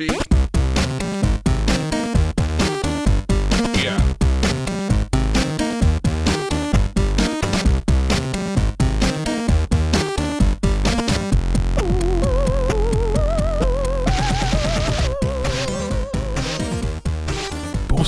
cheek. 0.00 0.29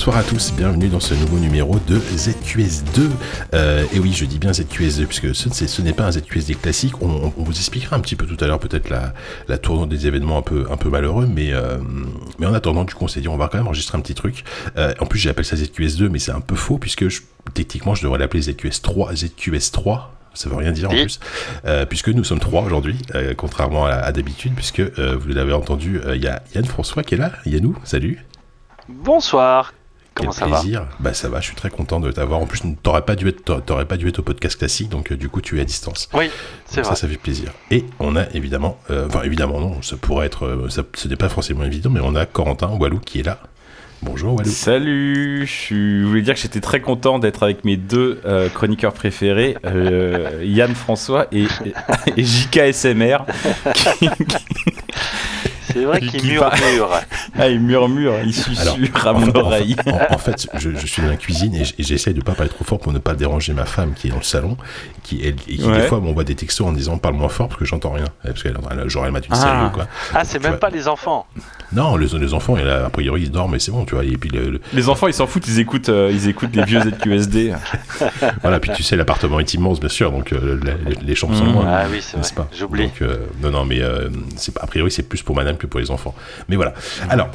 Bonsoir 0.04 0.16
à 0.16 0.24
tous, 0.24 0.52
bienvenue 0.56 0.88
dans 0.88 0.98
ce 0.98 1.14
nouveau 1.14 1.38
numéro 1.38 1.78
de 1.86 1.96
ZQS2. 1.96 3.08
Euh, 3.54 3.84
et 3.94 4.00
oui, 4.00 4.12
je 4.12 4.24
dis 4.24 4.40
bien 4.40 4.50
ZQS2 4.50 5.06
puisque 5.06 5.32
ce, 5.32 5.48
n'est- 5.48 5.68
ce 5.68 5.80
n'est 5.80 5.92
pas 5.92 6.06
un 6.06 6.10
ZQSD 6.10 6.56
classique. 6.56 7.00
On, 7.02 7.32
on 7.36 7.42
vous 7.44 7.52
expliquera 7.52 7.94
un 7.94 8.00
petit 8.00 8.16
peu 8.16 8.26
tout 8.26 8.36
à 8.42 8.48
l'heure 8.48 8.58
peut-être 8.58 8.90
la, 8.90 9.14
la 9.46 9.58
tournure 9.58 9.86
des 9.86 10.08
événements 10.08 10.38
un 10.38 10.42
peu, 10.42 10.66
un 10.72 10.76
peu 10.76 10.88
malheureux, 10.90 11.26
mais, 11.26 11.52
euh, 11.52 11.78
mais 12.40 12.46
en 12.46 12.52
attendant, 12.54 12.82
du 12.82 12.94
coup, 12.94 13.04
on 13.04 13.08
s'est 13.08 13.20
dit 13.20 13.28
on 13.28 13.36
va 13.36 13.46
quand 13.46 13.58
même 13.58 13.68
enregistrer 13.68 13.96
un 13.96 14.00
petit 14.00 14.14
truc. 14.16 14.42
Euh, 14.76 14.92
en 14.98 15.06
plus, 15.06 15.20
j'appelle 15.20 15.44
ça 15.44 15.54
ZQS2, 15.54 16.08
mais 16.08 16.18
c'est 16.18 16.32
un 16.32 16.40
peu 16.40 16.56
faux 16.56 16.78
puisque 16.78 17.08
je- 17.08 17.20
techniquement, 17.54 17.94
je 17.94 18.02
devrais 18.02 18.18
l'appeler 18.18 18.42
ZQS3, 18.42 19.14
ZQS3. 19.14 20.00
Ça 20.34 20.48
veut 20.48 20.56
rien 20.56 20.72
dire 20.72 20.88
en 20.90 20.94
plus, 21.04 21.20
Euh, 21.64 21.86
puisque 21.86 22.08
nous 22.08 22.24
sommes 22.24 22.40
trois 22.40 22.62
aujourd'hui, 22.62 22.98
euh, 23.14 23.34
contrairement 23.36 23.86
à, 23.86 23.92
à 23.92 24.10
d'habitude, 24.10 24.54
puisque 24.56 24.80
euh, 24.80 25.16
vous 25.16 25.28
l'avez 25.28 25.52
entendu, 25.52 26.00
euh, 26.04 26.16
il 26.16 26.22
y 26.24 26.26
a 26.26 26.42
Yann 26.56 26.64
François 26.64 27.04
qui 27.04 27.14
est 27.14 27.18
là. 27.18 27.30
Yannou, 27.46 27.76
salut. 27.84 28.24
Bonsoir. 28.88 29.72
Comment 30.14 30.30
Quel 30.30 30.38
ça 30.40 30.46
va 30.46 30.60
plaisir. 30.60 30.86
Bah 31.00 31.14
ça 31.14 31.28
va, 31.28 31.40
je 31.40 31.46
suis 31.46 31.54
très 31.56 31.70
content 31.70 31.98
de 32.00 32.10
t'avoir. 32.12 32.40
En 32.40 32.46
plus, 32.46 32.60
t'aurais 32.82 33.02
pas 33.02 33.16
dû 33.16 33.28
être, 33.28 33.60
t'aurais 33.64 33.86
pas 33.86 33.96
dû 33.96 34.08
être 34.08 34.18
au 34.18 34.22
podcast 34.22 34.58
classique, 34.58 34.88
donc 34.90 35.10
euh, 35.12 35.16
du 35.16 35.28
coup 35.28 35.40
tu 35.40 35.58
es 35.58 35.60
à 35.62 35.64
distance. 35.64 36.08
Oui, 36.14 36.30
c'est 36.66 36.82
vrai. 36.82 36.90
ça, 36.90 36.96
ça 36.96 37.08
fait 37.08 37.16
plaisir. 37.16 37.50
Et 37.70 37.84
on 37.98 38.14
a 38.16 38.24
évidemment, 38.34 38.78
euh, 38.90 39.06
enfin 39.08 39.22
évidemment 39.22 39.60
non, 39.60 39.80
ça 39.82 39.96
pourrait 39.96 40.26
être, 40.26 40.44
euh, 40.46 40.68
ça, 40.68 40.82
ce 40.94 41.08
n'est 41.08 41.16
pas 41.16 41.28
forcément 41.30 41.64
évident, 41.64 41.90
mais 41.90 42.00
on 42.02 42.14
a 42.14 42.26
Corentin 42.26 42.68
Walou 42.78 42.98
qui 43.00 43.20
est 43.20 43.24
là. 43.24 43.38
Bonjour 44.02 44.34
Walou. 44.34 44.50
Salut, 44.50 45.46
je 45.46 46.04
voulais 46.04 46.22
dire 46.22 46.34
que 46.34 46.40
j'étais 46.40 46.60
très 46.60 46.80
content 46.80 47.20
d'être 47.20 47.44
avec 47.44 47.64
mes 47.64 47.76
deux 47.76 48.20
euh, 48.26 48.48
chroniqueurs 48.48 48.92
préférés, 48.94 49.56
euh, 49.64 50.40
Yann 50.42 50.74
François 50.74 51.28
et, 51.30 51.44
et, 51.64 51.72
et 52.16 52.24
JKSMR. 52.24 53.18
qui, 53.98 54.08
qui- 54.08 54.36
C'est 55.72 55.84
vrai 55.84 56.00
Qui 56.00 56.08
qu'il 56.08 56.30
murmure. 56.32 56.90
ah, 57.38 57.48
il 57.48 57.60
murmure, 57.60 58.14
il 58.24 58.34
susurre 58.34 58.76
à 59.06 59.10
en 59.10 59.18
mon 59.20 59.26
fait- 59.26 59.36
en 59.38 59.40
oreille. 59.40 59.76
fait- 59.84 59.90
En, 59.90 60.14
en 60.14 60.18
fait, 60.18 60.46
je, 60.58 60.70
je 60.74 60.86
suis 60.86 61.02
dans 61.02 61.08
la 61.08 61.16
cuisine 61.16 61.54
et 61.54 61.62
et 61.62 61.82
j'essaie 61.82 62.12
de 62.12 62.20
pas 62.20 62.32
parler 62.32 62.50
trop 62.50 62.64
fort 62.64 62.78
pour 62.78 62.92
ne 62.92 62.98
pas 62.98 63.14
déranger 63.14 63.52
ma 63.54 63.64
femme 63.64 63.94
qui 63.94 64.08
est 64.08 64.10
dans 64.10 64.16
le 64.18 64.22
salon, 64.22 64.56
qui, 65.02 65.20
elle, 65.22 65.36
et 65.48 65.56
qui 65.56 65.64
Ouais. 65.64 65.80
des 65.82 65.86
fois 65.86 66.00
m'envoie 66.00 66.24
des 66.24 66.34
textos 66.34 66.66
en 66.66 66.72
disant 66.72 66.98
parle 66.98 67.14
moins 67.14 67.28
fort 67.28 67.48
parce 67.48 67.58
que 67.58 67.64
j'entends 67.64 67.92
rien, 67.92 68.04
parce 68.24 68.42
qu'elle 68.42 68.56
elle- 68.70 68.88
genre 68.90 69.06
elle 69.06 69.12
m'a 69.12 69.18
une 69.20 69.24
Ah. 69.30 69.36
série 69.36 69.64
ou 69.66 69.70
quoi. 69.70 69.86
Ah, 70.14 70.24
c'est 70.24 70.38
même 70.42 70.52
vois. 70.52 70.60
pas 70.60 70.70
les 70.70 70.88
enfants. 70.88 71.26
Non, 71.72 71.96
les, 71.96 72.06
les 72.18 72.34
enfants, 72.34 72.56
et 72.58 72.64
là, 72.64 72.84
a 72.86 72.90
priori 72.90 73.22
ils 73.22 73.30
dorment, 73.30 73.52
mais 73.52 73.58
c'est 73.58 73.70
bon, 73.72 73.84
tu 73.86 73.94
vois. 73.94 74.04
Et 74.04 74.16
puis 74.18 74.28
le, 74.28 74.50
le- 74.50 74.60
Les 74.74 74.88
enfants, 74.90 75.06
ils 75.06 75.14
s'en 75.14 75.26
foutent, 75.26 75.48
ils 75.48 75.58
écoutent, 75.58 75.88
euh, 75.88 76.10
ils 76.12 76.28
écoutent 76.28 76.54
les 76.54 76.64
vieux 76.64 76.80
ZQSD. 76.80 77.54
Voilà, 78.42 78.60
puis 78.60 78.70
tu 78.74 78.82
sais, 78.82 78.96
l'appartement 78.96 79.40
est 79.40 79.54
immense, 79.54 79.80
bien 79.80 79.88
sûr, 79.88 80.10
donc 80.12 80.32
euh, 80.32 80.58
les, 80.86 80.94
les 81.06 81.14
chambres 81.14 81.36
sont 81.36 81.44
loin. 81.46 81.64
Ah 81.66 81.84
oui, 81.90 81.98
c'est 82.02 82.16
n'est-ce 82.16 82.34
vrai. 82.34 82.44
pas? 82.44 82.48
J'oublie. 82.56 82.90
Euh, 83.00 83.26
non, 83.42 83.50
non, 83.50 83.64
mais 83.64 83.80
euh, 83.80 84.08
c'est 84.36 84.52
pas- 84.54 84.62
a 84.62 84.66
priori, 84.66 84.90
c'est 84.90 85.02
plus 85.08 85.22
pour 85.22 85.34
madame 85.36 85.56
pour 85.66 85.80
les 85.80 85.90
enfants. 85.90 86.14
Mais 86.48 86.56
voilà. 86.56 86.74
Alors, 87.10 87.28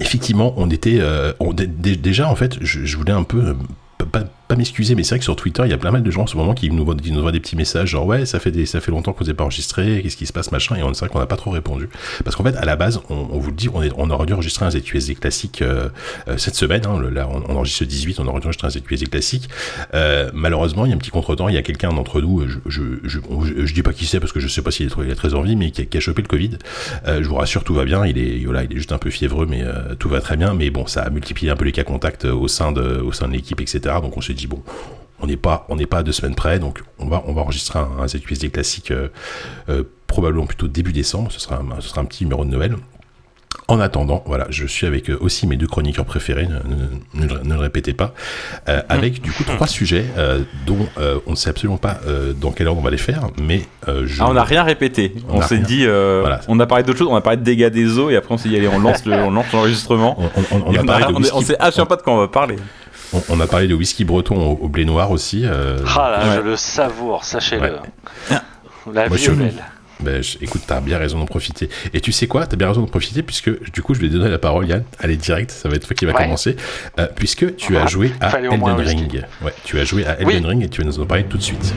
effectivement, 0.00 0.54
on 0.56 0.70
était. 0.70 0.98
euh, 1.00 1.32
on- 1.40 1.52
dé- 1.52 1.66
dé- 1.66 1.96
déjà, 1.96 2.28
en 2.28 2.36
fait, 2.36 2.56
je, 2.60 2.84
je 2.84 2.96
voulais 2.96 3.12
un 3.12 3.22
peu. 3.24 3.38
euh, 3.38 4.04
pas, 4.12 4.24
pas- 4.48 4.56
m'excuser, 4.56 4.94
mais 4.94 5.02
c'est 5.02 5.10
vrai 5.10 5.18
que 5.18 5.24
sur 5.24 5.36
Twitter, 5.36 5.62
il 5.66 5.70
y 5.70 5.74
a 5.74 5.78
plein 5.78 5.90
mal 5.90 6.02
de 6.02 6.10
gens 6.10 6.22
en 6.22 6.26
ce 6.26 6.36
moment 6.36 6.54
qui 6.54 6.70
nous, 6.70 6.84
voient- 6.84 6.94
qui 6.94 7.12
nous 7.12 7.18
envoient 7.18 7.32
des 7.32 7.40
petits 7.40 7.56
messages 7.56 7.90
genre 7.90 8.06
ouais, 8.06 8.24
ça 8.24 8.40
fait, 8.40 8.64
ça 8.64 8.80
fait 8.80 8.90
longtemps 8.90 9.12
que 9.12 9.18
vous 9.18 9.24
n'avez 9.24 9.36
pas 9.36 9.44
enregistré, 9.44 10.00
qu'est-ce 10.02 10.16
qui 10.16 10.26
se 10.26 10.32
passe, 10.32 10.50
machin, 10.50 10.76
et 10.76 10.82
on 10.82 10.92
vrai 10.92 11.08
qu'on 11.08 11.18
n'a 11.18 11.26
pas 11.26 11.36
trop 11.36 11.50
répondu. 11.50 11.88
Parce 12.24 12.36
qu'en 12.36 12.44
fait, 12.44 12.56
à 12.56 12.64
la 12.64 12.76
base, 12.76 13.00
on, 13.10 13.38
vous 13.38 13.50
le 13.50 13.56
dit, 13.56 13.68
on, 13.72 13.82
est, 13.82 13.92
aurait 13.92 14.26
dû 14.26 14.32
enregistrer 14.32 14.64
un 14.64 14.70
ZQSD 14.70 15.16
classique 15.16 15.62
cette 16.36 16.54
semaine, 16.54 16.82
là, 17.10 17.28
on, 17.30 17.42
on 17.50 17.56
enregistre 17.56 17.82
le 17.82 17.88
18, 17.88 18.20
on 18.20 18.26
aurait 18.26 18.40
dû 18.40 18.46
enregistrer 18.46 18.66
un 18.68 18.70
ZQSD 18.70 19.08
classique. 19.08 19.48
Malheureusement, 20.32 20.86
il 20.86 20.90
y 20.90 20.92
a 20.92 20.94
un 20.94 20.98
petit 20.98 21.10
contretemps, 21.10 21.48
il 21.48 21.54
y 21.54 21.58
a 21.58 21.62
quelqu'un 21.62 21.90
d'entre 21.92 22.20
nous, 22.20 22.46
je, 22.48 22.58
je, 22.66 22.82
je, 23.04 23.18
je, 23.66 23.74
dis 23.74 23.82
pas 23.82 23.92
qui 23.92 24.06
c'est 24.06 24.20
parce 24.20 24.32
que 24.32 24.40
je 24.40 24.48
sais 24.48 24.62
pas 24.62 24.70
s'il 24.70 24.86
est, 24.86 25.12
a 25.12 25.14
très 25.14 25.34
envie, 25.34 25.56
mais 25.56 25.70
qui 25.70 25.82
a, 25.82 25.84
qui 25.84 26.00
chopé 26.00 26.22
le 26.22 26.28
Covid. 26.28 26.58
Euh, 27.06 27.22
je 27.22 27.28
vous 27.28 27.34
rassure, 27.34 27.64
tout 27.64 27.74
va 27.74 27.84
bien, 27.84 28.06
il 28.06 28.18
est, 28.18 28.44
voilà, 28.44 28.64
il 28.64 28.72
est 28.72 28.76
juste 28.76 28.92
un 28.92 28.98
peu 28.98 29.10
fiévreux, 29.10 29.46
mais 29.48 29.62
euh, 29.62 29.94
tout 29.98 30.08
va 30.08 30.20
très 30.20 30.36
bien. 30.36 30.54
Mais 30.54 30.70
bon, 30.70 30.86
ça 30.86 31.02
a 31.02 31.10
multiplié 31.10 31.50
un 31.50 31.56
peu 31.56 31.64
les 31.64 31.72
cas 31.72 31.84
contacts 31.84 32.24
euh, 32.24 32.32
au 32.32 32.48
sein 32.48 32.72
de, 32.72 33.00
de 33.28 33.32
l'équipe, 33.32 33.60
etc. 33.60 33.80
Donc 34.02 34.16
on 34.16 34.20
s'est 34.20 34.34
dit, 34.36 34.46
bon, 34.46 34.62
on 35.20 35.26
n'est 35.26 35.36
pas, 35.36 35.66
on 35.68 35.76
n'est 35.76 35.86
pas 35.86 35.98
à 35.98 36.02
deux 36.02 36.12
semaines 36.12 36.34
près, 36.34 36.58
donc 36.58 36.82
on 36.98 37.06
va, 37.08 37.22
on 37.26 37.32
va 37.32 37.42
enregistrer 37.42 37.78
un, 37.78 37.88
un 38.02 38.06
ZQSD 38.08 38.50
classique 38.50 38.90
euh, 38.90 39.08
euh, 39.68 39.82
probablement 40.06 40.46
plutôt 40.46 40.68
début 40.68 40.92
décembre. 40.92 41.32
Ce 41.32 41.40
sera, 41.40 41.56
un, 41.56 41.80
ce 41.80 41.88
sera 41.88 42.00
un 42.00 42.04
petit 42.04 42.24
numéro 42.24 42.44
de 42.44 42.50
Noël. 42.50 42.76
En 43.68 43.80
attendant, 43.80 44.22
voilà, 44.26 44.46
je 44.50 44.64
suis 44.64 44.86
avec 44.86 45.10
euh, 45.10 45.16
aussi 45.20 45.46
mes 45.48 45.56
deux 45.56 45.66
chroniqueurs 45.66 46.04
préférés, 46.04 46.46
ne, 46.46 47.20
ne- 47.26 47.38
ne 47.42 47.54
le- 47.54 47.58
répétez 47.60 47.94
pas, 47.94 48.14
euh, 48.68 48.80
avec 48.88 49.20
du 49.22 49.32
coup 49.32 49.42
trois 49.42 49.66
sujets 49.66 50.04
euh, 50.18 50.42
dont 50.66 50.86
on 51.26 51.30
ne 51.30 51.34
sait 51.36 51.50
absolument 51.50 51.78
pas 51.78 51.98
dans 52.40 52.52
quelle 52.52 52.68
ordre 52.68 52.80
on 52.80 52.84
va 52.84 52.90
les 52.90 52.96
faire, 52.98 53.28
mais 53.42 53.62
je... 53.88 54.22
Ah, 54.22 54.26
on 54.28 54.34
n'a 54.34 54.44
rien 54.44 54.62
répété. 54.62 55.14
On 55.28 55.40
s'est 55.42 55.58
dit, 55.58 55.84
Voilà. 55.86 56.42
on 56.46 56.60
a 56.60 56.66
parlé 56.66 56.84
d'autre 56.84 56.98
chose, 56.98 57.08
on 57.10 57.16
a 57.16 57.20
parlé 57.22 57.38
de 57.38 57.42
dégâts 57.44 57.68
des 57.70 57.98
eaux 57.98 58.10
et 58.10 58.16
après 58.16 58.34
on 58.34 58.38
s'est 58.38 58.50
dit, 58.50 58.56
allez, 58.56 58.68
on 58.68 58.78
lance 58.78 59.04
le- 59.06 59.14
on 59.14 59.30
lance 59.32 59.50
l'enregistrement. 59.52 60.16
on, 60.36 60.56
on- 60.56 60.62
on 60.66 60.74
a 60.74 60.78
on 60.78 60.82
a- 60.82 60.84
parlé 60.84 61.06
de 61.06 61.08
on 61.08 61.14
est- 61.14 61.16
whisky, 61.22 61.34
on 61.36 61.40
sait 61.40 61.56
absolument 61.58 61.86
pas 61.88 61.96
de 61.96 62.02
quoi 62.02 62.12
on 62.12 62.18
va 62.18 62.28
parler. 62.28 62.56
On- 63.12 63.22
on 63.28 63.40
a 63.40 63.46
parlé 63.46 63.68
de 63.68 63.74
whisky 63.74 64.04
breton 64.04 64.36
au, 64.36 64.64
au 64.64 64.68
blé 64.68 64.84
noir 64.84 65.10
aussi. 65.10 65.42
euh, 65.44 65.78
Ah 65.96 66.10
là, 66.10 66.34
je 66.34 66.40
Ouais. 66.40 66.44
le 66.44 66.56
savoure, 66.56 67.24
sachez-le. 67.24 67.62
Ouais. 68.30 68.36
La 68.92 69.08
Moi, 69.08 69.16
vie 69.16 69.24
je- 69.24 69.30
est 69.32 69.34
belle. 69.34 69.64
Ben, 69.98 70.22
je- 70.22 70.36
écoute, 70.42 70.60
t'as 70.66 70.80
bien 70.80 70.98
raison 70.98 71.18
d'en 71.18 71.24
profiter. 71.24 71.70
Et 71.94 72.00
tu 72.02 72.12
sais 72.12 72.26
quoi? 72.26 72.46
T'as 72.46 72.56
bien 72.56 72.68
raison 72.68 72.82
d'en 72.82 72.86
profiter 72.86 73.22
puisque 73.22 73.50
du 73.72 73.80
coup, 73.82 73.94
je 73.94 74.00
vais 74.00 74.08
te 74.08 74.12
donner 74.12 74.28
la 74.30 74.38
parole, 74.38 74.68
Yann. 74.68 74.84
Allez, 75.00 75.16
direct, 75.16 75.50
ça 75.50 75.68
va 75.70 75.76
être 75.76 75.86
toi 75.86 75.96
qui 75.96 76.04
va 76.04 76.12
Ouais. 76.12 76.22
commencer. 76.22 76.54
Euh, 76.98 77.06
puisque 77.16 77.56
tu 77.56 77.76
as 77.78 77.84
Ah, 77.84 77.86
joué 77.86 78.12
à 78.20 78.38
Elden. 78.38 78.62
Ring. 78.62 79.24
Ouais, 79.42 79.54
tu 79.64 79.80
as 79.80 79.84
joué 79.84 80.04
à 80.06 80.20
Elden 80.20 80.44
Oui. 80.44 80.50
Ring 80.50 80.62
et 80.64 80.68
tu 80.68 80.82
vas 80.82 80.86
nous 80.86 81.00
en 81.00 81.06
parler 81.06 81.24
tout 81.24 81.38
de 81.38 81.42
suite. 81.42 81.74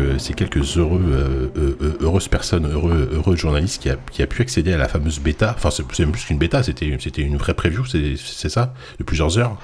Quelques, 0.00 0.20
ces 0.20 0.34
quelques 0.34 0.76
heureux, 0.76 1.00
euh, 1.02 1.48
euh, 1.56 1.98
heureuses 2.00 2.28
personnes, 2.28 2.70
heureux, 2.70 3.08
heureux 3.12 3.36
journalistes 3.36 3.82
qui 3.82 3.90
a, 3.90 3.96
qui 4.10 4.22
a 4.22 4.26
pu 4.26 4.42
accéder 4.42 4.72
à 4.72 4.78
la 4.78 4.88
fameuse 4.88 5.18
bêta. 5.20 5.54
Enfin, 5.56 5.70
c'est 5.70 5.98
même 6.00 6.12
plus 6.12 6.24
qu'une 6.24 6.38
bêta, 6.38 6.62
c'était 6.62 6.96
c'était 7.00 7.22
une 7.22 7.36
vraie 7.36 7.54
preview, 7.54 7.84
c'est 7.86 8.48
ça 8.48 8.72
De 8.98 9.04
plusieurs 9.04 9.38
heures 9.38 9.56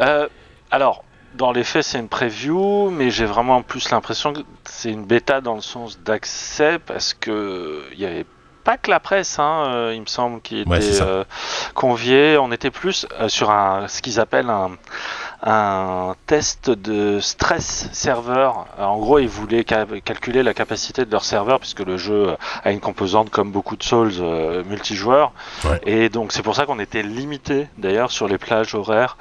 Euh, 0.00 0.28
alors, 0.70 1.04
dans 1.36 1.52
les 1.52 1.64
faits, 1.64 1.84
c'est 1.84 1.98
une 1.98 2.08
preview, 2.08 2.90
mais 2.90 3.10
j'ai 3.10 3.26
vraiment 3.26 3.62
plus 3.62 3.90
l'impression 3.90 4.32
que 4.32 4.40
c'est 4.64 4.90
une 4.90 5.04
bêta 5.04 5.40
dans 5.40 5.54
le 5.54 5.60
sens 5.60 6.00
d'accès 6.00 6.78
parce 6.78 7.14
que 7.14 7.82
il 7.92 8.00
y 8.00 8.06
avait 8.06 8.26
pas 8.64 8.78
que 8.78 8.90
la 8.90 8.98
presse, 8.98 9.38
hein, 9.38 9.92
il 9.92 10.00
me 10.00 10.06
semble, 10.06 10.40
qui 10.40 10.60
était 10.60 10.68
Ouais, 10.68 10.80
euh, 11.00 11.22
conviée. 11.74 12.36
On 12.36 12.50
était 12.50 12.72
plus 12.72 13.06
sur 13.28 13.50
un, 13.50 13.86
ce 13.86 14.02
qu'ils 14.02 14.18
appellent 14.18 14.50
un, 14.50 14.72
un 15.48 16.14
test 16.26 16.70
de 16.70 17.20
stress 17.20 17.88
serveur. 17.92 18.66
Euh, 18.80 18.84
En 18.84 18.98
gros, 18.98 19.18
ils 19.20 19.28
voulaient 19.28 19.64
ca- 19.68 19.86
calculer 20.04 20.42
la 20.42 20.52
capacité 20.54 21.04
de 21.04 21.10
leur 21.12 21.24
serveur 21.24 21.60
puisque 21.60 21.80
le 21.80 21.96
jeu 21.96 22.36
a 22.64 22.72
une 22.72 22.80
composante 22.80 23.30
comme 23.30 23.52
beaucoup 23.52 23.76
de 23.76 23.82
Souls 23.84 24.12
euh, 24.20 24.64
multijoueur. 24.64 25.32
Ouais. 25.64 25.80
Et 25.86 26.08
donc 26.08 26.32
c'est 26.32 26.42
pour 26.42 26.56
ça 26.56 26.66
qu'on 26.66 26.80
était 26.80 27.02
limité 27.04 27.68
d'ailleurs 27.78 28.10
sur 28.10 28.26
les 28.26 28.38
plages 28.38 28.74
horaires 28.74 29.16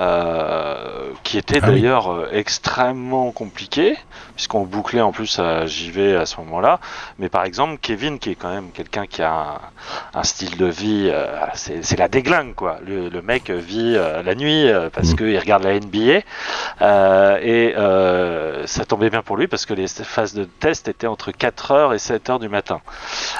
euh, 0.00 1.10
qui 1.22 1.38
étaient 1.38 1.60
Ah 1.62 1.66
d'ailleurs 1.68 2.12
euh, 2.12 2.28
extrêmement 2.32 3.30
compliquées 3.30 3.96
puisqu'on 4.38 4.62
bouclait 4.62 5.00
en 5.00 5.10
plus 5.10 5.40
à 5.40 5.66
JV 5.66 6.14
à 6.14 6.24
ce 6.24 6.36
moment-là. 6.36 6.78
Mais 7.18 7.28
par 7.28 7.42
exemple, 7.42 7.76
Kevin, 7.82 8.20
qui 8.20 8.30
est 8.30 8.34
quand 8.36 8.50
même 8.54 8.70
quelqu'un 8.70 9.04
qui 9.08 9.20
a 9.20 9.32
un, 9.32 9.60
un 10.14 10.22
style 10.22 10.56
de 10.56 10.66
vie, 10.66 11.10
euh, 11.12 11.26
c'est 11.54 11.98
la 11.98 12.06
déglingue 12.06 12.54
quoi. 12.54 12.78
Le, 12.86 13.08
le 13.08 13.20
mec 13.20 13.50
vit 13.50 13.94
euh, 13.96 14.22
la 14.22 14.36
nuit 14.36 14.68
euh, 14.68 14.90
parce 14.90 15.08
Mhm. 15.10 15.16
qu'il 15.16 15.38
regarde 15.40 15.64
la 15.64 15.74
NBA 15.80 16.20
euh, 16.82 17.38
et 17.42 17.74
euh, 17.76 18.64
ça 18.68 18.84
tombait 18.84 19.10
bien 19.10 19.22
pour 19.22 19.36
lui 19.36 19.48
parce 19.48 19.66
que 19.66 19.74
les 19.74 19.88
phases 19.88 20.34
de 20.34 20.44
test 20.44 20.86
étaient 20.86 21.08
entre 21.08 21.32
4h 21.32 21.92
et 21.94 21.98
7h 21.98 22.38
du 22.38 22.48
matin 22.48 22.80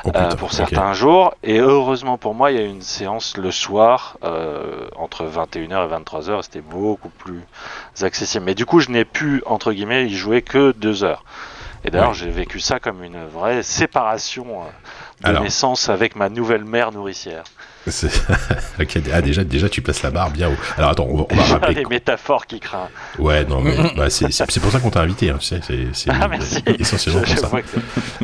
Oh, 0.04 0.08
euh, 0.08 0.10
putain, 0.10 0.36
pour 0.36 0.52
certains 0.52 0.92
jours. 0.94 1.34
Et 1.44 1.60
heureusement 1.60 2.18
pour 2.18 2.34
moi, 2.34 2.50
il 2.50 2.58
y 2.58 2.60
a 2.60 2.64
eu 2.64 2.68
une 2.68 2.82
séance 2.82 3.36
le 3.36 3.52
soir 3.52 4.16
euh, 4.24 4.88
entre 4.96 5.24
21h 5.26 5.86
et 5.86 6.02
23h. 6.02 6.42
C'était 6.42 6.60
beaucoup 6.60 7.10
plus 7.10 7.42
accessible. 8.04 8.44
Mais 8.44 8.54
du 8.54 8.64
coup, 8.66 8.80
je 8.80 8.90
n'ai 8.90 9.04
pu, 9.04 9.42
entre 9.46 9.72
guillemets, 9.72 10.06
y 10.06 10.16
jouer 10.16 10.42
que 10.42 10.72
deux 10.72 11.04
heures. 11.04 11.24
Et 11.84 11.90
d'ailleurs, 11.90 12.08
Ouais. 12.10 12.14
j'ai 12.16 12.30
vécu 12.30 12.58
ça 12.58 12.80
comme 12.80 13.04
une 13.04 13.24
vraie 13.32 13.62
séparation 13.62 14.46
euh, 14.62 14.64
de 15.22 15.28
Alors. 15.28 15.42
naissance 15.44 15.88
avec 15.88 16.16
ma 16.16 16.28
nouvelle 16.28 16.64
mère 16.64 16.90
nourricière. 16.92 17.44
Ah, 19.12 19.22
déjà, 19.22 19.44
déjà, 19.44 19.68
tu 19.68 19.82
places 19.82 20.02
la 20.02 20.10
barre 20.10 20.30
bien 20.30 20.48
haut. 20.48 20.56
Alors 20.76 20.90
attends, 20.90 21.06
on 21.08 21.16
va, 21.18 21.24
on 21.30 21.34
va 21.34 21.42
Les 21.46 21.52
rappeler. 21.52 21.84
métaphores 21.88 22.46
qui 22.46 22.60
craignent. 22.60 22.88
Ouais, 23.18 23.44
non, 23.44 23.60
mais 23.60 23.74
bah, 23.96 24.10
c'est 24.10 24.60
pour 24.60 24.70
ça 24.70 24.80
qu'on 24.80 24.90
t'a 24.90 25.00
invité. 25.00 25.30
Hein, 25.30 25.38
c'est 25.40 25.60
Ah, 26.08 26.28
merci. 26.28 26.62
essentiellement 26.78 27.20
Je- 27.24 27.26
pour 27.26 27.34
je 27.36 27.40
ça. 27.40 27.46
vois 27.48 27.62
que- 27.62 27.66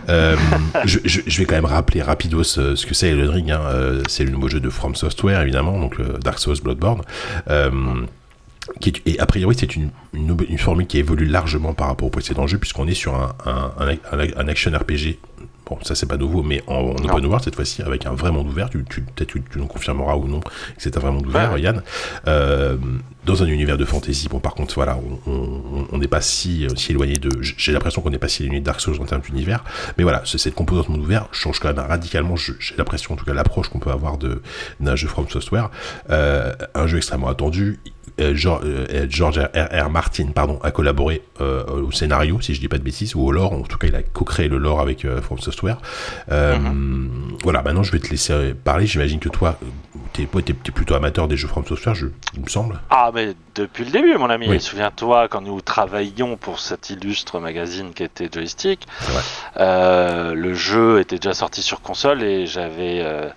Euh, 0.08 0.36
je, 0.84 0.98
je- 1.04 1.20
je 1.26 1.38
vais 1.38 1.44
quand 1.46 1.54
même 1.54 1.64
rappeler 1.64 2.02
rapidos 2.02 2.58
euh, 2.58 2.76
ce 2.76 2.86
que 2.86 2.94
c'est 2.94 3.08
Elden 3.08 3.30
Ring. 3.30 3.50
hein. 3.50 3.60
Euh, 3.66 4.02
c'est 4.08 4.24
le 4.24 4.30
nouveau 4.30 4.48
jeu 4.48 4.60
de 4.60 4.70
From 4.70 4.94
Software, 4.94 5.40
évidemment, 5.40 5.78
donc 5.78 5.96
le 5.98 6.18
Dark 6.22 6.38
Souls 6.38 6.60
Bloodborne. 6.62 7.00
Euh, 7.48 7.70
qui 8.80 8.90
est- 8.90 9.02
et 9.06 9.20
a 9.20 9.26
priori, 9.26 9.54
c'est 9.58 9.76
une, 9.76 9.90
une, 10.12 10.26
nouvelle- 10.26 10.50
une 10.50 10.58
formule 10.58 10.86
qui 10.86 10.98
évolue 10.98 11.26
largement 11.26 11.74
par 11.74 11.88
rapport 11.88 12.06
au 12.08 12.10
précédent 12.10 12.46
jeu, 12.46 12.58
puisqu'on 12.58 12.86
est 12.86 12.94
sur 12.94 13.14
un, 13.14 13.34
un, 13.46 13.72
un, 13.78 14.18
un- 14.18 14.28
un 14.36 14.48
action 14.48 14.70
RPG. 14.72 15.18
Bon, 15.66 15.78
ça 15.82 15.94
c'est 15.94 16.04
pas 16.04 16.18
nouveau, 16.18 16.42
mais 16.42 16.62
en, 16.66 16.74
en 16.74 16.90
open 16.90 17.24
world 17.24 17.42
cette 17.42 17.54
fois-ci, 17.54 17.80
avec 17.80 18.04
un 18.04 18.12
vrai 18.12 18.30
monde 18.30 18.48
ouvert. 18.48 18.68
Tu, 18.68 18.84
tu- 18.84 19.00
Peut-être 19.00 19.32
que 19.32 19.38
tu 19.38 19.58
nous 19.58 19.66
confirmeras 19.66 20.14
ou 20.16 20.28
non 20.28 20.40
que 20.40 20.50
c'est 20.76 20.94
un 20.98 21.00
vrai 21.00 21.10
monde 21.10 21.26
ouvert, 21.26 21.52
Ouais. 21.54 21.62
Yann. 21.62 21.82
Euh, 22.28 22.76
dans 23.24 23.42
un 23.42 23.46
univers 23.46 23.78
de 23.78 23.86
fantasy, 23.86 24.28
bon, 24.28 24.40
par 24.40 24.54
contre, 24.54 24.74
voilà, 24.74 24.98
on- 25.26 25.96
n'est 25.98 26.06
pas 26.06 26.20
si, 26.20 26.66
si 26.76 26.92
éloigné 26.92 27.16
de. 27.16 27.30
J'ai 27.40 27.72
l'impression 27.72 28.02
qu'on 28.02 28.10
n'est 28.10 28.18
pas 28.18 28.28
si 28.28 28.42
éloigné 28.42 28.60
de 28.60 28.64
Dark 28.66 28.78
Souls 28.80 29.00
en 29.00 29.06
termes 29.06 29.22
d'univers. 29.22 29.64
Mais 29.96 30.02
voilà, 30.04 30.20
ce- 30.24 30.36
cette 30.36 30.54
composante 30.54 30.90
monde 30.90 31.00
ouvert 31.00 31.28
change 31.32 31.60
quand 31.60 31.68
même 31.74 31.78
radicalement, 31.86 32.36
j'ai 32.36 32.52
l'impression, 32.76 33.14
en 33.14 33.16
tout 33.16 33.24
cas, 33.24 33.32
l'approche 33.32 33.70
qu'on 33.70 33.78
peut 33.78 33.90
avoir 33.90 34.18
de- 34.18 34.42
d'un 34.80 34.96
jeu 34.96 35.08
From 35.08 35.26
Software. 35.30 35.70
Euh, 36.10 36.52
un 36.74 36.86
jeu 36.86 36.98
extrêmement 36.98 37.28
attendu. 37.28 37.80
Euh, 38.20 38.32
George, 38.34 38.62
euh, 38.64 39.06
George 39.08 39.38
R. 39.38 39.86
R. 39.86 39.90
Martin 39.90 40.28
pardon, 40.34 40.60
a 40.62 40.70
collaboré 40.70 41.22
euh, 41.40 41.64
au 41.66 41.90
scénario, 41.90 42.40
si 42.40 42.54
je 42.54 42.60
dis 42.60 42.68
pas 42.68 42.78
de 42.78 42.84
bêtises, 42.84 43.16
ou 43.16 43.26
au 43.26 43.32
lore. 43.32 43.52
En 43.52 43.62
tout 43.62 43.76
cas, 43.76 43.88
il 43.88 43.96
a 43.96 44.02
co-créé 44.02 44.48
le 44.48 44.58
lore 44.58 44.80
avec 44.80 45.06
From 45.20 45.38
Software. 45.38 45.78
Euh, 46.30 46.56
Voilà, 47.42 47.62
maintenant 47.62 47.82
je 47.82 47.90
vais 47.90 47.98
te 47.98 48.08
laisser 48.10 48.54
parler. 48.54 48.86
J'imagine 48.86 49.18
que 49.18 49.28
toi, 49.28 49.58
t'es 50.12 50.22
es, 50.22 50.52
plutôt 50.52 50.94
amateur 50.94 51.26
des 51.26 51.36
jeux 51.36 51.48
From 51.48 51.66
Software, 51.66 51.94
je, 51.96 52.06
il 52.34 52.42
me 52.42 52.48
semble. 52.48 52.80
Ah, 52.90 53.10
mais 53.12 53.34
depuis 53.54 53.84
le 53.84 53.90
début, 53.90 54.16
mon 54.16 54.30
ami. 54.30 54.48
Oui. 54.48 54.60
Souviens-toi, 54.60 55.28
quand 55.28 55.40
nous 55.40 55.60
travaillions 55.60 56.36
pour 56.36 56.60
cet 56.60 56.90
illustre 56.90 57.40
magazine 57.40 57.92
qui 57.94 58.04
était 58.04 58.28
Joystick, 58.32 58.86
euh, 59.56 60.34
le 60.34 60.54
jeu 60.54 61.00
était 61.00 61.16
déjà 61.16 61.34
sorti 61.34 61.62
sur 61.62 61.80
console 61.80 62.22
et 62.22 62.46
j'avais 62.46 63.00
euh, 63.02 63.28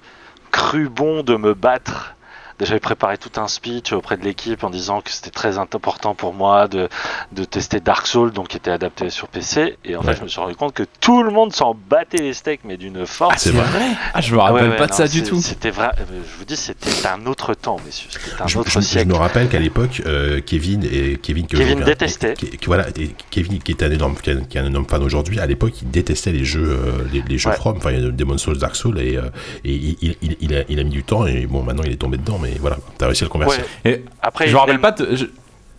cru 0.51 0.87
bon 0.87 1.23
de 1.23 1.35
me 1.35 1.53
battre. 1.53 2.13
J'avais 2.59 2.79
préparé 2.79 3.17
tout 3.19 3.39
un 3.39 3.47
speech 3.47 3.93
auprès 3.93 4.17
de 4.17 4.23
l'équipe 4.23 4.63
en 4.63 4.69
disant 4.71 5.01
que 5.01 5.11
c'était 5.11 5.29
très 5.29 5.57
important 5.59 6.15
pour 6.15 6.33
moi 6.33 6.67
de, 6.67 6.89
de 7.31 7.43
tester 7.43 7.79
Dark 7.79 8.07
Souls, 8.07 8.31
donc 8.31 8.47
qui 8.47 8.57
était 8.57 8.71
adapté 8.71 9.09
sur 9.11 9.27
PC. 9.27 9.77
Et 9.85 9.95
en 9.95 9.99
Ouais. 10.01 10.07
fait, 10.13 10.17
je 10.19 10.23
me 10.23 10.27
suis 10.27 10.39
rendu 10.39 10.55
compte 10.55 10.73
que 10.73 10.83
tout 10.99 11.21
le 11.21 11.29
monde 11.31 11.53
s'en 11.53 11.75
battait 11.89 12.17
les 12.17 12.33
steaks, 12.33 12.61
mais 12.63 12.77
d'une 12.77 13.05
force. 13.05 13.43
c'est 13.43 13.51
vrai. 13.51 13.67
Ah, 14.13 14.21
je 14.21 14.33
me 14.33 14.39
Ah 14.39 14.45
rappelle 14.45 14.63
ouais, 14.63 14.69
ouais, 14.71 14.75
pas 14.77 14.87
de 14.87 14.91
non, 14.91 14.97
ça 14.97 15.07
du 15.07 15.21
tout. 15.21 15.39
C'était 15.39 15.69
vrai. 15.69 15.91
euh, 15.99 16.03
Je 16.23 16.37
vous 16.39 16.45
dis, 16.45 16.55
c'était 16.55 16.89
un 17.07 17.25
autre 17.27 17.53
temps, 17.53 17.77
messieurs. 17.85 18.09
C'était 18.11 18.41
un 18.41 18.47
Je, 18.47 18.57
autre 18.57 18.69
je- 18.71 18.79
je 18.79 18.85
siècle. 18.85 19.07
me 19.09 19.15
rappelle 19.15 19.49
qu'à 19.49 19.59
l'époque, 19.59 20.01
euh, 20.07 20.41
Kevin 20.43 20.83
et 20.83 21.17
Kevin, 21.21 21.45
qui 21.45 21.57
Kevin 21.57 21.83
détestait. 21.83 22.33
qui- 22.33 22.57
voilà, 22.65 22.87
et 22.97 23.15
Kevin 23.29 23.59
qui 23.59 23.71
est 23.71 23.83
un 23.83 23.91
énorme, 23.91 24.15
qui 24.15 24.29
est 24.31 24.59
un 24.61 24.65
énorme 24.65 24.85
fan 24.87 25.03
aujourd'hui. 25.03 25.39
À 25.39 25.45
l'époque, 25.45 25.73
il 25.83 25.91
détestait 25.91 26.31
les 26.31 26.43
jeux, 26.43 26.67
euh, 26.67 27.03
les, 27.13 27.21
les 27.27 27.37
jeux 27.37 27.49
Ouais. 27.51 27.55
From, 27.55 27.77
enfin 27.77 27.91
Demon 27.91 28.37
Souls, 28.39 28.57
Dark 28.57 28.75
Souls, 28.75 28.99
et, 28.99 29.15
euh, 29.17 29.29
et 29.63 29.73
il, 29.73 29.97
il, 30.01 30.15
il- 30.23 30.37
il 30.41 30.55
a, 30.55 30.63
il 30.69 30.79
a 30.79 30.83
mis 30.83 30.89
du 30.89 31.03
temps. 31.03 31.25
Et 31.27 31.45
bon, 31.45 31.61
maintenant 31.63 31.83
il 31.85 31.91
est 31.91 31.97
tombé 31.97 32.17
dedans, 32.17 32.39
mais 32.41 32.46
voilà, 32.59 32.77
t'as 32.97 33.05
réussi 33.07 33.23
à 33.23 33.27
le 33.27 33.29
convertir. 33.31 33.63
Ouais. 33.85 33.91
Et 33.91 34.05
Après, 34.21 34.47
je 34.47 34.53
me 34.53 34.57
rappelle 34.59 34.79
pas 34.79 34.91
de, 34.91 35.15
je, 35.15 35.25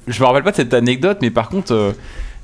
je 0.07 0.21
me 0.21 0.27
rappelle 0.27 0.43
pas 0.43 0.51
de 0.53 0.57
cette 0.57 0.75
anecdote, 0.75 1.19
mais 1.23 1.31
par 1.31 1.49
contre, 1.49 1.73
euh, 1.75 1.93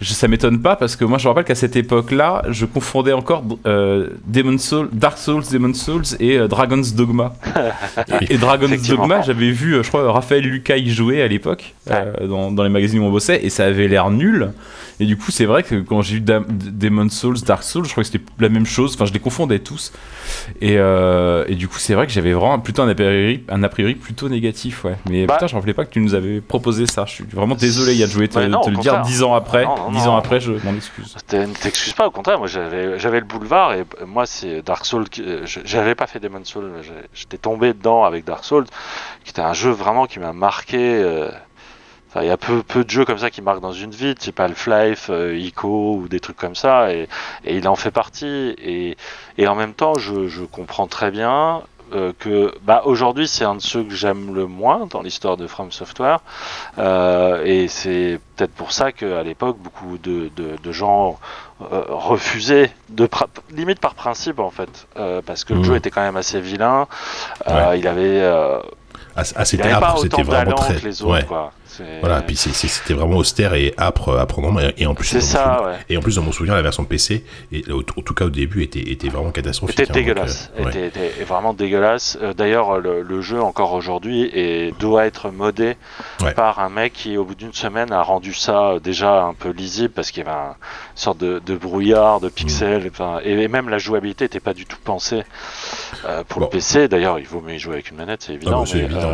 je- 0.01 0.13
ça 0.13 0.27
m'étonne 0.29 0.61
pas 0.61 0.77
parce 0.77 0.97
que 0.97 1.05
moi 1.05 1.19
je 1.19 1.25
me 1.25 1.29
rappelle 1.31 1.45
qu'à 1.45 1.55
cette 1.55 1.77
époque-là, 1.77 2.43
je 2.51 2.67
confondais 2.67 3.13
encore 3.13 3.45
euh, 3.67 4.09
Demon 4.27 4.59
Soul, 4.59 4.89
Dark 4.93 5.19
Souls, 5.19 5.45
Demon 5.51 5.73
Souls 5.73 6.03
et 6.21 6.37
euh, 6.39 6.49
Dragon's 6.49 6.95
Dogma. 6.95 7.33
et, 8.21 8.35
et 8.35 8.39
Dragon's. 8.39 8.83
Dogma, 8.89 9.23
j'avais 9.23 9.51
vu, 9.51 9.75
euh, 9.75 9.83
je 9.83 9.89
crois, 9.89 10.11
Raphaël 10.13 10.45
Lucas 10.45 10.77
y 10.77 10.91
jouer 10.91 11.23
à 11.23 11.29
l'époque 11.29 11.75
euh, 11.91 12.27
dans, 12.27 12.51
dans 12.51 12.63
les 12.65 12.71
magazines 12.71 12.99
où 13.01 13.05
on 13.05 13.11
bossait 13.11 13.45
et 13.45 13.51
ça 13.51 13.65
avait 13.67 13.89
l'air 13.89 14.11
nul. 14.11 14.51
Et 15.01 15.07
du 15.07 15.17
coup, 15.17 15.31
c'est 15.31 15.45
vrai 15.47 15.63
que 15.63 15.77
quand 15.81 16.03
j'ai 16.03 16.17
eu 16.17 16.21
Demon 16.21 17.09
Souls, 17.09 17.41
Dark 17.41 17.63
Souls, 17.65 17.85
je 17.85 17.91
crois 17.91 18.05
que 18.05 18.11
c'était 18.11 18.25
la 18.39 18.49
même 18.49 18.67
chose. 18.67 18.95
Enfin, 18.95 19.05
je 19.07 19.13
les 19.13 19.19
confondais 19.19 19.59
tous. 19.59 19.93
Et, 20.61 20.77
euh, 20.79 21.45
et 21.49 21.55
du 21.57 21.67
coup, 21.69 21.79
c'est 21.79 21.95
vrai 21.95 22.07
que 22.07 22.13
j'avais 22.13 22.33
vraiment 22.33 22.59
plutôt 22.61 22.83
un 22.83 22.89
a 22.89 22.95
priori, 22.95 23.43
un 23.49 23.63
a 23.63 23.69
priori 23.69 23.95
plutôt 23.95 24.29
négatif, 24.29 24.85
ouais. 24.85 24.97
Mais 25.11 25.27
Bah- 25.27 25.35
putain, 25.35 25.47
je 25.49 25.55
me 25.55 25.59
rappelais 25.59 25.75
pas 25.75 25.85
que 25.85 25.91
tu 25.91 26.01
nous 26.01 26.15
avais 26.15 26.41
proposé 26.41 26.87
ça. 26.87 27.05
Je 27.07 27.13
suis 27.13 27.25
vraiment 27.25 27.55
désolé, 27.57 27.95
Yann, 27.97 28.09
je 28.09 28.15
voulais 28.15 28.29
te, 28.29 28.39
Ouais, 28.39 28.49
non, 28.49 28.61
te 28.61 28.71
le 28.71 28.77
dire 28.77 29.01
dix 29.03 29.23
ans 29.23 29.35
après. 29.35 29.65
Non, 29.65 29.77
non, 29.77 29.91
Dix 29.93 30.07
ans 30.07 30.17
après, 30.17 30.39
je 30.41 30.53
m'en 30.65 30.75
excuse. 30.75 31.17
Ne 31.33 31.47
t'excuse 31.55 31.93
pas, 31.93 32.07
au 32.07 32.11
contraire, 32.11 32.39
moi 32.39 32.47
j'avais 32.47 33.21
le 33.21 33.27
boulevard 33.27 33.75
et 33.75 33.81
euh, 33.81 34.07
moi 34.07 34.27
c'est 34.27 34.63
Dark 34.63 34.85
Souls, 34.87 35.07
euh, 35.19 35.43
je- 35.45 35.61
j'avais 35.65 35.95
pas 35.95 36.07
fait 36.07 36.21
Demon 36.21 36.45
Souls, 36.45 36.71
j'étais 37.15 37.39
tombé 37.39 37.73
dedans 37.73 38.05
avec 38.05 38.25
Dark 38.25 38.45
Souls, 38.45 38.67
qui 39.25 39.31
était 39.31 39.43
un 39.43 39.53
jeu 39.55 39.71
vraiment 39.71 40.07
qui 40.07 40.19
m'a 40.21 40.33
marqué. 40.33 40.79
euh, 41.03 41.31
il 42.23 42.27
y 42.27 42.31
a 42.31 42.37
peu, 42.37 42.63
peu 42.63 42.85
de 42.85 42.91
jeux 42.91 43.05
comme 43.05 43.19
ça 43.19 43.31
qui 43.31 43.43
marquent 43.43 43.61
dans 43.61 43.73
une 43.73 43.91
vie, 43.91 44.15
type 44.15 44.39
Half-Life, 44.41 45.09
euh, 45.11 45.37
Ico 45.37 45.95
ou 45.97 46.09
des 46.09 46.21
trucs 46.21 46.37
comme 46.37 46.55
ça, 46.55 46.93
et, 46.93 47.09
et 47.45 47.57
il 47.57 47.67
en 47.69 47.75
fait 47.77 47.91
partie. 47.91 48.55
Et, 48.59 48.97
et 49.39 49.49
en 49.49 49.55
même 49.55 49.75
temps, 49.75 49.95
je, 49.99 50.29
je 50.29 50.43
comprends 50.45 50.87
très 50.87 51.11
bien 51.11 51.63
euh, 51.93 52.13
que 52.19 52.53
bah, 52.63 52.83
aujourd'hui 52.87 53.29
c'est 53.29 53.45
un 53.45 53.57
de 53.57 53.61
ceux 53.61 53.83
que 53.85 53.95
j'aime 53.95 54.35
le 54.35 54.47
moins 54.47 54.87
dans 54.91 55.03
l'histoire 55.03 55.37
de 55.37 55.47
From 55.47 55.71
Software, 55.71 56.21
euh, 56.79 57.43
et 57.45 57.69
c'est 57.69 58.19
peut-être 58.37 58.53
pour 58.55 58.73
ça 58.73 58.91
qu'à 58.93 59.23
l'époque 59.23 59.59
beaucoup 59.59 59.99
de, 59.99 60.31
de, 60.37 60.57
de 60.63 60.73
gens 60.73 61.19
euh, 61.73 61.83
refusaient, 61.89 62.73
de 62.89 63.09
limite 63.51 63.81
par 63.81 63.95
principe 63.95 64.39
en 64.39 64.51
fait, 64.51 64.87
euh, 64.97 65.21
parce 65.25 65.45
que 65.45 65.53
le 65.53 65.59
Mhm. 65.61 65.65
jeu 65.67 65.77
était 65.77 65.91
quand 65.91 66.01
même 66.03 66.17
assez 66.17 66.41
vilain. 66.41 66.87
Euh, 67.49 67.71
Ouais. 67.71 67.79
Il 67.81 67.87
avait, 67.87 68.23
Ah, 69.17 69.23
ah, 69.37 69.45
c'était 69.45 70.23
vraiment 70.23 70.55
très. 70.57 70.75
que 70.77 70.85
les 70.87 71.03
autres. 71.03 71.13
ouais. 71.13 71.25
Quoi. 71.25 71.53
Voilà, 72.01 72.23
puis 72.23 72.37
c'était 72.37 72.95
vraiment 72.95 73.17
austère 73.17 73.55
et 73.55 73.75
âpre 73.79 74.17
à 74.19 74.27
prendre 74.27 74.49
en 74.49 74.53
main. 74.53 74.71
Et 74.77 74.87
en 74.87 74.95
plus, 74.95 75.19
ça, 75.21 75.63
ouais. 75.67 75.73
Et 75.89 75.97
en 75.97 76.01
plus, 76.01 76.17
dans 76.17 76.23
mon 76.23 76.33
souvenir, 76.33 76.55
la 76.55 76.63
version 76.63 76.85
PC, 76.85 77.25
et, 77.53 77.65
en 77.71 77.83
tout 77.83 78.15
cas 78.15 78.25
au 78.27 78.31
début, 78.31 78.63
était, 78.63 78.81
était 78.91 79.09
vraiment 79.09 79.31
catastrophique. 79.31 79.79
Était 79.81 79.91
hein, 79.91 79.95
donc, 79.95 80.05
dégueulasse, 80.05 80.51
euh, 80.59 80.65
ouais. 80.65 80.71
était, 80.71 80.87
était 81.09 81.25
vraiment 81.25 81.55
dégueulasse. 81.55 82.19
Euh, 82.23 82.33
D'ailleurs, 82.35 82.79
le, 82.81 83.03
le 83.03 83.21
jeu 83.23 83.41
encore 83.41 83.73
aujourd'hui 83.73 84.73
doit 84.79 85.07
être 85.07 85.31
modé 85.31 85.77
Ouais. 86.23 86.33
par 86.33 86.59
un 86.61 86.69
mec 86.69 86.93
qui, 86.93 87.17
au 87.17 87.25
bout 87.25 87.35
d'une 87.35 87.53
semaine, 87.53 87.93
a 87.93 88.03
rendu 88.03 88.33
ça 88.35 88.71
euh, 88.73 88.81
déjà 88.81 89.23
un 89.25 89.35
peu 89.35 89.51
lisible 89.51 89.91
parce 89.91 90.11
qu'il 90.11 90.25
y 90.25 90.27
avait 90.27 90.37
un- 90.37 90.51
une 90.93 90.97
sorte 90.97 91.19
de, 91.19 91.41
de 91.45 91.57
brouillard, 91.57 92.21
de 92.21 92.29
pixels, 92.29 92.89
enfin, 92.91 93.19
et 93.25 93.49
même 93.49 93.69
la 93.69 93.79
jouabilité 93.79 94.25
n'était 94.27 94.41
pas 94.41 94.55
du 94.55 94.65
tout 94.65 94.77
pensée 94.83 95.23
euh, 96.07 96.23
pour 96.29 96.41
Bon. 96.41 96.47
le 96.47 96.51
PC. 96.51 96.89
D'ailleurs, 96.89 97.19
il 97.19 97.27
vaut 97.27 97.41
mieux 97.41 97.55
y 97.55 97.59
jouer 97.59 97.75
avec 97.75 97.91
une 97.91 97.97
manette, 97.97 98.23
c'est 98.23 98.35
évident. 98.35 98.61
bah, 98.61 98.65
c'est 98.67 98.79
mais, 98.79 98.85
évident, 98.85 99.11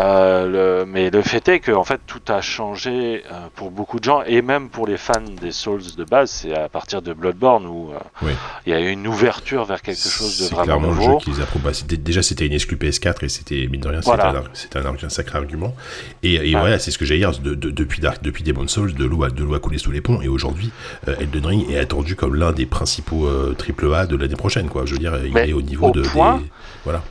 euh, 0.00 0.80
le- 0.80 0.84
mais 0.86 1.10
le 1.10 1.22
fait 1.22 1.39
est 1.48 1.60
que 1.60 1.72
en 1.72 1.84
fait 1.84 2.00
tout 2.06 2.20
a 2.28 2.40
changé 2.40 3.22
euh, 3.30 3.46
pour 3.54 3.70
beaucoup 3.70 3.98
de 3.98 4.04
gens 4.04 4.22
et 4.26 4.42
même 4.42 4.68
pour 4.68 4.86
les 4.86 4.96
fans 4.96 5.14
des 5.40 5.52
Souls 5.52 5.82
de 5.96 6.04
base, 6.04 6.30
c'est 6.30 6.54
à 6.54 6.68
partir 6.68 7.02
de 7.02 7.12
Bloodborne 7.12 7.66
où 7.66 7.90
euh, 7.92 7.98
Oui. 8.22 8.32
il 8.66 8.72
y 8.72 8.76
a 8.76 8.80
eu 8.80 8.90
une 8.90 9.06
ouverture 9.06 9.64
vers 9.64 9.82
quelque 9.82 10.00
chose 10.08 10.38
de 10.38 10.44
C'est 10.44 10.54
vraiment 10.54 10.78
clairement 10.80 10.94
le 10.94 11.02
jeu 11.02 11.16
qui 11.24 11.30
les 11.30 11.40
a 11.40 11.46
pro- 11.46 11.58
bah, 11.58 11.70
Déjà, 11.86 12.22
c'était 12.22 12.46
une 12.46 12.52
exclu 12.52 12.76
PS4 12.76 13.24
et 13.24 13.28
c'était, 13.28 13.66
mine 13.70 13.80
de 13.80 13.88
rien, 13.88 14.00
Voilà. 14.04 14.42
c'était, 14.52 14.78
un, 14.78 15.08
sacré 15.08 15.38
argument. 15.38 15.74
Et, 16.22 16.52
voilà, 16.52 16.78
c'est 16.78 16.90
ce 16.90 16.98
que 16.98 17.04
j'ai 17.04 17.18
dire, 17.18 17.32
de, 17.32 17.54
de- 17.54 17.70
depuis, 17.70 18.00
Dark, 18.00 18.22
depuis 18.22 18.42
Demon 18.42 18.66
Souls, 18.68 18.94
de 18.94 19.04
l'eau 19.04 19.26
de 19.28 19.44
l'eau 19.44 19.54
a 19.54 19.58
coulé 19.60 19.78
sous 19.78 19.90
les 19.90 20.00
ponts. 20.00 20.20
Et 20.22 20.28
aujourd'hui, 20.28 20.70
euh, 21.08 21.16
Elden 21.20 21.46
Ring 21.46 21.70
est 21.70 21.78
attendu 21.78 22.16
comme 22.16 22.34
l'un 22.34 22.52
des 22.52 22.66
principaux 22.66 23.28
triple 23.54 23.92
A 23.94 24.06
de 24.06 24.16
l'année 24.16 24.36
prochaine. 24.36 24.68
Quoi. 24.68 24.84
Je 24.86 24.92
veux 24.94 24.98
dire, 24.98 25.14
il 25.24 25.32
Mais 25.32 25.50
est 25.50 25.52
au 25.52 25.62
niveau 25.62 25.88
au 25.88 25.90
de. 25.92 26.02
point- 26.02 26.38
des- 26.38 26.50
Voilà. 26.84 27.02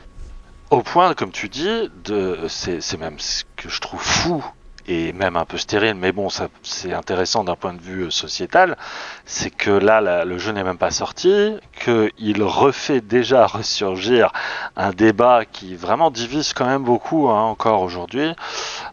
Au 0.70 0.82
point, 0.82 1.14
comme 1.14 1.32
tu 1.32 1.48
dis, 1.48 1.90
de, 2.04 2.38
c'est, 2.48 2.80
c'est 2.80 2.96
même 2.98 3.18
ce 3.18 3.42
que 3.56 3.68
je 3.68 3.80
trouve 3.80 4.00
fou 4.02 4.44
et 4.86 5.12
même 5.12 5.36
un 5.36 5.44
peu 5.44 5.58
stérile, 5.58 5.94
mais 5.94 6.10
bon, 6.10 6.30
ça, 6.30 6.48
c'est 6.62 6.92
intéressant 6.92 7.44
d'un 7.44 7.54
point 7.54 7.74
de 7.74 7.80
vue 7.80 8.04
euh, 8.04 8.10
sociétal, 8.10 8.76
c'est 9.24 9.50
que 9.50 9.70
là, 9.70 10.00
la- 10.00 10.24
le 10.24 10.38
jeu 10.38 10.52
n'est 10.52 10.64
même 10.64 10.78
pas 10.78 10.90
sorti, 10.90 11.54
qu'il 11.84 12.42
refait 12.42 13.00
déjà 13.00 13.46
ressurgir 13.46 14.32
un 14.76 14.90
débat 14.90 15.44
qui 15.44 15.74
vraiment 15.76 16.10
divise 16.10 16.52
quand 16.54 16.66
même 16.66 16.82
beaucoup 16.82 17.28
hein, 17.28 17.42
encore 17.42 17.82
aujourd'hui 17.82 18.32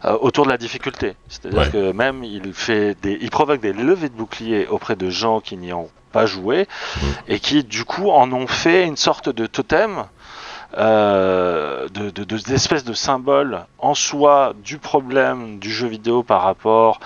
euh, 0.04 0.16
autour 0.20 0.44
de 0.44 0.50
la 0.50 0.58
difficulté. 0.58 1.14
C'est-à-dire 1.28 1.58
Ouais. 1.60 1.70
que 1.70 1.92
même 1.92 2.22
il 2.22 2.52
fait 2.52 2.94
des, 3.00 3.18
il 3.20 3.30
provoque 3.30 3.60
des 3.60 3.72
levées 3.72 4.08
de 4.08 4.14
boucliers 4.16 4.66
auprès 4.68 4.94
de 4.96 5.10
gens 5.10 5.40
qui 5.40 5.56
n'y 5.56 5.72
ont 5.72 5.90
pas 6.12 6.26
joué 6.26 6.66
et 7.28 7.38
qui 7.38 7.64
du 7.64 7.84
coup 7.84 8.10
en 8.10 8.32
ont 8.32 8.46
fait 8.46 8.84
une 8.86 8.96
sorte 8.96 9.28
de 9.28 9.46
totem 9.46 10.04
euh, 10.76 11.88
de, 11.88 12.10
de, 12.10 12.24
de- 12.24 12.36
d'espèce 12.38 12.84
de 12.84 12.92
symbole 12.92 13.64
en 13.78 13.94
soi 13.94 14.52
du 14.62 14.78
problème 14.78 15.58
du 15.58 15.70
jeu 15.70 15.88
vidéo 15.88 16.22
par 16.22 16.42
rapport 16.42 17.00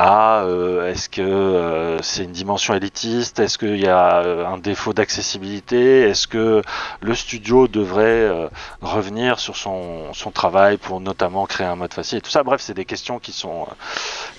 à 0.00 0.42
euh, 0.44 0.90
est-ce 0.90 1.08
que 1.08 1.20
euh, 1.20 2.00
c'est 2.02 2.22
une 2.22 2.32
dimension 2.32 2.72
élitiste, 2.72 3.40
est-ce 3.40 3.58
qu'il 3.58 3.80
y 3.80 3.88
a 3.88 4.22
euh, 4.22 4.46
un 4.46 4.56
défaut 4.56 4.92
d'accessibilité, 4.92 6.02
est-ce 6.02 6.28
que 6.28 6.62
le 7.00 7.14
studio 7.16 7.66
devrait 7.66 8.04
euh, 8.04 8.48
revenir 8.80 9.40
sur 9.40 9.56
son, 9.56 10.14
son 10.14 10.30
travail 10.30 10.76
pour 10.76 11.00
notamment 11.00 11.46
créer 11.46 11.66
un 11.66 11.74
mode 11.74 11.92
facile 11.92 12.18
et 12.18 12.20
tout 12.20 12.30
ça? 12.30 12.44
Bref, 12.44 12.60
c'est 12.60 12.74
des 12.74 12.84
questions 12.84 13.18
qui 13.18 13.32
sont, 13.32 13.62
euh, 13.62 13.74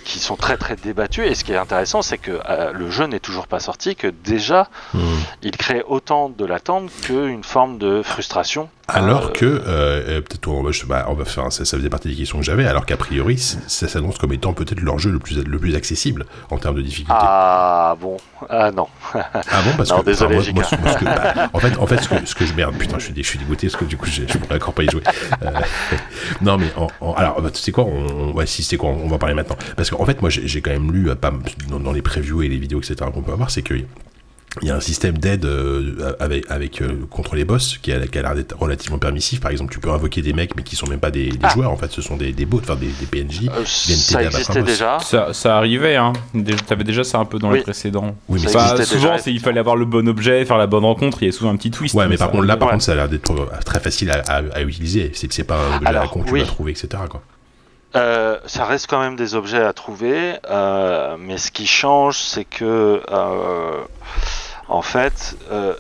qui 0.05 0.19
sont 0.19 0.37
très 0.37 0.55
très 0.55 0.77
débattues. 0.77 1.25
Et 1.25 1.35
ce 1.35 1.43
qui 1.43 1.51
est 1.51 1.57
intéressant, 1.57 2.01
c'est 2.01 2.17
que 2.17 2.39
euh, 2.49 2.71
le 2.71 2.89
jeu 2.89 3.05
n'est 3.05 3.19
toujours 3.19 3.47
pas 3.47 3.59
sorti, 3.59 3.95
que 3.95 4.07
déjà 4.07 4.69
Hmm. 4.93 5.19
il 5.43 5.55
crée 5.55 5.83
autant 5.87 6.29
de 6.29 6.45
l'attente 6.45 6.89
qu'une 7.03 7.43
forme 7.43 7.77
de 7.77 8.01
frustration. 8.01 8.69
Alors 8.93 9.33
que, 9.33 9.45
euh, 9.45 9.61
euh, 9.67 10.21
peut-être 10.21 10.47
on, 10.47 10.63
va- 10.63 10.71
je- 10.71 10.85
bah, 10.85 11.05
on 11.09 11.13
va 11.13 11.25
faire, 11.25 11.51
ça, 11.51 11.65
ça 11.65 11.77
faisait 11.77 11.89
partie 11.89 12.09
des 12.09 12.15
questions 12.15 12.39
que 12.39 12.43
j'avais, 12.45 12.65
alors 12.65 12.85
qu'a 12.85 12.97
priori, 12.97 13.37
ça 13.37 13.87
s'annonce 13.87 14.17
comme 14.17 14.33
étant 14.33 14.53
peut-être 14.53 14.81
leur 14.81 14.99
jeu 14.99 15.11
le 15.11 15.19
plus, 15.19 15.37
le 15.43 15.59
plus 15.59 15.75
accessible 15.75 16.25
en 16.49 16.57
termes 16.57 16.75
de 16.75 16.81
difficulté. 16.81 17.13
Ah 17.17 17.95
bon, 17.99 18.17
ah 18.49 18.71
non. 18.71 18.87
Ah 19.13 19.61
bon? 19.63 19.71
Parce 19.77 19.89
Non, 19.91 19.99
que 19.99 20.05
désolé, 20.05 20.35
moi- 20.53 20.63
que- 20.63 21.05
bah, 21.05 21.49
en 21.53 21.59
fait 21.59 21.77
en 21.77 21.85
fait 21.87 21.97
ce 22.01 22.09
que, 22.09 22.25
ce 22.25 22.35
que 22.35 22.45
je 22.45 22.53
merde 22.53 22.75
putain 22.77 22.97
je 22.99 23.05
suis, 23.05 23.13
je 23.15 23.21
suis 23.27 23.39
dégoûté 23.39 23.67
parce 23.67 23.77
que 23.79 23.85
du 23.85 23.97
coup 23.97 24.05
j'ai- 24.07 24.27
je 24.27 24.37
pourrais 24.37 24.55
encore 24.55 24.73
pas 24.73 24.83
y 24.83 24.89
jouer. 24.89 25.03
Euh, 25.43 25.51
non 26.41 26.57
mais 26.57 26.67
en, 26.75 26.87
en- 27.01 27.13
alors 27.13 27.41
bah, 27.41 27.49
tu 27.51 27.59
sais 27.61 27.71
quoi 27.71 27.85
on, 27.85 28.31
ouais 28.33 28.45
si 28.45 28.63
c'est 28.63 28.77
quoi 28.77 28.89
on 28.89 29.07
va 29.07 29.17
parler 29.17 29.35
maintenant. 29.35 29.57
Parce 29.75 29.89
qu'en 29.89 30.05
fait 30.05 30.21
moi 30.21 30.29
j'ai 30.29 30.47
j'ai 30.47 30.61
quand 30.61 30.71
même 30.71 30.91
lu 30.91 31.09
euh, 31.09 31.15
pas 31.15 31.31
dans, 31.69 31.79
dans 31.79 31.91
les 31.91 32.01
previews 32.01 32.41
et 32.43 32.47
les 32.49 32.57
vidéos 32.57 32.79
etc 32.79 32.95
qu'on 33.13 33.21
peut 33.21 33.31
avoir 33.33 33.51
c'est 33.51 33.61
que 33.61 33.73
il 34.63 34.67
y 34.67 34.71
a 34.71 34.75
un 34.75 34.79
système 34.79 35.17
d'aide 35.17 35.45
euh, 35.45 36.13
avec, 36.19 36.49
avec 36.49 36.81
euh, 36.81 36.89
contre 37.11 37.35
les 37.35 37.45
boss 37.45 37.77
qui 37.81 37.91
a, 37.93 37.99
qui 38.07 38.17
a 38.17 38.21
l'air 38.23 38.33
d'être 38.35 38.57
relativement 38.57 38.97
permissif. 38.97 39.39
Par 39.39 39.51
exemple, 39.51 39.71
tu 39.71 39.79
peux 39.79 39.91
invoquer 39.91 40.21
des 40.23 40.33
mecs 40.33 40.55
mais 40.55 40.63
qui 40.63 40.75
sont 40.75 40.87
même 40.87 40.99
pas 40.99 41.11
des, 41.11 41.29
des 41.29 41.39
Ah. 41.43 41.49
joueurs. 41.49 41.71
En 41.71 41.77
fait, 41.77 41.91
ce 41.91 42.01
sont 42.01 42.17
des, 42.17 42.31
des 42.33 42.45
bots, 42.45 42.59
enfin 42.59 42.75
des, 42.75 42.87
des 42.87 43.05
PNJ. 43.05 43.47
Euh, 43.47 43.63
ça 43.65 44.23
existait 44.23 44.63
déjà. 44.63 44.97
Ça, 45.01 45.33
ça 45.33 45.57
arrivait, 45.57 45.95
hein. 45.95 46.13
T'avais 46.67 46.83
déjà 46.83 47.03
ça 47.03 47.19
un 47.19 47.25
peu 47.25 47.37
dans 47.37 47.51
les 47.51 47.57
Oui. 47.59 47.63
précédents. 47.63 48.15
Oui, 48.27 48.39
mais 48.43 48.49
Ça 48.49 48.59
Enfin, 48.59 48.71
existait 48.73 48.95
souvent, 48.97 49.11
déjà, 49.11 49.23
c'est 49.23 49.31
il 49.31 49.39
fallait 49.39 49.59
avoir 49.59 49.75
le 49.75 49.85
bon 49.85 50.07
objet, 50.09 50.43
faire 50.45 50.57
la 50.57 50.67
bonne 50.67 50.83
rencontre. 50.85 51.19
Il 51.21 51.25
y 51.27 51.29
a 51.29 51.31
souvent 51.31 51.51
un 51.51 51.55
petit 51.55 51.71
twist. 51.71 51.93
Ouais, 51.95 52.07
mais 52.07 52.17
par 52.17 52.27
ça- 52.27 52.31
contre 52.31 52.45
là, 52.45 52.57
par 52.57 52.67
ouais. 52.69 52.73
contre, 52.73 52.83
ça 52.85 52.93
a 52.93 52.95
l'air 52.95 53.09
d'être 53.09 53.31
euh, 53.31 53.45
très 53.63 53.79
facile 53.79 54.09
à, 54.11 54.21
à- 54.27 54.41
à 54.55 54.61
utiliser. 54.61 55.11
C'est 55.13 55.31
c'est 55.31 55.43
pas 55.43 55.57
un 55.59 55.75
objet 55.77 55.87
à 55.87 55.91
la 55.91 56.07
con 56.07 56.21
que 56.21 56.27
tu 56.27 56.33
oui. 56.33 56.39
vas 56.41 56.47
trouver, 56.47 56.71
etc. 56.71 56.87
Quoi. 57.09 57.21
Euh, 57.95 58.39
ça 58.45 58.65
reste 58.65 58.87
quand 58.87 58.99
même 58.99 59.15
des 59.15 59.33
objets 59.35 59.63
à 59.63 59.73
trouver, 59.73 60.37
euh, 60.49 61.17
mais 61.17 61.37
ce 61.37 61.51
qui 61.51 61.65
change, 61.65 62.17
c'est 62.19 62.45
que, 62.45 63.01
euh, 63.09 63.83
en 64.67 64.81
fait, 64.83 65.35
euh, 65.51 65.75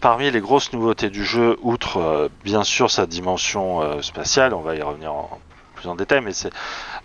parmi 0.00 0.30
les 0.30 0.40
grosses 0.40 0.72
nouveautés 0.74 1.08
du 1.08 1.24
jeu, 1.24 1.56
outre 1.62 1.96
euh, 1.98 2.28
bien 2.42 2.64
sûr 2.64 2.90
sa 2.90 3.06
dimension 3.06 3.80
euh, 3.80 4.02
spatiale, 4.02 4.52
on 4.52 4.60
va 4.60 4.74
y 4.76 4.82
revenir 4.82 5.14
en, 5.14 5.40
plus 5.74 5.88
en 5.88 5.94
détail, 5.94 6.20
mais 6.20 6.34
c'est 6.34 6.52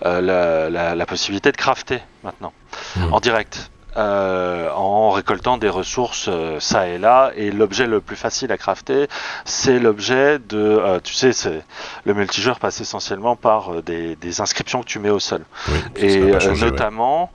euh, 0.05 0.19
la, 0.21 0.69
la- 0.69 0.95
la 0.95 1.05
possibilité 1.05 1.51
de 1.53 1.57
crafter 1.57 2.01
maintenant, 2.23 2.53
Mhm. 2.97 3.13
en 3.13 3.19
direct. 3.21 3.71
Euh, 3.99 4.69
en 4.71 5.11
récoltant 5.11 5.57
des 5.57 5.67
ressources 5.67 6.27
euh, 6.29 6.59
ça 6.59 6.87
et 6.87 6.97
là. 6.97 7.31
Et 7.35 7.51
l'objet 7.51 7.85
le 7.85 7.99
plus 7.99 8.15
facile 8.15 8.51
à 8.51 8.57
crafter 8.57 9.07
c'est 9.43 9.77
l'objet 9.77 10.39
de 10.39 10.57
euh, 10.57 10.99
tu 11.03 11.13
sais 11.13 11.33
c'est 11.33 11.63
le 12.05 12.13
multijoueur 12.13 12.59
passe 12.59 12.79
essentiellement 12.79 13.35
par 13.35 13.83
des, 13.83 14.15
des 14.15 14.41
inscriptions 14.41 14.81
que 14.81 14.87
tu 14.87 14.99
mets 14.99 15.09
au 15.09 15.19
sol. 15.19 15.43
Oui, 15.67 15.79
et 15.97 16.21
ouais. 16.23 16.55
notamment 16.61 17.29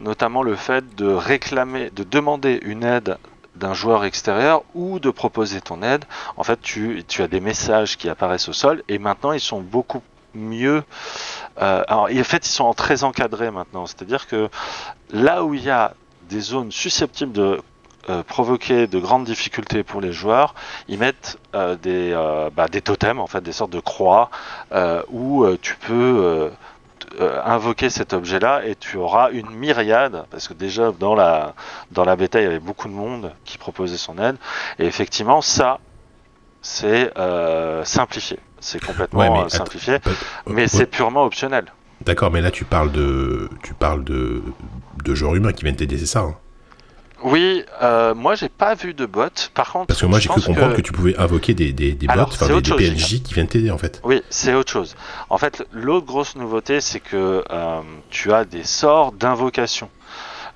notamment 0.00 0.42
le 0.42 0.56
fait 0.56 0.96
de 0.96 1.06
réclamer 1.06 1.90
de 1.90 2.02
demander 2.02 2.58
une 2.62 2.82
aide 2.82 3.16
d'un 3.54 3.74
joueur 3.74 4.04
extérieur 4.04 4.62
ou 4.74 4.98
de 4.98 5.10
proposer 5.10 5.60
ton 5.60 5.82
aide 5.82 6.04
en 6.36 6.42
fait 6.42 6.60
tu, 6.60 7.04
tu 7.06 7.22
as 7.22 7.28
des 7.28 7.40
messages 7.40 7.96
qui 7.96 8.08
apparaissent 8.08 8.48
au 8.48 8.52
sol 8.52 8.82
et 8.88 8.98
maintenant 8.98 9.32
ils 9.32 9.40
sont 9.40 9.60
beaucoup 9.60 10.02
mieux 10.34 10.82
euh, 11.60 11.82
alors 11.88 12.04
en 12.04 12.24
fait 12.24 12.46
ils 12.46 12.50
sont 12.50 12.72
très 12.74 13.04
encadrés 13.04 13.50
maintenant. 13.50 13.86
C'est 13.86 14.02
à 14.02 14.04
dire 14.04 14.26
que 14.26 14.48
là 15.10 15.44
où 15.44 15.54
il 15.54 15.64
y 15.64 15.70
a 15.70 15.94
des 16.28 16.40
zones 16.40 16.70
susceptibles 16.70 17.32
de 17.32 17.60
euh, 18.10 18.22
provoquer 18.22 18.86
de 18.86 18.98
grandes 18.98 19.24
difficultés 19.24 19.82
pour 19.82 20.00
les 20.00 20.12
joueurs, 20.14 20.54
ils 20.88 20.98
mettent 20.98 21.38
euh, 21.54 21.76
des, 21.76 22.12
euh, 22.14 22.48
bah, 22.54 22.66
des 22.66 22.80
totems, 22.80 23.18
en 23.18 23.26
fait, 23.26 23.42
des 23.42 23.52
sortes 23.52 23.72
de 23.72 23.80
croix, 23.80 24.30
où 25.10 25.46
tu 25.60 25.76
peux 25.76 26.50
invoquer 27.44 27.90
cet 27.90 28.12
objet-là 28.12 28.64
et 28.64 28.76
tu 28.76 28.96
auras 28.96 29.30
une 29.30 29.50
myriade, 29.50 30.24
parce 30.30 30.48
que 30.48 30.54
déjà 30.54 30.92
dans 30.92 31.14
la, 31.14 31.54
dans 31.90 32.04
la 32.04 32.16
bêta, 32.16 32.40
il 32.40 32.44
y 32.44 32.46
avait 32.46 32.60
beaucoup 32.60 32.88
de 32.88 32.92
monde 32.92 33.32
qui 33.44 33.58
proposait 33.58 33.96
son 33.96 34.18
aide, 34.18 34.36
et 34.78 34.86
effectivement, 34.86 35.42
ça, 35.42 35.78
c'est 36.62 37.12
simplifié. 37.84 38.38
C'est 38.60 38.84
complètement 38.84 39.20
Ouais, 39.20 39.30
mais 39.30 39.38
attends, 39.40 39.48
simplifié, 39.50 39.98
mais 40.46 40.62
ouais, 40.62 40.68
c'est 40.68 40.86
purement 40.86 41.24
optionnel. 41.24 41.66
D'accord, 42.00 42.30
mais 42.30 42.40
là 42.40 42.50
tu 42.50 42.64
parles 42.64 42.92
de, 42.92 43.50
tu 43.62 43.74
parles 43.74 44.04
de, 44.04 44.42
de 45.02 45.14
joueurs 45.14 45.34
humains 45.34 45.52
qui 45.52 45.64
viennent 45.64 45.76
t'aider, 45.76 45.98
c'est 45.98 46.06
ça 46.06 46.20
hein 46.20 46.34
Oui, 47.24 47.64
euh, 47.82 48.14
moi 48.14 48.34
j'ai 48.34 48.48
pas 48.48 48.74
vu 48.74 48.94
de 48.94 49.06
bot. 49.06 49.28
Par 49.54 49.72
contre, 49.72 49.86
Parce 49.86 50.00
que 50.00 50.06
moi 50.06 50.18
j'ai 50.20 50.28
cru 50.28 50.40
comprendre 50.40 50.74
que... 50.74 50.80
tu 50.80 50.92
pouvais 50.92 51.16
invoquer 51.16 51.54
des, 51.54 51.72
des, 51.72 51.92
des 51.92 52.06
bots, 52.06 52.12
Alors, 52.12 52.30
des, 52.30 52.60
des 52.60 52.68
chose, 52.68 52.78
PNJ 52.78 53.22
qui 53.22 53.34
viennent 53.34 53.48
t'aider 53.48 53.70
en 53.70 53.78
fait. 53.78 54.00
Oui, 54.04 54.22
c'est 54.30 54.54
autre 54.54 54.70
chose. 54.70 54.96
En 55.30 55.38
fait, 55.38 55.66
l'autre 55.72 56.06
grosse 56.06 56.36
nouveauté, 56.36 56.80
c'est 56.80 57.00
que 57.00 57.44
euh, 57.50 57.80
tu 58.10 58.32
as 58.32 58.44
des 58.44 58.64
sorts 58.64 59.12
d'invocation 59.12 59.90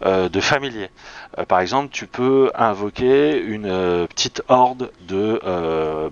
euh, 0.05 0.29
de 0.29 0.41
familiers. 0.41 0.91
Euh, 1.39 1.45
par 1.45 1.61
exemple, 1.61 1.91
tu 1.93 2.09
peux 2.09 2.51
invoquer 2.57 3.41
une 3.41 3.67
euh, 3.67 4.07
petite 4.07 4.43
horde 4.49 4.91
de 5.03 5.41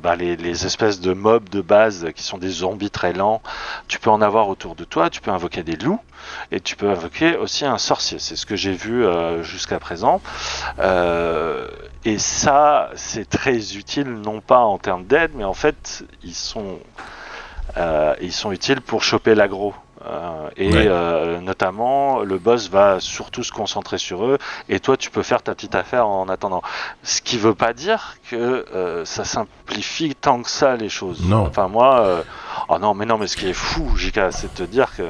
bah, 0.01 0.15
les, 0.15 0.37
les 0.37 0.67
espèces 0.67 1.01
de 1.01 1.13
mobs 1.13 1.49
de 1.49 1.61
base 1.61 2.07
qui 2.15 2.23
sont 2.23 2.39
des 2.39 2.49
zombies 2.49 2.91
très 2.91 3.13
lents. 3.13 3.43
Tu 3.89 3.99
peux 3.99 4.11
en 4.11 4.21
avoir 4.23 4.49
autour 4.49 4.77
de 4.77 4.85
toi. 4.85 5.11
Tu 5.11 5.21
peux 5.21 5.31
invoquer 5.31 5.63
des 5.63 5.77
loups 5.77 6.01
et 6.53 6.61
tu 6.61 6.77
peux 6.77 6.89
invoquer 6.89 7.37
aussi 7.37 7.65
un 7.65 7.79
sorcier. 7.79 8.19
C'est 8.19 8.37
ce 8.37 8.47
que 8.47 8.57
j'ai 8.57 8.73
vu 8.73 9.05
jusqu'à 9.43 9.79
présent. 9.79 10.21
Et 12.05 12.19
ça, 12.19 12.91
c'est 12.95 13.29
très 13.29 13.77
utile, 13.77 14.09
non 14.09 14.41
pas 14.41 14.61
en 14.61 14.79
termes 14.79 15.05
d'aide, 15.05 15.33
mais 15.35 15.45
en 15.45 15.55
fait, 15.55 16.05
ils 16.23 16.35
sont, 16.35 16.79
ils 18.21 18.33
sont 18.33 18.53
utiles 18.53 18.81
pour 18.81 19.03
choper 19.03 19.35
l'aggro. 19.35 19.75
Euh, 20.07 20.49
et 20.57 20.73
Ouais. 20.73 20.87
euh, 20.89 21.41
notamment, 21.41 22.21
le 22.21 22.39
boss 22.39 22.71
va 22.71 23.01
surtout 23.01 23.43
se 23.43 23.53
concentrer 23.53 23.99
sur 23.99 24.25
eux, 24.25 24.39
et 24.71 24.81
toi, 24.81 24.97
tu 24.97 25.11
peux 25.11 25.23
faire 25.23 25.43
ta 25.43 25.55
petite 25.55 25.75
affaire 25.75 26.07
en 26.07 26.29
attendant. 26.31 26.63
Ce 27.03 27.21
qui 27.21 27.37
veut 27.37 27.55
pas 27.55 27.75
dire 27.75 28.17
que 28.31 28.65
euh, 28.75 29.05
ça 29.05 29.25
simplifie 29.25 30.15
tant 30.15 30.43
que 30.43 30.49
ça 30.49 30.77
les 30.77 30.89
choses. 30.89 31.23
Non. 31.27 31.47
Enfin, 31.47 31.69
moi, 31.69 32.25
oh 32.71 32.79
non, 32.79 32.95
mais 32.95 33.05
non, 33.05 33.19
mais 33.19 33.27
ce 33.27 33.37
qui 33.37 33.49
est 33.49 33.53
fou, 33.53 33.95
JK, 33.97 34.33
c'est 34.33 34.53
de 34.55 34.65
te 34.65 34.71
dire 34.71 34.97
que 34.97 35.03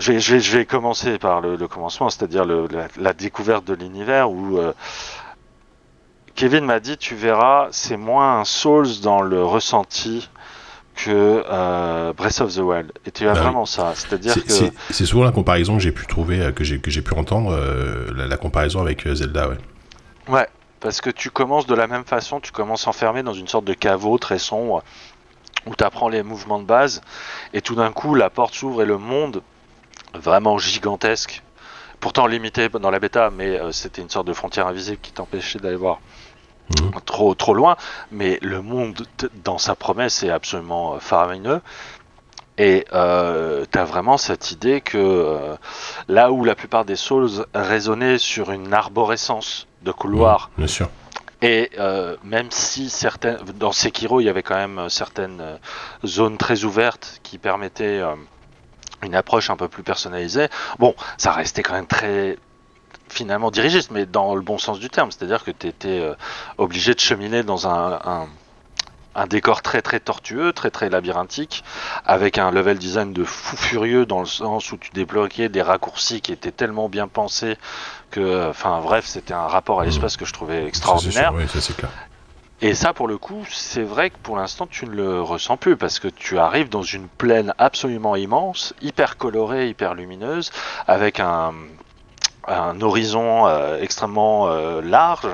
je 0.00 0.12
vais, 0.12 0.18
je 0.20 0.34
vais, 0.34 0.40
je 0.40 0.58
vais 0.58 0.66
commencer 0.66 1.18
par 1.18 1.40
le, 1.40 1.54
le 1.54 1.68
commencement, 1.68 2.10
c'est-à-dire 2.10 2.44
la, 2.44 2.88
la 2.96 3.12
découverte 3.12 3.64
de 3.64 3.74
l'univers 3.74 4.30
où 4.30 4.58
Kevin 6.34 6.64
m'a 6.64 6.78
dit, 6.80 6.96
tu 6.96 7.14
verras, 7.16 7.68
c'est 7.72 7.96
moins 7.96 8.40
un 8.40 8.44
Souls 8.44 9.00
dans 9.02 9.22
le 9.22 9.44
ressenti 9.44 10.28
que 11.04 11.44
euh, 11.48 12.12
Breath 12.12 12.40
of 12.40 12.54
the 12.54 12.58
Wild. 12.58 12.92
Et 13.06 13.10
tu 13.12 13.24
as 13.28 13.32
Bah 13.32 13.38
oui. 13.38 13.42
vraiment 13.44 13.66
ça, 13.66 13.92
c'est-à-dire 13.94 14.32
C'est- 14.34 14.70
que 14.70 14.74
C'est 14.90 15.06
souvent 15.06 15.24
la 15.24 15.30
comparaison 15.32 15.74
que 15.76 15.82
j'ai 15.82 15.92
pu 15.92 16.06
trouver, 16.06 16.40
euh, 16.40 16.52
que 16.52 16.64
j'ai 16.64 16.80
que 16.80 16.90
j'ai 16.90 17.02
pu 17.02 17.14
entendre, 17.14 17.52
euh, 17.52 18.10
la, 18.16 18.26
la 18.26 18.36
comparaison 18.36 18.80
avec 18.80 19.06
Zelda. 19.06 19.48
Ouais. 19.48 19.56
Ouais, 20.28 20.46
parce 20.80 21.00
que 21.00 21.10
tu 21.10 21.30
commences 21.30 21.66
de 21.66 21.74
la 21.74 21.86
même 21.86 22.04
façon, 22.04 22.40
tu 22.40 22.50
commences 22.52 22.86
enfermé 22.86 23.22
dans 23.22 23.32
une 23.32 23.48
sorte 23.48 23.64
de 23.64 23.74
caveau 23.74 24.18
très 24.18 24.38
sombre 24.38 24.82
où 25.66 25.74
tu 25.76 25.84
apprends 25.84 26.08
les 26.08 26.22
mouvements 26.22 26.58
de 26.58 26.64
base 26.66 27.00
et 27.54 27.60
tout 27.62 27.74
d'un 27.74 27.92
coup 27.92 28.14
la 28.14 28.28
porte 28.30 28.54
s'ouvre 28.54 28.82
et 28.82 28.86
le 28.86 28.98
monde 28.98 29.42
vraiment 30.14 30.58
gigantesque, 30.58 31.42
pourtant 32.00 32.26
limité 32.26 32.68
dans 32.68 32.90
la 32.90 32.98
bêta, 32.98 33.30
mais 33.30 33.58
euh, 33.60 33.70
c'était 33.72 34.02
une 34.02 34.10
sorte 34.10 34.26
de 34.26 34.32
frontière 34.32 34.66
invisible 34.66 34.98
qui 35.02 35.12
t'empêchait 35.12 35.58
d'aller 35.58 35.76
voir 35.76 36.00
Mhm. 36.80 37.00
trop 37.06 37.34
trop 37.34 37.54
loin, 37.54 37.76
mais 38.12 38.38
le 38.42 38.60
monde 38.62 39.06
dans 39.44 39.58
sa 39.58 39.74
promesse 39.74 40.22
est 40.22 40.30
absolument 40.30 40.94
euh, 40.94 40.98
faramineux. 40.98 41.60
Et 42.58 42.86
euh, 42.92 43.64
tu 43.70 43.78
as 43.78 43.84
vraiment 43.84 44.16
cette 44.18 44.50
idée 44.50 44.80
que 44.80 44.98
euh, 44.98 45.54
là 46.08 46.32
où 46.32 46.44
la 46.44 46.54
plupart 46.56 46.84
des 46.84 46.96
Souls 46.96 47.46
résonnaient 47.54 48.18
sur 48.18 48.50
une 48.50 48.74
arborescence 48.74 49.66
de 49.82 49.92
couloirs, 49.92 50.50
Bien 50.58 50.66
sûr. 50.66 50.88
et 51.40 51.70
euh, 51.78 52.16
même 52.24 52.50
si 52.50 52.90
certaines, 52.90 53.38
dans 53.60 53.70
Sekiro, 53.70 54.20
il 54.20 54.24
y 54.24 54.28
avait 54.28 54.42
quand 54.42 54.56
même 54.56 54.88
certaines 54.88 55.40
zones 56.04 56.36
très 56.36 56.64
ouvertes 56.64 57.20
qui 57.22 57.38
permettaient 57.38 58.02
une 59.04 59.14
approche 59.14 59.50
un 59.50 59.56
peu 59.56 59.68
plus 59.68 59.84
personnalisée, 59.84 60.48
bon, 60.80 60.96
ça 61.16 61.30
restait 61.30 61.62
quand 61.62 61.74
même 61.74 61.86
très 61.86 62.36
finalement 63.08 63.50
dirigiste, 63.50 63.90
mais 63.90 64.06
dans 64.06 64.34
le 64.34 64.40
bon 64.40 64.58
sens 64.58 64.78
du 64.78 64.90
terme, 64.90 65.10
c'est-à-dire 65.10 65.44
que 65.44 65.50
tu 65.50 65.66
étais 65.66 66.00
euh, 66.00 66.14
obligé 66.56 66.94
de 66.94 67.00
cheminer 67.00 67.42
dans 67.42 67.66
un, 67.66 68.00
un, 68.04 68.28
un 69.14 69.26
décor 69.26 69.62
très 69.62 69.82
très 69.82 70.00
tortueux, 70.00 70.52
très 70.52 70.70
très 70.70 70.88
labyrinthique, 70.88 71.64
avec 72.06 72.38
un 72.38 72.50
level 72.50 72.78
design 72.78 73.12
de 73.12 73.24
fou 73.24 73.56
furieux 73.56 74.06
dans 74.06 74.20
le 74.20 74.26
sens 74.26 74.70
où 74.72 74.76
tu 74.76 74.90
débloquais 74.92 75.48
des 75.48 75.62
raccourcis 75.62 76.20
qui 76.20 76.32
étaient 76.32 76.52
tellement 76.52 76.88
bien 76.88 77.08
pensés 77.08 77.56
que, 78.10 78.48
enfin 78.48 78.80
bref, 78.80 79.06
c'était 79.06 79.34
un 79.34 79.46
rapport 79.46 79.80
à 79.80 79.84
l'espace 79.84 80.16
que 80.16 80.24
je 80.24 80.32
trouvais 80.32 80.56
Ça, 80.56 80.62
c'est 80.62 80.68
extraordinaire. 80.68 81.30
sûr, 81.30 81.34
oui, 81.38 81.48
ça 81.48 81.60
c'est 81.60 81.76
clair. 81.76 81.90
Et 82.60 82.74
ça, 82.74 82.92
pour 82.92 83.06
le 83.06 83.18
coup, 83.18 83.44
c'est 83.50 83.84
vrai 83.84 84.10
que 84.10 84.16
pour 84.20 84.36
l'instant, 84.36 84.66
tu 84.66 84.84
ne 84.86 84.90
le 84.90 85.22
ressens 85.22 85.56
plus 85.56 85.76
parce 85.76 86.00
que 86.00 86.08
tu 86.08 86.38
arrives 86.38 86.68
dans 86.68 86.82
une 86.82 87.06
plaine 87.06 87.54
absolument 87.56 88.16
immense, 88.16 88.74
hyper 88.82 89.16
colorée, 89.16 89.68
hyper 89.68 89.94
lumineuse, 89.94 90.50
avec 90.88 91.20
un, 91.20 91.54
un 92.48 92.80
horizon 92.80 93.46
euh, 93.46 93.78
extrêmement 93.80 94.48
euh, 94.48 94.80
large, 94.80 95.26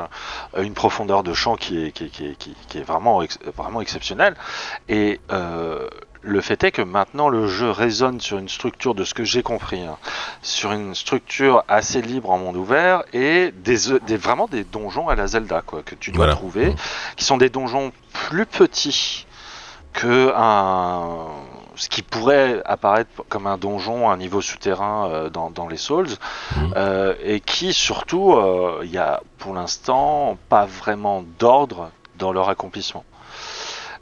une 0.58 0.74
profondeur 0.74 1.22
de 1.22 1.32
champ 1.34 1.56
qui 1.56 1.84
est, 1.86 1.92
qui, 1.92 2.04
est- 2.04 2.08
qui 2.08 2.26
est- 2.26 2.34
qui- 2.36 2.56
qui 2.68 2.78
est 2.78 2.82
vraiment, 2.82 3.22
ex- 3.22 3.38
vraiment 3.56 3.80
exceptionnelle. 3.80 4.34
Et 4.88 5.20
euh, 5.32 5.88
le 6.22 6.40
fait 6.40 6.64
est 6.64 6.70
que 6.72 6.82
maintenant 6.82 7.28
le 7.28 7.46
jeu 7.46 7.70
résonne 7.70 8.18
sur 8.20 8.38
une 8.38 8.48
structure, 8.48 8.94
de 8.94 9.04
ce 9.04 9.12
que 9.14 9.24
j'ai 9.24 9.42
compris, 9.42 9.82
hein, 9.82 9.96
sur 10.42 10.72
une 10.72 10.94
structure 10.94 11.62
assez 11.68 12.00
libre 12.00 12.30
en 12.30 12.38
monde 12.38 12.56
ouvert 12.56 13.02
et 13.12 13.52
des, 13.52 13.76
des- 14.06 14.16
vraiment 14.16 14.46
des 14.48 14.64
donjons 14.64 15.08
à 15.08 15.14
la 15.14 15.26
Zelda 15.26 15.60
quoi, 15.60 15.82
que 15.82 15.94
tu 15.94 16.10
dois 16.12 16.24
Voilà. 16.24 16.34
trouver, 16.34 16.70
Mm. 16.70 16.76
qui 17.16 17.24
sont 17.24 17.36
des 17.36 17.50
donjons 17.50 17.92
plus 18.12 18.46
petits 18.46 19.26
que 19.92 20.32
un 20.34 21.26
ce 21.76 21.88
qui 21.88 22.02
pourrait 22.02 22.62
apparaître 22.64 23.10
comme 23.28 23.46
un 23.46 23.56
donjon, 23.58 24.10
un 24.10 24.16
niveau 24.16 24.40
souterrain 24.40 25.08
euh, 25.10 25.30
dans, 25.30 25.50
dans 25.50 25.68
les 25.68 25.76
Souls, 25.76 26.08
Mhm. 26.56 26.74
euh, 26.76 27.14
et 27.22 27.40
qui 27.40 27.72
surtout, 27.72 28.32
euh, 28.34 28.80
il 28.84 28.90
y 28.90 28.98
a 28.98 29.20
pour 29.38 29.54
l'instant 29.54 30.36
pas 30.48 30.66
vraiment 30.66 31.24
d'ordre 31.38 31.90
dans 32.18 32.32
leur 32.32 32.48
accomplissement. 32.48 33.04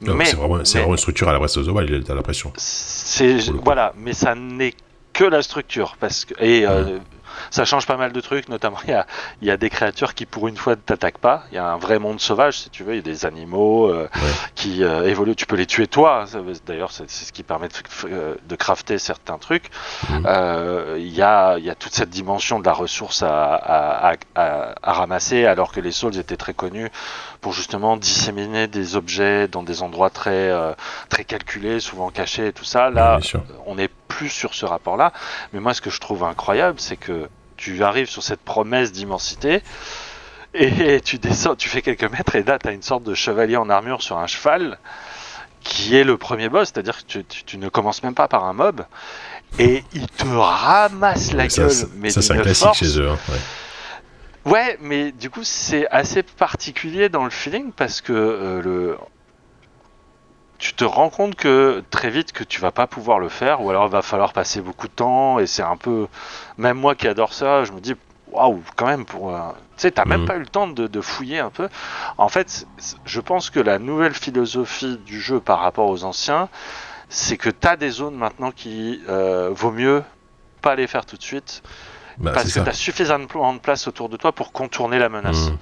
C'est 0.00 0.34
vraiment, 0.36 0.56
vraiment 0.62 0.90
une 0.92 0.96
structure 0.96 1.28
à 1.28 1.32
la 1.32 1.38
Breath 1.38 1.56
of 1.56 1.64
the 1.66 1.68
Wild, 1.70 2.04
t'as 2.04 2.14
l'impression. 2.14 2.52
voilà, 3.62 3.92
mais 3.96 4.12
ça 4.12 4.34
n'est 4.34 4.74
que 5.12 5.24
la 5.24 5.42
structure 5.42 5.96
parce 6.00 6.24
que 6.24 6.34
et 6.42 6.66
euh, 6.66 6.98
ça 7.50 7.64
change 7.64 7.86
pas 7.86 7.96
mal 7.96 8.12
de 8.12 8.20
trucs, 8.20 8.48
notamment 8.48 8.78
il 8.84 8.90
y 8.90 8.94
a, 8.94 9.06
il 9.40 9.48
y 9.48 9.50
a 9.50 9.56
des 9.56 9.70
créatures 9.70 10.14
qui 10.14 10.26
pour 10.26 10.48
une 10.48 10.56
fois 10.56 10.74
ne 10.74 10.80
t'attaquent 10.80 11.18
pas. 11.18 11.44
Il 11.50 11.54
y 11.56 11.58
a 11.58 11.66
un 11.66 11.76
vrai 11.78 11.98
monde 11.98 12.20
sauvage 12.20 12.58
si 12.58 12.70
tu 12.70 12.84
veux, 12.84 12.92
il 12.94 12.96
y 12.96 13.00
a 13.00 13.02
des 13.02 13.26
animaux 13.26 13.88
euh, 13.88 14.08
qui 14.54 14.82
euh, 14.84 15.08
évoluent. 15.08 15.36
Tu 15.36 15.46
peux 15.46 15.56
les 15.56 15.66
tuer 15.66 15.86
toi. 15.86 16.24
D'ailleurs, 16.66 16.92
c'est 16.92 17.08
ce 17.10 17.32
qui 17.32 17.42
permet 17.42 17.68
de, 17.68 17.74
euh, 18.06 18.34
de 18.48 18.56
crafter 18.56 18.98
certains 18.98 19.38
trucs. 19.38 19.70
Euh, 20.26 20.96
Il 20.98 21.12
y 21.14 21.22
a 21.22 21.56
il 21.58 21.64
y 21.64 21.70
a 21.70 21.74
toute 21.74 21.92
cette 21.94 22.10
dimension 22.10 22.58
de 22.60 22.64
la 22.64 22.72
ressource 22.72 23.22
à, 23.22 23.54
à, 23.54 24.12
à- 24.12 24.14
à- 24.34 24.74
à 24.82 24.92
ramasser, 24.92 25.44
alors 25.46 25.72
que 25.72 25.80
les 25.80 25.92
Souls 25.92 26.16
étaient 26.18 26.36
très 26.36 26.54
connus 26.54 26.88
pour 27.40 27.52
justement 27.52 27.96
disséminer 27.96 28.68
des 28.68 28.96
objets 28.96 29.48
dans 29.48 29.62
des 29.62 29.82
endroits 29.82 30.10
très 30.10 30.52
très 31.08 31.24
calculés, 31.24 31.80
souvent 31.80 32.10
cachés 32.10 32.48
et 32.48 32.52
tout 32.52 32.64
ça. 32.64 32.90
Là, 32.90 33.18
on 33.66 33.74
n'est 33.76 33.90
plus 34.16 34.28
sur 34.28 34.54
ce 34.54 34.64
rapport-là. 34.66 35.12
Mais 35.52 35.60
moi, 35.60 35.74
ce 35.74 35.80
que 35.80 35.90
je 35.90 36.00
trouve 36.00 36.24
incroyable, 36.24 36.78
c'est 36.80 36.96
que 36.96 37.28
tu 37.56 37.82
arrives 37.84 38.08
sur 38.08 38.22
cette 38.22 38.40
promesse 38.40 38.92
d'immensité 38.92 39.62
et 40.54 41.00
tu 41.04 41.18
descends, 41.18 41.54
tu 41.56 41.68
fais 41.68 41.82
quelques 41.82 42.10
mètres 42.10 42.34
et 42.36 42.42
là, 42.42 42.58
tu 42.58 42.68
as 42.68 42.72
une 42.72 42.82
sorte 42.82 43.04
de 43.04 43.14
chevalier 43.14 43.56
en 43.56 43.68
armure 43.70 44.02
sur 44.02 44.18
un 44.18 44.26
cheval 44.26 44.78
qui 45.64 45.96
est 45.96 46.04
le 46.04 46.16
premier 46.16 46.48
boss, 46.48 46.70
c'est-à-dire 46.72 46.96
que 46.98 47.02
tu, 47.06 47.24
tu- 47.24 47.44
tu 47.44 47.56
ne 47.58 47.68
commences 47.68 48.02
même 48.02 48.14
pas 48.14 48.26
par 48.28 48.44
un 48.44 48.52
mob 48.52 48.84
et 49.58 49.84
il 49.94 50.06
te 50.08 50.26
ramasse 50.26 51.32
la 51.32 51.48
ça, 51.48 51.62
gueule. 51.62 51.70
ça, 51.70 51.86
mais 51.96 52.10
ça, 52.10 52.20
c'est 52.22 52.32
un 52.32 52.42
classique 52.42 52.64
force. 52.64 52.78
chez 52.78 52.98
eux. 52.98 53.08
hein, 53.10 53.18
ouais. 53.28 54.50
Ouais, 54.52 54.76
mais 54.80 55.12
du 55.12 55.30
coup, 55.30 55.44
c'est 55.44 55.86
assez 55.90 56.24
particulier 56.24 57.08
dans 57.08 57.22
le 57.22 57.30
feeling 57.30 57.70
parce 57.70 58.00
que 58.00 58.12
euh, 58.12 58.60
le... 58.60 58.98
tu 60.62 60.74
te 60.74 60.84
rends 60.84 61.10
compte 61.10 61.34
que 61.34 61.82
très 61.90 62.08
vite 62.10 62.32
que 62.32 62.44
tu 62.44 62.60
vas 62.60 62.70
pas 62.70 62.86
pouvoir 62.86 63.18
le 63.18 63.28
faire 63.28 63.60
ou 63.62 63.70
alors 63.70 63.86
il 63.86 63.90
va 63.90 64.00
falloir 64.02 64.32
passer 64.32 64.60
beaucoup 64.60 64.86
de 64.86 64.92
temps 64.92 65.40
et 65.40 65.46
c'est 65.48 65.62
un 65.62 65.76
peu. 65.76 66.06
Même 66.56 66.78
moi 66.78 66.94
qui 66.94 67.08
adore 67.08 67.32
ça, 67.34 67.64
je 67.64 67.72
me 67.72 67.80
dis 67.80 67.94
waouh, 68.30 68.62
quand 68.76 68.86
même, 68.86 69.04
pour. 69.04 69.34
euh, 69.34 69.40
Tu 69.76 69.82
sais, 69.82 69.90
t'as 69.90 70.04
même 70.04 70.20
Mhm. 70.20 70.26
pas 70.26 70.36
eu 70.36 70.40
le 70.40 70.46
temps 70.46 70.68
de, 70.68 70.86
de 70.86 71.00
fouiller 71.00 71.40
un 71.40 71.50
peu. 71.50 71.68
En 72.16 72.28
fait, 72.28 72.66
je 73.04 73.20
pense 73.20 73.50
que 73.50 73.58
la 73.60 73.78
nouvelle 73.80 74.14
philosophie 74.14 74.98
du 74.98 75.20
jeu 75.20 75.40
par 75.40 75.58
rapport 75.60 75.88
aux 75.88 76.04
anciens, 76.04 76.48
c'est 77.08 77.36
que 77.36 77.50
t'as 77.50 77.76
des 77.76 77.90
zones 77.90 78.14
maintenant 78.16 78.52
qui 78.52 79.02
euh, 79.08 79.50
vaut 79.52 79.72
mieux 79.72 80.04
pas 80.62 80.76
les 80.76 80.86
faire 80.86 81.04
tout 81.04 81.16
de 81.16 81.22
suite 81.22 81.62
Bah, 82.18 82.30
parce 82.34 82.52
que 82.54 82.60
tu 82.60 82.68
as 82.70 82.72
suffisamment 82.72 83.52
de 83.54 83.58
place 83.58 83.88
autour 83.88 84.08
de 84.08 84.16
toi 84.16 84.32
pour 84.32 84.52
contourner 84.52 84.98
la 85.00 85.08
menace. 85.08 85.48
Mhm. 85.50 85.58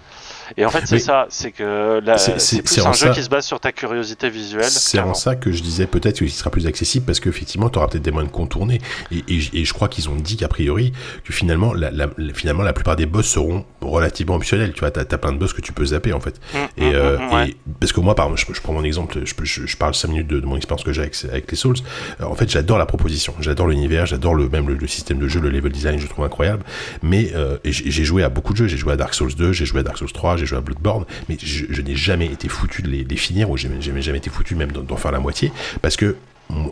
Et 0.56 0.64
en 0.64 0.70
fait, 0.70 0.86
c'est 0.86 0.98
ça, 0.98 1.26
c'est 1.30 1.52
que 1.52 2.00
C'est- 2.16 2.80
un 2.86 2.92
jeu 2.92 3.06
ça- 3.08 3.10
qui 3.10 3.22
se 3.22 3.28
base 3.28 3.46
sur 3.46 3.60
ta 3.60 3.72
curiosité 3.72 4.30
visuelle. 4.30 4.64
C'est 4.64 4.98
en 5.00 5.14
ça 5.14 5.36
que 5.36 5.52
je 5.52 5.62
disais 5.62 5.86
peut-être 5.86 6.18
qu'il 6.18 6.30
sera 6.30 6.50
plus 6.50 6.66
accessible 6.66 7.04
parce 7.06 7.20
qu'effectivement, 7.20 7.68
tu 7.68 7.78
auras 7.78 7.88
peut-être 7.88 8.02
des 8.02 8.10
moyens 8.10 8.30
de 8.32 8.36
contourner. 8.36 8.80
Et, 9.12 9.22
et, 9.28 9.40
je- 9.40 9.50
et 9.54 9.64
je 9.64 9.72
crois 9.72 9.88
qu'ils 9.88 10.08
ont 10.08 10.16
dit 10.16 10.36
qu'a 10.36 10.48
priori, 10.48 10.92
que 11.24 11.32
finalement 11.32 11.72
la, 11.74 11.90
finalement, 12.34 12.62
la 12.62 12.72
plupart 12.72 12.96
des 12.96 13.06
boss 13.06 13.26
seront 13.26 13.64
relativement 13.80 14.34
optionnels. 14.36 14.72
Tu 14.72 14.80
vois, 14.80 14.90
t'as 14.90 15.02
as 15.02 15.18
plein 15.18 15.32
de 15.32 15.38
boss 15.38 15.52
que 15.52 15.60
tu 15.60 15.72
peux 15.72 15.84
zapper 15.86 16.12
en 16.12 16.20
fait. 16.20 16.40
Et, 16.76 16.90
mm, 16.90 16.94
euh, 16.94 17.16
ouais. 17.32 17.48
et- 17.50 17.56
parce 17.78 17.92
que 17.92 18.00
moi, 18.00 18.14
par 18.14 18.26
exemple, 18.26 18.42
je, 18.48 18.54
je 18.54 18.60
prends 18.62 18.72
mon 18.72 18.84
exemple, 18.84 19.18
je, 19.24 19.34
je, 19.44 19.66
je 19.66 19.76
parle 19.76 19.94
5 19.94 20.08
minutes 20.08 20.26
de, 20.28 20.40
de 20.40 20.46
mon 20.46 20.56
expérience 20.56 20.84
que 20.84 20.92
j'ai 20.92 21.02
avec, 21.02 21.16
avec 21.30 21.50
les 21.50 21.56
Souls. 21.56 21.76
Euh, 22.20 22.24
en 22.24 22.34
fait, 22.34 22.50
j'adore 22.50 22.78
la 22.78 22.86
proposition, 22.86 23.34
j'adore 23.40 23.68
l'univers, 23.68 24.06
j'adore 24.06 24.34
le 24.34 24.48
même 24.48 24.68
le, 24.68 24.74
le 24.74 24.86
système 24.86 25.18
de 25.18 25.28
jeu, 25.28 25.40
le 25.40 25.50
level 25.50 25.72
design, 25.72 25.98
je 25.98 26.06
trouve 26.06 26.24
incroyable. 26.24 26.62
Mais 27.02 27.32
euh, 27.34 27.56
j'ai 27.64 28.04
joué 28.04 28.22
à 28.22 28.28
beaucoup 28.28 28.52
de 28.52 28.58
jeux, 28.58 28.66
j'ai 28.66 28.76
joué 28.76 28.92
à 28.92 28.96
Dark 28.96 29.14
Souls 29.14 29.34
2, 29.34 29.52
j'ai 29.52 29.64
joué 29.66 29.80
à 29.80 29.82
Dark 29.82 29.98
Souls 29.98 30.12
3, 30.12 30.36
j'ai 30.40 30.46
joué 30.46 30.58
à 30.58 30.60
Bloodborne, 30.60 31.04
mais 31.28 31.36
je, 31.40 31.66
je 31.68 31.82
n'ai 31.82 31.94
jamais 31.94 32.26
été 32.26 32.48
foutu 32.48 32.82
de 32.82 32.88
les, 32.88 33.04
les 33.04 33.16
finir 33.16 33.50
ou 33.50 33.56
j'ai 33.56 33.68
jamais, 33.80 34.02
jamais 34.02 34.18
été 34.18 34.30
foutu 34.30 34.54
même 34.54 34.72
d'en 34.72 34.96
faire 34.96 35.12
la 35.12 35.20
moitié 35.20 35.52
parce 35.82 35.96
que 35.96 36.16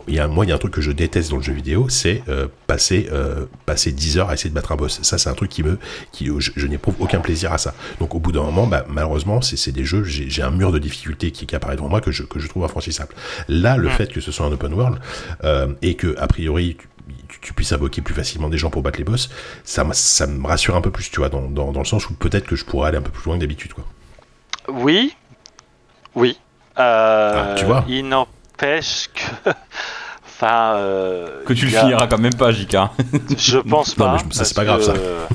il 0.07 0.15
y 0.15 0.19
a, 0.19 0.27
moi, 0.27 0.45
il 0.45 0.49
y 0.49 0.51
a 0.51 0.55
un 0.55 0.59
truc 0.59 0.73
que 0.73 0.81
je 0.81 0.91
déteste 0.91 1.31
dans 1.31 1.37
le 1.37 1.43
jeu 1.43 1.53
vidéo, 1.53 1.87
c'est 1.89 2.23
euh, 2.27 2.47
passer, 2.67 3.07
euh, 3.11 3.45
passer 3.65 3.91
10 3.91 4.17
heures 4.17 4.29
à 4.29 4.33
essayer 4.33 4.49
de 4.49 4.55
battre 4.55 4.71
un 4.71 4.75
boss. 4.75 4.99
Ça, 5.03 5.17
c'est 5.17 5.29
un 5.29 5.33
truc 5.33 5.49
qui 5.49 5.63
me, 5.63 5.77
qui, 6.11 6.29
je, 6.39 6.51
je 6.55 6.67
n'éprouve 6.67 6.95
aucun 6.99 7.19
plaisir 7.19 7.53
à 7.53 7.57
ça. 7.57 7.73
Donc, 7.99 8.15
au 8.15 8.19
bout 8.19 8.31
d'un 8.31 8.43
moment, 8.43 8.67
bah, 8.67 8.85
malheureusement, 8.89 9.41
c'est 9.41 9.71
des 9.71 9.85
jeux, 9.85 10.03
j'ai 10.03 10.41
un 10.41 10.51
mur 10.51 10.71
de 10.71 10.79
difficulté 10.79 11.31
qui, 11.31 11.45
qui 11.45 11.55
apparaît 11.55 11.75
devant 11.75 11.89
moi 11.89 12.01
que 12.01 12.11
je, 12.11 12.23
que 12.23 12.39
je 12.39 12.47
trouve 12.47 12.63
infranchissable. 12.63 13.13
Là, 13.47 13.77
le 13.77 13.89
fait 13.89 14.11
que 14.11 14.21
ce 14.21 14.31
soit 14.31 14.45
un 14.45 14.51
open 14.51 14.73
world 14.73 14.99
euh, 15.43 15.67
et 15.81 15.95
que, 15.95 16.15
a 16.17 16.27
priori, 16.27 16.77
tu, 16.77 16.87
tu- 17.27 17.39
tu 17.41 17.53
puisses 17.53 17.71
invoquer 17.71 18.01
plus 18.01 18.13
facilement 18.13 18.49
des 18.49 18.57
gens 18.57 18.69
pour 18.69 18.81
battre 18.81 18.97
les 18.99 19.03
boss, 19.03 19.29
ça, 19.63 19.83
me- 19.83 19.93
ça 19.93 20.27
me 20.27 20.45
rassure 20.47 20.75
un 20.75 20.81
peu 20.81 20.91
plus, 20.91 21.09
tu 21.09 21.17
vois, 21.19 21.29
dans, 21.29 21.41
dans, 21.49 21.71
dans 21.71 21.79
le 21.79 21.85
sens 21.85 22.09
où 22.09 22.13
peut-être 22.13 22.45
que 22.47 22.55
je 22.55 22.65
pourrais 22.65 22.89
aller 22.89 22.97
un 22.97 23.01
peu 23.01 23.11
plus 23.11 23.25
loin 23.25 23.35
que 23.35 23.41
d'habitude, 23.41 23.73
quoi. 23.73 23.85
Oui, 24.67 25.15
oui. 26.15 26.37
Euh, 26.77 27.51
Ah, 27.53 27.55
tu 27.55 27.65
vois. 27.65 27.83
Il 27.87 28.07
n'empêche 28.07 29.09
que. 29.13 29.49
Enfin. 30.41 30.75
euh, 30.75 31.43
Que 31.45 31.51
tu 31.53 31.65
le 31.65 31.75
a- 31.75 31.81
finiras 31.81 32.07
quand 32.07 32.17
même 32.17 32.35
pas, 32.35 32.51
JK. 32.53 32.77
Je 33.37 33.57
pense 33.57 33.97
Non, 33.97 34.05
pas. 34.05 34.13
mais 34.13 34.29
je- 34.31 34.35
ça, 34.37 34.45
c'est 34.45 34.55
pas 34.55 34.63
grave, 34.63 34.79
que, 34.79 34.85
ça. 34.85 34.93
euh, 34.93 35.25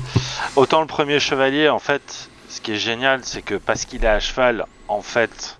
autant 0.55 0.81
le 0.81 0.87
premier 0.87 1.19
chevalier, 1.19 1.69
en 1.69 1.77
fait, 1.79 2.29
ce 2.49 2.59
qui 2.59 2.71
est 2.71 2.77
génial, 2.79 3.19
c'est 3.23 3.43
que 3.43 3.53
parce 3.55 3.85
qu'il 3.85 4.03
est 4.03 4.07
à 4.07 4.19
cheval, 4.19 4.65
en 4.87 5.01
fait, 5.03 5.59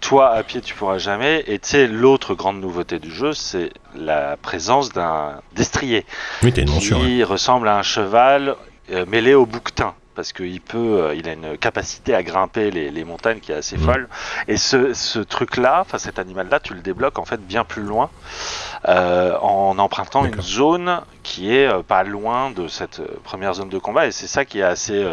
toi 0.00 0.30
à 0.30 0.42
pied 0.42 0.60
tu 0.60 0.74
pourras 0.74 0.98
jamais. 0.98 1.44
Et 1.46 1.58
tu 1.58 1.68
sais, 1.68 1.86
l'autre 1.86 2.34
grande 2.34 2.60
nouveauté 2.60 2.98
du 2.98 3.10
jeu, 3.10 3.32
c'est 3.32 3.70
la 3.94 4.36
présence 4.36 4.90
d'un 4.92 5.40
destrier 5.54 6.04
Oui, 6.42 6.50
une 6.50 6.70
monture. 6.70 6.96
hein. 6.98 7.00
qui 7.04 7.24
ressemble 7.24 7.68
à 7.68 7.76
un 7.76 7.82
cheval 7.82 8.56
euh, 8.90 9.04
mêlé 9.06 9.34
au 9.34 9.46
bouquetin. 9.46 9.94
Parce 10.16 10.32
qu'il 10.32 10.60
peut, 10.60 10.76
euh, 11.00 11.14
il 11.14 11.28
a 11.28 11.32
une 11.32 11.56
capacité 11.56 12.14
à 12.14 12.22
grimper 12.22 12.70
les, 12.70 12.90
les 12.90 13.04
montagnes 13.04 13.38
qui 13.38 13.52
est 13.52 13.54
assez 13.54 13.78
Mhm. 13.78 13.84
folle. 13.84 14.08
Et 14.48 14.56
ce, 14.58 14.92
ce 14.92 15.18
truc-là, 15.20 15.78
enfin 15.80 15.96
cet 15.98 16.18
animal-là, 16.18 16.60
tu 16.60 16.74
le 16.74 16.80
débloques 16.80 17.18
en 17.18 17.24
fait 17.24 17.40
bien 17.40 17.64
plus 17.64 17.82
loin 17.82 18.10
euh, 18.88 19.36
en 19.40 19.78
empruntant 19.78 20.24
une 20.26 20.42
zone 20.42 21.00
qui 21.22 21.54
est 21.54 21.70
pas 21.84 22.02
loin 22.02 22.50
de 22.50 22.68
cette 22.68 23.00
première 23.22 23.54
zone 23.54 23.68
de 23.68 23.78
combat. 23.78 24.06
Et 24.08 24.10
c'est 24.12 24.26
ça 24.26 24.44
qui 24.44 24.58
est 24.58 24.64
assez. 24.64 25.06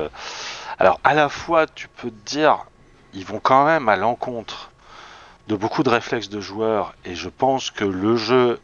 Alors 0.80 1.00
à 1.04 1.13
la 1.13 1.30
fois, 1.30 1.67
tu 1.67 1.88
peux 1.88 2.10
te 2.10 2.26
dire, 2.30 2.65
ils 3.13 3.23
vont 3.26 3.39
quand 3.39 3.65
même 3.65 3.88
à 3.89 3.95
l'encontre 3.95 4.71
de 5.47 5.55
beaucoup 5.55 5.83
de 5.83 5.89
réflexes 5.89 6.29
de 6.29 6.39
joueurs. 6.41 6.93
Et 7.05 7.15
je 7.15 7.29
pense 7.29 7.71
que 7.71 7.86
le 7.86 8.15
jeu 8.17 8.60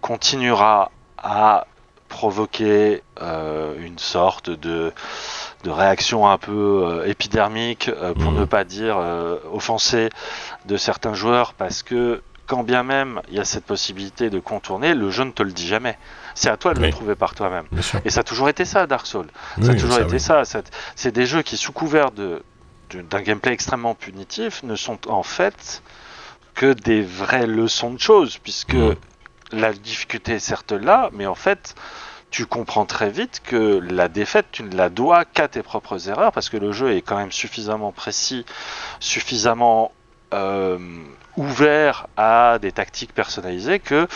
continuera 0.00 0.90
à 1.16 1.66
provoquer 2.08 3.02
euh, 3.20 3.74
une 3.84 3.98
sorte 3.98 4.48
de, 4.48 4.92
de 5.64 5.70
réaction 5.70 6.28
un 6.28 6.38
peu 6.38 6.82
euh, 6.86 7.06
épidermique, 7.06 7.88
euh, 7.88 8.14
pour 8.14 8.32
Mhm. 8.32 8.40
ne 8.40 8.44
pas 8.46 8.64
dire 8.64 8.96
offensée, 9.52 10.08
de 10.66 10.76
certains 10.76 11.14
joueurs, 11.14 11.52
parce 11.54 11.82
que 11.82 12.22
quand 12.46 12.62
bien 12.62 12.82
même 12.82 13.20
il 13.28 13.34
y 13.34 13.40
a 13.40 13.44
cette 13.44 13.66
possibilité 13.66 14.30
de 14.30 14.40
contourner, 14.40 14.94
le 14.94 15.10
jeu 15.10 15.24
ne 15.24 15.32
te 15.32 15.42
le 15.42 15.52
dit 15.52 15.66
jamais. 15.66 15.98
C'est 16.34 16.48
à 16.48 16.56
toi 16.56 16.72
de 16.72 16.80
Oui. 16.80 16.86
le 16.86 16.92
trouver 16.92 17.14
par 17.14 17.34
toi-même. 17.34 17.66
Et 18.06 18.10
ça 18.10 18.20
a 18.20 18.22
toujours 18.24 18.48
été 18.48 18.64
ça, 18.64 18.86
Dark 18.86 19.06
Souls. 19.06 19.26
Oui, 19.58 19.66
ça 19.66 19.72
a 19.72 19.74
toujours 19.74 19.96
ça, 19.96 20.00
été 20.02 20.12
oui. 20.14 20.20
ça. 20.20 20.44
ça. 20.46 20.62
C'est 20.96 21.12
des 21.12 21.26
jeux 21.26 21.42
qui, 21.42 21.58
sous 21.58 21.72
couvert 21.72 22.10
de, 22.10 22.42
de- 22.90 23.02
d'un 23.02 23.20
gameplay 23.20 23.52
extrêmement 23.52 23.94
punitif, 23.94 24.62
ne 24.62 24.76
sont 24.76 24.98
en 25.10 25.22
fait 25.22 25.82
que 26.58 26.72
des 26.72 27.02
vraies 27.02 27.46
leçons 27.46 27.92
de 27.92 28.00
choses, 28.00 28.36
puisque 28.38 28.74
Mhm. 28.74 28.96
la 29.52 29.72
difficulté 29.72 30.32
est 30.32 30.38
certes 30.40 30.72
là, 30.72 31.08
mais 31.12 31.26
en 31.26 31.36
fait, 31.36 31.76
tu 32.30 32.46
comprends 32.46 32.84
très 32.84 33.10
vite 33.10 33.40
que 33.44 33.78
la 33.88 34.08
défaite, 34.08 34.46
tu 34.50 34.64
ne 34.64 34.76
la 34.76 34.88
dois 34.88 35.24
qu'à 35.24 35.46
tes 35.46 35.62
propres 35.62 36.08
erreurs, 36.08 36.32
parce 36.32 36.48
que 36.50 36.56
le 36.56 36.72
jeu 36.72 36.96
est 36.96 37.00
quand 37.00 37.16
même 37.16 37.30
suffisamment 37.30 37.92
précis, 37.92 38.44
suffisamment 38.98 39.92
euh, 40.34 40.78
ouvert 41.36 42.08
à 42.16 42.58
des 42.60 42.72
tactiques 42.72 43.14
personnalisées 43.14 43.78
que 43.78 44.08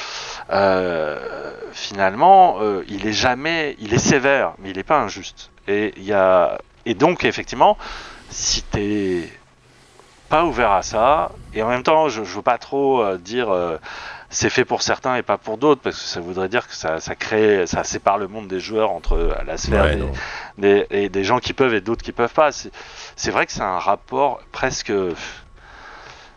euh, 0.51 1.55
finalement, 1.73 2.59
euh, 2.61 2.85
il 2.89 3.07
est 3.07 3.13
jamais, 3.13 3.77
il 3.79 3.95
est 3.95 3.99
sévère, 3.99 4.55
mais 4.59 4.71
il 4.71 4.77
n'est 4.79 4.83
pas 4.83 4.99
injuste. 4.99 5.51
Et 5.69 5.95
il 5.97 6.03
y 6.03 6.13
a, 6.13 6.59
et 6.87 6.95
donc 6.95 7.25
effectivement, 7.25 7.79
si 8.31 8.63
t'es 8.63 9.31
pas 10.33 10.45
ouvert 10.47 10.71
à 10.73 10.83
ça. 10.83 11.31
Et 11.53 11.63
en 11.63 11.69
même 11.69 11.83
temps, 11.83 12.09
je, 12.09 12.25
je 12.25 12.37
veux 12.37 12.43
pas 12.43 12.57
trop 12.57 13.03
euh, 13.03 13.19
dire 13.19 13.51
euh, 13.51 13.77
c'est 14.31 14.49
fait 14.49 14.65
pour 14.65 14.81
certains 14.81 15.17
et 15.17 15.23
pas 15.23 15.37
pour 15.37 15.59
d'autres, 15.59 15.83
parce 15.83 15.97
que 15.97 16.05
ça 16.09 16.21
voudrait 16.21 16.49
dire 16.49 16.67
que 16.67 16.75
ça, 16.75 17.01
ça 17.01 17.15
crée, 17.15 17.67
ça 17.67 17.85
sépare 17.85 18.17
le 18.17 18.29
monde 18.29 18.49
des 18.49 18.59
joueurs 18.59 18.93
entre 18.93 19.13
euh, 19.15 19.35
la 19.47 19.59
sphère 19.59 19.85
Ouais, 19.85 19.97
des, 19.97 20.07
des, 20.57 20.87
et 20.91 21.09
des 21.11 21.25
gens 21.25 21.39
qui 21.39 21.53
peuvent 21.53 21.75
et 21.75 21.83
d'autres 21.83 22.03
qui 22.03 22.13
peuvent 22.13 22.33
pas. 22.33 22.49
C'est 22.51 23.31
vrai 23.31 23.45
que 23.45 23.53
c'est 23.53 23.61
un 23.61 23.79
rapport 23.79 24.41
presque. 24.53 24.91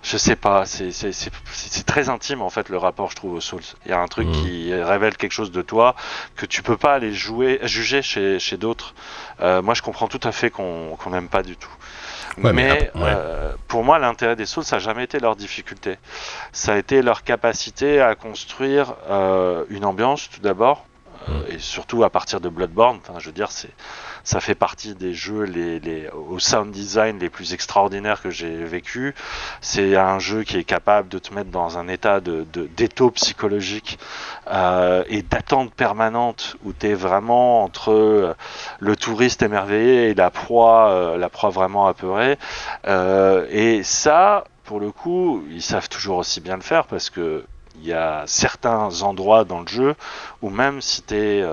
Je 0.03 0.17
sais 0.17 0.35
pas, 0.35 0.65
c'est 0.67 1.85
très 1.87 2.09
intime 2.09 2.43
en 2.43 2.51
fait 2.51 2.69
le 2.69 2.77
rapport, 2.77 3.09
je 3.09 3.15
trouve, 3.15 3.33
aux 3.33 3.41
Souls. 3.41 3.63
Il 3.85 3.89
y 3.91 3.93
a 3.93 3.99
un 3.99 4.07
truc 4.07 4.27
Mhm. 4.27 4.33
qui 4.33 4.71
révèle 4.73 5.17
quelque 5.17 5.31
chose 5.31 5.51
de 5.51 5.63
toi 5.63 5.95
que 6.35 6.45
tu 6.45 6.61
peux 6.61 6.77
pas 6.77 6.93
aller 6.93 7.11
jouer, 7.11 7.57
juger 7.63 8.03
chez, 8.03 8.37
chez 8.37 8.57
d'autres. 8.57 8.93
Euh, 9.41 9.63
moi, 9.63 9.73
je 9.73 9.81
comprends 9.81 10.07
tout 10.07 10.19
à 10.21 10.31
fait 10.31 10.51
qu'on 10.51 10.95
qu'on 10.99 11.09
n'aime 11.09 11.29
pas 11.29 11.41
du 11.41 11.55
tout. 11.57 11.71
Ouais, 12.37 12.51
mais 12.51 12.53
mais 12.53 12.87
après- 12.87 12.99
ouais. 13.01 13.13
euh, 13.15 13.53
pour 13.67 13.83
moi, 13.83 13.97
l'intérêt 13.99 14.35
des 14.35 14.45
Souls, 14.45 14.63
ça 14.63 14.75
n'a 14.75 14.79
jamais 14.81 15.03
été 15.03 15.19
leur 15.19 15.35
difficulté. 15.35 15.97
Ça 16.51 16.73
a 16.73 16.77
été 16.77 17.01
leur 17.01 17.23
capacité 17.23 18.01
à 18.01 18.15
construire 18.15 18.95
euh, 19.09 19.63
une 19.69 19.85
ambiance, 19.85 20.29
tout 20.29 20.41
d'abord, 20.41 20.85
Mm. 21.27 21.31
et 21.55 21.59
surtout 21.59 22.03
à 22.03 22.09
partir 22.09 22.39
de 22.41 22.49
Bloodborne. 22.49 22.99
Je 23.19 23.25
veux 23.27 23.31
dire, 23.31 23.49
ça 24.23 24.39
fait 24.39 24.55
partie 24.55 24.95
des 24.95 25.13
jeux 25.13 25.43
les, 25.43 26.09
au 26.09 26.39
sound 26.39 26.71
design 26.71 27.19
les 27.19 27.29
plus 27.29 27.53
extraordinaires 27.53 28.21
que 28.21 28.29
j'ai 28.29 28.63
vécu. 28.63 29.13
C'est 29.61 29.95
un 29.95 30.19
jeu 30.19 30.43
qui 30.43 30.57
est 30.57 30.63
capable 30.63 31.09
de 31.09 31.19
te 31.19 31.33
mettre 31.33 31.49
dans 31.49 31.77
un 31.77 31.87
état 31.87 32.19
de 32.19 32.45
de- 32.53 32.67
d'étau 32.77 33.11
psychologique 33.11 33.97
euh, 34.51 35.03
et 35.07 35.21
d'attente 35.21 35.73
permanente 35.73 36.57
où 36.63 36.73
tu 36.73 36.87
es 36.87 36.93
vraiment 36.93 37.63
entre 37.63 37.91
euh, 37.91 38.33
le 38.79 38.95
touriste 38.95 39.41
émerveillé 39.41 40.09
et 40.09 40.13
la 40.13 40.29
proie, 40.29 40.89
euh, 40.89 41.17
la 41.17 41.29
proie 41.29 41.49
vraiment 41.49 41.87
apeurée. 41.87 42.37
Euh, 42.87 43.47
et 43.49 43.83
ça, 43.83 44.43
pour 44.63 44.79
le 44.79 44.91
coup, 44.91 45.43
ils 45.49 45.61
savent 45.61 45.89
toujours 45.89 46.17
aussi 46.17 46.41
bien 46.41 46.55
le 46.55 46.61
faire 46.63 46.85
parce 46.85 47.09
que 47.09 47.45
il 47.81 47.87
y 47.87 47.93
a 47.93 48.23
certains 48.25 49.01
endroits 49.01 49.43
dans 49.43 49.61
le 49.61 49.67
jeu 49.67 49.95
où 50.41 50.49
même 50.49 50.81
si 50.81 51.01
tu 51.03 51.15
es 51.15 51.43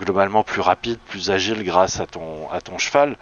globalement 0.00 0.42
plus 0.42 0.60
rapide, 0.60 0.98
plus 1.08 1.30
agile 1.30 1.62
grâce 1.64 2.00
à 2.00 2.06
ton, 2.06 2.50
à 2.50 2.60
ton 2.60 2.78
cheval, 2.78 3.16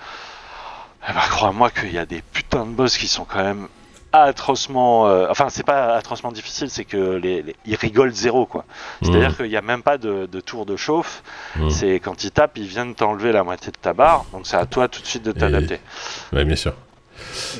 eh 1.08 1.12
ben, 1.12 1.20
crois-moi 1.28 1.70
qu'il 1.70 1.92
y 1.92 1.98
a 1.98 2.06
des 2.06 2.22
putains 2.22 2.64
de 2.66 2.70
boss 2.72 2.96
qui 2.98 3.08
sont 3.08 3.24
quand 3.24 3.42
même 3.42 3.68
atrocement 4.12 5.06
euh, 5.06 5.28
enfin 5.30 5.46
c'est 5.50 5.62
pas 5.62 5.94
atrocement 5.94 6.32
difficile 6.32 6.68
c'est 6.68 6.84
que 6.84 6.96
les, 7.14 7.42
les- 7.42 7.54
ils 7.64 7.76
rigolent 7.76 8.10
zéro 8.12 8.44
quoi. 8.44 8.64
C'est 9.02 9.14
à 9.14 9.18
dire 9.20 9.36
qu'il 9.36 9.46
n'y 9.46 9.56
a 9.56 9.62
même 9.62 9.84
pas 9.84 9.98
de, 9.98 10.26
de 10.26 10.40
tour 10.40 10.66
de 10.66 10.76
chauffe. 10.76 11.22
Mhm. 11.54 11.70
c'est 11.70 12.00
quand 12.00 12.24
ils 12.24 12.32
tapent 12.32 12.58
ils 12.58 12.66
viennent 12.66 12.94
t'enlever 12.96 13.30
la 13.30 13.44
moitié 13.44 13.70
de 13.70 13.76
ta 13.76 13.92
barre 13.92 14.24
donc 14.32 14.48
c'est 14.48 14.56
à 14.56 14.66
toi 14.66 14.88
tout 14.88 15.00
de 15.00 15.06
suite 15.06 15.22
de 15.22 15.30
t'adapter. 15.32 15.80
Ouais, 16.32 16.44
bien 16.44 16.56
sûr. 16.56 16.72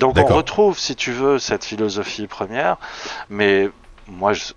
donc 0.00 0.16
on 0.18 0.22
retrouve, 0.35 0.76
si 0.78 0.96
tu 0.96 1.12
veux, 1.12 1.38
cette 1.38 1.64
philosophie 1.64 2.26
première, 2.26 2.78
mais 3.28 3.68
moi, 4.09 4.33
je- 4.33 4.52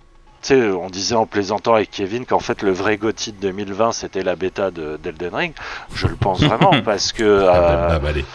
sais, 0.47 0.61
on 0.71 0.89
disait 0.89 1.15
en 1.15 1.25
plaisantant 1.25 1.75
avec 1.75 1.91
Kevin 1.91 2.25
qu'en 2.25 2.39
fait 2.39 2.61
le 2.61 2.71
vrai 2.71 2.97
GOTY 2.97 3.31
de 3.33 3.37
2020 3.39 3.91
c'était 3.91 4.23
la 4.23 4.35
bêta 4.35 4.71
de 4.71 4.97
d'Elden 5.01 5.33
Ring. 5.35 5.53
Je 5.95 6.07
le 6.07 6.15
pense 6.15 6.41
vraiment 6.41 6.81
parce 6.85 7.11
que 7.13 7.23
euh, 7.23 7.45
bah, 7.51 7.87
ah, 7.91 7.99
bah, 7.99 8.09
allez. 8.09 8.25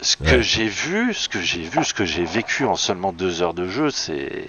ce 0.00 0.16
que 0.16 0.24
Ouais. 0.36 0.42
j'ai 0.42 0.66
vu, 0.68 1.14
ce 1.14 1.28
que 1.28 1.40
j'ai 1.40 1.62
vu, 1.62 1.84
ce 1.84 1.94
que 1.94 2.04
j'ai 2.04 2.24
vécu 2.24 2.64
en 2.64 2.76
seulement 2.76 3.12
deux 3.12 3.42
heures 3.42 3.54
de 3.54 3.68
jeu, 3.68 3.90
c'est 3.90 4.46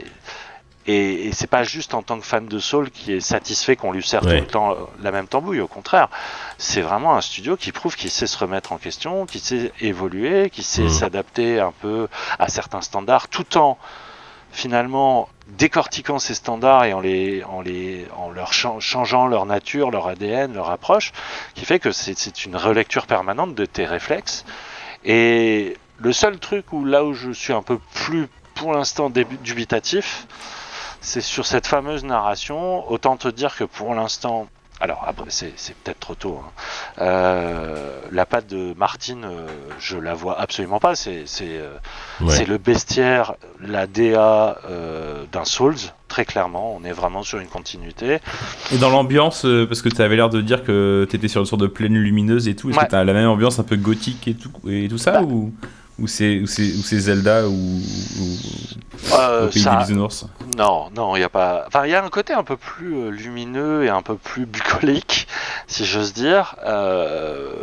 et, 0.90 1.28
et 1.28 1.32
c'est 1.34 1.48
pas 1.48 1.64
juste 1.64 1.94
en 1.94 2.02
tant 2.02 2.18
que 2.18 2.26
fan 2.26 2.46
de 2.48 2.60
Soul 2.60 2.90
qui 2.92 3.12
est 3.12 3.20
satisfait 3.20 3.76
qu'on 3.76 3.92
lui 3.92 4.02
sert 4.02 4.24
Ouais. 4.24 4.38
tout 4.38 4.42
le 4.46 4.48
temps 4.48 4.72
euh, 4.72 4.76
la 5.04 5.12
même 5.12 5.28
tambouille. 5.28 5.60
Au 5.60 5.68
contraire, 5.68 6.08
c'est 6.58 6.80
vraiment 6.82 7.16
un 7.18 7.22
studio 7.22 7.58
qui 7.58 7.74
prouve 7.74 7.98
qu'il 7.98 8.10
sait 8.10 8.26
se 8.26 8.38
remettre 8.38 8.72
en 8.72 8.78
question, 8.78 9.26
qui 9.26 9.40
sait 9.40 9.74
évoluer, 9.82 10.50
qui 10.50 10.64
sait 10.64 10.84
Mhm. 10.84 10.90
s'adapter 10.90 11.60
un 11.60 11.74
peu 11.82 12.08
à 12.40 12.48
certains 12.48 12.80
standards, 12.80 13.28
tout 13.28 13.58
en 13.58 13.78
finalement 14.54 15.28
décortiquant 15.48 16.20
ces 16.20 16.34
standards 16.34 16.86
et 16.86 16.94
en 16.94 17.00
les 17.00 17.44
en 17.44 17.62
les 17.62 18.06
en 18.18 18.30
leur 18.30 18.54
chan- 18.54 18.80
changeant 18.80 19.28
leur 19.28 19.46
nature, 19.46 19.92
leur 19.92 20.08
ADN, 20.08 20.54
leur 20.54 20.70
approche, 20.70 21.14
qui 21.56 21.66
fait 21.66 21.80
que 21.80 21.92
c'est 21.92 22.46
une 22.46 22.56
relecture 22.56 23.08
permanente 23.08 23.56
de 23.56 23.66
tes 23.66 23.86
réflexes. 23.86 24.46
Et 25.06 25.78
le 25.98 26.14
seul 26.14 26.40
truc 26.40 26.74
où 26.74 26.84
là 26.86 27.04
où 27.06 27.14
je 27.14 27.32
suis 27.32 27.54
un 27.54 27.62
peu 27.62 27.80
plus 27.94 28.28
pour 28.56 28.74
l'instant 28.74 29.10
dubitatif, 29.10 30.28
c'est 31.02 31.22
sur 31.22 31.46
cette 31.46 31.68
fameuse 31.68 32.04
narration. 32.04 32.90
Autant 32.92 33.16
te 33.18 33.28
dire 33.28 33.56
que 33.56 33.64
pour 33.64 33.94
l'instant, 33.94 34.48
alors 34.80 35.04
après 35.08 35.26
c'est 35.30 35.54
peut-être 35.84 36.00
trop 36.00 36.16
tôt. 36.16 36.40
hein. 36.44 36.52
Euh, 37.00 38.00
la 38.12 38.26
patte 38.26 38.48
de 38.48 38.74
Martine, 38.78 39.26
euh, 39.26 39.48
je 39.80 39.98
la 39.98 40.14
vois 40.14 40.40
absolument 40.40 40.80
pas. 40.80 40.96
C'est 40.96 41.26
euh, 41.42 41.74
Ouais. 42.22 42.46
le 42.46 42.58
bestiaire, 42.58 43.34
la 43.62 43.88
DA 43.88 44.60
d'un 45.32 45.46
Souls, 45.46 45.76
très 46.08 46.26
clairement. 46.26 46.76
On 46.76 46.84
est 46.84 46.92
vraiment 46.92 47.24
sur 47.24 47.40
une 47.40 47.48
continuité. 47.48 48.20
Et 48.72 48.78
dans 48.78 48.90
l'ambiance, 48.90 49.46
parce 49.68 49.82
que 49.82 49.90
tu 49.90 50.02
avais 50.02 50.16
l'air 50.16 50.30
de 50.30 50.42
dire 50.42 50.64
que 50.64 51.08
tu 51.10 51.16
étais 51.16 51.28
sur 51.28 51.42
une 51.42 51.48
sorte 51.48 51.62
de 51.62 51.68
plaine 51.68 51.94
lumineuse 51.96 52.48
et 52.48 52.56
tout, 52.56 52.70
est-ce 52.70 52.78
Ouais. 52.80 52.86
que 52.86 52.90
tu 52.92 52.96
as 52.96 53.04
la 53.04 53.14
même 53.14 53.30
ambiance 53.30 53.60
un 53.60 53.64
peu 53.64 53.76
gothique 53.76 54.28
et 54.28 54.34
tout, 54.36 54.52
et 54.68 54.88
tout 54.88 54.98
ça 54.98 55.14
Bah. 55.14 55.22
ou, 55.24 55.54
ou 56.00 56.08
c'est 56.08 56.40
ou 56.40 56.48
c'est 56.48 56.64
ou 56.74 56.84
c'est 56.84 57.00
Zelda 57.00 57.48
ou, 57.48 57.52
ou 57.52 58.38
Euh, 59.14 59.48
au 59.48 59.50
pays 59.50 59.62
ça- 59.62 59.72
des 59.72 59.78
bisounours 59.78 60.26
Non, 60.58 60.90
non, 60.96 61.16
il 61.16 61.20
y 61.22 61.24
a 61.24 61.30
pas. 61.30 61.66
Enfin, 61.68 61.86
il 61.86 61.92
y 61.92 61.96
a 61.96 62.04
un 62.04 62.10
côté 62.10 62.34
un 62.34 62.44
peu 62.44 62.58
plus 62.58 62.96
euh, 62.96 63.10
lumineux 63.10 63.84
et 63.86 63.90
un 63.90 64.02
peu 64.02 64.16
plus 64.16 64.46
bucolique, 64.46 65.28
si 65.68 65.86
j'ose 65.86 66.14
dire. 66.14 66.56
Euh, 66.66 67.54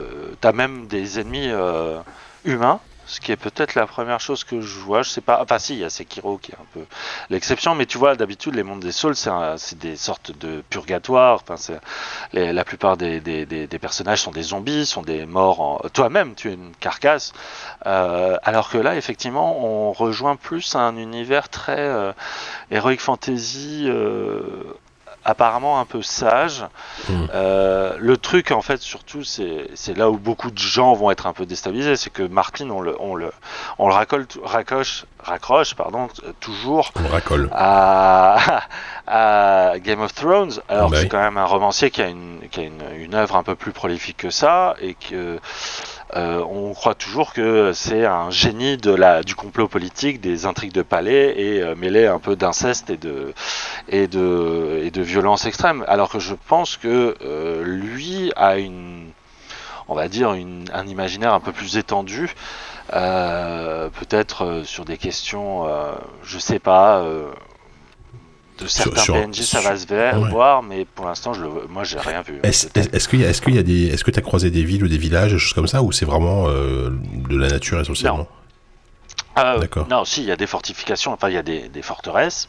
T'as 0.41 0.53
même 0.53 0.87
des 0.87 1.19
ennemis 1.21 1.49
euh, 1.49 1.99
humains, 2.45 2.81
ce 3.07 3.21
qui 3.21 3.33
est 3.33 3.37
peut-être 3.37 3.75
la 3.75 3.87
première 3.87 4.21
chose 4.21 4.45
que 4.45 4.61
je 4.61 4.79
vois. 4.79 5.03
Je 5.03 5.11
sais 5.11 5.21
pas. 5.21 5.41
Enfin, 5.43 5.59
si, 5.59 5.75
il 5.75 5.81
y 5.81 5.85
a 5.85 5.91
Sekiro 5.91 6.39
qui 6.39 6.53
est 6.53 6.57
un 6.57 6.67
peu 6.73 6.85
l'exception, 7.31 7.75
mais 7.75 7.87
tu 7.87 7.99
vois, 7.99 8.17
d'habitude, 8.17 8.55
les 8.55 8.63
mondes 8.63 8.81
des 8.81 8.93
Souls, 8.93 9.17
c'est 9.17 9.79
des 9.79 9.97
sortes 9.97 10.37
de 10.39 10.63
purgatoires. 10.71 11.43
Enfin, 11.47 11.79
la 12.33 12.65
plupart 12.65 12.97
des, 12.97 13.21
personnages 13.81 14.23
sont 14.23 14.31
des 14.31 14.43
zombies, 14.43 14.87
sont 14.87 15.03
des 15.03 15.27
morts. 15.27 15.85
Toi-même, 15.93 16.35
tu 16.35 16.51
es 16.51 16.55
une 16.55 16.73
carcasse. 16.81 17.33
Euh, 17.87 18.37
alors 18.43 18.71
que 18.71 18.79
là, 18.79 18.97
effectivement, 18.97 19.65
on 19.65 19.93
rejoint 19.93 20.37
plus 20.37 20.75
un 20.75 20.97
univers 20.97 21.49
très 21.49 21.79
euh, 21.79 22.13
heroic 22.71 22.99
fantasy, 22.99 23.85
euh, 23.87 24.77
apparemment 25.25 25.81
un 25.81 25.85
peu 25.85 26.03
sage. 26.03 26.65
Mhm. 27.09 27.29
Euh, 27.33 27.97
le 27.99 28.17
truc, 28.17 28.51
en 28.51 28.63
fait, 28.63 28.81
surtout, 28.81 29.25
c'est 29.25 29.97
là 29.97 30.11
où 30.11 30.19
beaucoup 30.19 30.51
de 30.51 30.59
gens 30.59 30.93
vont 30.95 31.11
être 31.11 31.27
un 31.27 31.33
peu 31.33 31.47
déstabilisés, 31.47 31.97
c'est 31.97 32.11
que 32.11 32.23
Martin, 32.23 32.71
on 32.71 32.81
le, 32.81 32.97
on 33.01 33.15
le, 33.15 33.33
on 33.79 33.89
le 33.89 33.95
racole, 33.95 34.27
raccroche, 34.43 35.05
raccroche, 35.23 35.75
pardon, 35.75 36.09
toujours 36.41 36.93
On 36.97 37.03
à, 37.53 38.63
à 39.07 39.79
Game 39.79 40.01
of 40.01 40.15
Thrones, 40.15 40.53
alors 40.69 40.91
Bah 40.91 40.97
que 40.97 41.03
c'est 41.03 41.09
quand 41.09 41.23
même 41.23 41.39
un 41.39 41.47
romancier 41.47 41.91
qui 41.91 42.03
a 42.03 42.09
une, 42.09 42.41
qui 42.51 42.61
a 42.61 42.63
une, 42.65 42.83
une 42.97 43.15
œuvre 43.15 43.37
un 43.37 43.43
peu 43.43 43.55
plus 43.55 43.73
prolifique 43.73 44.19
que 44.19 44.31
ça, 44.31 44.75
et 44.81 44.95
que 44.95 45.39
on 46.13 46.73
croit 46.75 46.95
toujours 46.95 47.33
que 47.33 47.73
c'est 47.73 48.05
un 48.05 48.31
génie 48.31 48.77
de 48.77 48.93
la, 48.93 49.23
du 49.23 49.35
complot 49.35 49.69
politique, 49.69 50.21
des 50.21 50.47
intrigues 50.47 50.73
de 50.73 50.83
palais, 50.83 51.35
et 51.41 51.63
euh, 51.63 51.75
mêlé 51.75 52.07
un 52.07 52.19
peu 52.19 52.37
d'inceste 52.37 52.91
et 52.91 52.97
de, 52.97 53.35
et, 53.89 54.07
de, 54.07 55.03
violence 55.03 55.47
extrême. 55.47 55.85
Alors 55.89 56.11
que 56.11 56.19
je 56.19 56.35
pense 56.35 56.77
que 56.77 57.17
euh, 57.23 57.65
lui 57.65 58.33
a 58.37 58.59
une, 58.59 59.11
on 59.89 59.95
va 59.95 60.09
dire, 60.09 60.31
un 60.31 60.87
imaginaire 60.87 61.35
un 61.35 61.41
peu 61.41 61.53
plus 61.53 61.77
étendu. 61.77 62.35
Euh, 62.93 63.89
peut-être 63.89 64.45
euh, 64.45 64.65
sur 64.65 64.85
des 64.85 64.99
questions, 64.99 65.67
euh, 65.67 65.95
je 66.23 66.39
sais 66.39 66.59
pas, 66.59 66.99
euh, 66.99 67.31
de 68.59 68.67
certains 68.67 69.01
sur- 69.01 69.15
PNJ, 69.15 69.41
ça 69.43 69.61
va 69.61 69.77
se 69.77 69.87
ver- 69.87 70.21
ouais. 70.21 70.31
voir, 70.31 70.63
mais 70.63 70.85
pour 70.85 71.07
l'instant, 71.07 71.33
je 71.35 71.43
le, 71.43 71.49
moi, 71.69 71.85
j'ai 71.85 71.99
rien 71.99 72.23
vu. 72.23 72.39
Est-ce 72.43 72.69
Peut-être. 72.69 72.95
est-ce 72.95 73.09
qu'il 73.09 73.21
y 73.21 73.25
a, 73.25 73.29
est-ce 73.31 73.43
qu'il 73.43 73.55
y 73.55 73.59
a 73.59 73.63
des, 73.63 73.87
est-ce 73.89 74.05
que 74.05 74.11
tu 74.11 74.19
as 74.19 74.23
croisé 74.23 74.51
des 74.51 74.63
villes 74.65 74.85
ou 74.85 74.89
des 74.89 74.99
villages, 74.99 75.33
des 75.33 75.39
choses 75.39 75.53
comme 75.55 75.67
ça, 75.67 75.83
ou 75.83 75.91
c'est 75.93 76.05
vraiment 76.05 76.45
euh, 76.49 76.91
de 77.29 77.37
la 77.37 77.49
nature 77.49 77.81
essentiellement? 77.81 78.29
D'accord. 79.37 79.89
Non, 79.89 80.05
si, 80.05 80.23
il 80.23 80.29
y 80.29 80.33
a 80.33 80.37
des 80.37 80.47
fortifications, 80.47 81.13
enfin, 81.13 81.29
il 81.29 81.35
y 81.35 81.39
a 81.39 81.43
des, 81.43 81.69
des 81.69 81.83
forteresses. 81.83 82.49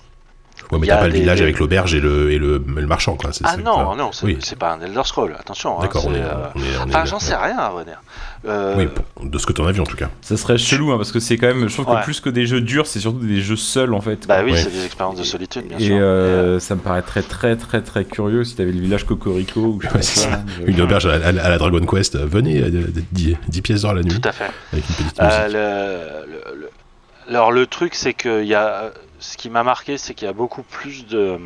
Ouais, 0.71 0.79
mais 0.79 0.87
t'as 0.87 0.97
pas 0.97 1.07
le 1.07 1.13
village 1.13 1.37
des- 1.37 1.43
avec 1.43 1.59
l'auberge 1.59 1.93
et 1.93 1.99
le, 1.99 2.31
et 2.31 2.37
le, 2.39 2.63
le 2.65 2.87
marchand, 2.87 3.15
quoi. 3.15 3.31
c'est- 3.33 3.43
Ah 3.45 3.57
non, 3.57 3.95
non, 3.95 4.11
c'est 4.11 4.25
Oui. 4.25 4.37
pas 4.57 4.73
un 4.73 4.81
Elder 4.81 5.01
Scroll, 5.03 5.35
attention. 5.39 5.77
hein, 5.77 5.81
D'accord, 5.81 6.03
est, 6.13 6.19
euh, 6.21 6.45
Enfin, 6.87 7.05
j'en 7.05 7.19
sais 7.19 7.35
rien, 7.35 7.57
à 7.57 7.69
vrai 7.69 7.85
dire. 7.85 8.01
Euh, 8.47 8.75
Oui, 8.77 8.87
pour- 8.87 9.25
de 9.25 9.37
ce 9.37 9.45
que 9.45 9.53
t'en 9.53 9.65
as 9.65 9.71
vu 9.71 9.81
en 9.81 9.85
tout 9.85 9.95
cas. 9.97 10.09
Ça 10.21 10.37
serait 10.37 10.57
chelou 10.57 10.91
hein, 10.91 10.97
parce 10.97 11.11
que 11.11 11.19
c'est 11.19 11.37
quand 11.37 11.47
même, 11.47 11.67
je 11.67 11.73
trouve 11.73 11.89
Ouais. 11.89 11.99
que 11.99 12.03
plus 12.05 12.19
que 12.19 12.29
des 12.29 12.45
jeux 12.45 12.61
durs, 12.61 12.85
c'est 12.87 12.99
surtout 12.99 13.19
des 13.19 13.41
jeux 13.41 13.55
seuls 13.55 13.93
en 13.93 14.01
fait. 14.01 14.27
Bah 14.27 14.35
quoi. 14.37 14.45
oui, 14.45 14.51
Ouais. 14.51 14.57
c'est 14.57 14.71
des 14.71 14.85
expériences 14.85 15.17
de 15.17 15.23
solitude, 15.23 15.67
bien 15.67 15.77
Et 15.77 15.85
sûr. 15.85 15.97
euh, 15.99 16.59
ça 16.59 16.75
me 16.75 16.79
paraît 16.81 17.01
très 17.01 17.21
très 17.23 17.55
très 17.55 17.81
très 17.81 18.05
curieux 18.05 18.43
si 18.43 18.55
t'avais 18.55 18.71
le 18.71 18.79
village 18.81 19.05
Cocorico 19.05 19.59
ou 19.61 19.79
je 19.81 19.87
sais 19.87 19.93
Ouais, 19.93 19.99
pas 19.99 20.01
c'est 20.03 20.27
quoi, 20.29 20.37
ça. 20.37 20.43
euh, 20.61 20.65
Une 20.67 20.81
auberge 20.81 21.05
à, 21.07 21.17
la- 21.17 21.27
à 21.27 21.31
la- 21.31 21.45
à 21.45 21.49
la 21.49 21.57
Dragon 21.57 21.85
Quest, 21.85 22.15
euh, 22.15 22.25
venez, 22.25 22.61
euh, 22.61 22.69
10, 23.11 23.35
10 23.47 23.61
pièces 23.61 23.81
d'or 23.81 23.93
la 23.95 24.01
nuit, 24.03 24.19
Tout 24.19 24.27
à 24.27 24.31
fait. 24.31 24.51
avec 24.73 24.87
une 24.89 24.95
petite 24.95 25.19
Euh, 25.21 25.25
musique. 25.43 25.53
le, 25.57 26.53
le- 26.55 26.61
le- 26.61 26.69
alors 27.29 27.51
le 27.51 27.65
truc 27.65 27.95
c'est 27.95 28.13
que 28.13 28.43
il 28.43 28.47
y 28.47 28.53
a 28.55 28.91
ce 29.19 29.37
qui 29.37 29.49
m'a 29.49 29.63
marqué 29.63 29.97
c'est 29.97 30.13
qu'il 30.13 30.25
y 30.27 30.29
a 30.29 30.33
beaucoup 30.33 30.63
plus 30.63 31.05
de 31.07 31.39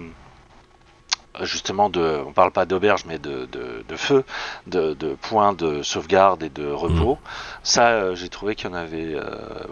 justement 1.41 1.89
de, 1.89 2.21
on 2.27 2.33
parle 2.33 2.51
pas 2.51 2.65
d'auberge 2.65 3.05
mais 3.05 3.17
de, 3.17 3.45
de, 3.45 3.85
de 3.87 3.95
feu, 3.95 4.25
de, 4.67 4.93
de 4.93 5.15
points 5.15 5.53
de 5.53 5.83
sauvegarde 5.83 6.43
et 6.43 6.49
de 6.49 6.69
repos. 6.69 7.17
Ça, 7.63 7.89
euh, 7.89 8.15
j'ai 8.15 8.27
trouvé 8.29 8.55
qu'il 8.55 8.69
y 8.69 8.73
en 8.73 8.75
avait 8.75 9.13
euh, 9.15 9.29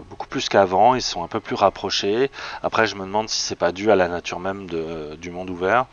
beaucoup 0.08 0.26
plus 0.28 0.48
qu'avant. 0.48 0.94
Ils 0.94 1.02
sont 1.02 1.22
un 1.22 1.28
peu 1.28 1.40
plus 1.40 1.56
rapprochés. 1.56 2.30
Après, 2.62 2.86
je 2.86 2.94
me 2.94 3.02
demande 3.02 3.28
si 3.28 3.40
c'est 3.42 3.56
pas 3.56 3.72
dû 3.72 3.90
à 3.90 3.96
la 3.96 4.08
nature 4.08 4.38
même 4.38 4.66
de, 4.66 5.14
du 5.16 5.30
monde 5.30 5.50
ouvert. 5.50 5.86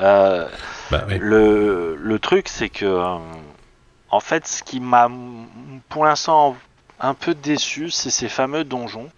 Euh, 0.00 0.48
Bah, 0.90 1.04
oui. 1.06 1.18
le, 1.20 1.94
le 1.94 2.18
truc, 2.18 2.48
c'est 2.48 2.70
que, 2.70 2.86
euh, 2.86 3.18
en 4.10 4.20
fait, 4.20 4.46
ce 4.48 4.62
qui 4.64 4.80
m'a, 4.80 5.08
pour 5.90 6.06
l'instant, 6.06 6.56
un 6.98 7.14
peu 7.14 7.34
déçu, 7.34 7.90
c'est 7.90 8.10
ces 8.10 8.28
fameux 8.28 8.64
donjons 8.64 9.10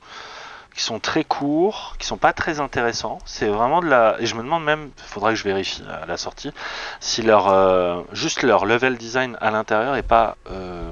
qui 0.81 0.87
sont 0.87 0.99
très 0.99 1.25
courts, 1.25 1.95
qui 1.99 2.07
sont 2.07 2.17
pas 2.17 2.33
très 2.33 2.59
intéressants. 2.59 3.19
C'est 3.27 3.49
vraiment 3.49 3.83
de 3.83 3.87
la. 3.87 4.17
Et 4.19 4.25
je 4.25 4.35
me 4.35 4.43
demande 4.43 4.65
même, 4.65 4.93
il 4.97 5.05
faudra 5.05 5.29
que 5.29 5.37
je 5.37 5.45
vérifie 5.45 5.83
à 5.87 6.07
la 6.07 6.17
sortie, 6.17 6.53
si 7.01 7.21
leur 7.21 7.49
euh, 7.51 8.01
juste 8.15 8.43
leur 8.43 8.65
level 8.65 8.97
design 8.97 9.37
à 9.43 9.51
l'intérieur 9.51 9.95
est 9.97 10.03
pas 10.03 10.39
euh, 10.51 10.91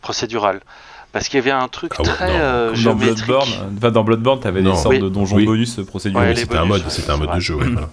procédural. 0.00 0.62
Parce 1.16 1.28
qu'il 1.28 1.38
y 1.38 1.42
avait 1.42 1.50
un 1.50 1.68
truc 1.68 1.92
Ah 1.98 2.02
ouais, 2.02 2.08
très 2.08 2.40
euh, 2.40 2.68
dans 2.68 2.74
géométrique. 2.74 3.24
Bloodborne, 3.26 3.48
enfin, 3.78 3.90
dans 3.90 4.04
Bloodborne, 4.04 4.40
t'avais 4.40 4.60
des 4.60 4.74
sortes 4.74 4.86
Oui. 4.88 4.98
de 5.00 5.08
donjons 5.08 5.36
Oui. 5.36 5.46
bonus 5.46 5.80
procéduraux. 5.86 6.22
Ouais, 6.22 6.36
c'était 6.36 6.56
un 6.58 6.66
mode, 6.66 6.84
c'était 6.90 7.10
un 7.10 7.16
mode 7.16 7.34
de 7.34 7.40
jeu, 7.40 7.54
ouais, 7.54 7.64
voilà. 7.68 7.88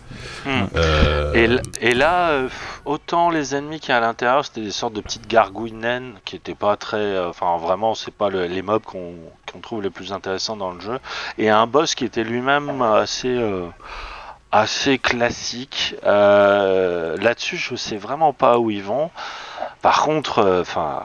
Hmm. 0.46 0.68
Euh, 0.76 1.58
Et, 1.80 1.94
là, 1.94 2.32
euh, 2.32 2.50
autant 2.84 3.30
les 3.30 3.56
ennemis 3.56 3.80
qui 3.80 3.94
à 3.94 4.02
l'intérieur, 4.02 4.44
c'était 4.44 4.60
des 4.60 4.72
sortes 4.72 4.92
de 4.94 5.00
petites 5.00 5.26
gargouilles 5.28 5.72
naines 5.72 6.16
qui 6.26 6.36
étaient 6.36 6.54
pas 6.54 6.76
très. 6.76 6.98
euh, 6.98 7.30
Enfin, 7.30 7.56
vraiment, 7.58 7.96
c'est 7.96 8.14
pas 8.14 8.28
le- 8.30 8.46
les 8.48 8.62
mobs 8.62 8.84
qu'on 8.84 9.14
trouve 9.62 9.82
les 9.82 9.90
plus 9.90 10.12
intéressants 10.12 10.58
dans 10.58 10.72
le 10.74 10.82
jeu. 10.82 11.00
Et 11.38 11.50
un 11.50 11.66
boss 11.66 11.96
qui 11.96 12.04
était 12.04 12.26
lui-même 12.26 12.82
assez. 12.82 13.30
euh, 13.30 13.68
assez 14.52 15.00
classique. 15.00 15.96
Euh, 16.06 17.16
Là-dessus, 17.22 17.56
je 17.58 17.76
sais 17.76 17.96
vraiment 17.98 18.34
pas 18.34 18.60
où 18.60 18.70
ils 18.70 18.84
vont. 18.84 19.10
Par 19.82 20.02
contre, 20.04 20.40
euh, 20.40 20.62
enfin. 20.62 21.04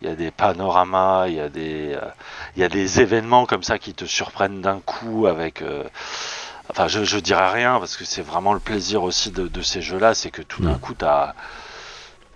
Il 0.00 0.08
y 0.08 0.10
a 0.12 0.16
des 0.16 0.30
panoramas, 0.30 1.28
il 1.28 1.34
y 1.34 1.40
a 1.40 1.48
des, 1.48 1.94
euh, 1.94 2.10
il 2.56 2.60
y 2.62 2.64
a 2.64 2.68
des 2.68 3.00
événements 3.00 3.46
comme 3.46 3.62
ça 3.62 3.78
qui 3.78 3.94
te 3.94 4.04
surprennent 4.04 4.60
d'un 4.62 4.80
coup 4.80 5.26
avec. 5.26 5.62
euh, 5.62 5.84
Enfin, 6.70 6.88
je, 6.88 7.04
je 7.04 7.18
dirais 7.18 7.50
rien 7.50 7.78
parce 7.78 7.96
que 7.96 8.04
c'est 8.04 8.22
vraiment 8.22 8.52
le 8.54 8.60
plaisir 8.60 9.02
aussi 9.02 9.30
de, 9.32 9.48
de 9.48 9.62
ces 9.62 9.80
jeux-là, 9.82 10.14
c'est 10.14 10.30
que 10.30 10.42
tout 10.42 10.62
d'un 10.62 10.76
Mm. 10.76 10.78
coup, 10.78 10.94
t'as, 10.94 11.34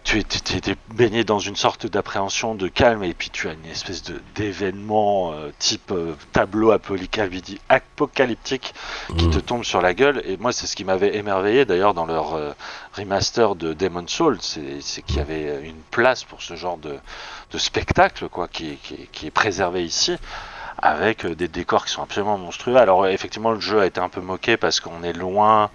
tu 0.05 0.19
es, 0.19 0.77
baigné 0.95 1.25
dans 1.25 1.39
une 1.39 1.57
sorte 1.57 1.87
d'appréhension, 1.87 2.55
de 2.55 2.69
calme, 2.69 3.05
et 3.05 3.15
puis 3.15 3.31
tu 3.31 3.49
as 3.49 3.53
une 3.53 3.67
espèce 3.67 4.03
de 4.03 4.21
d'événement 4.35 5.33
euh, 5.33 5.51
type 5.59 5.91
euh, 5.93 6.15
tableau 6.33 6.73
apocalypti- 6.73 7.59
apocalyptique 7.69 8.75
qui 9.17 9.27
mm. 9.29 9.31
te 9.31 9.39
tombe 9.39 9.65
sur 9.65 9.81
la 9.81 9.95
gueule. 9.95 10.23
Et 10.27 10.37
moi, 10.37 10.53
c'est 10.53 10.67
ce 10.67 10.77
qui 10.77 10.85
m'avait 10.85 11.17
émerveillé 11.17 11.65
d'ailleurs 11.65 11.95
dans 11.95 12.07
leur 12.07 12.35
euh, 12.35 12.53
remaster 12.95 13.55
de 13.55 13.73
Demon 13.73 14.07
Soul, 14.07 14.39
c'est 14.41 15.03
qu'il 15.03 15.17
y 15.17 15.21
avait 15.21 15.63
une 15.65 15.81
place 15.91 16.25
pour 16.25 16.43
ce 16.43 16.57
genre 16.57 16.79
de, 16.79 16.99
de 17.53 17.59
spectacle, 17.59 18.29
quoi, 18.29 18.49
qui, 18.49 18.77
qui- 18.83 19.09
qui 19.13 19.27
est 19.27 19.31
préservé 19.31 19.85
ici 19.85 20.17
avec 20.79 21.27
des 21.27 21.49
décors 21.49 21.85
qui 21.85 21.93
sont 21.93 22.03
absolument 22.03 22.39
monstrueux. 22.39 22.77
Alors 22.77 23.07
effectivement, 23.07 23.53
le 23.53 23.61
jeu 23.61 23.81
a 23.81 23.87
été 23.87 24.01
un 24.01 24.09
peu 24.09 24.21
moqué 24.21 24.57
parce 24.57 24.81
qu'on 24.81 25.05
est 25.05 25.13
loin, 25.13 25.71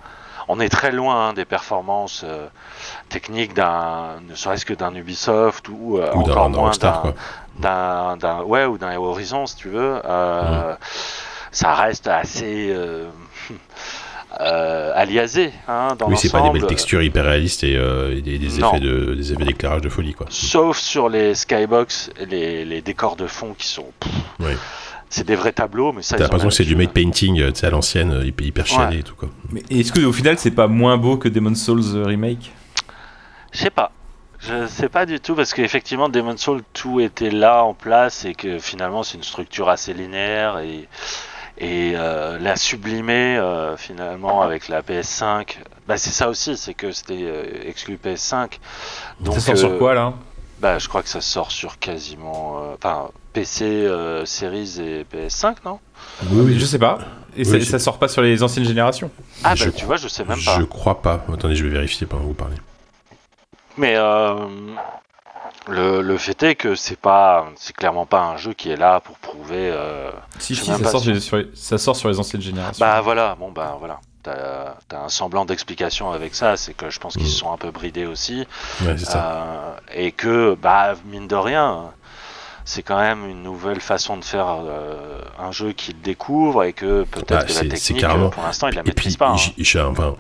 on 0.48 0.60
est 0.60 0.70
très 0.70 0.92
loin 0.92 1.30
hein, 1.30 1.34
des 1.34 1.46
performances 1.46 2.24
euh, 2.26 2.48
techniques 3.10 3.54
d'un, 3.54 4.20
ne 4.28 4.36
serait-ce 4.36 4.66
que 4.66 4.74
d'un 4.74 4.94
Ubisoft 4.96 5.68
ou, 5.70 5.98
euh, 5.98 6.12
Ou 6.14 6.24
d'un 6.24 6.32
encore 6.34 6.50
moins 6.50 6.72
d'un, 7.60 8.42
ouais 8.44 8.66
ou 8.66 8.78
d'un 8.78 8.96
Horizon 8.98 9.46
si 9.46 9.56
tu 9.56 9.70
veux. 9.70 10.02
Euh, 10.06 10.76
Ça 11.52 11.74
reste 11.74 12.08
assez 12.08 12.72
euh, 14.40 14.92
aliasé 14.94 15.52
hein, 15.68 15.96
dans 15.98 16.08
Oui, 16.08 16.18
c'est 16.18 16.30
pas 16.30 16.42
des 16.42 16.50
belles 16.52 16.68
textures 16.68 17.02
hyper 17.02 17.26
réalistes 17.26 17.64
et, 17.64 17.76
euh, 17.76 18.16
et 18.16 18.22
des, 18.22 18.60
effets 18.60 18.80
de, 18.80 19.16
des 19.16 19.34
effets 19.34 19.46
d'éclairage 19.46 19.82
de 19.82 19.90
folie, 19.90 20.14
quoi. 20.14 20.28
Sauf 20.30 20.78
sur 20.78 21.10
les 21.10 21.34
skybox, 21.34 22.12
les, 22.30 22.66
les 22.66 22.82
décors 22.82 23.16
de 23.16 23.26
fond 23.28 23.56
qui 23.58 23.68
sont. 23.68 23.92
pff, 24.00 24.12
Ouais. 24.40 24.58
C'est 25.10 25.26
des 25.26 25.36
vrais 25.36 25.54
tableaux, 25.54 25.94
mais 25.94 26.02
ça. 26.02 26.18
T'as 26.18 26.24
l'impression 26.24 26.50
que 26.50 26.54
c'est 26.54 26.66
du 26.66 26.76
made 26.76 26.92
painting, 26.92 27.40
euh, 27.40 27.52
tu 27.52 27.60
sais, 27.62 27.68
à 27.68 27.70
l'ancienne, 27.70 28.12
euh, 28.12 28.26
hyper, 28.26 28.66
Ouais. 28.78 28.98
et 28.98 29.04
tout, 29.04 29.16
quoi. 29.16 29.30
Mais 29.52 29.64
est-ce 29.70 29.92
que 29.94 30.02
au 30.02 30.12
final, 30.12 30.38
c'est 30.38 30.52
pas 30.52 30.68
moins 30.68 30.98
beau 30.98 31.18
que 31.18 31.30
Demon's 31.30 31.64
Souls 31.64 31.96
euh, 31.96 32.04
Remake? 32.06 32.52
Je 33.54 33.60
sais 33.60 33.70
pas. 33.70 33.92
Je 34.40 34.68
sais 34.68 34.90
pas 34.90 35.06
du 35.08 35.20
tout 35.20 35.34
parce 35.34 35.54
qu'effectivement 35.54 36.10
Demon's 36.10 36.40
Soul 36.40 36.62
tout 36.72 37.00
était 37.00 37.32
là 37.32 37.64
en 37.64 37.74
place 37.74 38.24
et 38.24 38.36
que 38.36 38.60
finalement 38.60 39.02
c'est 39.02 39.18
une 39.18 39.24
structure 39.24 39.68
assez 39.68 39.96
linéaire 39.96 40.60
et 40.60 40.88
et 41.58 41.94
euh, 41.96 42.38
la 42.38 42.56
sublimer 42.56 43.36
euh, 43.38 43.76
finalement 43.78 44.44
avec 44.44 44.68
la 44.68 44.84
PS5 44.84 45.58
bah 45.88 45.98
c'est 45.98 46.12
ça 46.12 46.30
aussi 46.30 46.56
c'est 46.56 46.76
que 46.76 46.92
c'était 46.92 47.18
euh, 47.24 47.46
exclu 47.68 47.98
PS5 47.98 48.60
donc 49.22 49.34
Ça 49.34 49.40
sort 49.42 49.54
euh, 49.56 49.58
sur 49.58 49.78
quoi 49.80 49.96
là? 49.96 50.14
bah 50.60 50.78
je 50.78 50.88
crois 50.88 51.02
que 51.02 51.10
ça 51.10 51.20
sort 51.20 51.52
sur 51.52 51.80
quasiment 51.80 52.60
euh, 52.60 52.76
enfin 52.76 53.10
PC 53.42 53.66
euh, 53.66 54.26
Series 54.26 54.80
et 54.82 55.04
PS5 55.06 55.58
non? 55.64 55.80
Oui, 56.32 56.58
Je 56.60 56.66
sais 56.66 56.80
pas. 56.80 56.98
Et 57.36 57.48
Oui, 57.48 57.64
ça, 57.64 57.72
ça 57.74 57.80
sort 57.80 58.00
pas 58.00 58.08
sur 58.08 58.24
les 58.24 58.42
anciennes 58.42 58.66
générations? 58.66 59.12
Ah 59.44 59.54
Je 59.54 59.66
bah 59.66 59.72
tu 59.76 59.86
vois 59.86 59.96
je 59.98 60.08
sais 60.08 60.26
même 60.26 60.40
pas 60.44 60.58
Je 60.58 60.64
crois 60.64 61.04
pas. 61.04 61.24
Attendez, 61.32 61.56
je 61.56 61.64
vais 61.64 61.70
vérifier 61.70 62.08
pendant 62.08 62.24
que 62.24 62.28
vous 62.30 62.34
parlez. 62.34 62.56
Mais 63.78 63.94
euh, 63.96 64.34
le, 65.68 66.02
le 66.02 66.18
fait 66.18 66.42
est 66.42 66.56
que 66.56 66.74
c'est 66.74 66.98
pas, 67.00 67.48
c'est 67.58 67.76
clairement 67.76 68.08
pas 68.08 68.22
un 68.22 68.38
jeu 68.38 68.54
qui 68.54 68.72
est 68.72 68.76
là 68.76 69.00
pour 69.02 69.18
prouver. 69.20 69.70
euh, 69.72 70.10
Si, 70.40 70.56
si, 70.56 70.66
ça 70.66 70.84
sort, 70.90 71.02
si- 71.02 71.14
sur, 71.14 71.22
sur 71.22 71.38
les- 71.38 71.50
ça 71.54 71.78
sort 71.78 71.96
sur 71.96 72.10
les 72.10 72.20
anciennes 72.20 72.42
générations. 72.42 72.84
Bah 72.84 73.02
voilà, 73.02 73.36
bon 73.36 73.52
bah 73.52 73.76
voilà. 73.78 74.00
T'as 74.24 74.74
as 74.92 75.04
un 75.06 75.10
semblant 75.10 75.46
d'explication 75.46 76.12
avec 76.12 76.34
ça, 76.34 76.58
c'est 76.58 76.74
que 76.74 76.90
je 76.90 77.00
pense 77.00 77.14
qu'ils 77.14 77.28
Mm. 77.28 77.30
se 77.30 77.38
sont 77.38 77.54
un 77.54 77.58
peu 77.58 77.70
bridés 77.72 78.08
aussi, 78.08 78.46
Ouais, 78.82 78.96
c'est 78.98 79.06
ça. 79.06 79.26
euh, 79.26 79.72
et 79.94 80.12
que 80.12 80.58
bah 80.60 80.96
mine 81.06 81.28
de 81.28 81.36
rien, 81.36 81.92
c'est 82.70 82.84
quand 82.84 82.98
même 83.00 83.26
une 83.30 83.44
nouvelle 83.44 83.80
façon 83.80 84.18
de 84.18 84.26
faire 84.26 84.58
euh, 84.66 85.22
un 85.40 85.54
jeu 85.54 85.72
qu'ils 85.72 86.02
découvrent 86.02 86.66
et 86.66 86.74
que 86.74 87.04
peut-être 87.06 87.30
Bah, 87.30 87.44
que 87.46 87.54
la 87.54 87.70
technique, 87.70 88.00
carrément- 88.02 88.26
euh, 88.26 88.30
pour 88.30 88.44
l'instant, 88.44 88.68
ils 88.68 88.76
la 88.76 88.82
Et 88.82 88.84
puis, 88.84 88.90
maîtrisent 88.92 89.16
pas. 89.18 89.30
hein. 89.30 89.88
enfin, 89.92 90.16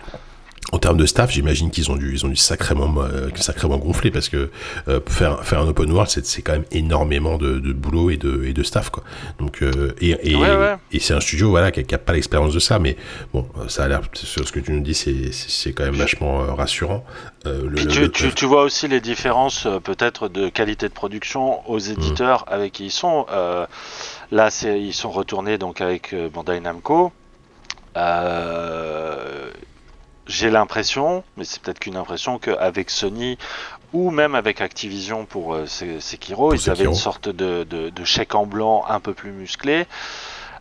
en 0.74 0.80
termes 0.80 0.98
de 0.98 1.06
staff, 1.06 1.32
j'imagine 1.32 1.72
qu'ils 1.72 1.90
ont 1.92 1.96
dû, 1.96 2.12
ils 2.14 2.26
ont 2.26 2.30
dû 2.30 2.36
sacrément, 2.36 2.94
euh, 3.02 3.30
sacrément 3.36 3.78
gonfler 3.78 4.12
parce 4.12 4.28
que 4.28 4.50
euh, 4.90 5.00
faire, 5.08 5.46
faire 5.46 5.62
un 5.62 5.68
open 5.68 5.90
world, 5.92 6.10
c'est, 6.10 6.42
quand 6.42 6.52
même 6.54 6.66
énormément 6.72 7.38
de, 7.38 7.60
de 7.60 7.72
boulot 7.72 8.10
et 8.10 8.18
de, 8.18 8.44
et 8.44 8.52
de 8.54 8.64
staff, 8.64 8.90
quoi. 8.90 9.04
Donc, 9.40 9.62
euh, 9.62 9.94
et, 10.02 10.32
et, 10.32 10.36
Ouais, 10.36 10.56
ouais. 10.56 10.76
et 10.92 11.00
c'est 11.00 11.14
un 11.14 11.22
studio, 11.22 11.50
voilà, 11.52 11.72
qui, 11.72 11.80
a- 11.80 11.84
qui 11.84 11.96
a 11.96 11.98
pas 11.98 12.12
l'expérience 12.14 12.54
de 12.54 12.60
ça, 12.60 12.80
mais 12.80 12.98
bon, 13.34 13.48
ça 13.70 13.86
a 13.86 13.88
l'air, 13.88 14.02
sur 14.14 14.46
ce 14.46 14.52
que 14.52 14.60
tu 14.60 14.72
nous 14.74 14.82
dis, 14.82 14.94
c'est, 14.94 15.72
quand 15.74 15.86
même 15.86 15.96
vachement 15.96 16.54
rassurant. 16.54 17.06
Euh, 17.46 17.64
le- 17.70 17.88
tu, 17.88 18.02
le- 18.02 18.12
tu- 18.12 18.34
tu 18.34 18.46
vois 18.46 18.64
aussi 18.64 18.90
les 18.90 19.00
différences 19.00 19.68
peut-être 19.86 20.28
de 20.28 20.50
qualité 20.50 20.90
de 20.90 20.94
production 20.94 21.68
aux 21.70 21.80
éditeurs 21.80 22.44
avec 22.48 22.74
qui 22.74 22.86
ils 22.88 22.92
sont. 22.92 23.26
Là, 24.32 24.50
ils 24.64 24.94
sont 24.94 25.12
retournés 25.12 25.58
donc 25.58 25.80
avec 25.80 26.14
Bandai 26.34 26.60
Namco. 26.60 27.14
Euh, 27.96 29.50
j'ai 30.28 30.50
l'impression, 30.50 31.24
mais 31.38 31.44
c'est 31.44 31.62
peut-être 31.62 31.80
qu'une 31.80 31.96
impression, 31.96 32.38
qu'avec 32.40 32.90
Sony 32.90 33.38
ou 33.94 34.12
même 34.12 34.36
avec 34.36 34.60
Activision 34.62 35.26
pour 35.26 35.54
euh, 35.54 35.66
Se- 35.66 36.00
Sekiro, 36.00 36.54
ils 36.54 36.70
avaient 36.70 36.84
une 36.86 36.96
sorte 36.96 37.30
de, 37.30 37.64
de- 37.64 37.90
de 37.90 38.04
chèque 38.06 38.36
en 38.36 38.46
blanc 38.46 38.84
un 38.90 39.00
peu 39.00 39.14
plus 39.14 39.32
musclé. 39.32 39.86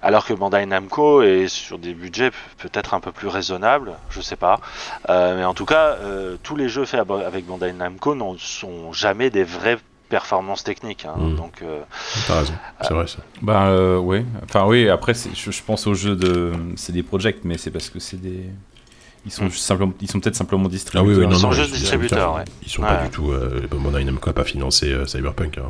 Alors 0.02 0.24
que 0.26 0.34
Bandai 0.34 0.66
Namco 0.66 1.22
est 1.22 1.48
sur 1.48 1.78
des 1.78 1.94
budgets 1.94 2.30
peut-être 2.58 2.94
un 2.94 3.00
peu 3.00 3.10
plus 3.12 3.28
raisonnables, 3.28 3.94
je 4.10 4.20
sais 4.20 4.36
pas. 4.36 4.60
Euh, 5.08 5.36
mais 5.38 5.44
en 5.44 5.54
tout 5.54 5.64
cas, 5.64 5.96
euh, 6.00 6.36
tous 6.42 6.54
les 6.54 6.68
jeux 6.68 6.84
faits 6.84 7.00
avec 7.26 7.46
Bandai 7.46 7.72
Namco 7.72 8.14
n'en 8.14 8.36
sont 8.38 8.92
jamais 8.92 9.30
des 9.30 9.42
vraies 9.42 9.78
performances 10.08 10.62
techniques. 10.62 11.06
hein. 11.06 11.14
Mm. 11.16 11.34
Donc, 11.36 11.62
euh, 11.62 11.80
T'as 12.28 12.38
raison, 12.40 12.54
c'est 12.82 12.94
vrai 12.94 13.06
ça. 13.08 13.18
Bah 13.42 13.66
euh, 13.68 13.98
ouais. 13.98 14.24
Enfin 14.44 14.66
oui, 14.66 14.88
après 14.88 15.14
je, 15.14 15.50
je 15.50 15.62
pense 15.64 15.86
aux 15.88 15.94
jeux 15.94 16.14
de 16.14 16.52
c'est 16.76 16.92
des 16.92 17.02
projects 17.02 17.38
mais 17.42 17.58
c'est 17.58 17.72
parce 17.72 17.90
que 17.90 17.98
c'est 17.98 18.20
des 18.20 18.44
ils 19.26 19.30
sont 19.32 19.44
Mm. 19.44 19.50
juste 19.50 19.64
simplement 19.64 19.92
ils 20.00 20.10
sont 20.10 20.20
peut-être 20.20 20.36
simplement 20.36 20.64
Ah 20.66 20.70
distribués. 20.70 21.14
oui, 21.14 21.20
oui, 21.20 21.26
non, 21.26 21.36
sont 21.36 21.48
non, 21.48 21.52
juste 21.52 21.72
distributeurs, 21.74 22.34
ouais. 22.36 22.44
Ils 22.62 22.70
sont 22.70 22.82
Ouais. 22.82 22.88
pas 22.88 23.02
du 23.04 23.10
tout, 23.10 23.30
euh, 23.32 23.66
Bandai 23.70 24.04
Namco 24.04 24.30
a 24.30 24.32
pas 24.32 24.44
financé 24.44 24.90
euh, 24.92 25.04
Cyberpunk. 25.06 25.58
Hein. 25.58 25.62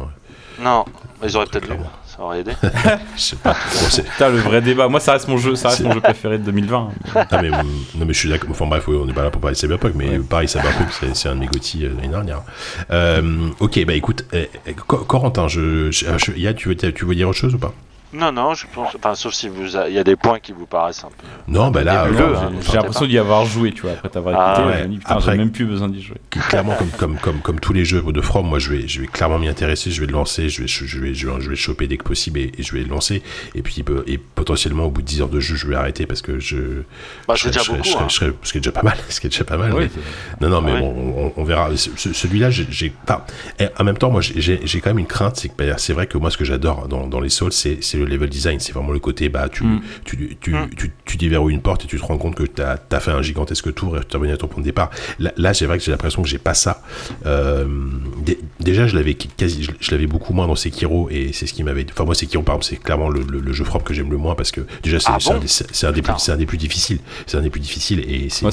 non, 0.63 0.85
ils 1.25 1.37
auraient 1.37 1.47
peut-être 1.47 1.69
dû. 1.69 1.75
Ça 2.07 2.23
aurait 2.23 2.41
aidé. 2.41 2.53
Je 3.17 3.21
sais 3.21 3.37
pas. 3.37 3.53
Bon, 3.53 4.03
Putain, 4.13 4.31
le 4.31 4.39
vrai 4.39 4.63
débat. 4.63 4.89
Moi 4.89 5.01
ça 5.01 5.13
reste 5.13 5.29
mon 5.29 5.37
jeu, 5.37 5.55
ça 5.55 5.69
reste 5.69 5.83
mon 5.83 5.93
jeu 5.93 6.01
préféré 6.01 6.39
de 6.39 6.45
2020. 6.45 6.89
Ah 7.15 7.27
mais, 7.43 7.51
hum, 7.51 7.67
non 7.97 8.07
mais 8.07 8.15
je 8.15 8.19
suis 8.19 8.29
d'accord. 8.31 8.49
Enfin 8.51 8.67
bref, 8.67 8.85
oui, 8.89 8.97
on 8.99 9.05
n'est 9.05 9.13
pas 9.13 9.23
là 9.25 9.31
pour 9.31 9.41
parler 9.43 9.55
de 9.55 9.59
Cyberpunk, 9.59 9.95
mais 9.95 10.11
Ouais. 10.11 10.19
pareil, 10.21 10.49
Cyberpunk, 10.49 10.89
c'est, 10.99 11.15
c'est 11.15 11.29
un 11.29 11.35
de 11.35 11.41
mes 11.41 11.47
GOTY 11.47 11.85
euh, 11.85 11.89
l'année 11.97 12.09
dernière. 12.09 12.41
Euh, 12.91 13.49
ok, 13.61 13.85
bah 13.85 13.93
écoute, 13.95 14.25
euh, 14.33 14.47
Co- 14.87 14.99
Corentin, 15.05 15.47
je, 15.49 15.91
je, 15.91 16.07
je- 16.17 16.33
Yann, 16.33 16.55
tu 16.55 16.69
veux, 16.69 16.75
tu 16.77 17.05
veux 17.05 17.15
dire 17.15 17.29
autre 17.29 17.39
chose 17.39 17.55
ou 17.55 17.59
pas? 17.59 17.75
Non, 18.13 18.31
non, 18.33 18.55
je 18.55 18.67
pense. 18.73 18.95
Enfin, 18.95 19.15
sauf 19.15 19.35
si 19.35 19.49
vous, 19.49 19.77
a- 19.77 19.89
il 19.89 19.95
y 19.95 19.99
a 19.99 20.05
des 20.05 20.17
points 20.17 20.39
qui 20.39 20.53
vous 20.53 20.65
paraissent 20.67 21.05
un 21.05 21.09
peu. 21.09 21.27
Non, 21.49 21.71
bah 21.71 21.83
là, 21.83 22.05
euh, 22.07 22.37
hein, 22.37 22.53
J'ai 22.63 22.77
l'impression 22.77 23.05
d'y 23.07 23.19
avoir 23.19 23.45
joué, 23.45 23.73
tu 23.73 23.83
vois, 23.83 23.93
après 23.93 24.09
t'avoir 24.09 24.35
Ah, 24.39 24.53
écouté, 24.61 24.69
ouais. 24.69 24.79
je 24.79 24.85
me 24.85 24.89
dis, 24.93 24.99
putain, 24.99 25.15
Après- 25.17 25.33
j'ai 25.33 25.39
même 25.39 25.51
plus 25.51 25.67
besoin 25.67 25.89
d'y 25.89 26.03
jouer. 26.03 26.17
clairement 26.31 26.75
comme 26.77 26.91
comme 26.91 27.17
comme 27.19 27.41
comme 27.41 27.61
tous 27.61 27.73
les 27.73 27.85
jeux 27.85 28.03
de 28.03 28.21
From 28.21 28.47
moi 28.47 28.59
je 28.59 28.71
vais 28.71 28.87
je 28.89 29.01
vais 29.01 29.07
clairement 29.07 29.39
m'y 29.39 29.49
intéresser 29.49 29.91
je 29.91 30.01
vais 30.01 30.07
le 30.07 30.13
lancer 30.13 30.49
je 30.49 30.63
vais 30.63 30.69
je 30.69 30.81
vais 30.85 30.87
je 31.15 31.27
vais, 31.29 31.41
je 31.41 31.45
vais 31.45 31.49
le 31.51 31.55
choper 31.57 31.87
dès 31.89 31.97
que 31.97 32.05
possible 32.05 32.39
et, 32.39 32.53
et 32.59 32.63
je 32.63 32.73
vais 32.75 32.83
le 32.83 32.89
lancer 32.89 33.23
et 33.55 33.63
puis 33.63 33.83
et 34.07 34.19
potentiellement 34.19 34.85
au 34.85 34.91
bout 34.91 35.01
de 35.03 35.07
10 35.07 35.23
heures 35.23 35.29
de 35.29 35.41
jeu 35.41 35.57
je 35.57 35.67
vais 35.67 35.75
arrêter 35.77 36.07
parce 36.07 36.21
que 36.23 36.39
je 36.39 36.83
Bah, 37.27 37.35
je 37.35 37.49
beaucoup. 37.49 37.59
serais- 37.85 37.99
hein. 38.05 38.07
je 38.09 38.15
serais- 38.15 38.33
ce 38.43 38.53
qui 38.53 38.59
est 38.59 38.61
déjà 38.61 38.73
pas 38.73 38.83
mal 38.83 38.97
ce 39.09 39.19
qui 39.21 39.27
est 39.27 39.31
déjà 39.31 39.45
pas 39.45 39.57
mal 39.57 39.73
Oui, 39.75 39.89
mais- 40.41 40.47
non 40.49 40.55
non 40.55 40.61
mais 40.63 40.73
Ah 40.73 40.75
oui. 40.77 40.81
bon 40.83 41.33
on, 41.37 41.41
on 41.41 41.45
verra 41.45 41.75
Ce- 41.77 41.91
ce- 41.97 42.13
celui-là 42.13 42.51
j'ai- 42.51 42.93
enfin 43.05 43.23
et 43.59 43.67
en 43.79 43.85
même 43.85 43.97
temps 43.99 44.11
moi 44.11 44.21
j'ai- 44.21 44.61
quand 44.81 44.91
même 44.91 44.99
une 44.99 45.07
crainte 45.07 45.37
c'est 45.37 45.49
que 45.49 45.55
bah, 45.57 45.75
c'est 45.79 45.93
vrai 45.95 46.07
que 46.07 46.19
moi 46.19 46.31
ce 46.31 46.37
que 46.37 46.45
j'adore 46.45 46.87
dans, 46.89 47.07
dans 47.07 47.21
les 47.21 47.31
Souls 47.31 47.53
c'est 47.53 47.79
c'est 47.97 48.05
le 48.05 48.07
level 48.07 48.29
design 48.29 48.61
c'est 48.61 48.73
vraiment 48.73 48.93
le 48.93 48.99
côté 48.99 49.29
bah 49.29 49.49
tu 49.49 49.65
Mm. 49.65 49.81
tu, 50.05 50.37
tu, 50.41 50.53
Mm. 50.55 50.69
tu, 50.77 50.93
tu 51.05 51.17
déverrouilles 51.17 51.55
une 51.55 51.63
porte 51.63 51.85
et 51.85 51.89
tu 51.89 51.99
te 51.99 52.05
rends 52.05 52.19
compte 52.19 52.35
que 52.35 52.45
tu 52.45 52.63
as, 52.63 53.01
fait 53.01 53.11
un 53.11 53.23
gigantesque 53.23 53.73
tour 53.75 53.97
et 53.97 54.01
tu 54.01 54.15
es 54.15 54.17
revenu 54.19 54.33
à 54.33 54.37
ton 54.37 54.47
point 54.49 54.61
de 54.61 54.65
départ. 54.67 54.91
Là, 55.19 55.33
là 55.37 55.55
c'est 55.55 55.67
vrai 55.67 55.79
que 55.79 55.85
j'ai 55.85 55.91
l'impression 55.91 56.23
que 56.23 56.29
j'ai 56.29 56.39
pas 56.39 56.55
ça. 56.55 56.83
Euh, 57.25 57.67
dé- 58.25 58.39
déjà, 58.61 58.87
je 58.87 58.95
l'avais 58.97 59.15
quasi, 59.15 59.65
je, 59.65 59.71
je 59.81 59.91
l'avais 59.91 60.07
beaucoup 60.07 60.33
moins 60.35 60.47
dans 60.47 60.55
Sekiro 60.55 61.09
et 61.11 61.33
c'est 61.33 61.47
ce 61.47 61.53
qui 61.55 61.63
m'avait. 61.65 61.87
Enfin, 61.91 62.05
moi, 62.05 62.15
Sekiro, 62.15 62.43
par 62.43 62.57
exemple, 62.57 62.67
c'est 62.77 62.83
clairement 62.83 63.09
le, 63.09 63.23
le, 63.23 63.41
le 63.41 63.53
jeu 63.53 63.65
From 63.65 63.83
que 63.83 63.95
j'aime 63.95 64.11
le 64.11 64.17
moins 64.19 64.35
parce 64.35 64.53
que 64.53 64.61
déjà, 64.83 65.01
c'est 65.01 65.09
Ah 65.11 65.15
un, 65.15 65.19
bon 65.19 65.41
un 65.41 65.47
c'est 66.19 66.33
un 66.33 66.37
des 66.37 66.47
plus 66.47 66.59
difficiles. 66.59 66.99
C'est 67.27 67.37
un 67.39 67.43
des 67.43 67.51
plus 67.51 67.61
difficiles 67.61 68.01
et 68.01 68.29
c'est 68.29 68.45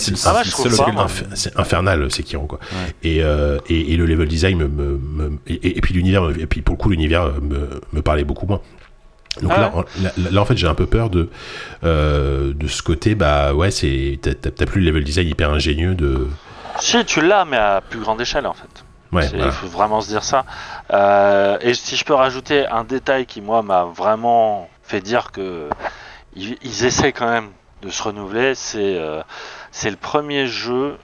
c'est 1.36 1.58
infernal 1.58 2.12
Sekiro 2.12 2.46
quoi 2.46 2.60
Ouais. 2.72 2.94
et, 3.04 3.24
euh, 3.24 3.60
et, 3.70 3.94
et 3.94 3.98
le 3.98 4.06
level 4.06 4.28
design 4.28 4.58
me, 4.58 4.68
me- 4.68 4.98
me- 4.98 5.38
et, 5.48 5.82
puis 5.82 5.94
l'univers 5.94 6.30
et 6.40 6.46
puis 6.48 6.62
pour 6.62 6.76
le 6.76 6.80
coup 6.82 6.90
l'univers 6.90 7.34
me, 7.42 7.82
me 7.92 8.02
parlait 8.02 8.24
beaucoup 8.24 8.46
moins 8.48 8.62
donc 9.42 9.52
Ah 9.56 9.60
là, 9.62 9.72
en, 9.76 9.82
là, 10.02 10.12
là, 10.32 10.42
en 10.42 10.46
fait 10.46 10.58
j'ai 10.58 10.68
un 10.68 10.76
peu 10.76 10.86
peur 10.86 11.10
de 11.10 11.30
euh, 11.84 12.54
de 12.54 12.68
ce 12.68 12.82
côté 12.84 13.16
bah 13.16 13.54
ouais 13.54 13.72
c'est 13.72 14.20
t'as- 14.22 14.66
plus 14.66 14.82
le 14.82 14.88
level 14.88 15.04
design 15.04 15.28
hyper 15.28 15.52
ingénieux 15.52 15.96
de 15.96 16.28
Si, 16.80 17.04
tu 17.06 17.22
l'as, 17.22 17.46
mais 17.46 17.58
à 17.58 17.82
plus 17.82 18.00
grande 18.00 18.20
échelle 18.22 18.46
en 18.48 18.54
fait. 18.54 18.84
ouais 19.12 19.26
Il 19.32 19.38
voilà. 19.38 19.52
faut 19.52 19.68
vraiment 19.68 20.02
se 20.02 20.08
dire 20.10 20.24
ça. 20.24 20.46
Euh, 20.92 21.58
et 21.62 21.74
si 21.74 21.96
je 21.96 22.04
peux 22.04 22.14
rajouter 22.16 22.66
un 22.68 22.84
détail 22.84 23.26
qui, 23.26 23.42
moi, 23.42 23.62
m'a 23.64 23.84
vraiment 23.86 24.70
fait 24.84 25.02
dire 25.02 25.32
que 25.32 25.70
ils, 26.36 26.58
ils 26.64 26.86
essaient 26.86 27.12
quand 27.14 27.30
même 27.30 27.50
de 27.84 27.90
se 27.90 28.02
renouveler, 28.04 28.56
c'est 28.56 28.98
euh, 28.98 29.22
c'est 29.72 29.92
le 29.92 29.98
premier 29.98 30.48
jeu 30.48 30.98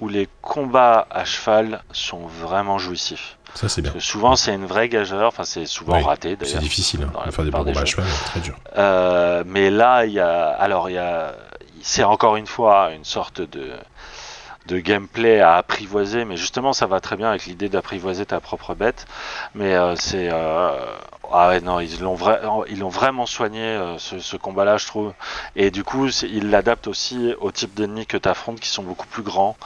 où 0.00 0.08
les 0.08 0.28
combats 0.42 1.06
à 1.10 1.24
cheval 1.24 1.82
sont 1.92 2.26
vraiment 2.26 2.78
jouissifs. 2.78 3.37
Ça 3.54 3.68
c'est 3.68 3.82
bien 3.82 3.90
Parce 3.92 4.04
que 4.04 4.10
souvent, 4.10 4.36
c'est 4.36 4.54
une 4.54 4.66
vraie 4.66 4.88
gageure, 4.88 5.28
enfin, 5.28 5.44
c'est 5.44 5.66
souvent 5.66 5.96
Oui, 5.98 6.02
raté 6.04 6.30
c'est 6.40 6.46
d'ailleurs. 6.46 6.60
difficile 6.62 7.06
hein, 7.14 7.26
de 7.26 7.30
faire 7.30 7.44
des 7.44 7.50
bons 7.50 7.64
combats 7.64 7.80
à 7.80 7.84
cheval 7.84 8.06
très 8.26 8.40
dur 8.40 8.54
Euh, 8.76 9.42
mais 9.46 9.70
là, 9.70 10.04
il 10.06 10.12
y 10.12 10.20
a, 10.20 10.48
alors 10.50 10.90
il 10.90 10.94
y 10.94 10.98
a, 10.98 11.34
c'est 11.82 12.04
encore 12.04 12.36
une 12.36 12.46
fois 12.46 12.90
une 12.92 13.04
sorte 13.04 13.40
de 13.40 13.72
de 14.66 14.80
gameplay 14.80 15.40
à 15.40 15.54
apprivoiser, 15.56 16.26
mais 16.26 16.36
justement, 16.36 16.74
ça 16.74 16.86
va 16.86 17.00
très 17.00 17.16
bien 17.16 17.30
avec 17.30 17.46
l'idée 17.46 17.70
d'apprivoiser 17.70 18.26
ta 18.26 18.38
propre 18.38 18.74
bête. 18.74 19.06
Mais 19.54 19.72
euh, 19.74 19.96
c'est, 19.96 20.28
euh, 20.30 20.84
ah 21.32 21.48
ouais, 21.48 21.62
non, 21.62 21.80
ils 21.80 21.98
l'ont 22.02 22.14
vra- 22.16 22.64
ils 22.68 22.78
l'ont 22.80 22.90
vraiment 22.90 23.24
soigné 23.24 23.62
euh, 23.62 23.96
ce, 23.96 24.18
ce 24.18 24.36
combat-là, 24.36 24.76
je 24.76 24.86
trouve. 24.86 25.14
Et 25.56 25.70
du 25.70 25.84
coup, 25.84 26.10
c'est- 26.10 26.28
ils 26.28 26.50
l'adaptent 26.50 26.86
aussi 26.86 27.32
au 27.40 27.50
type 27.50 27.72
d'ennemis 27.72 28.04
que 28.04 28.18
tu 28.18 28.28
affrontes, 28.28 28.60
qui 28.60 28.68
sont 28.68 28.82
beaucoup 28.82 29.06
plus 29.06 29.22
grands 29.22 29.56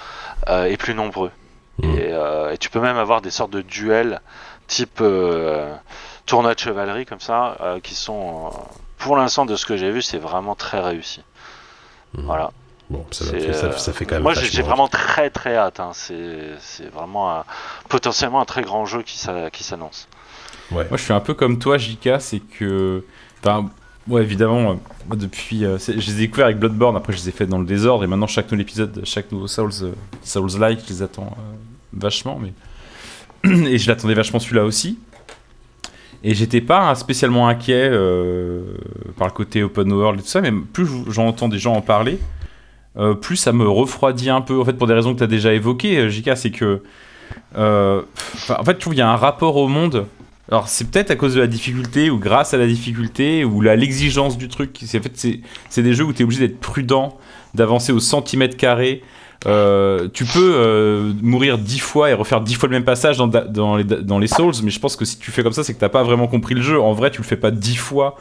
euh, 0.48 0.66
et 0.66 0.76
plus 0.76 0.94
nombreux. 0.94 1.32
Et, 1.82 2.12
euh, 2.12 2.52
et 2.52 2.58
tu 2.58 2.70
peux 2.70 2.80
même 2.80 2.96
avoir 2.98 3.20
des 3.22 3.30
sortes 3.30 3.50
de 3.50 3.62
duels 3.62 4.20
type 4.66 5.00
euh, 5.00 5.74
tournoi 6.26 6.54
de 6.54 6.58
chevalerie 6.60 7.06
comme 7.06 7.20
ça, 7.20 7.56
euh, 7.60 7.80
qui 7.80 7.94
sont, 7.94 8.46
euh, 8.46 8.50
pour 8.98 9.16
l'instant, 9.16 9.46
de 9.46 9.56
ce 9.56 9.66
que 9.66 9.76
j'ai 9.76 9.90
vu, 9.90 10.02
c'est 10.02 10.18
vraiment 10.18 10.54
très 10.54 10.80
réussi. 10.80 11.22
Mhm. 12.16 12.24
Voilà. 12.26 12.50
bon 12.90 13.06
ça, 13.10 13.24
C'est, 13.24 13.52
ça, 13.54 13.72
ça 13.78 13.92
fait 13.92 14.04
quand 14.04 14.16
même 14.16 14.22
Moi, 14.22 14.34
j'ai 14.34 14.62
vraiment 14.62 14.88
très 14.88 15.30
très 15.30 15.56
hâte. 15.56 15.80
hein. 15.80 15.90
C'est 15.94 16.50
c'est 16.60 16.88
vraiment 16.92 17.38
un- 17.38 17.44
potentiellement 17.88 18.40
un 18.40 18.44
très 18.44 18.62
grand 18.62 18.84
jeu 18.86 19.02
qui 19.02 19.18
s'a- 19.18 19.50
qui 19.50 19.64
s'annonce. 19.64 20.08
ouais 20.70 20.86
Moi, 20.88 20.96
je 20.98 21.02
suis 21.02 21.12
un 21.14 21.20
peu 21.20 21.34
comme 21.34 21.58
toi, 21.58 21.78
JK, 21.78 22.20
c'est 22.20 22.40
que. 22.40 23.04
Enfin, 23.40 23.70
ouais, 24.08 24.22
évidemment, 24.22 24.72
euh, 24.72 25.16
depuis. 25.16 25.64
euh, 25.64 25.78
je 25.78 25.92
les 25.92 26.12
ai 26.12 26.18
découverts 26.18 26.46
avec 26.46 26.58
Bloodborne, 26.58 26.96
après, 26.96 27.12
je 27.12 27.18
les 27.18 27.28
ai 27.28 27.32
fait 27.32 27.46
dans 27.46 27.58
le 27.58 27.66
désordre, 27.66 28.04
et 28.04 28.06
maintenant, 28.06 28.26
chaque 28.26 28.46
nouvel 28.46 28.62
épisode, 28.62 29.02
chaque 29.04 29.30
nouveau 29.32 29.46
Souls, 29.46 29.70
euh, 29.82 29.92
Souls-like, 30.22 30.80
je 30.86 30.92
les 30.92 31.02
attends 31.02 31.36
euh, 31.38 31.54
vachement, 31.92 32.40
mais. 32.40 32.52
et 33.68 33.78
je 33.78 33.88
l'attendais 33.88 34.14
vachement 34.14 34.38
celui-là 34.38 34.64
aussi. 34.64 34.98
Et 36.24 36.34
j'étais 36.34 36.60
pas 36.60 36.94
spécialement 36.94 37.48
inquiet 37.48 37.90
par 39.18 39.26
le 39.26 39.32
côté 39.32 39.64
open 39.64 39.92
world 39.92 40.20
et 40.20 40.22
tout 40.22 40.28
ça, 40.28 40.40
mais 40.40 40.52
plus 40.52 40.86
j'entends 41.08 41.48
des 41.48 41.58
gens 41.58 41.74
en 41.74 41.80
parler, 41.80 42.20
plus 43.20 43.34
ça 43.34 43.52
me 43.52 43.68
refroidit 43.68 44.30
un 44.30 44.40
peu. 44.40 44.60
En 44.60 44.64
fait, 44.64 44.74
pour 44.74 44.86
des 44.86 44.94
raisons 44.94 45.14
que 45.14 45.18
tu 45.18 45.24
as 45.24 45.26
déjà 45.26 45.52
évoquées, 45.52 46.08
JK, 46.08 46.36
c'est 46.36 46.52
que. 46.52 46.80
en 47.56 48.04
fait, 48.64 48.74
je 48.74 48.78
trouve 48.78 48.92
qu'il 48.92 49.00
y 49.00 49.02
a 49.02 49.10
un 49.10 49.16
rapport 49.16 49.56
au 49.56 49.66
monde. 49.66 50.06
Alors, 50.52 50.68
c'est 50.68 50.90
peut-être 50.90 51.10
à 51.10 51.16
cause 51.16 51.34
de 51.34 51.40
la 51.40 51.46
difficulté, 51.46 52.10
ou 52.10 52.18
grâce 52.18 52.52
à 52.52 52.58
la 52.58 52.66
difficulté, 52.66 53.42
ou 53.42 53.62
la- 53.62 53.74
l'exigence 53.74 54.36
du 54.36 54.48
truc. 54.48 54.78
C'est- 54.84 54.98
En 54.98 55.02
fait, 55.02 55.40
c'est 55.70 55.82
des 55.82 55.94
jeux 55.94 56.04
où 56.04 56.12
tu 56.12 56.20
es 56.20 56.24
obligé 56.24 56.46
d'être 56.46 56.60
prudent, 56.60 57.16
d'avancer 57.54 57.90
au 57.90 58.00
centimètre 58.00 58.58
carré. 58.58 59.02
Euh, 59.46 60.08
tu 60.12 60.26
peux 60.26 60.52
euh, 60.54 61.14
mourir 61.22 61.56
dix 61.56 61.78
fois 61.78 62.10
et 62.10 62.12
refaire 62.12 62.42
dix 62.42 62.52
fois 62.54 62.68
le 62.68 62.74
même 62.74 62.84
passage 62.84 63.16
dans, 63.16 63.28
da- 63.28 63.46
dans, 63.46 63.76
les, 63.76 63.84
dans 63.84 64.18
les 64.18 64.26
Souls, 64.26 64.52
mais 64.62 64.70
je 64.70 64.78
pense 64.78 64.94
que 64.94 65.06
si 65.06 65.18
tu 65.18 65.30
fais 65.30 65.42
comme 65.42 65.54
ça, 65.54 65.64
c'est 65.64 65.72
que 65.72 65.80
t'as 65.80 65.88
pas 65.88 66.02
vraiment 66.02 66.28
compris 66.28 66.54
le 66.54 66.60
jeu. 66.60 66.78
En 66.78 66.92
vrai, 66.92 67.10
tu 67.10 67.22
le 67.22 67.26
fais 67.26 67.36
pas 67.36 67.50
dix 67.50 67.76
fois. 67.76 68.16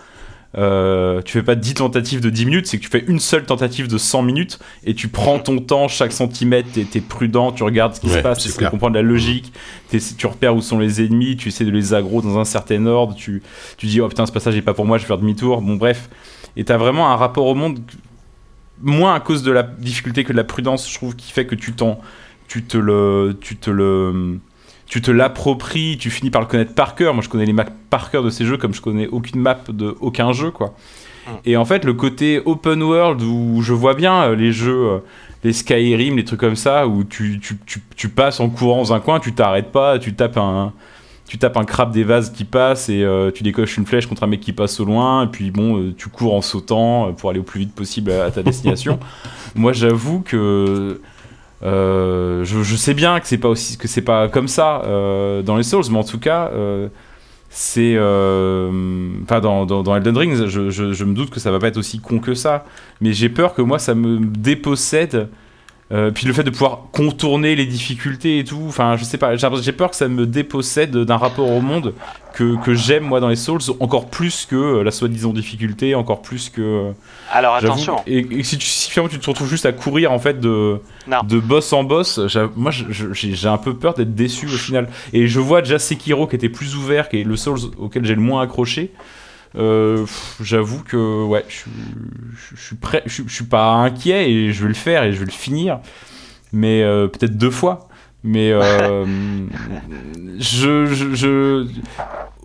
Euh, 0.58 1.22
tu 1.22 1.34
fais 1.34 1.44
pas 1.44 1.56
10 1.56 1.76
tentatives 1.76 2.20
de 2.20 2.30
10 2.30 2.46
minutes, 2.46 2.68
c'est 2.68 2.78
que 2.78 2.84
tu 2.84 2.90
fais 2.90 3.04
une 3.08 3.20
seule 3.20 3.46
tentative 3.46 3.88
de 3.88 3.98
100 3.98 4.22
minutes 4.22 4.60
et 4.84 4.94
tu 4.94 5.08
prends 5.08 5.40
ton 5.40 5.60
temps 5.60 5.88
chaque 5.88 6.12
centimètre, 6.12 6.70
t'es 6.74 6.86
es 6.94 7.02
prudent, 7.02 7.54
tu 7.54 7.64
regardes 7.64 7.96
ce 7.96 8.02
qui 8.02 8.08
Ouais, 8.08 8.18
se 8.18 8.20
passe, 8.20 8.40
tu 8.40 8.50
essaies 8.50 8.66
de 8.66 8.70
comprendre 8.70 8.96
la 8.96 9.02
logique, 9.02 9.54
tu 9.90 10.26
repères 10.28 10.56
où 10.56 10.62
sont 10.62 10.78
les 10.78 11.02
ennemis, 11.02 11.38
tu 11.38 11.48
essaies 11.48 11.64
de 11.64 11.72
les 11.72 11.94
aggro 11.94 12.22
dans 12.22 12.38
un 12.38 12.44
certain 12.44 12.86
ordre, 12.86 13.16
tu, 13.16 13.42
tu 13.78 13.86
dis 13.86 14.02
oh 14.02 14.10
putain 14.10 14.26
ce 14.26 14.32
passage 14.34 14.56
est 14.58 14.62
pas 14.62 14.74
pour 14.74 14.86
moi, 14.86 14.98
je 14.98 15.04
vais 15.04 15.08
faire 15.08 15.18
demi-tour, 15.18 15.62
bon 15.62 15.76
bref. 15.76 16.10
Et 16.58 16.66
t'as 16.66 16.78
vraiment 16.78 17.10
un 17.10 17.16
rapport 17.16 17.46
au 17.46 17.56
monde, 17.56 17.80
moins 18.82 19.16
à 19.16 19.22
cause 19.22 19.44
de 19.44 19.52
la 19.52 19.64
difficulté 19.64 20.26
que 20.26 20.34
de 20.34 20.38
la 20.38 20.44
prudence, 20.44 20.90
je 20.90 20.96
trouve, 20.96 21.16
qui 21.16 21.32
fait 21.32 21.46
que 21.46 21.56
tu 21.56 21.72
t'en, 21.72 22.02
tu 22.50 22.64
te 22.64 22.78
le, 22.78 23.38
tu 23.40 23.56
te 23.56 23.70
le, 23.70 24.40
tu 24.92 25.02
te 25.02 25.10
l'appropries, 25.10 25.98
tu 25.98 26.10
finis 26.10 26.32
par 26.32 26.42
le 26.42 26.48
connaître 26.48 26.76
par 26.76 26.96
cœur. 26.96 27.14
Moi, 27.14 27.24
je 27.24 27.30
connais 27.30 27.46
les 27.46 27.54
maps 27.54 27.64
par 27.90 28.12
cœur 28.12 28.24
de 28.24 28.30
ces 28.30 28.46
jeux 28.46 28.58
comme 28.58 28.74
je 28.74 28.82
connais 28.82 29.08
aucune 29.08 29.40
map 29.40 29.58
de 29.70 29.96
aucun 30.02 30.34
jeu, 30.34 30.52
quoi. 30.52 30.76
Mm. 31.26 31.32
Et 31.46 31.56
en 31.56 31.64
fait, 31.64 31.86
le 31.86 31.94
côté 31.94 32.42
open 32.44 32.84
world 32.84 33.22
où 33.22 33.62
je 33.62 33.72
vois 33.72 33.94
bien 33.94 34.24
euh, 34.24 34.36
les 34.36 34.52
jeux, 34.52 34.90
euh, 34.90 34.98
les 35.46 35.54
Skyrim, 35.54 36.18
les 36.18 36.26
trucs 36.26 36.42
comme 36.42 36.58
ça, 36.58 36.88
où 36.88 37.06
tu, 37.06 37.40
tu, 37.40 37.58
tu, 37.66 37.82
tu 37.96 38.10
passes 38.10 38.42
en 38.42 38.50
courant 38.50 38.80
dans 38.80 38.92
un 38.92 39.00
coin, 39.00 39.22
tu 39.22 39.32
t'arrêtes 39.32 39.72
pas, 39.72 39.98
tu 39.98 40.14
tapes 40.14 40.38
un. 40.38 40.74
Tu 41.26 41.38
tapes 41.38 41.56
un 41.56 41.64
crabe 41.64 41.94
des 41.94 42.04
vases 42.04 42.30
qui 42.30 42.44
passe 42.44 42.90
et 42.90 43.04
euh, 43.04 43.32
tu 43.32 43.44
décoches 43.44 43.78
une 43.78 43.86
flèche 43.86 44.06
contre 44.08 44.24
un 44.24 44.28
mec 44.28 44.42
qui 44.42 44.52
passe 44.52 44.82
au 44.82 44.84
loin, 44.84 45.24
et 45.24 45.28
puis 45.28 45.52
bon, 45.52 45.78
euh, 45.78 45.96
tu 45.98 46.10
cours 46.10 46.34
en 46.34 46.42
sautant 46.42 47.14
pour 47.14 47.30
aller 47.30 47.40
au 47.40 47.44
plus 47.44 47.62
vite 47.62 47.74
possible 47.74 48.12
à, 48.12 48.26
à 48.26 48.32
ta 48.32 48.44
destination. 48.44 49.00
Moi, 49.56 49.72
j'avoue 49.72 50.20
que 50.20 51.00
je, 51.64 52.64
je 52.64 52.76
sais 52.76 52.94
bien 52.94 53.20
que 53.20 53.28
c'est 53.28 53.38
pas 53.38 53.50
aussi 53.50 53.78
que 53.78 53.88
c'est 53.88 54.02
pas 54.02 54.28
comme 54.30 54.48
ça 54.48 54.82
euh, 54.86 55.42
dans 55.42 55.58
les 55.58 55.64
Souls, 55.64 55.84
mais 55.92 55.98
en 55.98 56.04
tout 56.04 56.20
cas, 56.20 56.50
euh, 56.54 56.88
c'est 57.50 57.94
euh, 57.96 59.12
enfin 59.24 59.40
dans, 59.42 59.66
dans, 59.66 59.84
dans 59.84 59.96
Elden 59.96 60.18
Ring, 60.18 60.48
je, 60.48 60.70
je, 60.70 60.94
je 60.94 61.06
me 61.06 61.14
doute 61.14 61.30
que 61.30 61.40
ça 61.40 61.52
va 61.52 61.60
pas 61.60 61.68
être 61.68 61.78
aussi 61.78 62.00
con 62.00 62.20
que 62.20 62.34
ça, 62.34 62.66
mais 63.02 63.14
j'ai 63.14 63.30
peur 63.30 63.54
que 63.54 63.62
moi 63.62 63.80
ça 63.80 63.96
me 63.96 64.20
dépossède. 64.20 65.30
Euh, 65.92 66.10
puis 66.10 66.26
le 66.26 66.32
fait 66.32 66.44
de 66.44 66.50
pouvoir 66.50 66.84
contourner 66.94 67.56
les 67.56 67.66
difficultés 67.66 68.40
et 68.40 68.44
tout, 68.46 68.64
enfin 68.68 68.96
je 68.96 69.04
sais 69.04 69.18
pas, 69.18 69.36
j'ai 69.36 69.72
peur 69.74 69.90
que 69.90 69.96
ça 69.98 70.08
me 70.08 70.26
dépossède 70.26 70.96
d'un 70.96 71.18
rapport 71.18 71.50
au 71.52 71.60
monde 71.60 71.94
que, 72.34 72.56
que 72.64 72.74
j'aime 72.74 73.04
moi 73.04 73.20
dans 73.20 73.28
les 73.28 73.36
Souls, 73.36 73.60
encore 73.82 74.10
plus 74.10 74.46
que 74.46 74.56
euh, 74.56 74.84
la 74.84 74.92
soi-disant 74.92 75.34
difficulté, 75.34 75.94
encore 75.94 76.22
plus 76.22 76.50
que. 76.50 76.62
euh, 76.62 76.92
Alors 77.30 77.56
attention, 77.56 77.98
Et, 78.08 78.20
et 78.20 78.44
si, 78.44 78.58
tu, 78.58 78.66
si 78.66 78.90
finalement 78.90 79.10
tu 79.12 79.20
te 79.20 79.30
retrouves 79.30 79.50
juste 79.50 79.66
à 79.66 79.74
courir 79.74 80.14
en 80.14 80.20
fait 80.20 80.40
de, 80.40 80.80
Non. 81.08 81.18
de 81.28 81.40
boss 81.40 81.74
en 81.74 81.84
boss, 81.84 82.22
moi 82.56 82.72
j'ai 82.72 83.48
un 83.50 83.58
peu 83.58 83.76
peur 83.76 83.94
d'être 83.94 84.16
déçu 84.16 84.46
au 84.46 84.50
final. 84.50 84.88
Et 85.12 85.28
je 85.28 85.40
vois 85.42 85.62
déjà 85.62 85.78
Sekiro 85.78 86.26
qui 86.26 86.38
était 86.38 86.48
plus 86.48 86.78
ouvert, 86.78 87.10
qui 87.10 87.20
est 87.20 87.24
le 87.26 87.36
Souls 87.36 87.60
auquel 87.78 88.06
j'ai 88.06 88.16
le 88.16 88.22
moins 88.22 88.44
accroché. 88.44 88.92
Euh, 89.56 90.06
J'avoue 90.42 90.82
que 90.84 91.24
ouais, 91.26 91.44
je, 91.50 91.56
suis- 91.56 91.72
je, 92.52 92.56
je 92.56 92.62
suis 92.68 92.76
prêt, 92.76 93.04
je, 93.06 93.14
suis- 93.14 93.24
je 93.28 93.34
suis 93.34 93.46
pas 93.46 93.66
inquiet 93.74 94.32
et 94.32 94.54
je 94.54 94.62
vais 94.62 94.70
le 94.70 94.74
faire 94.74 95.04
et 95.04 95.12
je 95.14 95.20
vais 95.20 95.26
le 95.26 95.32
finir, 95.32 95.80
mais 96.54 96.84
euh, 96.84 97.08
peut-être 97.08 97.38
deux 97.38 97.52
fois. 97.52 97.88
Mais 98.24 98.52
euh, 98.52 99.06
je, 100.40 100.86
je, 100.86 101.16
je- 101.16 101.68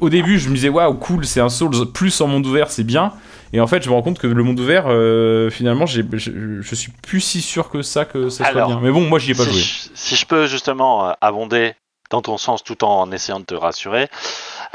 au 0.01 0.09
début, 0.09 0.39
je 0.39 0.49
me 0.49 0.55
disais 0.55 0.69
waouh, 0.69 0.95
cool, 0.95 1.25
c'est 1.25 1.41
un 1.41 1.49
Souls 1.49 1.93
plus 1.93 2.21
en 2.21 2.27
monde 2.27 2.47
ouvert, 2.47 2.71
c'est 2.71 2.85
bien. 2.85 3.13
Et 3.53 3.61
en 3.61 3.67
fait, 3.67 3.83
je 3.83 3.89
me 3.89 3.95
rends 3.95 4.03
compte 4.03 4.19
que 4.19 4.27
le 4.27 4.43
monde 4.43 4.59
ouvert, 4.59 4.85
euh, 4.89 5.51
finalement, 5.51 5.87
j'ai- 5.87 6.05
je, 6.15 6.61
je 6.61 6.75
suis 6.75 6.91
plus 7.03 7.21
si 7.21 7.41
sûr 7.41 7.71
que 7.71 7.83
ça 7.83 8.05
que 8.05 8.29
ça 8.29 8.51
soit 8.51 8.67
bien. 8.67 8.81
Mais 8.83 8.91
bon, 8.91 9.03
moi, 9.09 9.19
j'y 9.19 9.31
ai 9.31 9.35
pas 9.35 9.45
si, 9.45 9.51
joué. 9.51 9.61
je, 9.61 9.89
si 9.95 10.17
je 10.17 10.27
peux 10.27 10.47
justement 10.47 11.15
abonder 11.21 11.75
dans 12.11 12.23
ton 12.23 12.39
sens 12.39 12.63
tout 12.65 12.85
en 12.85 13.11
essayant 13.13 13.41
de 13.41 13.45
te 13.45 13.55
rassurer, 13.55 14.09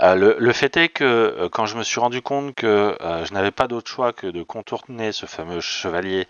Euh, 0.02 0.16
le, 0.16 0.36
le 0.40 0.54
fait 0.54 0.76
est 0.78 0.90
que 0.90 1.04
euh, 1.04 1.50
quand 1.50 1.66
je 1.66 1.78
me 1.78 1.84
suis 1.84 2.00
rendu 2.00 2.22
compte 2.22 2.56
que 2.56 2.98
euh, 3.02 3.26
je 3.26 3.34
n'avais 3.34 3.52
pas 3.52 3.68
d'autre 3.68 3.90
choix 3.90 4.14
que 4.14 4.28
de 4.28 4.42
contourner 4.42 5.12
ce 5.12 5.26
fameux 5.26 5.60
chevalier, 5.60 6.28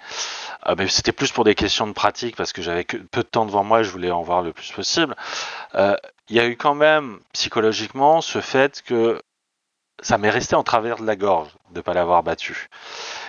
euh, 0.68 0.76
mais 0.78 0.88
c'était 0.88 1.14
plus 1.14 1.32
pour 1.32 1.44
des 1.44 1.56
questions 1.56 1.88
de 1.88 1.94
pratique 1.94 2.36
parce 2.36 2.52
que 2.54 2.62
j'avais 2.62 2.84
peu 2.84 3.22
de 3.24 3.28
temps 3.28 3.46
devant 3.46 3.64
moi 3.64 3.82
et 3.82 3.84
je 3.84 3.92
voulais 3.92 4.12
en 4.12 4.22
voir 4.24 4.42
le 4.42 4.52
plus 4.54 4.72
possible. 4.72 5.16
Il 5.74 6.38
y 6.38 6.40
a 6.40 6.48
eu 6.48 6.56
quand 6.56 6.76
même 6.76 7.20
psychologiquement 7.34 8.22
ce 8.22 8.40
fait 8.40 8.82
que 8.84 9.22
ça 10.02 10.18
m'est 10.18 10.30
resté 10.30 10.56
en 10.56 10.64
travers 10.64 10.98
de 10.98 11.06
la 11.06 11.16
gorge 11.16 11.50
de 11.72 11.80
ne 11.80 11.82
pas 11.82 11.94
l'avoir 11.94 12.24
battu. 12.24 12.70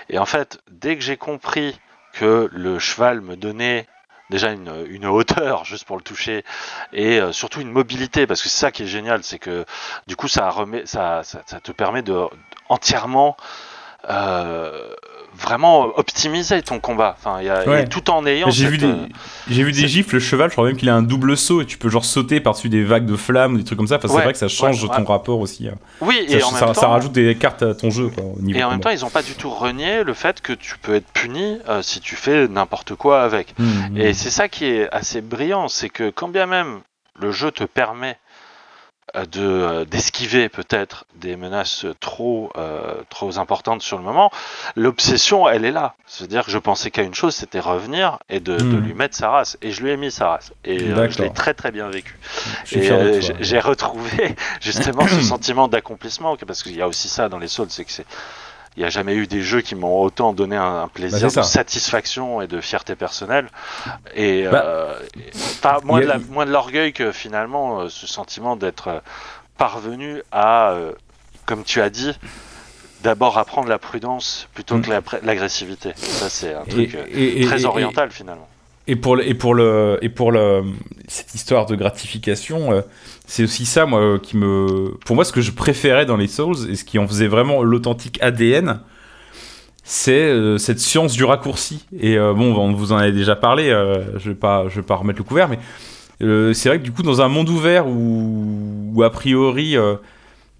Et 0.08 0.18
en 0.18 0.26
fait, 0.26 0.60
dès 0.70 0.96
que 0.96 1.02
j'ai 1.02 1.16
compris 1.16 1.78
que 2.12 2.48
le 2.52 2.78
cheval 2.78 3.20
me 3.20 3.36
donnait 3.36 3.86
déjà 4.32 4.50
une, 4.50 5.06
hauteur 5.06 5.64
juste 5.72 5.84
pour 5.84 5.96
le 5.96 6.02
toucher 6.02 6.44
et 6.92 7.20
euh, 7.20 7.32
surtout 7.32 7.60
une 7.60 7.70
mobilité 7.70 8.26
parce 8.26 8.42
que 8.42 8.48
c'est 8.48 8.58
ça 8.58 8.70
qui 8.72 8.84
est 8.84 8.86
génial 8.86 9.22
c'est 9.22 9.38
que 9.38 9.64
du 10.06 10.16
coup 10.16 10.26
ça 10.26 10.48
remet 10.48 10.86
ça, 10.86 11.22
ça, 11.22 11.42
ça 11.46 11.60
te 11.60 11.70
permet 11.70 12.02
de 12.02 12.16
entièrement 12.68 13.36
euh, 14.08 14.94
vraiment 15.38 15.86
optimiser 15.98 16.62
ton 16.62 16.78
combat 16.78 17.16
enfin 17.18 17.38
il 17.40 17.46
y 17.46 17.48
a, 17.48 17.66
Ouais. 17.68 17.82
et 17.84 17.88
tout 17.88 18.10
en 18.10 18.24
ayant 18.26 18.50
J'ai 18.50 18.66
vu 18.66 18.78
des, 18.78 18.86
euh, 18.86 18.96
j'ai 19.48 19.62
vu 19.64 19.72
des 19.72 19.88
gifs, 19.88 20.12
le 20.12 20.20
cheval, 20.20 20.50
je 20.50 20.54
crois 20.54 20.66
même 20.66 20.76
qu'il 20.76 20.88
a 20.88 20.94
un 20.94 21.02
double 21.02 21.36
saut 21.36 21.62
et 21.62 21.66
tu 21.66 21.78
peux 21.78 21.88
genre 21.88 22.04
sauter 22.04 22.40
par-dessus 22.40 22.68
des 22.68 22.84
vagues 22.84 23.06
de 23.06 23.16
flammes 23.16 23.54
ou 23.54 23.58
des 23.58 23.64
trucs 23.64 23.78
comme 23.78 23.86
ça. 23.88 23.96
Enfin, 23.96 24.08
c'est 24.08 24.22
vrai 24.22 24.32
que 24.32 24.38
ça 24.38 24.48
change 24.48 24.82
ouais, 24.82 24.88
ton 24.90 25.02
ouais. 25.02 25.08
rapport 25.08 25.40
aussi. 25.40 25.68
hein. 25.68 25.74
oui 26.00 26.24
Ça, 26.28 26.36
et 26.38 26.42
en 26.42 26.50
ça- 26.50 26.66
même 26.66 26.74
ça 26.74 26.80
temps 26.82 26.90
rajoute 26.90 27.12
des 27.12 27.34
cartes 27.34 27.62
à 27.62 27.74
ton 27.74 27.90
jeu 27.90 28.08
quoi, 28.08 28.24
au 28.24 28.40
niveau 28.42 28.58
et 28.58 28.64
en 28.64 28.70
même 28.70 28.80
temps 28.80 28.90
ils 28.90 29.00
n'ont 29.00 29.10
pas 29.10 29.22
du 29.22 29.34
tout 29.34 29.50
renié 29.50 30.04
le 30.04 30.14
fait 30.14 30.40
que 30.40 30.52
tu 30.52 30.76
peux 30.78 30.94
être 30.94 31.10
puni 31.12 31.58
euh, 31.68 31.82
si 31.82 32.00
tu 32.00 32.14
fais 32.16 32.46
n'importe 32.48 32.94
quoi 32.94 33.22
avec 33.22 33.54
Mhm. 33.58 33.96
Et 33.96 34.12
c'est 34.14 34.30
ça 34.30 34.48
qui 34.48 34.66
est 34.66 34.88
assez 34.92 35.20
brillant, 35.20 35.68
c'est 35.68 35.88
que 35.88 36.10
quand 36.10 36.28
bien 36.28 36.46
même 36.46 36.80
le 37.20 37.30
jeu 37.32 37.50
te 37.50 37.64
permet 37.64 38.10
euh, 38.10 38.21
de 39.30 39.40
euh, 39.42 39.84
d'esquiver 39.84 40.48
peut-être 40.48 41.04
des 41.16 41.36
menaces 41.36 41.84
trop 42.00 42.50
euh, 42.56 42.94
trop 43.10 43.38
importantes 43.38 43.82
sur 43.82 43.98
le 43.98 44.04
moment, 44.04 44.30
l'obsession 44.76 45.48
elle 45.48 45.64
est 45.64 45.70
là. 45.70 45.94
C'est-à-dire 46.06 46.44
que 46.44 46.50
je 46.50 46.58
pensais 46.58 46.90
qu'à 46.90 47.02
une 47.02 47.14
chose, 47.14 47.34
c'était 47.34 47.60
revenir 47.60 48.18
et 48.28 48.40
de, 48.40 48.56
de 48.56 48.62
Mhm. 48.62 48.80
lui 48.86 48.94
mettre 48.94 49.16
sa 49.16 49.30
race. 49.30 49.56
Et 49.62 49.70
je 49.70 49.82
lui 49.82 49.90
ai 49.90 49.96
mis 49.96 50.10
sa 50.10 50.28
race. 50.28 50.52
Et 50.64 50.78
euh, 50.90 51.10
je 51.10 51.22
l'ai 51.22 51.30
très 51.32 51.54
très 51.54 51.70
bien 51.70 51.88
vécu. 51.88 52.18
Et 52.72 52.90
euh, 52.90 53.20
j'ai- 53.40 53.60
retrouvé 53.60 54.34
justement 54.60 55.06
ce 55.06 55.20
sentiment 55.32 55.68
d'accomplissement, 55.68 56.36
parce 56.36 56.62
qu'il 56.62 56.76
y 56.76 56.82
a 56.82 56.88
aussi 56.88 57.08
ça 57.08 57.28
dans 57.28 57.38
les 57.38 57.48
Souls, 57.48 57.68
c'est 57.70 57.84
que 57.84 57.92
c'est 57.92 58.06
il 58.76 58.80
n'y 58.80 58.86
a 58.86 58.90
jamais 58.90 59.14
eu 59.14 59.26
des 59.26 59.42
jeux 59.42 59.60
qui 59.60 59.74
m'ont 59.74 60.00
autant 60.00 60.32
donné 60.32 60.56
un, 60.56 60.82
un 60.82 60.88
plaisir 60.88 61.20
Bah, 61.20 61.28
c'est 61.30 61.40
de 61.40 61.44
satisfaction 61.44 62.40
et 62.40 62.46
de 62.46 62.60
fierté 62.60 62.94
personnelle. 62.96 63.48
Et 64.14 64.44
Bah, 64.48 64.62
euh, 64.64 64.98
et- 65.16 65.30
pas 65.60 65.80
moins, 65.84 66.00
de 66.00 66.04
a- 66.04 66.14
la- 66.14 66.18
moins 66.18 66.46
de 66.46 66.50
l'orgueil 66.52 66.92
que 66.92 67.12
finalement 67.12 67.80
euh, 67.82 67.88
ce 67.90 68.06
sentiment 68.06 68.56
d'être 68.56 68.88
euh, 68.88 69.00
parvenu 69.58 70.22
à, 70.32 70.70
euh, 70.70 70.92
comme 71.46 71.64
tu 71.64 71.80
as 71.82 71.90
dit, 71.90 72.18
d'abord 73.02 73.36
apprendre 73.38 73.68
la 73.68 73.78
prudence 73.78 74.48
plutôt 74.54 74.76
Mm. 74.76 74.82
que 74.82 74.90
la- 74.90 75.00
l'agressivité. 75.22 75.92
Ça, 75.96 76.30
c'est 76.30 76.54
un 76.54 76.64
truc 76.64 76.94
et- 76.94 77.42
et- 77.42 77.44
très 77.46 77.64
oriental 77.64 78.10
finalement. 78.10 78.48
Et 78.88 78.96
pour 78.96 79.14
le, 79.14 79.28
et 79.28 79.34
pour 79.34 79.54
le 79.54 79.98
et 80.02 80.08
pour 80.08 80.32
le 80.32 80.62
cette 81.06 81.34
histoire 81.34 81.66
de 81.66 81.76
gratification, 81.76 82.72
euh, 82.72 82.80
c'est 83.26 83.44
aussi 83.44 83.64
ça 83.64 83.86
moi 83.86 84.00
euh, 84.00 84.18
qui 84.18 84.36
me 84.36 84.96
pour 85.06 85.14
moi 85.14 85.24
ce 85.24 85.32
que 85.32 85.40
je 85.40 85.52
préférais 85.52 86.04
dans 86.04 86.16
les 86.16 86.26
Souls 86.26 86.68
et 86.68 86.74
ce 86.74 86.84
qui 86.84 86.98
en 86.98 87.06
faisait 87.06 87.28
vraiment 87.28 87.62
l'authentique 87.62 88.18
ADN, 88.20 88.80
c'est 89.84 90.12
euh, 90.12 90.58
cette 90.58 90.80
science 90.80 91.12
du 91.12 91.22
raccourci. 91.22 91.86
Et 92.00 92.18
bon, 92.18 92.56
on 92.56 92.72
vous 92.72 92.92
en 92.92 92.96
avez 92.96 93.12
déjà 93.12 93.36
parlé, 93.36 93.68
je 94.16 94.30
vais 94.30 94.34
pas 94.34 94.66
je 94.68 94.76
vais 94.76 94.86
pas 94.86 94.96
remettre 94.96 95.18
le 95.18 95.24
couvert, 95.24 95.48
mais 95.48 95.58
c'est 96.52 96.68
vrai 96.68 96.78
que 96.78 96.84
du 96.84 96.90
coup 96.90 97.02
dans 97.04 97.20
un 97.20 97.28
monde 97.28 97.48
ouvert 97.48 97.86
où, 97.86 99.00
a 99.04 99.10
priori 99.10 99.76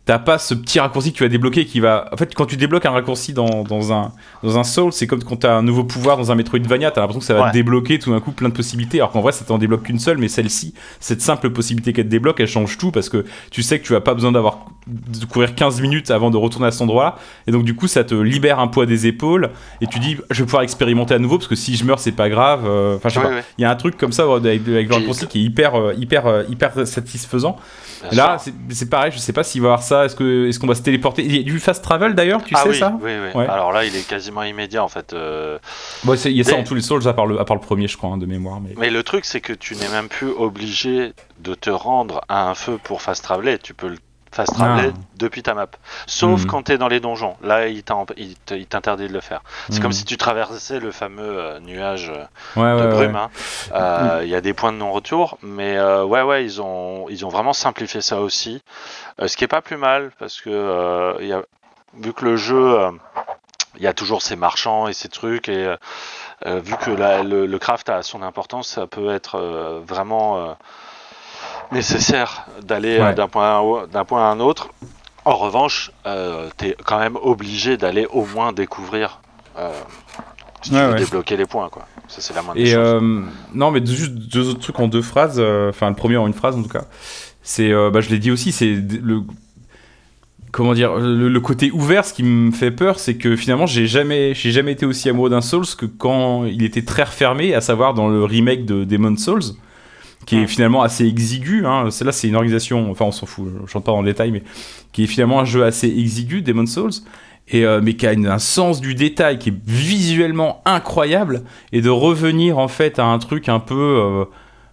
t'as 0.05 0.19
pas 0.19 0.39
ce 0.39 0.55
petit 0.55 0.81
raccourci 0.81 1.13
que 1.13 1.19
tu 1.19 1.23
vas 1.23 1.29
débloquer 1.29 1.65
qui 1.65 1.79
va 1.79 2.09
en 2.13 2.17
fait 2.17 2.35
quand 2.35 2.47
tu 2.47 2.57
débloques 2.57 2.85
un 2.87 2.91
raccourci 2.91 3.33
dans, 3.33 3.63
dans 3.63 3.93
un 3.93 4.11
dans 4.43 4.59
un 4.59 4.65
Soul, 4.65 4.93
c'est 4.93 5.07
comme 5.07 5.23
quand 5.23 5.37
t'as 5.37 5.55
un 5.55 5.63
nouveau 5.63 5.85
pouvoir 5.85 6.17
dans 6.17 6.33
un 6.33 6.35
Metroidvania, 6.35 6.91
t'as 6.91 7.03
l'impression 7.03 7.21
que 7.21 7.27
ça 7.27 7.35
va 7.35 7.45
Ouais. 7.47 7.53
débloquer 7.53 7.99
tout 8.01 8.11
d'un 8.11 8.19
coup 8.21 8.33
plein 8.33 8.49
de 8.49 8.55
possibilités, 8.55 8.99
alors 8.99 9.13
qu'en 9.13 9.21
vrai 9.21 9.31
ça 9.33 9.45
t'en 9.45 9.59
débloque 9.59 9.85
qu'une 9.85 10.01
seule, 10.01 10.19
mais 10.19 10.27
celle-ci, 10.29 10.75
cette 10.99 11.23
simple 11.23 11.51
possibilité 11.51 11.93
qu'elle 11.93 12.07
te 12.07 12.11
débloque, 12.11 12.41
elle 12.41 12.49
change 12.49 12.79
tout 12.79 12.91
parce 12.91 13.09
que 13.09 13.25
tu 13.53 13.63
sais 13.63 13.79
que 13.79 13.87
tu 13.87 13.93
vas 13.93 14.01
pas 14.01 14.15
besoin 14.15 14.33
d'avoir 14.33 14.67
de 14.89 15.25
courir 15.27 15.55
15 15.55 15.81
minutes 15.81 16.11
avant 16.11 16.31
de 16.33 16.37
retourner 16.37 16.67
à 16.67 16.73
cet 16.73 16.83
endroit, 16.83 17.17
et 17.47 17.53
donc 17.53 17.63
du 17.63 17.77
coup 17.77 17.87
ça 17.87 18.03
te 18.03 18.17
libère 18.17 18.59
un 18.59 18.67
poids 18.67 18.87
des 18.87 19.07
épaules, 19.07 19.51
et 19.81 19.87
tu 19.87 20.01
dis 20.01 20.17
je 20.31 20.41
vais 20.41 20.45
pouvoir 20.47 20.65
expérimenter 20.65 21.15
à 21.15 21.21
nouveau 21.21 21.39
parce 21.39 21.47
que 21.49 21.55
si 21.55 21.77
je 21.77 21.85
meurs 21.85 22.01
c'est 22.01 22.11
pas 22.11 22.29
grave, 22.29 22.63
euh, 22.67 22.97
enfin 22.97 23.09
je 23.09 23.15
sais 23.15 23.21
pas, 23.21 23.31
il 23.59 23.63
y 23.63 23.65
a 23.65 23.71
un 23.71 23.77
truc 23.77 23.97
comme 23.97 24.11
ça 24.13 24.25
avec, 24.25 24.67
avec 24.67 24.89
le 24.89 24.95
raccourci 24.97 25.29
qui 25.29 25.39
est 25.39 25.43
hyper 25.43 25.77
euh, 25.77 25.95
hyper 25.97 26.27
euh, 26.27 26.43
hyper 26.49 26.73
satisfaisant. 26.89 27.57
Bien 28.11 28.17
Là 28.17 28.37
c'est 28.71 28.91
pareil, 28.91 29.13
je 29.15 29.19
sais 29.19 29.33
pas 29.33 29.45
s'il 29.45 29.61
va 29.61 29.67
y 29.67 29.71
avoir 29.71 29.83
ça, 29.85 29.92
est-ce 29.93 30.59
qu'on 30.59 30.67
va 30.67 30.75
se 30.75 30.83
téléporter, 30.83 31.25
il 31.25 31.37
y 31.37 31.41
a 31.41 31.43
du 31.43 31.59
fast 31.59 31.83
travel 31.83 32.15
d'ailleurs, 32.15 32.43
tu 32.45 32.55
ah 32.57 32.63
sais 32.63 32.69
oui, 32.69 32.79
ça? 32.79 32.97
oui, 33.01 33.13
oui. 33.13 33.41
Ouais. 33.41 33.49
Alors 33.49 33.73
là, 33.73 33.85
il 33.85 33.95
est 33.95 34.07
quasiment 34.07 34.43
immédiat 34.43 34.83
en 34.83 34.89
fait. 34.89 35.13
euh, 35.13 35.59
Bon, 36.05 36.15
il 36.15 36.33
y 36.33 36.41
a 36.41 36.45
ça 36.45 36.57
en 36.57 36.65
tous 36.65 36.75
les 36.75 36.83
Souls 36.83 37.07
à 37.07 37.13
part 37.13 37.27
le, 37.27 37.41
à 37.41 37.45
part 37.45 37.57
le 37.57 37.63
premier, 37.63 37.89
je 37.89 37.97
crois, 37.97 38.11
hein, 38.11 38.19
de 38.19 38.27
mémoire. 38.27 38.61
Mais... 38.61 38.75
Mais 38.77 38.91
le 38.91 39.03
truc, 39.03 39.25
c'est 39.25 39.41
que 39.41 39.53
tu 39.53 39.77
n'es 39.77 39.89
même 39.89 40.09
plus 40.09 40.31
obligé 40.31 41.13
de 41.41 41.55
te 41.55 41.71
rendre 41.71 42.21
à 42.29 42.49
un 42.49 42.55
feu 42.55 42.79
pour 42.83 43.03
fast 43.03 43.23
traveler. 43.25 43.59
Tu 43.59 43.75
peux 43.75 43.89
le 43.89 43.99
fast 44.33 44.55
traveler 44.55 44.93
depuis 45.17 45.43
ta 45.43 45.55
map. 45.55 45.69
Sauf 46.07 46.41
Mhm. 46.43 46.47
quand 46.47 46.63
tu 46.65 46.73
es 46.73 46.79
dans 46.79 46.89
les 46.89 47.01
donjons. 47.01 47.37
Là, 47.43 47.69
il 47.69 47.83
t'interdit 47.85 49.07
de 49.09 49.13
le 49.13 49.21
faire. 49.21 49.43
C'est 49.69 49.77
Mhm. 49.77 49.83
comme 49.83 49.93
si 49.93 50.05
tu 50.05 50.17
traversais 50.17 50.81
le 50.81 50.91
fameux 50.91 51.39
euh, 51.39 51.61
nuage 51.61 52.11
euh, 52.11 52.25
Ouais, 52.61 52.81
de 52.83 52.87
ouais, 52.87 52.93
brume. 52.95 53.15
ouais. 53.15 53.21
hein. 53.21 53.31
Euh, 53.75 54.21
Il 54.25 54.29
y 54.31 54.35
a 54.35 54.41
des 54.41 54.55
points 54.55 54.73
de 54.73 54.79
non-retour. 54.79 55.39
Mais 55.43 55.79
ouais, 55.81 56.23
ouais, 56.23 56.45
ils 56.45 56.61
ont, 56.63 57.07
ils 57.11 57.25
ont 57.27 57.29
vraiment 57.29 57.53
simplifié 57.53 58.01
ça 58.01 58.21
aussi. 58.21 58.63
Ce 59.25 59.37
qui 59.37 59.45
est 59.45 59.49
pas 59.49 59.61
plus 59.63 59.77
mal 59.77 60.11
parce 60.19 60.41
que 60.41 61.17
il 61.21 61.27
y 61.29 61.33
a, 61.33 61.43
vu 61.95 62.13
que 62.15 62.25
le 62.25 62.37
jeu. 62.37 62.79
il 63.77 63.83
y 63.83 63.87
a 63.87 63.93
toujours 63.95 64.21
ces 64.23 64.37
marchands 64.37 64.87
et 64.89 64.93
ces 64.93 65.09
trucs 65.09 65.49
et 65.49 65.75
vu 66.47 66.75
que 66.77 66.91
la- 66.91 67.23
le, 67.23 67.47
le 67.47 67.59
craft 67.59 67.89
a 67.89 68.03
son 68.03 68.23
importance, 68.23 68.69
ça 68.69 68.87
peut 68.87 69.11
être 69.15 69.39
vraiment 69.87 70.57
nécessaire 71.73 72.47
d'aller 72.67 72.99
euh, 72.99 73.07
Ouais. 73.09 73.15
d'un 73.15 73.29
point, 73.29 73.45
à 73.47 73.59
un- 73.59 73.87
d'un 73.87 74.05
point 74.05 74.21
à 74.29 74.33
un 74.33 74.41
autre. 74.41 74.69
En 75.25 75.37
revanche, 75.37 75.93
euh, 76.07 76.49
tu 76.59 76.67
es 76.67 76.77
quand 76.85 76.99
même 76.99 77.17
obligé 77.23 77.77
d'aller 77.77 78.07
au 78.13 78.25
moins 78.27 78.53
découvrir 78.53 79.21
euh, 79.59 79.71
si 80.63 80.71
tu 80.71 80.77
Ouais, 80.77 80.87
veux 80.87 80.93
ouais. 80.95 80.99
débloquer 80.99 81.37
les 81.37 81.47
points. 81.47 81.69
Quoi. 81.69 81.87
Ça, 82.09 82.21
c'est 82.21 82.35
la 82.35 82.43
moindre 82.43 82.61
des 82.61 82.69
Et 82.71 82.73
choses. 82.75 83.03
euh, 83.03 83.21
non, 83.55 83.71
mais 83.71 83.85
juste 83.85 84.13
deux 84.13 84.49
autres 84.49 84.61
trucs 84.61 84.81
en 84.81 84.89
deux 84.89 85.03
phrases. 85.03 85.37
euh, 85.39 85.71
Enfin, 85.71 85.89
le 85.89 85.95
premier 85.97 86.17
en 86.17 86.27
une 86.27 86.35
phrase 86.35 86.57
en 86.57 86.63
tout 86.63 86.69
cas. 86.69 86.85
C'est, 87.43 87.73
bah, 87.91 88.01
je 88.01 88.09
l'ai 88.11 88.19
dit 88.21 88.31
aussi, 88.31 88.53
c'est 88.53 88.67
le 88.75 89.23
comment 90.53 90.75
dire, 90.75 90.95
le, 90.97 91.29
le 91.29 91.41
côté 91.41 91.71
ouvert. 91.73 92.05
Ce 92.05 92.13
qui 92.13 92.23
me 92.23 92.51
fait 92.53 92.71
peur, 92.71 92.99
c'est 92.99 93.15
que 93.17 93.37
finalement, 93.37 93.67
j'ai 93.67 93.87
jamais, 93.87 94.35
j'ai 94.35 94.51
jamais 94.53 94.73
été 94.73 94.85
aussi 94.87 95.09
amoureux 95.09 95.31
d'un 95.31 95.41
Souls 95.41 95.65
que 95.79 95.87
quand 95.87 96.45
il 96.45 96.63
était 96.63 96.85
très 96.85 97.05
refermé, 97.05 97.55
à 97.55 97.61
savoir 97.61 97.95
dans 97.95 98.09
le 98.09 98.25
remake 98.25 98.65
de 98.67 98.85
Demon 98.85 99.17
Souls, 99.17 99.43
qui 100.27 100.37
est 100.39 100.47
finalement 100.47 100.83
assez 100.83 101.05
exigu. 101.07 101.65
Hein. 101.67 101.89
C'est 101.91 102.05
là, 102.05 102.13
c'est 102.13 102.29
une 102.29 102.37
organisation. 102.37 102.91
Enfin, 102.91 103.05
on 103.07 103.13
s'en 103.13 103.27
fout. 103.27 103.47
Je 103.67 103.73
rentre 103.73 103.85
pas 103.87 103.93
dans 103.93 104.03
le 104.03 104.07
détail, 104.09 104.31
mais 104.31 104.43
qui 104.93 105.05
est 105.05 105.07
finalement 105.07 105.41
un 105.41 105.45
jeu 105.45 105.65
assez 105.65 105.89
exigu, 105.89 106.43
Demon 106.43 106.67
Souls. 106.67 106.91
Et, 107.49 107.67
euh, 107.67 107.81
mais 107.83 107.95
qui 107.95 108.07
a 108.07 108.13
une- 108.13 108.29
un 108.29 108.39
sens 108.39 108.81
du 108.81 108.95
détail 108.95 109.39
qui 109.39 109.49
est 109.51 109.55
visuellement 109.67 110.63
incroyable 110.65 111.43
et 111.73 111.81
de 111.81 111.91
revenir 111.91 112.57
en 112.59 112.69
fait 112.69 112.99
à 113.01 113.05
un 113.05 113.19
truc 113.19 113.49
un 113.49 113.59
peu 113.59 113.75
euh, 113.75 114.25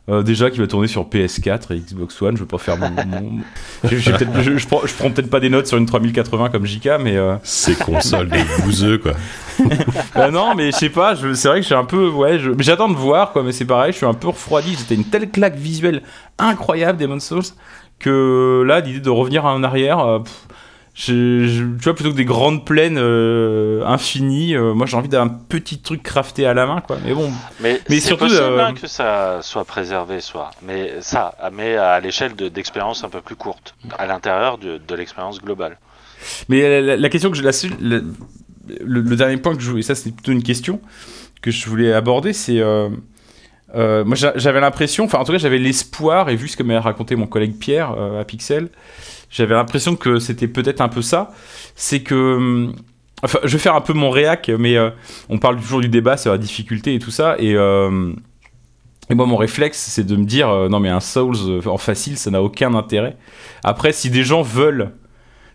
euh, 0.09 0.21
déjà 0.23 0.51
qui 0.51 0.59
va 0.59 0.67
tourner 0.67 0.87
sur 0.87 1.03
PS4 1.09 1.73
et 1.73 1.79
Xbox 1.79 2.21
One 2.21 2.35
je 2.35 2.41
veux 2.41 2.47
pas 2.47 2.59
faire 2.59 2.77
mon, 2.77 2.89
mon- 2.91 3.39
je, 3.85 3.97
je, 3.97 4.11
peut-être- 4.11 4.41
je- 4.41 4.57
je 4.57 4.67
prends, 4.67 4.81
peut-être 5.09 5.29
pas 5.31 5.39
des 5.39 5.49
notes 5.49 5.65
sur 5.65 5.77
une 5.77 5.87
3080 5.87 6.49
comme 6.49 6.65
JK 6.67 6.89
mais 7.03 7.17
euh, 7.17 7.35
Ces 7.43 7.73
consoles 7.75 8.29
de 8.29 8.63
bouseux, 8.63 8.99
quoi. 8.99 9.13
bah 10.15 10.31
non 10.31 10.55
mais 10.55 10.71
je 10.71 10.77
sais 10.77 10.89
pas 10.89 11.15
c'est 11.15 11.47
vrai 11.47 11.57
que 11.57 11.61
je 11.61 11.67
suis 11.67 11.75
un 11.75 11.85
peu 11.85 12.09
ouais 12.09 12.39
j'attends 12.59 12.89
de 12.89 12.95
voir 12.95 13.31
quoi 13.31 13.43
mais 13.43 13.51
c'est 13.51 13.65
pareil 13.65 13.91
je 13.91 13.97
suis 13.97 14.05
un 14.05 14.13
peu 14.13 14.27
refroidi 14.29 14.75
c'était 14.75 14.95
une 14.95 15.05
telle 15.05 15.29
claque 15.29 15.55
visuelle 15.55 16.01
incroyable 16.37 16.97
Demon's 16.99 17.23
Souls 17.25 17.43
que 17.99 18.63
là 18.65 18.79
l'idée 18.79 18.99
de 18.99 19.09
revenir 19.09 19.45
en 19.45 19.63
arrière 19.63 19.99
euh, 19.99 20.19
pff, 20.19 20.33
je- 20.95 21.47
je- 21.47 21.63
tu 21.63 21.83
vois, 21.85 21.93
plutôt 21.95 22.11
que 22.11 22.15
des 22.17 22.25
grandes 22.25 22.65
plaines 22.65 22.97
euh, 22.97 23.85
infinies, 23.85 24.55
euh, 24.55 24.73
moi 24.73 24.85
j'ai 24.85 24.97
envie 24.97 25.07
d'un 25.07 25.29
petit 25.29 25.79
truc 25.79 26.03
crafté 26.03 26.45
à 26.45 26.53
la 26.53 26.65
main, 26.65 26.81
quoi. 26.81 26.97
Mais 27.05 27.13
bon, 27.13 27.31
Mais, 27.61 27.79
mais 27.89 27.95
c'est 28.01 28.07
surtout, 28.07 28.25
possible 28.25 28.41
euh, 28.43 28.65
hein, 28.65 28.73
que 28.73 28.87
ça 28.87 29.39
soit 29.41 29.63
préservé, 29.63 30.19
soit. 30.19 30.49
Mais 30.61 30.95
ça, 30.99 31.35
mais 31.53 31.77
à 31.77 32.01
l'échelle 32.01 32.35
de- 32.35 32.49
d'expérience 32.49 33.05
un 33.05 33.09
peu 33.09 33.21
plus 33.21 33.37
courte, 33.37 33.75
à 33.97 34.07
l'intérieur 34.07 34.57
de, 34.57 34.77
de 34.85 34.95
l'expérience 34.95 35.39
globale. 35.41 35.77
Mais 36.49 36.61
la, 36.67 36.81
la- 36.81 36.97
la 36.97 37.09
question 37.09 37.31
que 37.31 37.37
je 37.37 37.43
la, 37.43 37.51
la- 37.79 38.01
le, 38.83 39.01
dernier 39.15 39.37
point 39.37 39.55
que 39.55 39.61
je 39.61 39.69
voulais, 39.69 39.81
ça 39.81 39.95
c'est 39.95 40.11
plutôt 40.11 40.31
une 40.31 40.43
question 40.43 40.81
que 41.41 41.51
je 41.51 41.69
voulais 41.69 41.93
aborder, 41.93 42.33
c'est 42.33 42.59
euh, 42.59 42.89
euh, 43.75 44.03
moi 44.03 44.15
j'a- 44.15 44.33
j'avais 44.35 44.59
l'impression, 44.59 45.05
enfin 45.05 45.19
en 45.19 45.23
tout 45.23 45.31
cas 45.31 45.37
j'avais 45.37 45.57
l'espoir 45.57 46.29
et 46.29 46.35
vu 46.35 46.47
ce 46.47 46.57
que 46.57 46.63
m'a 46.63 46.79
raconté 46.79 47.15
mon 47.15 47.27
collègue 47.27 47.55
Pierre 47.57 47.91
euh, 47.97 48.21
à 48.21 48.25
Pixel, 48.25 48.69
j'avais 49.29 49.53
l'impression 49.55 49.95
que 49.95 50.19
c'était 50.19 50.47
peut-être 50.47 50.81
un 50.81 50.89
peu 50.89 51.01
ça, 51.01 51.31
c'est 51.75 52.01
que 52.01 52.15
hum, 52.35 52.75
Enfin, 53.21 53.39
je 53.43 53.49
vais 53.49 53.59
faire 53.59 53.75
un 53.75 53.81
peu 53.81 53.91
mon 53.91 54.09
réac, 54.09 54.49
mais 54.57 54.77
on 55.27 55.39
parle 55.39 55.57
toujours 55.59 55.81
du 55.81 55.89
débat 55.89 56.15
sur 56.15 56.31
la 56.31 56.37
difficulté 56.37 56.93
et 56.95 56.99
tout 56.99 57.11
ça, 57.11 57.35
et, 57.37 57.51
Et 59.09 59.15
moi, 59.15 59.25
mon 59.25 59.35
réflexe, 59.35 59.77
c'est 59.77 60.05
de 60.05 60.15
me 60.15 60.23
dire, 60.23 60.47
non 60.69 60.79
mais 60.79 60.87
un 60.87 61.01
Souls 61.01 61.61
en 61.65 61.77
facile, 61.77 62.17
ça 62.17 62.31
n'a 62.31 62.41
aucun 62.41 62.73
intérêt. 62.75 63.17
Après, 63.61 63.91
si 63.91 64.09
des 64.09 64.23
gens 64.23 64.41
veulent, 64.41 64.91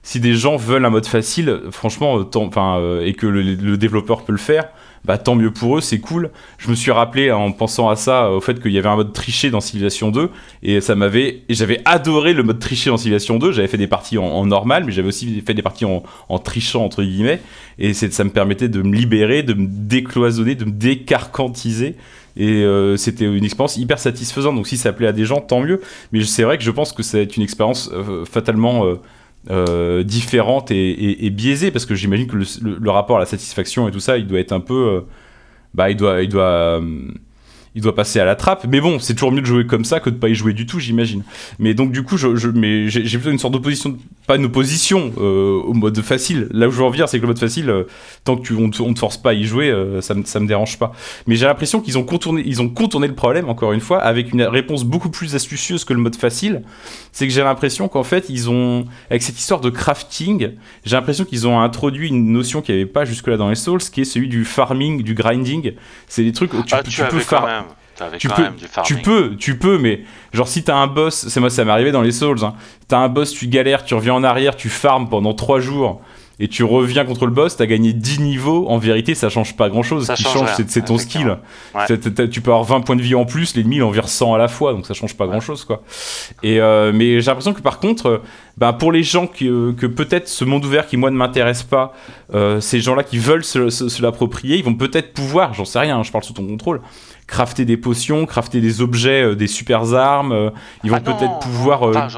si 0.05 0.21
des 0.21 0.35
gens 0.35 0.57
veulent 0.57 0.85
un 0.85 0.91
mode 0.91 1.07
facile, 1.07 1.63
franchement, 1.71 2.19
euh, 2.19 2.25
euh, 2.37 3.05
et 3.05 3.15
que 3.15 3.27
le, 3.27 3.77
développeur 3.79 4.23
peut 4.23 4.33
le 4.33 4.39
faire, 4.39 4.69
bah 5.07 5.17
tant 5.17 5.35
mieux 5.35 5.51
pour 5.51 5.79
eux, 5.79 5.81
c'est 5.81 5.99
cool. 5.99 6.31
Je 6.59 6.69
me 6.69 6.75
suis 6.75 6.91
rappelé 6.91 7.33
en 7.33 7.51
pensant 7.53 7.89
à 7.89 7.97
ça, 7.97 8.31
au 8.31 8.43
fait 8.43 8.61
qu'il 8.61 8.73
y 8.73 8.79
avait 8.79 8.89
un 8.89 8.97
mode 8.97 9.15
triché 9.15 9.51
dans 9.51 9.63
Civilization 9.63 10.11
2, 10.11 10.29
et 10.63 10.83
ça 10.83 10.95
m'avait, 10.95 11.41
j'avais 11.49 11.81
adoré 11.87 12.35
le 12.35 12.43
mode 12.43 12.59
triché 12.59 12.91
dans 12.91 12.99
Civilization 12.99 13.39
2. 13.39 13.53
J'avais 13.53 13.67
fait 13.67 13.79
des 13.79 13.87
parties 13.87 14.19
en, 14.19 14.25
en 14.25 14.45
normal, 14.45 14.85
mais 14.85 14.93
j'avais 14.93 15.09
aussi 15.09 15.41
fait 15.41 15.55
des 15.55 15.63
parties 15.63 15.87
en, 15.87 16.03
en 16.29 16.39
trichant 16.39 16.85
entre 16.85 17.03
guillemets, 17.03 17.41
et 17.79 17.95
c'est, 17.95 18.13
ça 18.13 18.25
me 18.25 18.31
permettait 18.31 18.69
de 18.69 18.83
me 18.83 18.95
libérer, 18.95 19.43
de 19.43 19.55
me 19.55 19.67
décloisonner, 19.67 20.55
de 20.55 20.67
me 20.67 20.73
décarcantiser. 20.73 21.97
Et 22.37 22.63
euh, 22.65 22.97
c'était 22.97 23.25
une 23.25 23.45
expérience 23.45 23.79
hyper 23.79 23.99
satisfaisante. 23.99 24.57
Donc 24.57 24.67
si 24.67 24.77
ça 24.77 24.93
plaît 24.93 25.07
à 25.07 25.13
des 25.13 25.25
gens, 25.25 25.41
tant 25.41 25.61
mieux. 25.61 25.81
Mais 26.13 26.23
c'est 26.25 26.43
vrai 26.43 26.59
que 26.59 26.65
je 26.65 26.71
pense 26.71 26.93
que 26.93 27.17
être 27.17 27.37
une 27.37 27.43
expérience 27.43 27.91
euh, 27.93 28.25
fatalement 28.25 28.85
euh, 29.51 30.03
différente 30.03 30.71
et, 30.71 31.31
biaisée 31.31 31.71
parce 31.71 31.85
que 31.85 31.95
j'imagine 31.95 32.27
que 32.27 32.37
le, 32.37 32.91
rapport 32.91 33.17
à 33.17 33.21
la 33.21 33.27
satisfaction 33.27 33.87
et 33.87 33.91
tout 33.91 34.01
ça, 34.01 34.17
il 34.17 34.27
doit 34.27 34.39
être 34.39 34.53
un 34.53 34.61
peu, 34.61 34.75
euh, 34.75 35.01
bah, 35.75 35.91
il 35.91 35.97
doit, 35.97 36.23
il 36.23 36.31
doit, 36.31 36.81
euh, 36.81 37.11
il 37.75 37.83
doit 37.83 37.95
passer 37.95 38.21
à 38.21 38.25
la 38.25 38.37
trappe. 38.37 38.67
Mais 38.67 38.81
bon, 38.81 38.99
c'est 38.99 39.13
toujours 39.13 39.33
mieux 39.33 39.43
de 39.43 39.47
jouer 39.47 39.67
comme 39.67 39.85
ça 39.85 40.01
que 40.01 40.09
de 40.09 40.17
pas 40.17 40.31
y 40.31 40.35
jouer 40.35 40.55
du 40.55 40.65
tout, 40.65 40.81
j'imagine. 40.81 41.25
Mais 41.59 41.75
donc 41.75 41.93
du 41.93 42.03
coup, 42.03 42.17
je, 42.17 42.35
j'ai 42.89 43.19
plutôt 43.19 43.31
une 43.31 43.39
sorte 43.39 43.53
d'opposition, 43.53 43.99
pas 44.27 44.37
une 44.37 44.47
opposition 44.47 45.13
euh, 45.19 45.61
au 45.65 45.75
mode 45.75 46.01
facile. 46.01 46.49
Là 46.51 46.69
où 46.69 46.71
je 46.71 46.79
veux 46.79 46.85
en 46.85 46.91
venir, 46.91 47.09
c'est 47.09 47.19
que 47.19 47.23
le 47.23 47.29
mode 47.29 47.39
facile, 47.39 47.69
euh, 47.69 47.85
tant 48.25 48.37
que 48.37 48.43
tu, 48.47 48.55
on, 48.55 48.71
te, 48.71 48.81
on 48.81 48.95
te 48.95 48.99
force 48.99 49.19
pas 49.19 49.31
à 49.31 49.33
y 49.35 49.45
jouer, 49.45 49.71
euh, 49.71 50.01
ça, 50.01 50.15
me, 50.15 50.25
ça 50.25 50.41
me 50.41 50.47
dérange 50.47 50.79
pas. 50.79 50.93
Mais 51.27 51.37
j'ai 51.37 51.45
l'impression 51.47 51.81
qu'ils 51.81 51.99
ont 51.99 52.05
contourné, 52.05 52.43
ils 52.47 52.63
ont 52.63 52.69
contourné 52.69 53.07
le 53.07 53.15
problème 53.15 53.49
encore 53.51 53.73
une 53.73 53.81
fois 53.81 53.99
avec 53.99 54.33
une 54.33 54.43
réponse 54.43 54.85
beaucoup 54.85 55.11
plus 55.11 55.35
astucieuse 55.35 55.85
que 55.85 55.93
le 55.93 56.01
mode 56.01 56.17
facile. 56.17 56.63
C'est 57.13 57.27
que 57.27 57.33
j'ai 57.35 57.43
l'impression 57.43 57.89
qu'en 57.89 58.03
fait 58.03 58.27
ils 58.31 58.49
ont, 58.49 58.87
avec 59.11 59.23
cette 59.23 59.39
histoire 59.39 59.61
de 59.61 59.71
crafting, 59.71 60.53
j'ai 60.85 60.97
l'impression 60.97 61.25
qu'ils 61.25 61.47
ont 61.47 61.61
introduit 61.61 62.09
une 62.09 62.33
notion 62.33 62.63
qui 62.63 62.73
n'y 62.73 62.79
avait 62.79 62.87
pas 62.91 63.05
jusque 63.05 63.27
là 63.29 63.37
dans 63.37 63.51
les 63.51 63.55
Souls, 63.57 63.81
qui 63.81 64.01
est 64.01 64.05
celui 64.05 64.29
du 64.29 64.45
farming, 64.45 65.03
du 65.03 65.15
grinding. 65.15 65.73
C'est 66.09 66.25
des 66.25 66.33
trucs 66.33 66.55
où 66.55 66.63
tu, 66.63 66.75
ah, 66.75 66.79
peux- 66.79 66.85
tu, 66.91 66.97
tu 66.97 67.03
peux 67.09 67.19
faire. 67.19 67.41
Tu 68.19 68.29
quand 68.29 68.35
peux- 68.37 68.43
même 68.43 68.55
du 68.57 68.67
farming. 68.67 68.87
Tu 68.97 69.03
peux, 69.03 69.37
tu 69.37 69.59
peux, 69.59 69.79
mais 69.79 70.03
genre 70.33 70.49
si 70.49 70.63
t'as 70.65 70.77
un 70.77 70.87
boss, 70.87 71.27
c'est 71.29 71.41
moi 71.41 71.51
ça 71.51 71.65
m'est 71.65 71.71
arrivé 71.73 71.93
dans 71.93 72.03
les 72.03 72.13
Souls, 72.13 72.43
hein. 72.45 72.55
t'as 72.89 72.99
un 72.99 73.09
boss, 73.09 73.33
tu 73.33 73.47
galères, 73.49 73.85
tu 73.85 73.95
reviens 73.95 74.15
en 74.15 74.25
arrière, 74.25 74.57
tu 74.57 74.69
farmes 74.69 75.09
pendant 75.09 75.35
3 75.35 75.61
jours 75.61 76.01
et 76.41 76.49
tu 76.49 76.65
reviens 76.65 77.05
contre 77.05 77.27
le 77.27 77.31
boss, 77.33 77.57
t'as 77.57 77.67
gagné 77.67 77.93
10 77.93 78.19
niveaux, 78.21 78.67
en 78.69 78.77
vérité 78.79 79.15
ça 79.15 79.29
change 79.29 79.57
pas 79.57 79.69
grand 79.69 79.85
chose, 79.85 80.07
Ça 80.07 80.17
ce 80.17 80.25
qui 80.25 80.29
change 80.29 80.49
c'est 80.67 80.85
ton 80.85 80.99
skill. 80.99 81.39
tu 82.33 82.41
peux 82.41 82.51
avoir 82.51 82.65
20 82.65 82.81
points 82.81 82.97
de 82.97 83.03
vie 83.03 83.15
en 83.15 83.25
plus, 83.25 83.55
l'ennemi 83.55 83.77
il 83.77 83.83
en 83.85 83.91
vire 83.91 84.09
100 84.09 84.35
à 84.35 84.39
la 84.39 84.49
fois, 84.49 84.73
donc 84.73 84.85
ça 84.85 84.95
change 84.95 85.17
pas 85.17 85.27
grand 85.29 85.41
chose 85.41 85.65
quoi. 85.65 85.83
Et 86.43 86.61
euh, 86.61 86.91
mais 86.93 87.21
j'ai 87.21 87.27
l'impression 87.27 87.53
que 87.53 87.61
par 87.63 87.79
contre, 87.79 88.07
euh, 88.07 88.19
ben, 88.57 88.73
pour 88.73 88.91
les 88.91 89.05
gens 89.05 89.29
qui, 89.29 89.49
euh, 89.49 89.73
que 89.73 89.87
peut-être 89.87 90.29
ce 90.29 90.45
monde 90.45 90.65
ouvert 90.65 90.87
qui 90.89 90.97
moi 90.97 91.11
ne 91.13 91.17
m'intéresse 91.17 91.63
pas, 91.63 91.93
euh, 92.35 92.61
ces 92.61 92.81
gens-là 92.81 93.05
qui 93.05 93.19
veulent 93.19 93.45
se, 93.45 93.71
se- 93.71 93.89
se 93.89 94.03
l'approprier, 94.03 94.57
ils 94.57 94.65
vont 94.65 94.75
peut-être 94.75 95.13
pouvoir, 95.13 95.55
j'en 95.55 95.65
sais 95.65 95.79
rien, 95.79 95.99
hein, 95.99 96.03
je 96.03 96.11
parle 96.11 96.25
sous 96.25 96.33
ton 96.33 96.47
contrôle, 96.47 96.81
crafter 97.27 97.65
des 97.65 97.77
potions, 97.77 98.27
crafter 98.27 98.61
des 98.61 98.81
objets, 98.81 99.23
euh, 99.23 99.35
des 99.35 99.47
super 99.47 99.95
armes, 99.95 100.33
euh, 100.33 100.51
ils 100.83 100.91
vont 100.91 100.97
Ah 100.97 101.01
peut-être 101.01 101.39
pouvoir 101.41 101.89
euh, 101.89 101.93
ah, 101.97 102.09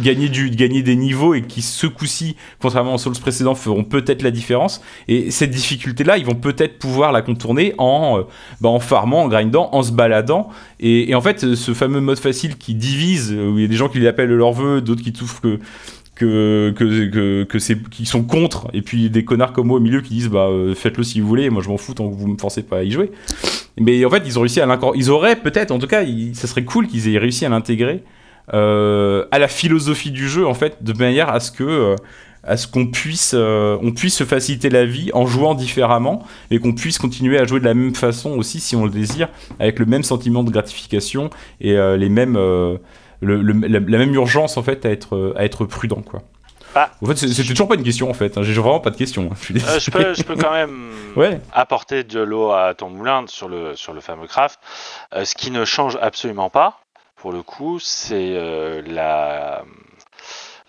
gagner, 0.00 0.28
du, 0.28 0.50
gagner 0.50 0.82
des 0.82 0.96
niveaux 0.96 1.34
et 1.34 1.42
qui 1.42 1.62
ce 1.62 1.86
coup-ci, 1.86 2.36
contrairement 2.60 2.94
aux 2.94 2.98
Souls 2.98 3.12
précédents, 3.14 3.54
feront 3.54 3.84
peut-être 3.84 4.22
la 4.22 4.30
différence. 4.30 4.82
Et 5.08 5.30
cette 5.30 5.50
difficulté-là, 5.50 6.18
ils 6.18 6.24
vont 6.24 6.34
peut-être 6.34 6.78
pouvoir 6.78 7.12
la 7.12 7.22
contourner 7.22 7.74
en, 7.78 8.24
bah, 8.60 8.68
en 8.68 8.80
farmant, 8.80 9.24
en 9.24 9.28
grindant, 9.28 9.68
en 9.72 9.82
se 9.82 9.92
baladant. 9.92 10.48
Et, 10.80 11.10
et 11.10 11.14
en 11.14 11.20
fait, 11.20 11.54
ce 11.54 11.74
fameux 11.74 12.00
mode 12.00 12.18
facile 12.18 12.56
qui 12.56 12.74
divise, 12.74 13.32
où 13.32 13.58
il 13.58 13.62
y 13.62 13.64
a 13.64 13.68
des 13.68 13.76
gens 13.76 13.88
qui 13.88 14.00
l'appellent 14.00 14.34
leur 14.34 14.52
vœu, 14.52 14.80
d'autres 14.80 15.02
qui 15.02 15.12
trouvent 15.12 15.40
que 15.40 15.58
que, 16.14 16.72
que, 16.76 17.06
que, 17.06 17.44
que 17.44 17.58
c'est 17.58 17.88
qui 17.88 18.04
sont 18.06 18.22
contre 18.22 18.68
et 18.72 18.82
puis 18.82 19.08
des 19.08 19.24
connards 19.24 19.52
comme 19.52 19.68
moi 19.68 19.78
au 19.78 19.80
milieu 19.80 20.02
qui 20.02 20.14
disent 20.14 20.28
bah 20.28 20.48
euh, 20.48 20.74
faites-le 20.74 21.04
si 21.04 21.20
vous 21.20 21.26
voulez 21.26 21.48
moi 21.48 21.62
je 21.62 21.68
m'en 21.68 21.78
fous 21.78 21.94
tant 21.94 22.08
que 22.08 22.14
vous 22.14 22.28
me 22.28 22.36
forcez 22.36 22.62
pas 22.62 22.78
à 22.78 22.82
y 22.82 22.90
jouer 22.90 23.10
mais 23.78 24.04
en 24.04 24.10
fait 24.10 24.22
ils 24.26 24.38
ont 24.38 24.42
réussi 24.42 24.60
à 24.60 24.66
l'incor 24.66 24.92
ils 24.96 25.10
auraient 25.10 25.36
peut-être 25.36 25.70
en 25.70 25.78
tout 25.78 25.86
cas 25.86 26.02
ça 26.34 26.46
serait 26.46 26.64
cool 26.64 26.86
qu'ils 26.86 27.08
aient 27.08 27.18
réussi 27.18 27.44
à 27.44 27.48
l'intégrer 27.48 28.02
euh, 28.52 29.24
à 29.30 29.38
la 29.38 29.48
philosophie 29.48 30.10
du 30.10 30.28
jeu 30.28 30.46
en 30.46 30.54
fait 30.54 30.82
de 30.82 30.92
manière 30.92 31.28
à 31.28 31.40
ce 31.40 31.52
que 31.52 31.62
euh, 31.64 31.96
à 32.42 32.56
ce 32.56 32.66
qu'on 32.66 32.86
puisse 32.88 33.34
euh, 33.34 33.78
on 33.82 33.92
puisse 33.92 34.16
se 34.16 34.24
faciliter 34.24 34.68
la 34.68 34.84
vie 34.84 35.10
en 35.14 35.26
jouant 35.26 35.54
différemment 35.54 36.24
et 36.50 36.58
qu'on 36.58 36.72
puisse 36.72 36.98
continuer 36.98 37.38
à 37.38 37.44
jouer 37.44 37.60
de 37.60 37.64
la 37.64 37.74
même 37.74 37.94
façon 37.94 38.30
aussi 38.30 38.58
si 38.58 38.74
on 38.74 38.84
le 38.84 38.90
désire 38.90 39.28
avec 39.60 39.78
le 39.78 39.86
même 39.86 40.02
sentiment 40.02 40.42
de 40.42 40.50
gratification 40.50 41.30
et 41.60 41.74
les 41.74 42.08
mêmes 42.08 42.36
la, 43.22 43.36
la 43.78 43.98
même 43.98 44.14
urgence 44.14 44.56
en 44.56 44.62
fait 44.64 44.84
à 44.84 44.90
être 44.90 45.34
à 45.36 45.44
être 45.44 45.64
prudent 45.64 46.02
quoi 46.02 46.22
Ah. 46.74 46.90
en 47.02 47.06
fait 47.06 47.16
c'est- 47.16 47.28
c'était 47.28 47.48
toujours 47.50 47.68
pas 47.68 47.74
une 47.74 47.82
question 47.82 48.08
en 48.08 48.14
fait 48.14 48.36
hein. 48.38 48.42
j'ai 48.42 48.54
vraiment 48.54 48.80
pas 48.80 48.90
de 48.90 48.96
question 48.96 49.28
hein. 49.32 49.36
je 49.40 49.52
Euh, 49.54 49.78
je, 49.78 49.90
peux, 49.90 50.14
je 50.14 50.22
peux 50.22 50.36
quand 50.36 50.52
même 50.52 50.92
Ouais. 51.16 51.40
apporter 51.52 52.02
de 52.04 52.20
l'eau 52.20 52.50
à 52.52 52.74
ton 52.74 52.88
moulin 52.88 53.24
sur 53.26 53.48
le, 53.48 53.76
sur 53.76 53.92
le 53.92 54.00
fameux 54.00 54.26
craft. 54.26 54.58
Euh, 55.14 55.26
ce 55.26 55.34
qui 55.34 55.50
ne 55.50 55.66
change 55.66 55.98
absolument 56.00 56.48
pas, 56.48 56.80
pour 57.16 57.32
le 57.32 57.42
coup, 57.42 57.78
c'est 57.78 58.32
euh, 58.34 58.80
la, 58.86 59.62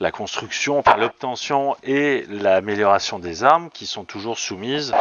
la 0.02 0.12
construction, 0.12 0.78
enfin 0.80 0.98
l'obtention 0.98 1.78
et 1.84 2.26
l'amélioration 2.28 3.20
des 3.20 3.46
armes 3.46 3.70
qui 3.70 3.86
sont 3.86 4.04
toujours 4.04 4.38
soumises 4.38 4.94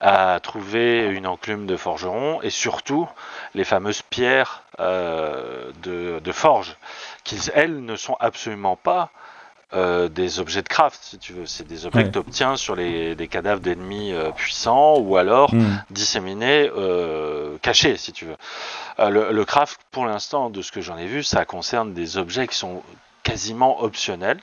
à 0.00 0.38
trouver 0.42 1.06
une 1.06 1.26
enclume 1.26 1.64
de 1.64 1.76
forgeron 1.78 2.42
et 2.42 2.50
surtout 2.50 3.08
les 3.54 3.64
fameuses 3.64 4.02
pierres 4.02 4.64
de, 4.78 6.18
de 6.18 6.32
forge 6.32 6.76
qui, 7.24 7.38
elles, 7.54 7.82
ne 7.84 7.96
sont 7.96 8.16
absolument 8.20 8.76
pas 8.76 9.10
euh, 9.74 10.08
des 10.08 10.38
objets 10.40 10.62
de 10.62 10.68
craft, 10.68 11.00
si 11.02 11.18
tu 11.18 11.32
veux. 11.32 11.46
C'est 11.46 11.66
des 11.66 11.86
objets 11.86 11.98
Ouais. 12.00 12.04
que 12.04 12.10
tu 12.10 12.18
obtiens 12.18 12.56
sur 12.56 12.74
les, 12.76 13.14
des 13.14 13.28
cadavres 13.28 13.60
d'ennemis 13.60 14.12
euh, 14.12 14.30
puissants 14.30 14.98
ou 14.98 15.16
alors 15.16 15.54
Hmm. 15.54 15.80
disséminés, 15.90 16.70
euh, 16.76 17.56
cachés, 17.62 17.96
si 17.96 18.12
tu 18.12 18.26
veux. 18.26 18.36
Le, 19.10 19.32
le 19.32 19.44
craft, 19.44 19.80
pour 19.90 20.04
l'instant, 20.06 20.50
de 20.50 20.60
ce 20.62 20.70
que 20.72 20.80
j'en 20.80 20.96
ai 20.98 21.06
vu, 21.06 21.22
ça 21.22 21.44
concerne 21.44 21.92
des 21.94 22.16
objets 22.18 22.46
qui 22.46 22.56
sont 22.56 22.82
quasiment 23.22 23.82
optionnels, 23.82 24.40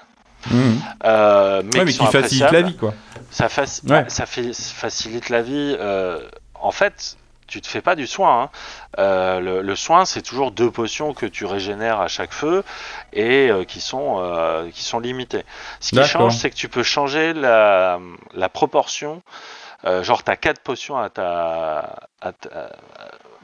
Hmm. 0.49 0.75
mais, 1.03 1.09
Ouais, 1.09 1.63
mais 1.63 1.85
qui, 1.85 1.91
sont 1.93 2.05
qui 2.05 2.11
facilite 2.13 2.51
la 2.51 2.61
vie 2.61 2.75
quoi 2.77 2.93
Ça, 3.29 3.47
faci- 3.47 3.81
Ouais. 3.89 4.05
ça 4.07 4.25
fait- 4.25 4.53
facilite 4.53 5.29
la 5.29 5.41
vie. 5.41 5.77
en 6.61 6.71
fait, 6.71 7.17
tu 7.49 7.61
te 7.61 7.67
fais 7.67 7.81
pas 7.81 7.95
du 7.95 8.07
soin. 8.07 8.43
hein. 8.43 8.49
Euh, 8.99 9.39
le, 9.39 9.61
le 9.61 9.75
soin, 9.75 10.05
c'est 10.05 10.21
toujours 10.21 10.51
deux 10.51 10.71
potions 10.71 11.13
que 11.13 11.25
tu 11.25 11.45
régénères 11.45 11.99
à 11.99 12.07
chaque 12.07 12.31
feu 12.33 12.63
et 13.13 13.49
euh, 13.49 13.63
qui, 13.65 13.81
sont, 13.81 14.17
euh, 14.19 14.69
qui 14.71 14.83
sont 14.83 14.99
limitées. 14.99 15.43
Ce 15.79 15.89
qui 15.89 15.95
change, 16.07 16.33
c'est 16.37 16.49
que 16.49 16.55
tu 16.55 16.69
peux 16.69 16.83
changer 16.83 17.33
la, 17.33 17.99
la 18.33 18.49
proportion. 18.49 19.21
Genre, 19.85 20.23
tu 20.23 20.31
as 20.31 20.35
quatre 20.35 20.59
potions 20.61 20.97
à 20.97 21.09
ta. 21.09 21.99
à 22.21 22.33
ta- 22.33 22.69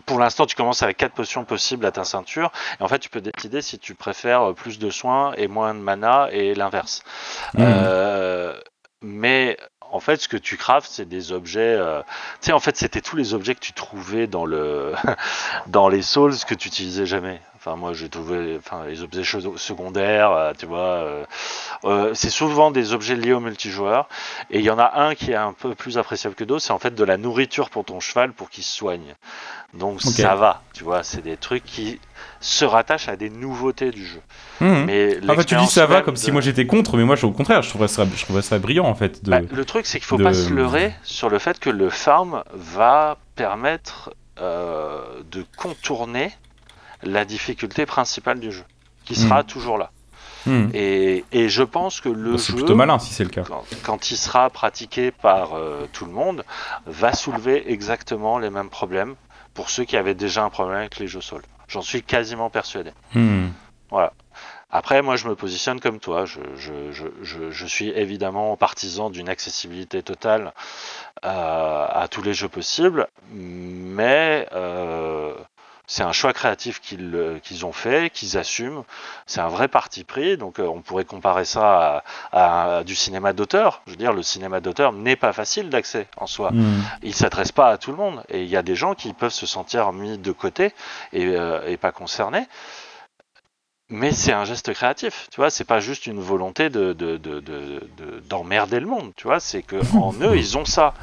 pour 0.05 0.19
l'instant, 0.19 0.45
tu 0.45 0.55
commences 0.55 0.83
avec 0.83 0.97
quatre 0.97 1.13
potions 1.13 1.45
possibles 1.45 1.85
à 1.85 1.91
ta 1.91 2.03
ceinture. 2.03 2.51
Et 2.79 2.83
en 2.83 2.87
fait, 2.89 2.99
tu 2.99 3.09
peux 3.09 3.21
décider 3.21 3.61
si 3.61 3.79
tu 3.79 3.95
préfères 3.95 4.53
plus 4.53 4.77
de 4.77 4.89
soins 4.89 5.33
et 5.37 5.47
moins 5.47 5.73
de 5.73 5.79
mana 5.79 6.27
et 6.31 6.53
l'inverse. 6.53 7.03
Euh, 7.57 8.59
mais 9.01 9.57
en 9.95 9.99
fait, 10.01 10.17
ce 10.21 10.27
que 10.27 10.35
tu 10.37 10.57
craftes, 10.57 10.89
c'est 10.91 11.07
des 11.07 11.31
objets. 11.31 11.61
euh, 11.79 12.01
Tu 12.41 12.47
sais, 12.47 12.51
en 12.51 12.59
fait, 12.59 12.75
c'était 12.75 12.99
tous 13.01 13.15
les 13.15 13.33
objets 13.33 13.55
que 13.55 13.61
tu 13.61 13.71
trouvais 13.71 14.27
dans 14.27 14.45
le 14.45 14.93
dans 15.67 15.87
les 15.87 16.01
souls 16.01 16.35
que 16.45 16.53
tu 16.53 16.67
utilisais 16.67 17.05
jamais. 17.05 17.39
Enfin, 17.65 17.77
moi, 17.77 17.93
j'ai 17.93 18.09
trouvé 18.09 18.57
enfin, 18.59 18.85
les 18.87 19.01
objets 19.01 19.23
secondaires, 19.23 20.31
euh, 20.31 20.53
tu 20.55 20.67
vois. 20.67 20.77
euh, 20.81 21.25
euh, 21.85 22.11
c'est 22.13 22.29
souvent 22.29 22.69
des 22.69 22.93
objets 22.93 23.15
liés 23.15 23.33
au 23.33 23.39
multijoueur. 23.39 24.07
Et 24.51 24.59
il 24.59 24.65
y 24.65 24.69
en 24.69 24.77
a 24.77 25.01
un 25.01 25.15
qui 25.15 25.31
est 25.31 25.35
un 25.35 25.51
peu 25.53 25.73
plus 25.73 25.97
appréciable 25.97 26.35
que 26.35 26.43
d'autres, 26.43 26.61
c'est 26.63 26.73
en 26.73 26.77
fait 26.79 26.93
de 26.93 27.03
la 27.03 27.17
nourriture 27.17 27.71
pour 27.71 27.83
ton 27.83 27.99
cheval 27.99 28.33
pour 28.33 28.51
qu'il 28.51 28.63
se 28.63 28.71
soigne. 28.71 29.15
Donc 29.73 30.01
ça 30.01 30.35
va, 30.35 30.61
tu 30.73 30.83
vois. 30.83 31.01
C'est 31.01 31.21
des 31.23 31.37
trucs 31.37 31.63
qui 31.65 31.99
se 32.39 32.65
rattachent 32.65 33.09
à 33.09 33.15
des 33.15 33.31
nouveautés 33.31 33.89
du 33.89 34.05
jeu. 34.05 34.21
Hmm. 34.61 34.83
Mais 34.85 35.17
Ah 35.27 35.33
bah 35.35 35.43
tu 35.43 35.55
dis 35.55 35.65
ça 35.67 35.87
va 35.87 36.01
comme 36.01 36.13
de- 36.13 36.19
si 36.19 36.31
moi 36.31 36.41
j'étais 36.41 36.67
contre, 36.67 36.95
mais 36.97 37.03
moi 37.03 37.15
je- 37.15 37.25
au 37.25 37.31
contraire 37.31 37.61
je 37.63 37.69
trouverais 37.69 37.87
ça, 37.87 38.05
je 38.15 38.23
trouverais 38.23 38.43
ça 38.43 38.59
brillant 38.59 38.85
en 38.85 38.95
fait. 38.95 39.23
De... 39.25 39.31
Bah, 39.31 39.39
le 39.51 39.65
truc, 39.65 39.85
c'est 39.87 39.97
qu'il 39.97 40.05
faut 40.05 40.17
de- 40.17 40.23
pas 40.23 40.33
se 40.35 40.49
leurrer 40.49 40.93
sur 41.03 41.29
le 41.29 41.39
fait 41.39 41.59
que 41.59 41.71
le 41.71 41.89
farm 41.89 42.43
va 42.53 43.17
permettre 43.35 44.13
euh, 44.39 45.01
de 45.31 45.45
contourner 45.57 46.31
la 47.03 47.25
difficulté 47.25 47.85
principale 47.85 48.39
du 48.39 48.51
jeu, 48.51 48.63
qui 49.05 49.15
sera 49.15 49.43
toujours 49.43 49.77
là. 49.77 49.91
Hmm. 50.45 50.69
Et, 50.75 51.25
et 51.31 51.49
je 51.49 51.63
pense 51.63 52.01
que 52.01 52.09
le 52.09 52.33
Bah, 52.33 52.37
jeu, 52.37 52.53
plutôt 52.53 52.75
malin 52.75 52.99
si 52.99 53.13
c'est 53.13 53.23
le 53.23 53.31
cas. 53.31 53.41
quand, 53.41 53.63
quand 53.83 54.11
il 54.11 54.15
sera 54.17 54.49
pratiqué 54.51 55.09
par 55.09 55.55
euh, 55.55 55.87
tout 55.91 56.05
le 56.05 56.11
monde, 56.11 56.43
va 56.85 57.13
soulever 57.13 57.71
exactement 57.71 58.37
les 58.37 58.51
mêmes 58.51 58.69
problèmes 58.69 59.15
pour 59.55 59.71
ceux 59.71 59.85
qui 59.85 59.97
avaient 59.97 60.13
déjà 60.13 60.43
un 60.43 60.49
problème 60.51 60.77
avec 60.77 60.99
les 60.99 61.07
jeux 61.07 61.21
Souls. 61.21 61.41
J'en 61.67 61.81
suis 61.81 62.03
quasiment 62.03 62.51
persuadé. 62.51 62.91
Hmm. 63.15 63.47
Après, 64.69 65.01
moi, 65.01 65.15
je 65.15 65.27
me 65.27 65.35
positionne 65.35 65.79
comme 65.79 65.99
toi. 65.99 66.25
Je, 66.25 66.41
je, 66.57 66.91
je, 66.91 67.05
je, 67.23 67.49
je 67.49 67.65
suis 67.65 67.89
évidemment 67.89 68.57
partisan 68.57 69.09
d'une 69.09 69.29
accessibilité 69.29 70.03
totale 70.03 70.53
euh, 71.23 71.85
à 71.89 72.07
tous 72.11 72.21
les 72.21 72.33
jeux 72.33 72.49
possibles, 72.49 73.07
mais 73.31 74.47
euh, 74.53 75.33
C'est 75.87 76.03
un 76.03 76.11
choix 76.11 76.33
créatif 76.33 76.81
qu'ils 76.81 77.13
euh, 77.15 77.39
qu'ils 77.39 77.65
ont 77.65 77.71
fait, 77.71 78.11
qu'ils 78.11 78.37
assument. 78.37 78.83
C'est 79.25 79.41
un 79.41 79.47
vrai 79.47 79.67
parti 79.67 80.03
pris. 80.03 80.37
Donc 80.37 80.59
euh, 80.59 80.67
on 80.67 80.81
pourrait 80.81 81.05
comparer 81.05 81.45
ça 81.45 82.03
à, 82.31 82.77
à 82.77 82.83
du 82.83 82.95
cinéma 82.95 83.33
d'auteur. 83.33 83.81
Je 83.85 83.91
veux 83.91 83.97
dire, 83.97 84.13
le 84.13 84.23
cinéma 84.23 84.59
d'auteur 84.61 84.93
n'est 84.93 85.15
pas 85.15 85.33
facile 85.33 85.69
d'accès 85.69 86.07
en 86.17 86.27
soi. 86.27 86.51
Hmm. 86.51 86.81
Il 87.03 87.13
s'adresse 87.13 87.51
pas 87.51 87.69
à 87.69 87.77
tout 87.77 87.91
le 87.91 87.97
monde. 87.97 88.23
Et 88.29 88.43
il 88.43 88.49
y 88.49 88.57
a 88.57 88.63
des 88.63 88.75
gens 88.75 88.95
qui 88.95 89.13
peuvent 89.13 89.31
se 89.31 89.45
sentir 89.45 89.91
mis 89.93 90.17
de 90.17 90.31
côté 90.31 90.73
et, 91.13 91.25
euh, 91.27 91.67
et 91.67 91.77
pas 91.77 91.91
concernés. 91.91 92.47
Mais 93.89 94.11
c'est 94.11 94.31
un 94.31 94.45
geste 94.45 94.73
créatif, 94.73 95.27
tu 95.31 95.35
vois, 95.35 95.51
c'est 95.51 95.63
pas 95.63 95.79
juste 95.79 96.07
une 96.07 96.19
volonté 96.19 96.71
de, 96.71 96.93
de, 96.93 97.17
de, 97.17 98.19
d'emmerder 98.27 98.79
le 98.79 98.87
monde, 98.87 99.11
tu 99.15 99.27
vois, 99.27 99.39
c'est 99.39 99.61
que 99.61 99.75
en 99.95 100.11
eux 100.21 100.35
ils 100.35 100.57
ont 100.57 100.65
ça. 100.65 100.95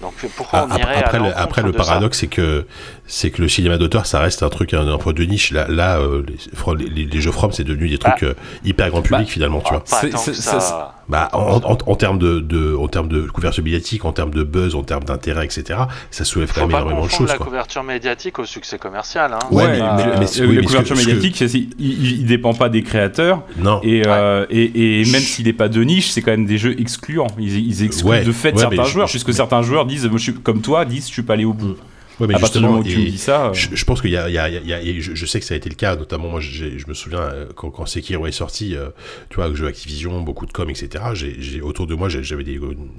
Donc 0.00 0.12
pourquoi 0.36 0.66
on 0.68 0.70
Ah, 0.70 0.78
irait 0.78 0.94
après, 1.02 1.18
à 1.18 1.20
le, 1.20 1.36
après, 1.38 1.62
le 1.62 1.72
paradoxe, 1.72 2.18
c'est 2.20 2.28
que 2.28 2.66
c'est 3.06 3.30
que 3.30 3.40
le 3.42 3.48
cinéma 3.48 3.78
d'auteur, 3.78 4.06
ça 4.06 4.20
reste 4.20 4.42
un 4.42 4.48
truc, 4.48 4.74
un, 4.74 4.86
un 4.86 4.98
produit 4.98 5.26
de 5.26 5.32
niche. 5.32 5.50
Là, 5.50 5.66
là 5.68 5.98
euh, 5.98 6.22
les, 6.78 6.86
les, 6.88 7.04
les 7.06 7.20
jeux 7.20 7.32
From, 7.32 7.50
c'est 7.52 7.64
devenu 7.64 7.88
des 7.88 7.98
trucs 7.98 8.22
euh, 8.22 8.34
hyper 8.64 8.90
grand 8.90 9.02
public 9.02 9.26
Bah, 9.26 9.32
finalement, 9.32 9.60
tu 9.60 9.72
vois. 9.72 9.80
Que 9.80 9.88
ça-. 10.34 10.94
Bah, 11.08 11.30
en, 11.32 11.56
en, 11.64 11.78
en 11.86 11.96
termes 11.96 12.18
de, 12.18 12.38
de, 12.40 12.76
en 12.76 12.86
termes 12.86 13.08
de 13.08 13.22
couverture 13.22 13.64
médiatique, 13.64 14.04
en 14.04 14.12
termes 14.12 14.30
de 14.34 14.42
buzz, 14.42 14.74
en 14.74 14.82
termes 14.82 15.04
d'intérêt, 15.04 15.46
etc., 15.46 15.80
ça 16.10 16.24
soulève 16.26 16.52
quand 16.54 16.60
même 16.60 16.70
pas 16.70 16.76
énormément 16.80 17.06
de 17.06 17.10
choses. 17.10 17.28
la 17.28 17.38
Quoi. 17.38 17.46
couverture 17.46 17.82
médiatique 17.82 18.38
au 18.38 18.44
succès 18.44 18.76
commercial. 18.78 19.32
Hein. 19.32 19.38
Ouais, 19.50 19.64
C'est 19.64 19.70
mais- 19.70 19.78
mais- 19.80 20.04
mais- 20.04 20.40
Euh, 20.40 20.46
oui, 20.46 20.54
la 20.56 20.60
mais 20.60 20.66
couverture 20.66 20.94
que- 20.96 21.00
que- 21.00 21.06
médiatique, 21.08 21.36
c'est- 21.38 21.48
il, 21.58 21.70
il- 21.78 22.20
il 22.20 22.26
dépend 22.26 22.52
pas 22.52 22.68
des 22.68 22.82
créateurs. 22.82 23.40
Non. 23.56 23.80
Et, 23.82 24.02
euh, 24.06 24.44
et, 24.50 25.00
et 25.00 25.04
même 25.10 25.22
s'il 25.22 25.48
est 25.48 25.54
pas 25.54 25.70
de 25.70 25.82
niche, 25.82 26.10
c'est 26.10 26.20
quand 26.20 26.30
même 26.32 26.44
des 26.44 26.58
jeux 26.58 26.78
excluants. 26.78 27.26
Ils, 27.38 27.56
ils 27.66 27.84
excluent 27.84 28.10
Ouais, 28.10 28.24
de 28.24 28.30
fait 28.32 28.52
ouais, 28.52 28.58
certains 28.60 28.84
joueurs, 28.84 29.06
je- 29.06 29.12
puisque 29.12 29.28
mais- 29.28 29.32
certains 29.32 29.62
joueurs 29.62 29.86
disent, 29.88 30.08
comme 30.44 30.62
toi, 30.62 30.84
disent, 30.84 31.08
je 31.08 31.12
suis 31.12 31.22
pas 31.22 31.32
allé 31.32 31.44
au 31.44 31.52
bout. 31.52 31.76
Ouais, 32.20 32.26
mais 32.26 32.34
à 32.34 32.38
partir 32.38 32.60
du 32.60 32.66
justement, 32.66 32.68
moment 32.68 32.80
où 32.80 32.84
tu 32.84 33.00
et- 33.00 33.04
me 33.04 33.10
dis 33.10 33.18
ça. 33.18 33.46
euh, 33.48 33.52
Je, 33.54 33.68
je 33.74 33.84
pense 33.84 34.00
qu'il 34.00 34.10
y 34.10 34.16
a, 34.16 34.28
il 34.28 34.34
y 34.34 34.38
a- 34.38 34.48
il 34.48 34.66
y 34.66 34.72
a- 34.72 34.80
et 34.82 35.00
je, 35.00 35.14
je 35.14 35.26
sais 35.26 35.38
que 35.40 35.46
ça 35.46 35.54
a 35.54 35.56
été 35.56 35.68
le 35.68 35.74
cas, 35.76 35.94
notamment 35.96 36.28
moi, 36.28 36.40
je 36.40 36.64
me 36.86 36.94
souviens 36.94 37.20
euh, 37.20 37.46
quand, 37.54 37.70
quand 37.70 37.86
Sekiro 37.86 38.26
est 38.26 38.32
sorti, 38.32 38.74
euh, 38.76 38.88
tu 39.30 39.36
vois, 39.36 39.52
jeu 39.54 39.66
Activision, 39.66 40.20
beaucoup 40.20 40.46
de 40.46 40.52
com, 40.52 40.68
etc. 40.70 41.04
J'ai, 41.14 41.60
autour 41.60 41.86
de 41.86 41.94
moi, 41.94 42.08
j'avais 42.08 42.44
des, 42.44 42.58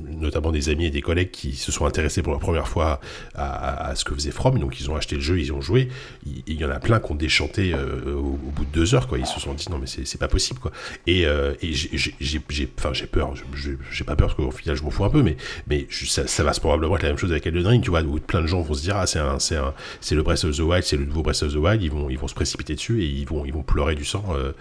notamment 0.10 0.52
des 0.52 0.70
amis 0.70 0.86
et 0.86 0.90
des 0.92 1.02
collègues 1.02 1.32
qui 1.32 1.54
se 1.56 1.72
sont 1.72 1.86
intéressés 1.86 2.22
pour 2.22 2.34
la 2.34 2.40
première 2.40 2.68
fois 2.68 3.02
à, 3.36 3.46
à- 3.46 3.90
à 3.90 3.96
ce 3.96 4.06
que 4.06 4.14
faisait 4.14 4.32
From, 4.32 4.58
donc 4.60 4.80
ils 4.80 4.90
ont 4.90 4.96
acheté 4.96 5.16
le 5.16 5.22
jeu, 5.22 5.40
ils 5.40 5.52
ont 5.52 5.62
joué. 5.62 5.90
Il, 6.26 6.44
il 6.48 6.56
y 6.60 6.66
en 6.66 6.70
a 6.70 6.80
plein 6.80 7.00
qui 7.00 7.12
ont 7.12 7.16
déchanté 7.16 7.74
euh, 7.74 8.14
au, 8.16 8.20
au 8.48 8.52
bout 8.56 8.66
de 8.66 8.72
deux 8.72 8.96
heures, 8.96 9.08
quoi. 9.08 9.18
Ils 9.18 9.26
se 9.26 9.40
sont 9.40 9.54
dit 9.54 9.66
non 9.70 9.80
mais 9.80 9.88
c'est, 9.88 10.18
pas 10.20 10.28
possible, 10.28 10.60
quoi. 10.60 10.72
Et, 11.08 11.26
euh, 11.26 11.54
et 11.62 11.74
j'ai, 11.74 12.40
enfin 12.78 12.92
peur, 13.12 13.34
j'ai 13.92 14.04
pas 14.04 14.16
peur 14.16 14.28
parce 14.28 14.36
qu'au 14.36 14.52
final 14.52 14.76
je 14.76 14.84
m'en 14.84 14.90
fous 14.92 15.04
un 15.06 15.10
peu, 15.10 15.22
mais 15.24 15.36
mais 15.68 15.88
ça 15.90 16.44
va 16.44 16.52
probablement 16.52 16.96
être 16.96 17.04
la 17.04 17.10
même 17.10 17.18
chose 17.18 17.32
avec 17.32 17.46
Elden 17.48 17.66
Ring, 17.68 17.84
tu 17.84 17.90
vois, 17.90 18.02
où 18.02 18.20
plein 18.20 18.42
de 18.42 18.48
gens 18.48 18.62
vont 18.62 18.74
se 18.74 18.82
dire 18.82 18.96
ah 18.98 19.08
c'est 19.10 19.20
un, 19.20 19.40
c'est 19.40 19.56
un, 19.58 19.74
c'est 20.02 20.16
le 20.16 20.24
Breath 20.24 20.44
of 20.46 20.56
the 20.56 20.60
Wild, 20.62 20.84
c'est 20.84 20.96
le 20.98 21.06
nouveau 21.06 21.22
Breath 21.24 21.44
of 21.44 21.52
the 21.54 21.58
Wild, 21.58 21.82
ils 21.84 21.92
vont, 21.92 22.10
ils 22.10 22.18
vont 22.18 22.28
se 22.28 22.34
précipiter 22.36 22.76
dessus 22.76 23.02
et 23.04 23.06
ils 23.08 23.26
vont, 23.26 23.44
ils 23.46 23.54
vont 23.54 23.64
pleurer 23.64 23.96
du 23.96 24.06
sang 24.06 24.24
euh, 24.34 24.52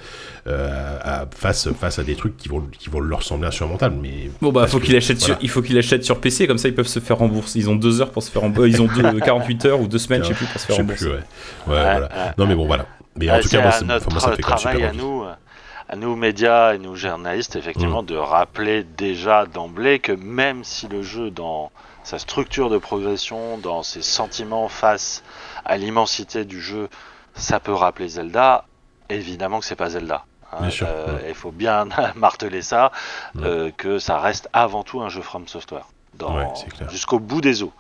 euh, 0.47 0.99
à- 1.03 1.27
face, 1.35 1.69
face 1.73 1.99
à 1.99 2.05
des 2.05 2.15
trucs 2.17 2.37
qui 2.37 2.49
vont, 2.49 2.63
qui 2.79 2.89
vont 2.91 3.01
leur 3.01 3.23
sembler 3.23 3.49
insurmontables. 3.49 3.97
Mais 4.01 4.31
Bon 4.41 4.51
bah 4.53 4.67
faut 4.67 4.81
qu'il 4.81 4.97
achète 4.97 5.19
voilà. 5.19 5.35
sur, 5.35 5.43
il 5.45 5.49
faut 5.51 5.63
qu'il 5.63 5.77
achète 5.79 6.05
sur 6.05 6.21
PC 6.21 6.47
comme 6.47 6.59
ça 6.59 6.69
ils 6.69 6.75
peuvent 6.75 6.87
se 6.89 7.01
faire 7.01 7.19
rembourser. 7.19 7.59
Ils 7.59 7.71
ont 7.71 7.77
deux 7.77 8.01
heures 8.01 8.11
pour 8.11 8.23
se 8.23 8.31
faire 8.31 8.43
rembourser. 8.43 8.71
Ils 8.71 8.83
ont 8.83 8.87
deux, 8.89 9.21
48 9.25 9.65
heures 9.67 9.81
ou 9.81 9.87
deux 9.89 9.99
semaines, 9.99 10.23
je 10.23 10.29
sais 10.29 10.35
plus 10.35 10.47
pour 10.47 10.61
se 10.61 10.67
faire 10.67 10.77
rembourser. 10.77 11.05
plus, 11.07 11.13
ouais. 11.15 11.21
Ouais, 11.67 11.75
Ouais, 11.75 11.83
voilà. 11.83 12.35
non 12.39 12.47
mais 12.47 12.55
bon 12.55 12.67
voilà. 12.67 12.87
Mais 13.17 13.31
en 13.31 13.35
Ouais, 13.35 13.41
tout 13.41 13.49
cas, 13.49 13.63
moi, 13.63 13.71
notre 13.83 14.07
enfin, 14.07 14.15
moi, 14.15 14.21
ça 14.21 14.31
me 14.31 14.37
fait 14.37 14.43
quand 14.43 14.51
même 14.51 14.59
travail 14.59 14.77
super 14.77 14.91
à 14.91 14.93
nous, 14.93 15.25
à 15.91 15.97
nous 15.97 16.17
médias 16.17 16.75
et 16.75 16.79
nous 16.79 16.95
journalistes, 16.97 17.57
effectivement, 17.57 18.03
de 18.03 18.15
rappeler 18.15 18.85
déjà 18.97 19.47
d'emblée 19.47 19.99
que 19.99 20.13
même 20.13 20.63
si 20.65 20.87
le 20.89 21.03
jeu, 21.03 21.31
dans 21.31 21.71
sa 22.09 22.19
structure 22.19 22.71
de 22.71 22.79
progression, 22.79 23.59
dans 23.59 23.83
ses 23.83 24.01
sentiments 24.03 24.69
face 24.69 25.23
à 25.67 25.77
l'immensité 25.77 26.45
du 26.47 26.61
jeu, 26.61 26.89
ça 27.35 27.61
peut 27.61 27.75
rappeler 27.75 28.09
Zelda, 28.09 28.65
évidemment 29.11 29.61
que 29.61 29.67
c'est 29.67 29.77
pas 29.77 29.91
Zelda. 29.91 30.25
hein. 30.53 30.57
Bien 30.63 30.71
sûr, 30.71 30.87
Euh, 30.89 31.17
ouais. 31.17 31.25
Il 31.29 31.35
faut 31.35 31.51
bien 31.53 31.87
marteler 32.17 32.63
ça, 32.63 32.93
Ouais. 33.35 33.43
euh, 33.45 33.71
que 33.77 33.99
ça 33.99 34.19
reste 34.21 34.49
avant 34.55 34.85
tout 34.85 35.03
un 35.03 35.11
jeu 35.11 35.21
From 35.21 35.47
Software. 35.49 35.85
Ouais. 36.21 36.47
Jusqu'au 36.91 37.19
bout 37.19 37.43
des 37.43 37.63
os. 37.63 37.71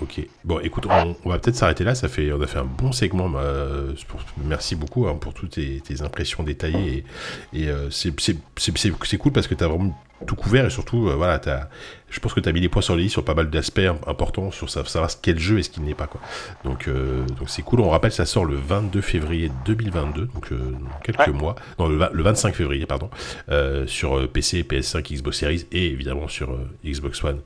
Ok. 0.00 0.20
Bon, 0.44 0.58
écoute, 0.60 0.86
on, 0.90 1.14
on 1.24 1.28
va 1.30 1.38
peut-être 1.38 1.56
s'arrêter 1.56 1.84
là. 1.84 1.94
Ça 1.94 2.08
fait, 2.08 2.32
on 2.32 2.40
a 2.40 2.46
fait 2.46 2.58
un 2.58 2.64
bon 2.64 2.90
segment. 2.92 3.30
euh, 3.36 3.92
pour- 4.08 4.20
merci 4.44 4.74
beaucoup 4.76 5.06
hein, 5.08 5.16
pour 5.20 5.34
toutes 5.34 5.50
tes, 5.50 5.80
tes 5.80 6.02
impressions 6.02 6.42
détaillées. 6.42 7.04
Et, 7.52 7.62
et, 7.64 7.68
euh, 7.68 7.90
c'est- 7.90 9.18
cool 9.18 9.32
parce 9.32 9.46
que 9.46 9.54
tu 9.54 9.62
as 9.62 9.68
vraiment 9.68 9.94
tout 10.26 10.36
couvert 10.36 10.64
et 10.66 10.70
surtout, 10.70 11.08
euh, 11.08 11.14
voilà, 11.14 11.34
as, 11.46 11.68
je 12.14 12.20
pense 12.20 12.32
que 12.32 12.38
tu 12.40 12.48
as 12.48 12.52
mis 12.52 12.60
les 12.60 12.68
points 12.68 12.80
sur 12.82 12.94
les 12.94 13.04
i 13.04 13.08
sur 13.10 13.24
pas 13.24 13.34
mal 13.34 13.50
d'aspects 13.50 13.80
im- 13.80 13.96
importants 14.06 14.50
sur 14.52 14.70
sa- 14.70 14.84
savoir 14.84 15.10
le 15.26 15.36
jeu 15.38 15.58
et 15.58 15.62
ce 15.64 15.70
qui 15.70 15.80
n'est 15.80 15.94
pas. 15.94 16.06
Quoi. 16.06 16.20
Donc, 16.64 16.86
euh, 16.86 17.24
donc 17.38 17.48
c'est 17.50 17.62
cool. 17.62 17.80
On 17.80 17.90
rappelle, 17.90 18.12
ça 18.12 18.24
sort 18.24 18.44
le 18.44 18.54
22 18.56 19.00
février 19.00 19.50
2022, 19.66 20.26
donc 20.32 20.52
euh, 20.52 20.56
dans 20.56 20.98
quelques 21.02 21.18
Ouais. 21.26 21.32
mois. 21.32 21.56
Non, 21.80 21.88
le, 21.88 21.96
vingt- 21.96 22.10
le 22.12 22.22
25 22.22 22.54
février, 22.54 22.86
pardon, 22.86 23.10
euh, 23.50 23.86
sur 23.88 24.16
euh, 24.18 24.26
PC, 24.28 24.62
PS5, 24.62 25.12
Xbox 25.12 25.38
Series 25.38 25.66
et 25.72 25.86
évidemment 25.86 26.28
sur 26.28 26.56
Xbox 26.84 27.22
One 27.24 27.40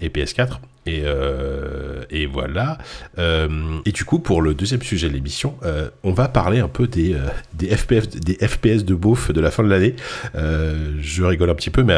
et 0.00 0.08
PS4. 0.08 0.58
Et, 0.86 1.02
euh, 1.04 2.02
et 2.10 2.24
voilà. 2.24 2.78
Euh, 3.18 3.48
et 3.84 3.92
du 3.92 4.04
coup, 4.06 4.18
pour 4.18 4.40
le 4.40 4.54
deuxième 4.54 4.80
sujet 4.80 5.08
de 5.10 5.12
l'émission, 5.12 5.54
euh, 5.62 5.90
on 6.02 6.12
va 6.12 6.26
parler 6.26 6.58
un 6.60 6.68
peu 6.68 6.86
des, 6.86 7.14
des, 7.52 7.68
FPF, 7.76 8.08
des 8.08 8.34
FPS 8.48 8.82
de 8.86 8.94
beauf 8.94 9.30
de 9.30 9.40
la 9.42 9.50
fin 9.50 9.62
de 9.62 9.68
l'année. 9.68 9.94
Je 10.34 11.22
rigole 11.22 11.50
un 11.50 11.54
petit 11.54 11.68
peu, 11.70 11.82
mais 11.82 11.96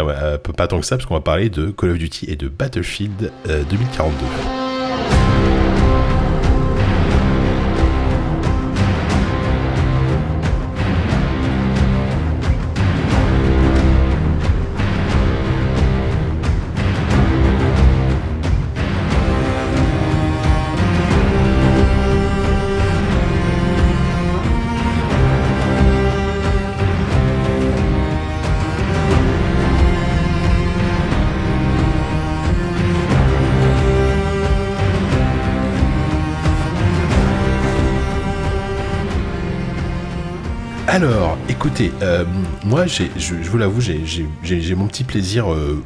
pas 0.57 0.67
tant 0.67 0.81
que 0.81 0.87
ça, 0.87 0.97
parce 0.97 1.07
qu'on 1.07 1.15
va 1.15 1.21
parler 1.21 1.49
de 1.49 1.71
Call 1.71 1.91
of 1.91 1.99
Et 2.27 2.37
de 2.37 2.49
Battlefield 2.49 3.31
euh, 3.49 3.63
2042. 3.71 4.62
Alors, 41.03 41.37
écoutez, 41.49 41.91
euh, 42.03 42.25
moi, 42.65 42.87
j'ai- 42.87 43.11
je, 43.17 43.35
je 43.43 43.51
vous 43.51 43.59
l'avoue, 43.59 43.81
j'ai- 43.81 44.75
mon 44.77 44.87
petit 44.87 45.03
plaisir 45.03 45.53
euh, 45.53 45.83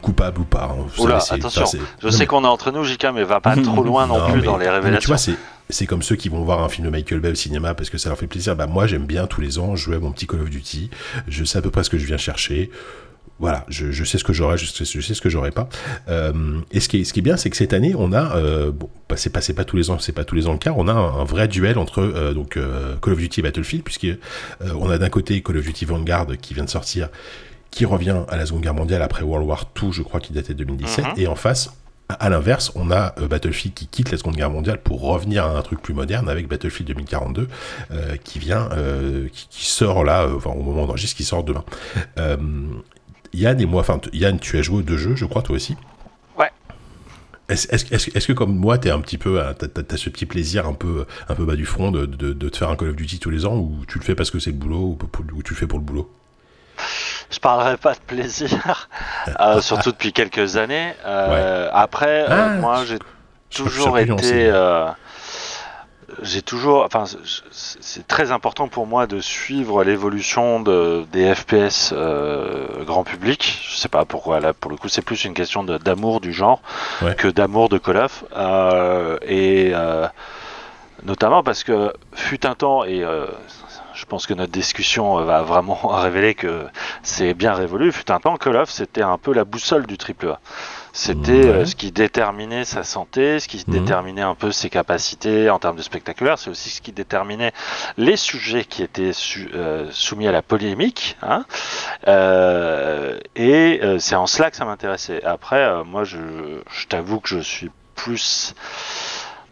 coupable 0.00 0.40
ou 0.40 0.44
pas. 0.44 0.70
hein. 0.78 0.86
Oula, 0.98 1.16
attention. 1.18 1.62
enfin, 1.64 1.78
Je 2.00 2.06
non, 2.06 2.12
sais 2.12 2.18
mais- 2.20 2.26
qu'on 2.26 2.44
est 2.44 2.48
entre 2.48 2.70
nous, 2.72 2.82
JK, 2.82 3.08
mais 3.14 3.24
va 3.24 3.40
pas 3.40 3.56
trop 3.62 3.82
loin 3.82 4.06
non, 4.06 4.24
plus 4.30 4.40
mais- 4.40 4.46
dans 4.46 4.56
les 4.56 4.68
révélations. 4.70 5.00
tu 5.00 5.06
vois, 5.08 5.18
c'est 5.18 5.34
c'est 5.70 5.86
comme 5.86 6.02
ceux 6.02 6.16
qui 6.16 6.28
vont 6.28 6.44
voir 6.44 6.62
un 6.62 6.68
film 6.68 6.86
de 6.86 6.90
Michael 6.92 7.20
Bay 7.20 7.30
au 7.30 7.34
cinéma 7.34 7.74
parce 7.74 7.88
que 7.90 7.96
ça 7.98 8.10
leur 8.10 8.18
fait 8.18 8.26
plaisir. 8.26 8.54
Bah 8.56 8.66
moi, 8.66 8.86
j'aime 8.86 9.04
bien 9.06 9.26
tous 9.26 9.40
les 9.40 9.58
ans 9.58 9.76
jouer 9.76 9.96
à 9.96 9.98
mon 9.98 10.12
petit 10.12 10.26
Call 10.26 10.40
of 10.42 10.50
Duty. 10.50 10.90
Je 11.28 11.44
sais 11.44 11.58
à 11.58 11.62
peu 11.62 11.70
près 11.70 11.84
ce 11.84 11.90
que 11.90 11.96
je 11.98 12.06
viens 12.06 12.18
chercher. 12.18 12.70
Voilà, 13.40 13.64
je, 13.68 13.90
je 13.90 14.04
sais 14.04 14.16
ce 14.16 14.22
que 14.24 14.32
j'aurai, 14.32 14.56
je 14.58 14.66
sais, 14.66 14.84
je 14.84 15.00
sais 15.00 15.14
ce 15.14 15.20
que 15.20 15.28
j'aurai 15.28 15.50
pas. 15.50 15.68
Euh, 16.08 16.60
et 16.70 16.78
ce 16.80 16.88
qui 16.88 17.00
est, 17.00 17.04
ce 17.04 17.12
qui 17.12 17.18
est 17.18 17.22
bien, 17.22 17.36
c'est 17.36 17.50
que 17.50 17.56
cette 17.56 17.72
année, 17.72 17.94
on 17.98 18.12
a, 18.12 18.36
euh, 18.36 18.70
bon, 18.70 18.88
bah, 19.08 19.16
c'est 19.16 19.30
pas, 19.30 19.40
pas 19.54 19.64
tous 19.64 19.76
les 19.76 19.90
ans, 19.90 19.98
c'est 19.98 20.12
pas 20.12 20.24
tous 20.24 20.34
les 20.36 20.46
ans 20.46 20.52
le 20.52 20.58
cas, 20.58 20.72
on 20.76 20.86
a 20.86 20.92
un, 20.92 21.20
un 21.20 21.24
vrai 21.24 21.48
duel 21.48 21.76
entre 21.78 22.00
euh, 22.00 22.32
donc 22.32 22.50
Call 23.02 23.12
of 23.12 23.18
Duty 23.18 23.40
et 23.40 23.42
Battlefield, 23.42 23.82
puisque 23.84 24.06
on 24.76 24.88
a 24.88 24.98
d'un 24.98 25.08
côté 25.10 25.42
Call 25.42 25.58
of 25.58 25.64
Duty 25.64 25.84
Vanguard 25.84 26.26
qui 26.40 26.54
vient 26.54 26.64
de 26.64 26.70
sortir, 26.70 27.08
qui 27.72 27.84
revient 27.84 28.20
à 28.28 28.36
la 28.36 28.46
Seconde 28.46 28.62
Guerre 28.62 28.74
mondiale 28.74 29.02
après 29.02 29.24
World 29.24 29.48
War 29.48 29.64
II, 29.82 29.92
je 29.92 30.02
crois 30.02 30.20
qu'il 30.20 30.36
datait 30.36 30.54
de 30.54 30.58
2017, 30.64 31.04
Mhm. 31.06 31.12
et 31.16 31.26
en 31.26 31.34
face, 31.34 31.72
à 32.08 32.28
l'inverse, 32.28 32.70
on 32.76 32.90
a 32.92 33.14
Battlefield 33.28 33.74
qui 33.74 33.86
quitte 33.88 34.12
la 34.12 34.18
Seconde 34.18 34.36
Guerre 34.36 34.50
mondiale 34.50 34.78
pour 34.80 35.00
revenir 35.00 35.44
à 35.44 35.58
un 35.58 35.62
truc 35.62 35.82
plus 35.82 35.94
moderne 35.94 36.28
avec 36.28 36.46
Battlefield 36.46 36.86
2042 36.88 37.48
euh, 37.90 38.16
qui 38.22 38.38
vient, 38.38 38.68
euh, 38.72 39.26
qui, 39.32 39.48
qui 39.50 39.64
sort 39.66 40.04
là, 40.04 40.22
euh, 40.22 40.36
enfin 40.36 40.50
au 40.50 40.62
moment 40.62 40.86
d'enregistre, 40.86 41.16
qui 41.16 41.24
sort 41.24 41.42
demain. 41.42 41.64
Euh, 43.34 43.38
Yann 43.38 43.60
et 43.60 43.66
moi, 43.66 43.80
enfin 43.80 44.00
Yann, 44.12 44.38
tu 44.38 44.58
as 44.58 44.62
joué 44.62 44.78
aux 44.78 44.82
deux 44.82 44.96
jeux, 44.96 45.16
je 45.16 45.24
crois 45.24 45.42
toi 45.42 45.56
aussi. 45.56 45.76
Ouais. 46.38 46.50
Est-ce 47.48 48.26
que 48.26 48.32
comme 48.32 48.54
moi, 48.56 48.78
t'es 48.78 48.90
un 48.90 49.00
petit 49.00 49.18
peu, 49.18 49.40
euh, 49.40 49.52
t'as, 49.52 49.96
ce 49.96 50.08
petit 50.10 50.26
plaisir 50.26 50.66
un 50.66 50.72
peu, 50.72 51.06
un 51.28 51.34
peu 51.34 51.44
bas 51.44 51.56
du 51.56 51.66
front 51.66 51.90
de, 51.90 52.06
de, 52.06 52.32
de 52.32 52.48
te 52.48 52.56
faire 52.56 52.70
un 52.70 52.76
Call 52.76 52.88
of 52.90 52.96
Duty 52.96 53.18
tous 53.18 53.30
les 53.30 53.44
ans, 53.46 53.56
ou 53.56 53.84
tu 53.86 53.98
le 53.98 54.04
fais 54.04 54.14
parce 54.14 54.30
que 54.30 54.38
c'est 54.38 54.50
le 54.50 54.56
boulot, 54.56 54.90
ou, 54.90 54.94
pour- 54.94 55.24
ou 55.34 55.42
tu 55.42 55.52
le 55.54 55.58
fais 55.58 55.66
pour 55.66 55.78
le 55.78 55.84
boulot? 55.84 56.10
Je 57.30 57.38
parlerai 57.38 57.76
pas 57.76 57.94
de 57.94 58.00
plaisir, 58.06 58.88
euh, 59.40 59.60
surtout 59.60 59.92
depuis 59.92 60.12
quelques 60.12 60.56
années. 60.56 60.92
Euh, 61.04 61.68
Après, 61.72 62.22
euh, 62.22 62.26
Ah, 62.30 62.48
moi, 62.60 62.84
j'ai 62.84 62.98
toujours 63.50 63.98
été. 63.98 64.50
J'ai 66.22 66.42
toujours. 66.42 66.84
Enfin, 66.84 67.04
c'est- 67.06 68.06
très 68.08 68.32
important 68.32 68.68
pour 68.68 68.86
moi 68.86 69.06
de 69.06 69.20
suivre 69.20 69.82
l'évolution 69.84 70.60
de, 70.60 71.04
des 71.12 71.34
FPS 71.34 71.90
euh, 71.92 72.84
grand 72.84 73.04
public. 73.04 73.60
Je 73.70 73.76
sais 73.76 73.88
pas 73.88 74.04
pourquoi, 74.04 74.40
là, 74.40 74.52
pour 74.52 74.70
le 74.70 74.76
coup, 74.76 74.88
c'est 74.88 75.02
plus 75.02 75.24
une 75.24 75.34
question 75.34 75.64
d'amour 75.64 76.20
du 76.20 76.32
genre 76.32 76.60
Ouais. 77.02 77.14
que 77.14 77.28
d'amour 77.28 77.68
de 77.68 77.78
Call 77.78 77.96
of. 77.98 78.24
Euh, 78.36 79.18
et. 79.22 79.70
euh, 79.74 80.06
notamment 81.04 81.42
parce 81.42 81.64
que 81.64 81.92
fut 82.14 82.46
un 82.46 82.54
temps, 82.54 82.84
et 82.84 83.04
je 83.94 84.04
pense 84.06 84.26
que 84.26 84.32
notre 84.32 84.52
discussion 84.52 85.16
va 85.22 85.42
vraiment 85.42 85.74
révéler 85.88 86.34
que 86.34 86.64
c'est 87.02 87.34
bien 87.34 87.52
révolu, 87.52 87.92
fut 87.92 88.10
un 88.10 88.20
temps, 88.20 88.36
Call 88.36 88.56
of 88.56 88.70
c'était 88.70 89.02
un 89.02 89.18
peu 89.18 89.34
la 89.34 89.44
boussole 89.44 89.86
du 89.86 89.96
AAA. 89.98 90.38
C'était 90.96 91.32
Ouais. 91.32 91.48
euh, 91.48 91.64
ce 91.66 91.74
qui 91.74 91.90
déterminait 91.90 92.64
sa 92.64 92.84
santé, 92.84 93.40
ce 93.40 93.48
qui 93.48 93.64
Mhm. 93.66 93.72
déterminait 93.72 94.22
un 94.22 94.36
peu 94.36 94.52
ses 94.52 94.70
capacités 94.70 95.50
en 95.50 95.58
termes 95.58 95.76
de 95.76 95.82
spectaculaire. 95.82 96.38
C'est 96.38 96.50
aussi 96.50 96.70
ce 96.70 96.80
qui 96.80 96.92
déterminait 96.92 97.52
les 97.96 98.16
sujets 98.16 98.64
qui 98.64 98.82
étaient 98.84 99.12
su- 99.12 99.50
euh, 99.54 99.88
soumis 99.90 100.28
à 100.28 100.32
la 100.32 100.40
polémique. 100.40 101.16
hein. 101.20 101.44
Euh, 102.06 103.18
et 103.34 103.80
c'est 103.98 104.14
en 104.14 104.28
cela 104.28 104.52
que 104.52 104.56
ça 104.56 104.64
m'intéressait. 104.64 105.22
Après, 105.24 105.82
moi, 105.84 106.04
je, 106.04 106.18
je 106.70 106.86
t'avoue 106.86 107.18
que 107.18 107.28
je 107.28 107.40
suis 107.40 107.70
plus 107.96 108.54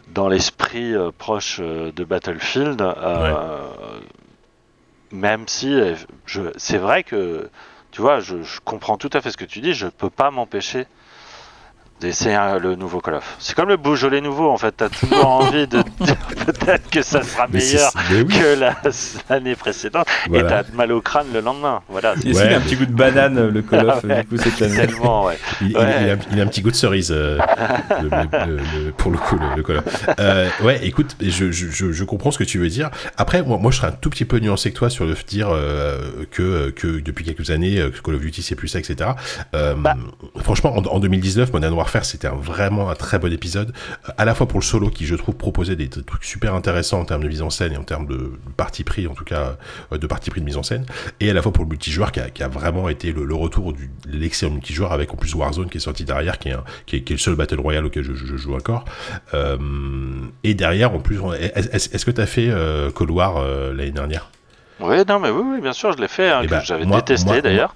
dans 0.09 0.29
l'esprit 0.29 0.95
euh, 0.95 1.11
proche 1.17 1.59
euh, 1.61 1.91
de 1.91 2.05
Battlefield. 2.05 2.81
euh, 2.81 3.67
Même 5.11 5.47
si 5.49 5.77
c'est 6.57 6.79
vrai 6.79 7.03
que, 7.03 7.51
tu 7.91 8.01
vois, 8.01 8.21
je, 8.21 8.43
je 8.45 8.61
comprends 8.65 8.97
tout 8.97 9.11
à 9.13 9.21
fait 9.21 9.31
ce 9.33 9.37
que 9.37 9.45
tu 9.45 9.61
dis. 9.61 9.75
Je 9.75 9.89
peux 9.89 10.09
pas 10.11 10.31
m'empêcher 10.31 10.87
d'essayer 12.03 12.35
un- 12.35 12.59
le 12.59 12.75
nouveau 12.77 13.01
Call 13.01 13.15
of. 13.15 13.37
C'est 13.39 13.55
comme 13.55 13.69
le 13.69 13.77
Beaujolais 13.77 14.21
nouveau, 14.21 14.51
en 14.51 14.57
fait. 14.57 14.73
T'as 14.77 14.89
toujours 14.89 15.27
envie 15.41 15.67
de 15.67 15.83
dire 16.01 16.17
peut-être 16.47 16.91
que 16.91 17.03
ça 17.03 17.23
sera 17.23 17.47
Mais 17.53 17.61
c'est- 17.61 17.77
meilleur 17.77 18.27
oui, 18.29 18.35
que 18.39 18.59
la- 18.61 18.77
l'année 19.31 19.55
précédente. 19.57 20.07
voilà. 20.29 20.45
Et 20.45 20.49
t'as 20.65 20.73
mal 20.77 20.93
au 20.93 21.01
crâne 21.01 21.27
le 21.33 21.41
lendemain. 21.41 21.81
Voilà. 21.89 22.15
Ouais, 22.15 22.21
qu'il 22.21 22.39
a 22.39 22.57
un 22.57 22.61
petit 22.61 22.77
goût 22.77 22.87
de 22.87 22.93
banane, 22.93 23.49
le 23.49 23.63
Call 23.63 23.89
of, 23.89 24.01
Ah 24.05 24.07
ouais. 24.07 24.23
du 24.23 24.29
coup, 24.29 24.37
cette 24.37 24.61
année 24.63 24.77
Tellement, 24.77 25.25
ouais. 25.25 25.39
Il, 25.61 25.71
il- 25.71 25.77
Ouais. 25.77 25.85
il 26.03 26.11
a, 26.11 26.17
il 26.33 26.41
a 26.41 26.43
un 26.45 26.47
petit 26.47 26.61
goût 26.63 26.71
de 26.71 26.77
cerise, 26.77 27.11
euh, 27.13 27.39
le- 28.03 28.09
le- 28.09 28.47
le- 28.57 28.85
le- 28.87 28.93
pour 28.93 29.11
le 29.11 29.19
coup, 29.19 29.37
le, 29.57 29.63
Call 29.63 29.79
of. 29.79 29.85
Euh, 30.19 30.49
ouais, 30.63 30.81
écoute, 30.87 31.17
je, 31.21 31.51
je, 31.53 32.05
comprends 32.05 32.31
ce 32.31 32.39
que 32.39 32.45
tu 32.45 32.59
veux 32.59 32.69
dire. 32.69 32.91
Après, 33.17 33.43
moi, 33.43 33.59
moi, 33.59 33.71
je 33.71 33.77
serais 33.79 33.89
un 33.89 33.93
tout 33.93 34.11
petit 34.11 34.25
peu 34.25 34.39
nuancé 34.39 34.71
que 34.73 34.77
toi 34.77 34.91
sur 34.91 35.05
le 35.05 35.15
dire 35.27 35.49
euh, 35.51 36.25
que, 36.31 36.71
que 36.71 37.01
depuis 37.01 37.25
quelques 37.25 37.51
années, 37.51 37.79
euh, 37.79 37.91
que 37.91 38.01
Call 38.01 38.15
of 38.17 38.21
Duty 38.21 38.43
c'est 38.43 38.55
plus 38.57 38.69
ça, 38.69 38.79
etc. 38.79 39.11
Bah. 39.53 39.95
Franchement, 40.43 40.75
en, 40.77 40.85
en 40.85 40.99
2019, 40.99 41.53
Modern 41.53 41.73
Warfare, 41.75 41.92
c'était 42.03 42.29
vraiment 42.29 42.89
un 42.91 42.95
très 42.95 43.19
bon 43.19 43.33
épisode, 43.33 43.73
euh, 44.09 44.13
à 44.17 44.25
la 44.25 44.35
fois 44.35 44.49
pour 44.49 44.59
le 44.61 44.65
solo 44.65 44.89
qui, 44.89 45.05
je 45.07 45.15
trouve, 45.15 45.35
proposait 45.37 45.77
des 45.77 45.89
trucs 45.89 46.25
super 46.25 46.55
intéressants 46.55 47.01
en 47.01 47.05
termes 47.05 47.23
de 47.23 47.29
mise 47.29 47.43
en 47.43 47.51
scène 47.51 47.73
et 47.73 47.77
en 47.77 47.85
termes 47.85 48.07
de, 48.07 48.33
parti 48.57 48.85
pris, 48.85 49.07
en 49.07 49.15
tout 49.15 49.25
cas, 49.25 49.57
euh, 49.93 49.99
de 49.99 50.07
parti 50.07 50.31
pris 50.31 50.41
de 50.41 50.47
mise 50.47 50.57
en 50.57 50.63
scène, 50.63 50.87
et 51.21 51.29
à 51.31 51.35
la 51.35 51.43
fois 51.43 51.53
pour 51.53 51.65
le 51.65 51.69
multijoueur 51.71 52.11
qui 52.13 52.21
a, 52.21 52.31
qui 52.31 52.43
a 52.43 52.49
vraiment 52.49 52.89
été 52.89 53.13
le, 53.13 53.25
le 53.25 53.35
retour 53.35 53.73
du 53.73 53.91
l'excellent 54.09 54.53
multijoueur 54.53 54.93
avec 54.93 55.13
en 55.13 55.17
plus 55.17 55.35
Warzone 55.35 55.69
qui 55.69 55.77
est 55.77 55.81
sorti 55.81 56.05
derrière, 56.05 56.39
qui 56.39 56.49
est, 56.49 56.53
un- 56.53 56.65
qui 56.87 56.97
est, 56.97 57.03
qui 57.03 57.13
est 57.13 57.17
le 57.17 57.21
seul 57.21 57.35
Battle 57.35 57.61
Royale 57.61 57.85
auquel 57.87 58.03
je, 58.05 58.15
je- 58.15 58.27
je 58.27 58.37
joue 58.37 58.55
encore. 58.55 58.85
Euh, 59.35 59.59
et 60.45 60.55
derrière, 60.55 60.93
en 60.95 60.99
plus, 61.01 61.19
est-ce 61.55 62.05
que 62.05 62.11
tu 62.11 62.21
as 62.21 62.27
fait 62.27 62.49
euh, 62.49 62.91
Cold 62.91 63.11
War 63.11 63.37
euh, 63.39 63.75
l'année 63.75 63.91
dernière? 63.91 64.31
Oui, 64.81 64.97
non, 65.09 65.21
mais 65.21 65.31
oui, 65.31 65.43
oui, 65.45 65.61
bien 65.61 65.73
sûr, 65.73 65.93
je 65.93 65.99
l'ai 65.99 66.09
fait. 66.09 66.29
hein, 66.31 66.41
Eh 66.43 66.47
ben, 66.49 66.61
J'avais 66.65 66.85
détesté 66.97 67.31
d'ailleurs. 67.43 67.75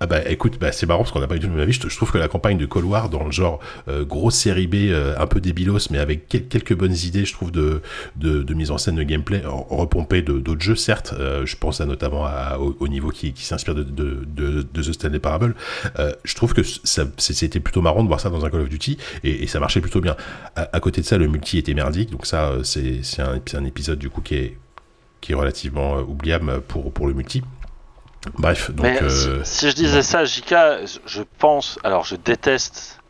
Ah 0.00 0.06
bah 0.06 0.20
écoute, 0.30 0.58
bah, 0.60 0.70
c'est 0.70 0.86
marrant 0.86 1.00
parce 1.00 1.10
qu'on 1.10 1.18
n'a 1.18 1.26
pas 1.26 1.34
eu 1.36 1.40
tout 1.40 1.48
le 1.48 1.54
même 1.54 1.62
avis. 1.62 1.72
Je, 1.72 1.88
je 1.88 1.96
trouve 1.96 2.12
que 2.12 2.18
la 2.18 2.28
campagne 2.28 2.56
de 2.56 2.66
Cold 2.66 2.86
War 2.86 3.08
dans 3.08 3.24
le 3.24 3.32
genre 3.32 3.58
euh, 3.88 4.04
grosse 4.04 4.36
série 4.36 4.68
B, 4.68 4.74
euh, 4.76 5.14
un 5.18 5.26
peu 5.26 5.40
débilos, 5.40 5.90
mais 5.90 5.98
avec 5.98 6.28
quel- 6.28 6.46
quelques 6.46 6.74
bonnes 6.74 6.94
idées, 6.94 7.24
je 7.24 7.32
trouve, 7.32 7.50
de, 7.50 7.82
mise 8.54 8.70
en 8.70 8.78
scène 8.78 8.96
de 8.96 9.02
gameplay, 9.02 9.42
repompée 9.44 10.22
d'autres 10.22 10.60
jeux, 10.60 10.76
certes. 10.76 11.14
euh, 11.18 11.44
je 11.46 11.56
pense 11.56 11.80
notamment 11.80 12.26
au, 12.60 12.76
au 12.78 12.88
niveau 12.88 13.10
qui, 13.10 13.32
s'inspire 13.36 13.74
de, 13.74 13.84
The 14.74 14.92
Stanley 14.92 15.18
Parable. 15.18 15.54
Je 16.24 16.34
trouve 16.34 16.54
que 16.54 16.62
c'était 16.62 17.60
plutôt 17.60 17.82
marrant 17.82 18.02
de 18.02 18.08
voir 18.08 18.20
ça 18.20 18.30
dans 18.30 18.44
un 18.44 18.50
Call 18.50 18.60
of 18.60 18.68
Duty 18.68 18.98
et, 19.24 19.46
ça 19.48 19.60
marchait 19.60 19.80
plutôt 19.80 20.00
bien. 20.00 20.16
À, 20.56 20.80
côté 20.80 21.00
de 21.00 21.06
ça, 21.06 21.18
le 21.18 21.26
multi 21.26 21.58
était 21.58 21.74
merdique, 21.74 22.10
donc 22.10 22.26
ça, 22.26 22.52
c'est 22.62 23.00
un, 23.20 23.64
épisode 23.64 23.98
du 23.98 24.10
coup 24.10 24.20
qui 24.20 24.34
est 24.36 25.34
relativement 25.34 25.98
oubliable 25.98 26.60
pour 26.60 27.06
le 27.06 27.14
multi. 27.14 27.42
Bref, 28.38 28.70
donc... 28.70 28.84
Mais 28.84 29.02
euh, 29.02 29.44
si, 29.44 29.58
si 29.58 29.70
je 29.70 29.74
disais 29.74 30.02
ça, 30.02 30.24
Jika, 30.24 30.78
je 31.06 31.22
pense. 31.38 31.78
Alors, 31.84 32.04
je 32.04 32.16
déteste 32.16 33.00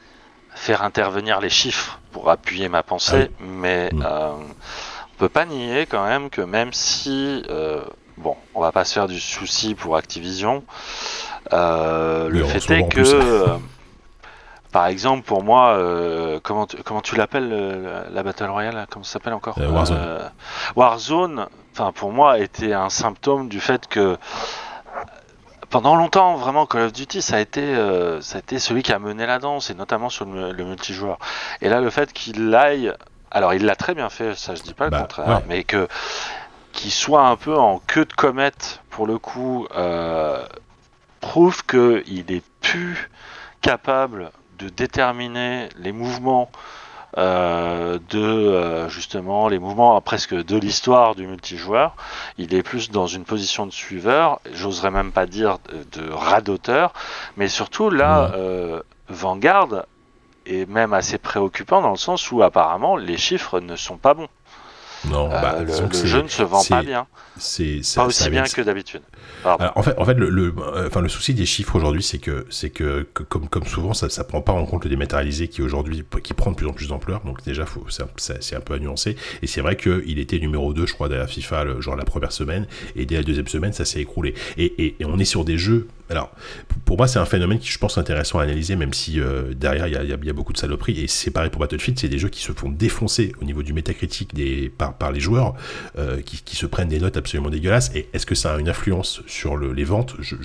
faire 0.54 0.82
intervenir 0.82 1.40
les 1.40 1.50
chiffres 1.50 1.98
pour 2.12 2.30
appuyer 2.30 2.68
ma 2.68 2.82
pensée, 2.82 3.30
mais 3.40 3.90
Mm. 3.92 4.02
euh, 4.04 4.30
on 4.32 5.18
peut 5.18 5.28
pas 5.28 5.44
nier 5.46 5.86
quand 5.86 6.04
même 6.06 6.30
que 6.30 6.40
même 6.42 6.72
si. 6.72 7.42
euh, 7.48 7.80
bon, 8.16 8.36
on 8.54 8.61
va 8.61 8.70
pas 8.72 8.84
se 8.84 8.92
faire 8.94 9.06
du 9.09 9.18
souci 9.20 9.74
pour 9.74 9.96
Activision. 9.96 10.64
euh, 11.52 12.28
le 12.28 12.44
fait 12.44 12.70
est 12.70 12.88
que. 12.88 13.44
par 14.72 14.86
exemple, 14.86 15.22
pour 15.24 15.42
moi, 15.42 15.78
comment, 16.42 16.66
tu, 16.66 16.76
comment 16.82 17.00
tu 17.00 17.16
l'appelles 17.16 18.04
la, 18.12 18.22
Battle 18.22 18.44
Royale 18.50 18.86
Comment 18.90 19.04
ça 19.04 19.14
s'appelle 19.14 19.32
encore? 19.32 19.56
Warzone. 19.59 20.30
Warzone, 20.76 21.46
enfin 21.72 21.92
pour 21.92 22.12
moi, 22.12 22.38
était 22.38 22.72
un 22.74 22.90
symptôme 22.90 23.48
du 23.48 23.61
fait 23.61 23.86
que 23.88 24.16
pendant 25.71 25.97
longtemps, 25.97 26.37
vraiment, 26.37 26.66
Call 26.66 26.83
of 26.83 26.93
Duty, 26.93 27.21
ça 27.23 27.37
a 27.37 27.41
été, 27.41 27.62
euh, 27.62 28.21
ça 28.21 28.37
a 28.37 28.39
été 28.41 28.59
celui 28.59 28.83
qui 28.83 28.93
a 28.93 28.99
mené 28.99 29.27
la 29.27 29.39
danse, 29.39 29.71
et 29.71 29.75
notamment 29.75 30.09
sur 30.09 30.25
le, 30.25 30.53
le 30.53 30.64
multijoueur. 30.64 31.19
Et 31.61 31.69
là, 31.69 31.81
le 31.81 31.91
fait 31.91 32.12
qu'il 32.12 32.55
aille, 32.55 32.93
alors 33.31 33.55
il 33.55 33.64
l'a 33.64 33.77
très 33.77 33.95
bien 33.95 34.09
fait, 34.09 34.35
ça 34.35 34.55
je 34.55 34.62
dis 34.62 34.75
pas 34.75 34.85
le 34.87 34.91
Bah, 34.91 35.01
contraire, 35.03 35.29
ouais. 35.29 35.45
mais 35.49 35.64
que 35.64 35.89
qu'il 36.73 36.93
soit 36.93 37.27
un 37.27 37.37
peu 37.37 37.57
en 37.57 37.81
queue 37.87 38.05
de 38.05 38.12
comète 38.12 38.81
pour 38.91 39.07
le 39.07 39.19
coup, 39.19 39.66
euh, 39.75 40.45
prouve 41.21 41.64
que 41.64 42.03
il 42.07 42.31
est 42.33 42.45
plus 42.61 43.11
capable 43.61 44.31
de 44.59 44.69
déterminer 44.69 45.69
les 45.77 45.93
mouvements 45.93 46.51
de 47.16 48.18
euh, 48.18 48.88
justement 48.88 49.48
les 49.48 49.59
mouvements 49.59 50.00
presque 50.00 50.34
de 50.34 50.56
l'histoire 50.59 51.14
du 51.14 51.26
multijoueur. 51.26 51.94
Il 52.36 52.54
est 52.54 52.62
plus 52.62 52.90
dans 52.90 53.06
une 53.06 53.24
position 53.24 53.66
de 53.66 53.72
suiveur, 53.72 54.40
j'oserais 54.52 54.90
même 54.90 55.12
pas 55.12 55.26
dire 55.26 55.59
de, 55.92 56.11
radoteur, 56.11 56.92
mais 57.36 57.48
surtout 57.48 57.90
là, 57.90 58.30
euh, 58.34 58.82
Vanguard 59.09 59.84
est 60.46 60.68
même 60.68 60.92
assez 60.92 61.18
préoccupant 61.18 61.80
dans 61.80 61.90
le 61.90 61.96
sens 61.96 62.30
où 62.30 62.42
apparemment 62.42 62.96
les 62.96 63.16
chiffres 63.16 63.61
ne 63.61 63.76
sont 63.76 63.96
pas 63.96 64.14
bons. 64.14 64.28
non, 65.06 65.30
Euh, 65.30 65.42
bah, 65.42 65.56
le 65.62 66.06
jeu 66.06 66.22
ne 66.22 66.28
se 66.28 66.42
vend 66.42 66.64
pas 66.64 66.82
bien, 66.82 67.06
ça- 67.82 68.02
pas 68.02 68.06
aussi 68.06 68.24
ça 68.24 68.30
bien 68.30 68.44
que 68.44 68.61
d'habitude. 68.62 69.02
Alors, 69.45 69.72
en 69.76 69.82
fait, 69.82 69.95
en 69.99 70.05
fait, 70.05 70.14
le, 70.14 70.28
le, 70.30 70.55
enfin, 70.86 71.01
le 71.01 71.09
souci 71.09 71.34
des 71.34 71.47
chiffres 71.47 71.76
aujourd'hui, 71.76 72.03
c'est 72.03 72.18
que, 72.18 72.47
c'est 72.51 72.70
que, 72.70 73.07
comme, 73.28 73.49
comme 73.49 73.64
souvent, 73.64 73.95
ça, 73.95 74.09
ça 74.09 74.24
prend 74.24 74.41
pas 74.41 74.53
en 74.53 74.64
compte 74.66 74.84
le 74.84 74.91
dématérialisé 74.91 75.49
qui 75.49 75.62
aujourd'hui, 75.62 76.05
qui 76.22 76.34
prend 76.34 76.51
de 76.51 76.57
plus 76.57 76.66
en 76.66 76.72
plus 76.72 76.89
d'ampleur. 76.89 77.20
Donc 77.24 77.43
déjà, 77.45 77.66
faut, 77.66 77.84
c'est, 77.89 78.03
un- 78.57 78.61
peu 78.61 78.74
à 78.74 78.78
nuancer. 78.78 79.16
Et 79.43 79.47
c'est 79.47 79.61
vrai 79.61 79.76
qu'il 79.76 80.18
était 80.18 80.39
numéro 80.39 80.72
2 80.72 80.86
je 80.86 80.95
crois, 80.95 81.09
derrière 81.09 81.28
FIFA, 81.28 81.80
genre 81.80 81.97
la 81.97 82.05
première 82.05 82.32
semaine, 82.32 82.66
et 82.97 83.07
dès 83.07 83.16
la 83.16 83.22
deuxième 83.22 83.49
semaine, 83.49 83.72
ça 83.72 83.84
s'est 83.84 84.01
écroulé. 84.01 84.34
Et, 84.57 84.64
et, 84.84 84.97
et 85.01 85.05
on 85.05 85.18
est 85.18 85.24
sur 85.24 85.45
des 85.45 85.59
jeux. 85.59 85.89
Alors, 86.11 86.32
pour- 86.84 86.96
moi, 86.96 87.06
c'est 87.06 87.18
un 87.18 87.24
phénomène 87.24 87.59
qui, 87.59 87.68
je 87.68 87.78
pense, 87.78 87.98
intéressant 87.98 88.38
à 88.38 88.42
analyser, 88.44 88.76
même 88.76 88.92
si 88.92 89.20
euh, 89.20 89.54
derrière, 89.54 89.86
il 89.86 90.09
y 90.09 90.30
a, 90.30 90.32
beaucoup 90.32 90.52
de 90.52 90.59
saloperies. 90.59 91.00
Et 91.00 91.06
c'est 91.06 91.30
pareil 91.30 91.50
pour 91.50 91.61
Battlefield, 91.61 91.98
c'est 91.98 92.09
des 92.09 92.18
jeux 92.18 92.28
qui 92.28 92.42
se 92.42 92.52
font 92.52 92.70
défoncer 92.70 93.32
au 93.40 93.44
niveau 93.44 93.62
du 93.62 93.72
métacritique 93.72 94.34
par, 94.76 95.12
les 95.12 95.20
joueurs, 95.20 95.54
euh, 95.98 96.20
qui, 96.22 96.56
se 96.56 96.66
prennent 96.66 96.88
des 96.88 97.00
notes 97.00 97.16
absolument 97.16 97.50
dégueulasses. 97.50 97.90
Et 97.94 98.09
est-ce 98.12 98.26
que 98.26 98.34
ça 98.34 98.54
a 98.54 98.59
une 98.59 98.68
influence 98.68 99.22
sur 99.26 99.56
le- 99.56 99.72
les 99.72 99.84
ventes? 99.84 100.16
Je, 100.20 100.36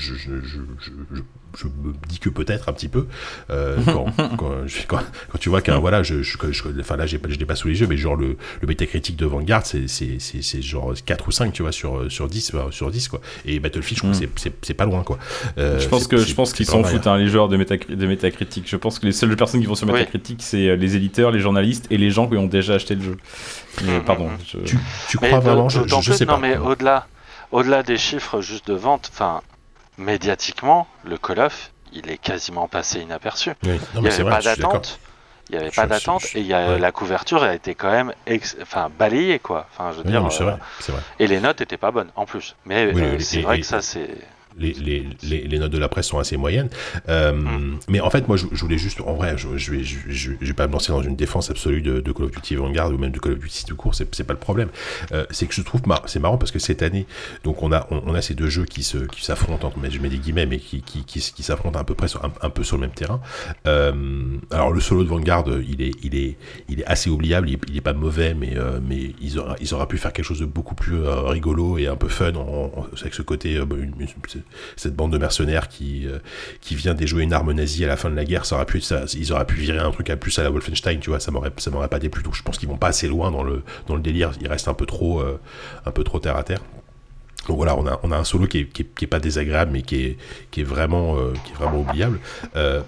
je, 1.58 1.66
me 1.68 1.94
dis 2.08 2.20
que 2.20 2.30
peut-être 2.30 2.70
un 2.70 2.74
petit 2.74 2.88
peu. 2.88 3.08
Euh, 3.50 3.78
quand, 3.86 4.06
quand, 4.38 4.68
je- 4.68 4.86
quand- 4.88 5.00
quand 5.32 5.38
tu 5.40 5.50
vois 5.50 5.62
qu'un 5.62 5.78
voilà, 5.80 6.04
je, 6.04 6.22
je, 6.24 6.38
je- 6.52 6.64
enfin 6.80 6.96
là, 6.98 7.06
je 7.06 7.18
l'ai 7.18 7.46
pas 7.46 7.56
sous 7.56 7.68
les 7.68 7.80
yeux, 7.80 7.88
mais 7.88 7.98
genre 7.98 8.16
le, 8.16 8.38
le 8.62 8.68
métacritique 8.68 9.16
de 9.16 9.26
Vanguard, 9.26 9.66
c'est, 9.66 9.88
c'est, 9.88 10.18
c'est, 10.20 10.42
c'est 10.42 10.62
genre 10.62 10.94
4 11.06 11.28
ou 11.28 11.32
5, 11.32 11.54
tu 11.54 11.62
vois, 11.62 11.72
sur, 11.72 12.12
sur 12.12 12.28
10, 12.28 12.52
euh, 12.56 12.72
sur 12.72 12.90
10 12.92 13.08
quoi. 13.08 13.22
Et 13.46 13.60
Battlefield, 13.60 13.98
je 13.98 14.04
trouve 14.04 14.12
Mm. 14.14 14.28
que 14.34 14.42
c'est, 14.62 14.74
pas 14.74 14.86
loin, 14.86 15.04
quoi. 15.04 15.18
Euh, 15.58 15.80
Je 15.80 15.88
pense 15.88 16.08
que 16.08 16.18
je 16.18 16.34
pense 16.34 16.54
qu'ils 16.54 16.66
s'en 16.66 16.84
foutent 16.84 17.08
hein, 17.08 17.18
les 17.18 17.28
joueurs 17.28 17.48
de, 17.50 17.58
Métacri- 17.58 17.96
de 17.96 18.08
Metacritic. 18.08 18.68
Je 18.70 18.76
pense 18.76 19.00
que 19.00 19.06
les 19.06 19.12
seules 19.12 19.36
personnes 19.36 19.62
qui 19.62 19.68
vont 19.68 19.76
sur 19.76 19.88
Oui. 19.88 19.94
Metacritic 19.94 20.42
c'est 20.42 20.70
euh, 20.70 20.76
les 20.76 20.96
éditeurs, 20.96 21.32
les 21.32 21.40
journalistes 21.40 21.88
et 21.92 21.98
les 21.98 22.10
gens 22.10 22.28
qui 22.28 22.38
ont 22.38 22.46
déjà 22.48 22.74
acheté 22.76 22.96
le 22.96 23.02
jeu. 23.02 23.18
Mais, 23.86 23.98
Mhm. 24.00 24.04
pardon. 24.04 24.30
je- 24.48 24.58
Tu, 24.60 24.78
tu 25.10 25.18
Mais 25.22 25.28
crois 25.30 25.40
d'au- 25.40 25.46
vraiment 25.46 25.70
je, 25.70 25.80
sais 26.14 26.26
non, 26.26 26.34
pas. 26.34 26.40
mais 26.40 26.58
au-delà, 26.58 27.08
au-delà 27.52 27.84
des 27.84 27.98
chiffres 27.98 28.42
juste 28.42 28.68
de 28.68 28.74
vente, 28.74 29.10
enfin, 29.14 29.42
médiatiquement, 29.98 30.88
le 31.04 31.18
Call 31.18 31.40
of, 31.40 31.72
il 31.92 32.10
est 32.10 32.18
quasiment 32.18 32.68
passé 32.68 33.00
inaperçu. 33.02 33.52
Oui. 33.64 33.70
Non, 33.72 33.78
il 33.96 34.02
n'y 34.02 34.08
avait 34.10 34.24
vrai, 34.24 34.32
pas 34.32 34.42
d'attente. 34.42 35.00
Il 35.50 35.56
n'y 35.58 35.62
avait 35.62 35.72
Je- 35.72 35.76
pas 35.76 35.88
d'attente 35.88 36.24
et 36.36 36.40
il 36.40 36.48
y 36.48 36.54
a, 36.54 36.70
ouais. 36.72 36.80
la 36.80 36.92
couverture 36.94 37.44
a 37.44 37.54
été 37.54 37.76
quand 37.76 37.92
même 37.92 38.14
ex- 38.26 38.56
enfin, 38.62 38.90
balayée 38.98 39.40
quoi. 39.40 39.68
Enfin, 39.72 39.92
je 39.92 39.98
veux 39.98 40.04
Oui, 40.06 40.12
dire, 40.12 40.22
non, 40.22 40.30
euh, 40.30 40.44
vrai, 40.44 40.58
c'est 40.80 40.92
vrai. 40.94 41.02
et 41.20 41.28
les 41.28 41.40
notes 41.42 41.60
étaient 41.60 41.78
pas 41.78 41.92
bonnes 41.92 42.10
en 42.16 42.26
plus. 42.26 42.56
Mais 42.66 42.92
Oui, 42.94 43.02
euh, 43.02 43.20
c'est 43.20 43.42
vrai 43.42 43.58
et- 43.58 43.60
que 43.62 43.66
ça 43.66 43.82
c'est. 43.82 44.10
Les, 44.58 44.74
les, 44.74 45.08
les, 45.24 45.42
les 45.48 45.60
notes 45.60 45.72
de 45.72 45.78
la 45.78 45.90
presse 45.90 46.08
sont 46.08 46.20
assez 46.20 46.38
moyennes. 46.38 46.70
Euh, 47.10 47.32
Mm. 47.34 47.80
Mais 47.90 48.00
en 48.00 48.10
fait, 48.10 48.28
moi, 48.28 48.38
je, 48.38 48.46
je 48.52 48.62
voulais 48.62 48.78
juste, 48.78 49.02
en 49.02 49.14
vrai, 49.14 49.38
je, 49.38 49.58
je 49.58 49.72
vais, 49.72 49.84
je, 49.84 50.54
pas 50.54 50.68
me 50.68 50.74
lancer 50.74 50.92
dans 50.92 51.02
une 51.02 51.16
défense 51.16 51.50
absolue 51.50 51.82
de, 51.82 52.00
de 52.00 52.12
Call 52.12 52.26
of 52.26 52.32
Duty 52.32 52.56
Vanguard 52.56 52.90
ou 52.92 52.98
même 52.98 53.12
de 53.12 53.20
Call 53.20 53.34
of 53.34 53.40
Duty 53.40 53.66
tout 53.66 53.76
court. 53.76 53.96
C'est 53.96 54.24
pas 54.24 54.34
le 54.34 54.40
problème. 54.40 54.70
Euh, 55.12 55.26
c'est 55.32 55.48
que 55.48 55.54
je 55.54 55.62
trouve, 55.62 55.88
mar- 55.88 56.04
c'est 56.06 56.20
marrant 56.20 56.38
parce 56.38 56.52
que 56.52 56.60
cette 56.60 56.84
année, 56.84 57.06
donc 57.44 57.64
on 57.64 57.72
a, 57.72 57.88
on, 57.92 58.02
on 58.06 58.14
a 58.14 58.22
ces 58.22 58.36
deux 58.36 58.50
jeux 58.50 58.66
qui 58.66 58.84
se, 58.84 58.98
qui 59.00 59.24
s'affrontent, 59.26 59.68
entre- 59.68 59.80
je 59.90 60.00
mets 60.00 60.10
des 60.10 60.18
guillemets, 60.20 60.46
mais 60.46 60.60
qui, 60.60 60.82
qui, 60.82 61.04
qui, 61.06 61.20
qui 61.20 61.44
s'affrontent 61.44 61.80
à 61.80 61.84
peu 61.84 61.96
près 61.96 62.08
sur, 62.08 62.24
un, 62.24 62.32
un 62.42 62.50
peu 62.50 62.64
sur 62.64 62.78
le 62.78 62.82
même 62.82 62.92
terrain. 62.92 63.20
Euh, 63.68 63.92
alors 64.52 64.72
le 64.72 64.80
solo 64.80 65.04
de 65.04 65.10
Vanguard, 65.10 65.46
il 65.68 65.82
est, 65.82 65.92
il 66.04 66.16
est, 66.16 66.38
il 66.70 66.82
est 66.82 66.86
assez 66.86 67.10
oubliable. 67.10 67.50
Il, 67.50 67.58
il 67.68 67.78
est 67.78 67.82
pas 67.82 67.94
mauvais, 67.94 68.34
mais, 68.34 68.54
mais 68.88 69.14
ils 69.22 69.40
auraient, 69.40 69.58
ils 69.60 69.74
auraient 69.74 69.88
pu 69.88 69.98
faire 69.98 70.14
quelque 70.14 70.26
chose 70.26 70.40
de 70.40 70.46
beaucoup 70.46 70.76
plus 70.76 70.98
rigolo 71.08 71.78
et 71.78 71.88
un 71.88 71.96
peu 71.96 72.08
fun 72.10 72.34
en, 72.36 72.72
en- 72.76 72.88
avec 73.02 73.14
ce 73.14 73.22
côté, 73.22 73.54
une- 73.56 73.94
une- 74.00 74.08
cette 74.76 74.96
bande 74.96 75.14
de 75.14 75.18
mercenaires 75.18 75.68
qui, 75.68 76.08
euh, 76.08 76.20
qui 76.62 76.76
vient 76.76 76.94
déjouer 76.94 77.24
une 77.24 77.34
arme 77.34 77.52
nazie 77.54 77.84
à 77.86 77.88
la 77.88 77.98
fin 77.98 78.10
de 78.10 78.16
la 78.16 78.26
guerre. 78.26 78.46
Ça 78.46 78.56
aurait 78.56 78.66
pu, 78.66 78.82
ils 79.14 79.34
auraient 79.34 79.46
pu 79.46 79.56
virer 79.56 79.80
un 79.80 79.92
truc 79.92 80.10
à 80.10 80.18
plus 80.18 80.38
à 80.40 80.44
la 80.44 80.50
Wolfenstein, 80.50 81.00
tu 81.00 81.10
vois. 81.10 81.20
Ça 81.20 81.32
m'aurait, 81.32 81.52
ça 81.58 81.72
m'aurait 81.72 81.88
pas 81.88 82.00
déplu. 82.00 82.24
Donc 82.24 82.36
je 82.36 82.44
pense 82.44 82.58
qu'ils 82.58 82.70
vont 82.70 82.78
pas 82.78 82.88
assez 82.88 83.08
loin 83.08 83.32
dans 83.32 83.44
le, 83.44 83.64
dans 83.88 83.96
le 83.96 84.02
délire. 84.02 84.32
Ils 84.42 84.48
restent 84.48 84.68
un 84.68 84.74
peu 84.74 84.86
trop, 84.86 85.20
euh, 85.22 85.40
un 85.86 85.92
peu 85.92 86.04
trop 86.04 86.20
terre 86.20 86.38
à 86.38 86.44
terre. 86.44 86.60
Donc 87.48 87.58
voilà, 87.58 87.78
on 87.78 87.86
a, 87.86 88.00
on 88.04 88.12
a 88.14 88.18
un 88.18 88.24
solo 88.24 88.48
qui 88.48 88.60
est, 88.60 88.66
qui 88.66 89.04
est, 89.04 89.08
pas 89.08 89.20
désagréable, 89.20 89.72
mais 89.74 89.82
qui 89.82 89.98
est, 89.98 90.18
qui 90.50 90.62
est 90.62 90.64
vraiment, 90.64 91.18
euh, 91.18 91.34
qui 91.44 91.52
est 91.52 91.56
vraiment 91.56 91.82
oubliable. 91.82 92.20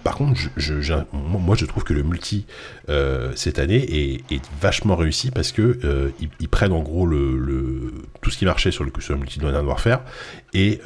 Par 0.02 0.16
contre, 0.16 0.40
moi 1.12 1.58
je 1.58 1.66
trouve 1.66 1.84
que 1.84 1.94
le 1.94 2.04
multi 2.04 2.46
cette 3.36 3.60
année 3.60 4.22
est, 4.32 4.42
vachement 4.62 4.96
réussi 4.96 5.30
parce 5.32 5.52
que 5.52 6.14
ils, 6.40 6.48
prennent 6.48 6.72
en 6.72 6.84
gros 6.84 7.06
le, 7.06 7.92
tout 8.22 8.30
ce 8.30 8.38
qui 8.38 8.46
marchait 8.46 8.72
sur 8.72 8.86
le, 8.86 8.92
sur 9.00 9.14
le 9.14 9.20
multi 9.20 9.40
de 9.40 9.44
Modern 9.44 9.66
Warfare 9.66 10.04
et 10.54 10.80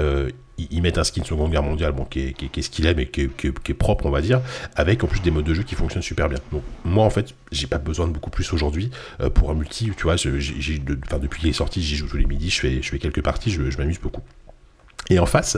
ils, 0.71 0.81
mettent 0.81 0.97
un 0.97 1.03
skin 1.03 1.23
Seconde 1.23 1.51
Guerre 1.51 1.63
mondiale, 1.63 1.91
bon, 1.91 2.05
qui 2.05 2.19
est, 2.19 2.61
ce 2.61 2.69
qu'il 2.69 2.85
est, 2.85 2.93
mais 2.93 3.07
qui 3.07 3.21
est, 3.21 3.73
propre, 3.73 4.05
on 4.05 4.11
va 4.11 4.21
dire, 4.21 4.41
avec 4.75 5.03
en 5.03 5.07
plus 5.07 5.21
des 5.21 5.31
modes 5.31 5.45
de 5.45 5.53
jeu 5.53 5.63
qui 5.63 5.75
fonctionnent 5.75 6.03
super 6.03 6.29
bien. 6.29 6.39
Donc 6.51 6.63
moi, 6.83 7.03
en 7.05 7.09
fait, 7.09 7.33
j'ai 7.51 7.67
pas 7.67 7.77
besoin 7.77 8.07
de 8.07 8.13
beaucoup 8.13 8.29
plus 8.29 8.51
aujourd'hui 8.53 8.91
euh, 9.21 9.29
pour 9.29 9.51
un 9.51 9.53
multi. 9.53 9.91
Tu 9.95 10.03
vois, 10.03 10.15
enfin, 10.15 11.19
depuis 11.19 11.41
qu'il 11.41 11.49
est 11.49 11.53
sorti, 11.53 11.81
j'y 11.81 11.95
joue 11.95 12.07
tous 12.07 12.17
les 12.17 12.25
midis, 12.25 12.49
je 12.49 12.59
fais, 12.59 12.81
je 12.81 12.89
fais 12.89 12.99
quelques 12.99 13.21
parties, 13.21 13.51
je 13.51 13.77
m'amuse 13.77 13.99
beaucoup. 13.99 14.21
Et 15.11 15.17
en 15.17 15.25
face, 15.25 15.57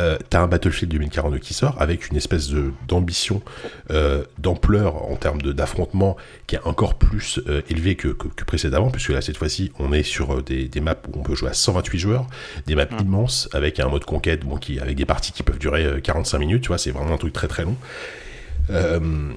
euh, 0.00 0.18
t'as 0.28 0.40
un 0.40 0.48
Battlefield 0.48 0.90
2042 0.92 1.38
qui 1.38 1.54
sort 1.54 1.80
avec 1.80 2.08
une 2.10 2.16
espèce 2.16 2.50
d'ambition, 2.88 3.42
euh, 3.90 4.24
d'ampleur 4.38 5.04
en 5.08 5.14
termes 5.14 5.40
d'affrontement 5.40 6.16
qui 6.48 6.56
est 6.56 6.60
encore 6.64 6.94
plus 6.96 7.38
euh, 7.46 7.62
élevé 7.70 7.94
que, 7.94 8.08
que, 8.08 8.26
que 8.26 8.44
précédemment, 8.44 8.90
puisque 8.90 9.10
là 9.10 9.20
cette 9.20 9.36
fois-ci 9.36 9.70
on 9.78 9.92
est 9.92 10.02
sur 10.02 10.38
euh, 10.38 10.42
des, 10.42 10.66
des 10.68 10.80
maps 10.80 10.96
où 11.14 11.20
on 11.20 11.22
peut 11.22 11.34
jouer 11.36 11.50
à 11.50 11.54
128 11.54 11.98
joueurs, 11.98 12.26
des 12.66 12.74
maps 12.74 12.86
Mm. 12.90 13.02
immenses 13.02 13.48
avec 13.52 13.78
un 13.80 13.88
mode 13.88 14.04
conquête, 14.04 14.40
bon, 14.40 14.56
qui 14.56 14.80
avec 14.80 14.96
des 14.96 15.04
parties 15.06 15.30
qui 15.32 15.42
peuvent 15.42 15.58
durer 15.58 15.84
euh, 15.84 16.00
45 16.00 16.38
minutes, 16.38 16.62
tu 16.62 16.68
vois, 16.68 16.78
c'est 16.78 16.90
vraiment 16.90 17.14
un 17.14 17.18
truc 17.18 17.32
très 17.32 17.46
très 17.48 17.64
long. 17.64 17.76
Euh, 18.70 19.30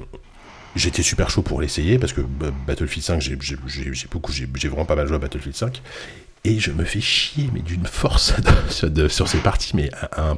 J'étais 0.74 1.02
super 1.04 1.30
chaud 1.30 1.42
pour 1.42 1.60
l'essayer 1.60 2.00
parce 2.00 2.14
que 2.14 2.22
bah, 2.22 2.48
Battlefield 2.66 3.04
5, 3.06 3.20
j'ai- 3.22 3.36
beaucoup, 4.10 4.32
j'ai 4.32 4.46
vraiment 4.70 4.86
pas 4.86 4.96
mal 4.96 5.06
joué 5.06 5.18
à 5.18 5.20
Battlefield 5.20 5.54
5 5.54 5.82
et 6.44 6.60
je 6.60 6.72
me 6.72 6.84
fais 6.84 7.02
chier 7.02 7.50
mais 7.54 7.60
d'une 7.62 7.86
force 7.86 8.34
de- 8.82 8.88
de- 8.88 9.08
sur 9.08 9.28
ces 9.28 9.38
parties 9.38 9.76
mais 9.76 9.90
un- 10.18 10.38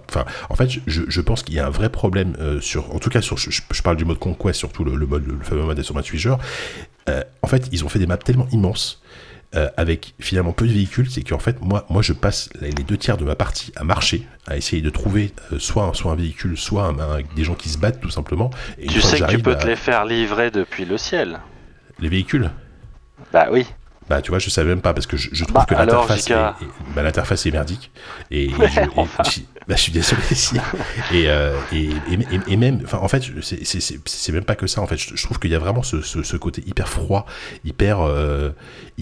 en 0.50 0.56
fait 0.56 0.70
je, 0.86 1.02
je 1.08 1.22
pense 1.22 1.44
qu'il 1.44 1.56
y 1.56 1.60
a 1.60 1.66
un 1.68 1.70
vrai 1.70 1.90
problème 1.90 2.36
euh, 2.40 2.60
sur 2.62 2.94
en 2.94 3.00
tout 3.00 3.10
cas 3.10 3.22
sur 3.22 3.38
je, 3.38 3.50
je 3.50 3.82
parle 3.82 3.96
du 3.98 4.06
mode 4.06 4.20
conquest 4.20 4.60
surtout 4.60 4.84
le, 4.84 4.96
le 4.96 5.06
mode 5.06 5.26
le 5.26 5.38
fameux 5.44 5.64
mode 5.64 5.82
sur 5.82 5.96
28 5.96 6.20
joueurs 6.20 6.40
Euh, 7.10 7.22
en 7.42 7.48
fait 7.48 7.68
ils 7.72 7.84
ont 7.86 7.90
fait 7.90 8.00
des 8.00 8.08
maps 8.08 8.18
tellement 8.18 8.48
immenses 8.52 9.02
euh, 9.56 9.70
avec 9.78 10.16
finalement 10.20 10.52
peu 10.52 10.66
de 10.66 10.74
véhicules, 10.74 11.08
c'est 11.12 11.22
qu'en 11.22 11.38
fait, 11.38 11.62
moi, 11.62 11.86
moi, 11.88 12.02
je 12.02 12.12
passe 12.14 12.50
les 12.60 12.72
deux 12.72 12.98
tiers 12.98 13.18
de 13.18 13.24
ma 13.24 13.36
partie 13.36 13.72
à 13.76 13.84
marcher, 13.84 14.26
à 14.48 14.58
essayer 14.58 14.82
de 14.82 14.90
trouver 14.90 15.32
euh, 15.52 15.60
soit, 15.60 15.84
un, 15.84 15.94
soit 15.94 16.12
un 16.12 16.16
véhicule, 16.16 16.58
soit 16.58 16.86
un- 16.86 16.98
un- 17.00 17.22
des 17.36 17.44
gens 17.44 17.54
qui 17.54 17.70
se 17.70 17.78
battent 17.78 18.02
tout 18.02 18.10
simplement. 18.10 18.50
Et 18.80 18.88
Tu 18.88 19.00
sais 19.00 19.10
que 19.10 19.12
tu 19.12 19.18
j'arrive 19.20 19.42
peux 19.44 19.52
à- 19.52 19.56
te 19.58 19.68
les 19.68 19.76
faire 19.76 20.06
livrer 20.06 20.50
depuis 20.50 20.86
le 20.86 20.98
ciel. 20.98 21.40
les 22.00 22.10
véhicules? 22.10 22.50
Bah 23.32 23.50
oui. 23.52 23.68
Bah, 24.10 24.22
tu 24.22 24.30
vois, 24.32 24.40
je 24.40 24.50
savais 24.50 24.70
même 24.70 24.82
pas 24.82 24.94
parce 24.94 25.08
que 25.08 25.16
je, 25.18 25.30
je 25.32 25.44
trouve 25.46 25.56
Bah, 25.56 25.66
que 25.68 25.76
l'interface 25.76 26.30
est, 26.30 26.34
bah, 26.96 27.04
l'interface 27.04 27.46
est 27.46 27.52
merdique. 27.52 27.92
Et, 28.32 28.46
et 28.46 28.56
Ouais, 28.56 28.68
je, 28.74 28.82
et- 28.82 28.88
enfin. 28.96 29.24
je- 29.24 29.40
bah, 29.68 29.76
je 29.76 29.82
suis 29.82 29.92
désolé. 29.92 30.22
si. 30.34 30.56
Et, 31.14 31.30
euh, 31.30 31.56
et, 31.72 31.86
et, 32.12 32.20
et- 32.48 32.58
même, 32.58 32.82
enfin, 32.84 32.98
en 33.00 33.08
fait, 33.08 33.24
c'est- 33.42 33.64
c'est 33.64 33.80
c'est- 33.80 34.00
c'est 34.06 34.32
même 34.34 34.44
pas 34.44 34.56
que 34.56 34.68
ça. 34.68 34.82
En 34.82 34.88
fait, 34.88 34.98
je, 34.98 35.24
trouve 35.24 35.40
qu'il 35.40 35.52
y 35.52 35.56
a 35.56 35.60
vraiment 35.60 35.84
ce, 35.84 36.02
ce, 36.02 36.22
ce 36.24 36.36
côté 36.38 36.64
hyper 36.68 36.90
froid, 36.90 37.26
hyper, 37.64 38.02
euh, 38.02 38.50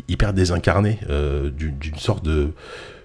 hyper 0.08 0.34
désincarné 0.34 1.00
euh, 1.10 1.50
d'une 1.50 1.98
sorte 1.98 2.24
de. 2.24 2.52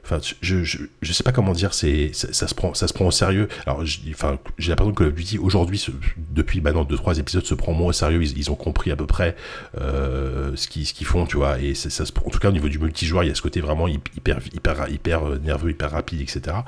Enfin, 0.09 0.21
je, 0.41 0.63
je, 0.63 0.79
je 1.03 1.13
sais 1.13 1.25
pas 1.25 1.33
comment 1.33 1.53
dire, 1.53 1.75
c'est 1.75 2.11
ça, 2.13 2.47
se 2.47 2.55
prend 2.55 2.75
ça 2.75 2.87
se 2.87 2.93
prend 2.95 3.07
au 3.07 3.11
sérieux. 3.11 3.49
Alors, 3.67 3.85
j'ai 3.85 4.13
l'impression 4.71 4.93
que 4.93 4.99
Call 4.99 5.09
of 5.09 5.15
Duty 5.15 5.39
aujourd'hui, 5.39 5.85
depuis 6.31 6.61
maintenant 6.61 6.85
deux 6.85 6.95
trois 6.97 7.19
épisodes, 7.19 7.45
se 7.45 7.55
prend 7.55 7.73
moins 7.73 7.89
au 7.89 7.93
sérieux. 7.93 8.23
Ils, 8.23 8.39
ils 8.39 8.51
ont 8.53 8.55
compris 8.55 8.93
à 8.93 8.97
peu 8.97 9.07
près 9.07 9.35
euh, 9.81 10.53
ce 10.55 10.69
qu'ils 10.69 10.87
ce 10.87 11.05
font, 11.05 11.27
tu 11.27 11.37
vois. 11.39 11.59
Et 11.61 11.75
ça, 11.75 11.91
se 11.91 12.13
en 12.25 12.31
tout 12.31 12.39
cas 12.39 12.51
au 12.51 12.53
niveau 12.53 12.69
du 12.69 12.79
multijoueur, 12.79 13.25
il 13.25 13.29
y 13.29 13.31
a 13.31 13.35
ce 13.35 13.43
côté 13.43 13.61
vraiment 13.61 13.89
hy- 13.89 13.99
hyper 14.17 14.39
hyper 14.55 14.89
hyper 14.89 15.25
euh, 15.29 15.39
nerveux, 15.39 15.71
hyper 15.71 15.91
rapide, 15.91 16.21
etc. 16.21 16.59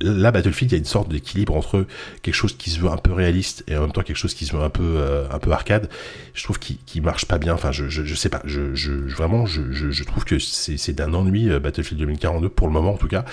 Là, 0.00 0.30
Battlefield, 0.30 0.72
il 0.72 0.74
y 0.74 0.76
a 0.76 0.78
une 0.78 0.84
sorte 0.84 1.08
d'équilibre 1.08 1.56
entre 1.56 1.86
quelque 2.22 2.34
chose 2.34 2.56
qui 2.56 2.70
se 2.70 2.78
veut 2.78 2.88
un 2.88 2.96
peu 2.96 3.12
réaliste 3.12 3.64
et 3.66 3.76
en 3.76 3.82
même 3.82 3.92
temps 3.92 4.02
quelque 4.02 4.16
chose 4.16 4.34
qui 4.34 4.46
se 4.46 4.56
veut 4.56 4.62
un 4.62 4.70
peu, 4.70 4.82
euh, 4.96 5.28
un 5.30 5.38
peu 5.38 5.50
arcade. 5.50 5.88
Je 6.34 6.44
trouve 6.44 6.58
qu'il 6.58 7.02
marche 7.02 7.26
pas 7.26 7.38
bien. 7.38 7.54
Enfin, 7.54 7.72
je, 7.72 7.88
je, 7.88 8.14
sais 8.14 8.28
pas. 8.28 8.40
Je, 8.44 8.90
vraiment, 8.90 9.46
je, 9.46 10.04
trouve 10.04 10.24
que 10.24 10.38
c'est 10.38 10.76
c'est 10.76 10.92
d'un 10.92 11.14
ennui 11.14 11.50
euh, 11.50 11.58
Battlefield 11.58 12.00
2042 12.00 12.48
pour 12.48 12.68
le 12.68 12.72
moment 12.72 12.94
en 12.94 12.96
tout 12.96 13.08
cas 13.08 13.24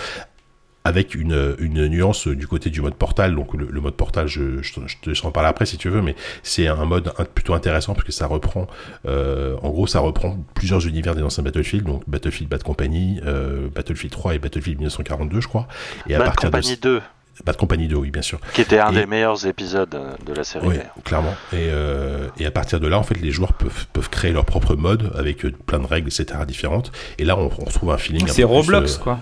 avec 0.86 1.16
une, 1.16 1.56
une 1.60 1.88
nuance 1.88 2.28
du 2.28 2.48
côté 2.48 2.70
du 2.70 2.80
mode 2.82 2.96
portal. 2.96 3.36
Donc 3.36 3.54
le, 3.56 3.68
le 3.70 3.82
mode 3.82 3.96
portal, 3.96 4.28
je, 4.28 4.62
je, 4.62 4.74
te- 4.76 4.88
je 4.88 4.96
te 5.02 5.10
laisse 5.10 5.26
en 5.26 5.32
parler 5.32 5.50
après 5.50 5.66
si 5.66 5.78
tu 5.78 5.90
veux, 5.90 6.02
mais 6.02 6.16
c'est 6.44 6.68
un 6.68 6.86
mode 6.86 7.12
plutôt 7.34 7.54
intéressant 7.56 7.94
parce 7.94 8.06
que 8.06 8.12
ça 8.14 8.28
reprend, 8.28 8.68
euh, 9.08 9.56
en 9.62 9.70
gros, 9.72 9.88
ça 9.88 10.00
reprend 10.00 10.38
plusieurs 10.54 10.86
univers 10.88 11.16
des 11.16 11.24
anciens 11.24 11.44
Battlefield, 11.44 11.86
donc 11.86 12.04
Battlefield 12.08 12.50
Bad 12.50 12.64
Company, 12.64 13.20
euh, 13.26 13.68
Battlefield 13.74 14.12
3 14.14 14.36
et 14.36 14.40
Battlefield 14.40 14.78
1942, 14.78 15.42
je 15.42 15.48
crois. 15.48 15.68
Et 16.08 16.16
à 16.16 16.20
Bad 16.20 16.28
partir 16.28 16.52
Company 16.52 16.76
de 16.76 16.82
2, 16.82 17.02
Bad 17.46 17.58
Company 17.58 17.88
2, 17.88 17.96
oui, 17.98 18.12
bien 18.12 18.22
sûr. 18.22 18.40
qui 18.54 18.62
était 18.62 18.80
un 18.80 18.92
Et- 18.92 18.96
des 18.96 19.06
meilleurs 19.08 19.46
épisodes 19.46 19.94
euh, 19.96 20.12
de 20.26 20.34
la 20.34 20.44
série. 20.44 20.68
Oui, 20.68 20.76
clairement. 21.04 21.34
Et, 21.52 21.68
euh, 21.72 22.28
et 22.40 22.46
à 22.46 22.52
partir 22.52 22.80
de 22.80 22.88
là, 22.88 22.98
en 23.00 23.04
fait, 23.04 23.20
les 23.20 23.32
joueurs 23.32 23.54
peuvent, 23.54 23.88
peuvent 23.92 24.10
créer 24.10 24.32
leur 24.32 24.46
propre 24.46 24.76
mode 24.76 25.12
avec 25.18 25.46
plein 25.66 25.80
de 25.80 25.88
règles, 25.88 26.08
etc. 26.08 26.40
différentes. 26.48 26.92
Et 27.18 27.26
là, 27.26 27.38
on, 27.38 27.50
on 27.60 27.66
retrouve 27.66 27.92
un 27.92 27.98
feeling. 27.98 28.24
un 28.24 28.28
C'est 28.28 28.44
peu 28.44 28.48
plus, 28.50 28.54
Roblox, 28.56 28.96
euh, 28.96 29.00
quoi. 29.00 29.20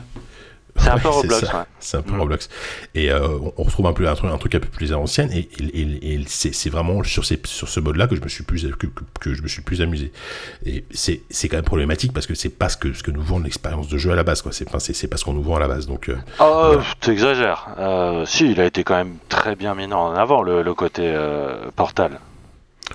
C'est 0.75 0.89
un 0.89 0.97
peu 0.97 1.07
Roblox, 1.09 1.45
ça. 1.45 1.57
ouais. 1.59 1.63
C'est 1.79 1.97
un 1.97 2.01
peu 2.01 2.13
Mm. 2.13 2.19
Roblox. 2.19 2.49
Et 2.95 3.11
euh, 3.11 3.27
on- 3.57 3.63
retrouve 3.63 3.85
un 3.87 3.93
peu 3.93 4.07
un 4.07 4.15
truc, 4.15 4.31
un 4.31 4.37
truc 4.37 4.55
un 4.55 4.59
peu 4.59 4.67
plus 4.67 4.91
à 4.91 4.95
l'ancienne. 4.95 5.31
Et, 5.31 5.47
et, 5.59 5.81
et- 5.81 6.13
et 6.15 6.25
c'est 6.27 6.69
vraiment 6.69 7.03
sur, 7.03 7.25
ces, 7.25 7.39
sur 7.45 7.69
ce 7.69 7.79
mode-là 7.79 8.07
que 8.07 8.15
je 8.15 8.21
me 8.21 8.27
suis 8.27 8.43
plus 8.43 8.67
que, 9.19 9.33
je 9.33 9.41
me 9.41 9.47
suis 9.47 9.61
plus 9.61 9.81
amusé. 9.81 10.11
Et 10.65 10.83
c'est 10.91 11.21
quand 11.47 11.57
même 11.57 11.63
problématique 11.65 12.11
parce 12.13 12.25
que 12.27 12.33
c'est 12.35 12.49
pas 12.49 12.69
ce 12.69 12.77
que 12.77 12.91
ce 12.93 13.03
que 13.03 13.11
nous 13.11 13.21
vend 13.21 13.39
l'expérience 13.39 13.87
de 13.87 13.97
jeu 13.97 14.11
à 14.11 14.15
la 14.15 14.23
base. 14.23 14.41
quoi. 14.41 14.51
C'est 14.51 14.67
enfin, 14.67 14.79
c'est 14.79 14.93
c'est 14.93 15.07
pas 15.07 15.17
ce 15.17 15.25
qu'on 15.25 15.33
nous 15.33 15.43
vend 15.43 15.55
à 15.55 15.59
la 15.59 15.67
base. 15.67 15.85
Donc 15.87 16.09
euh, 16.09 16.15
Oh, 16.39 16.71
Voilà. 16.73 16.83
t'exagères. 16.99 17.67
Euh, 17.79 18.25
si, 18.25 18.51
il 18.51 18.59
a 18.59 18.65
été 18.65 18.83
quand 18.83 18.95
même 18.95 19.17
très 19.29 19.55
bien 19.55 19.75
mis 19.75 19.85
en 19.93 20.13
avant, 20.15 20.41
le, 20.41 20.63
le 20.63 20.73
côté 20.73 21.03
euh, 21.05 21.69
Portal. 21.75 22.19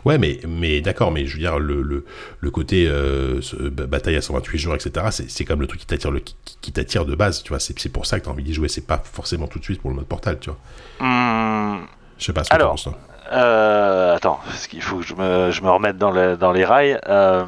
Ouais, 0.05 0.18
mais 0.18 0.41
mais 0.47 0.80
d'accord. 0.80 1.11
Mais 1.12 1.26
je 1.26 1.34
veux 1.34 1.39
dire 1.41 1.59
le 1.59 1.82
le, 1.82 2.05
le 2.41 2.51
côté 2.51 2.86
euh, 2.89 3.41
bataille 3.70 4.16
à 4.16 4.22
128 4.22 4.59
jours, 4.59 4.74
etc. 4.74 5.07
C'est 5.11 5.49
même 5.49 5.61
le 5.61 5.66
truc 5.66 5.80
qui 5.80 5.86
t'attire 5.86 6.11
le 6.11 6.20
qui, 6.20 6.36
qui 6.61 6.72
t'attire 6.72 7.05
de 7.07 7.14
base. 7.14 7.43
Tu 7.43 7.49
vois. 7.51 7.61
C'est 7.61 7.89
pour 7.93 8.07
ça 8.07 8.20
que 8.20 8.24
t'as 8.24 8.30
envie 8.30 8.45
d'y 8.45 8.55
jouer. 8.55 8.68
C'est 8.68 8.86
pas 8.86 9.03
forcément 9.05 9.47
tout 9.49 9.59
de 9.59 9.64
suite 9.64 9.80
pour 9.80 9.91
le 9.91 9.97
mode 9.97 10.07
portal. 10.07 10.39
Tu 10.41 10.51
vois. 10.51 10.59
Hmm, 11.01 11.86
Je 12.18 12.24
sais 12.24 12.32
pas 12.32 12.45
ce 12.45 12.51
que 12.51 12.55
Alors, 12.55 12.68
t'en 12.70 12.70
penses, 12.70 12.89
euh, 13.32 14.14
attends, 14.16 14.41
parce 14.45 14.66
qu'il 14.66 14.82
faut 14.82 14.99
que 14.99 15.07
je 15.07 15.14
me, 15.14 15.51
je 15.51 15.62
me 15.62 15.70
remette 15.70 15.99
dans, 15.99 16.11
le- 16.11 16.36
dans 16.36 16.53
les 16.53 16.64
rails. 16.64 16.99
Euh, 17.09 17.45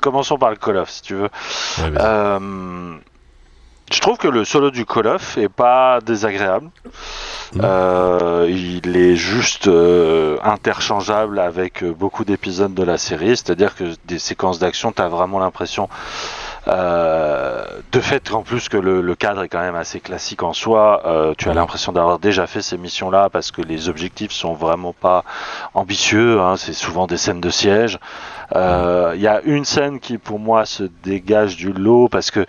commençons 0.00 0.38
par 0.38 0.50
le 0.50 0.56
Call 0.56 0.76
of, 0.76 0.90
si 0.90 1.02
tu 1.02 1.14
veux. 1.14 1.28
Ouais, 1.78 1.90
je 3.90 4.00
trouve 4.00 4.18
que 4.18 4.28
le 4.28 4.44
solo 4.44 4.70
du 4.70 4.84
Call 4.84 5.06
of 5.06 5.38
est 5.38 5.48
pas 5.48 6.00
désagréable. 6.00 6.70
Euh, 7.62 8.46
il 8.50 8.96
est 8.96 9.16
juste 9.16 9.68
euh, 9.68 10.36
interchangeable 10.42 11.38
avec 11.38 11.82
euh, 11.82 11.92
beaucoup 11.92 12.24
d'épisodes 12.24 12.74
de 12.74 12.82
la 12.82 12.98
série, 12.98 13.36
c'est-à-dire 13.36 13.74
que 13.74 13.84
des 14.04 14.18
séquences 14.18 14.58
d'action, 14.58 14.92
tu 14.92 15.00
as 15.00 15.08
vraiment 15.08 15.38
l'impression, 15.38 15.88
euh, 16.66 17.64
de 17.92 18.00
fait 18.00 18.28
qu'en 18.28 18.42
plus 18.42 18.68
que 18.68 18.76
le, 18.76 19.00
le 19.00 19.14
cadre 19.14 19.42
est 19.44 19.48
quand 19.48 19.60
même 19.60 19.76
assez 19.76 20.00
classique 20.00 20.42
en 20.42 20.52
soi, 20.52 21.02
euh, 21.06 21.32
tu 21.38 21.48
as 21.48 21.54
l'impression 21.54 21.92
d'avoir 21.92 22.18
déjà 22.18 22.46
fait 22.46 22.60
ces 22.60 22.76
missions-là 22.76 23.30
parce 23.30 23.50
que 23.50 23.62
les 23.62 23.88
objectifs 23.88 24.32
sont 24.32 24.52
vraiment 24.52 24.92
pas 24.92 25.24
ambitieux, 25.72 26.40
hein, 26.42 26.56
c'est 26.58 26.74
souvent 26.74 27.06
des 27.06 27.16
scènes 27.16 27.40
de 27.40 27.50
siège. 27.50 27.98
Euh, 28.56 29.12
Il 29.14 29.20
y 29.20 29.26
a 29.26 29.40
une 29.44 29.64
scène 29.64 30.00
qui 30.00 30.16
pour 30.18 30.38
moi 30.38 30.64
se 30.64 30.84
dégage 31.02 31.56
du 31.56 31.72
lot 31.72 32.08
parce 32.08 32.30
que 32.30 32.46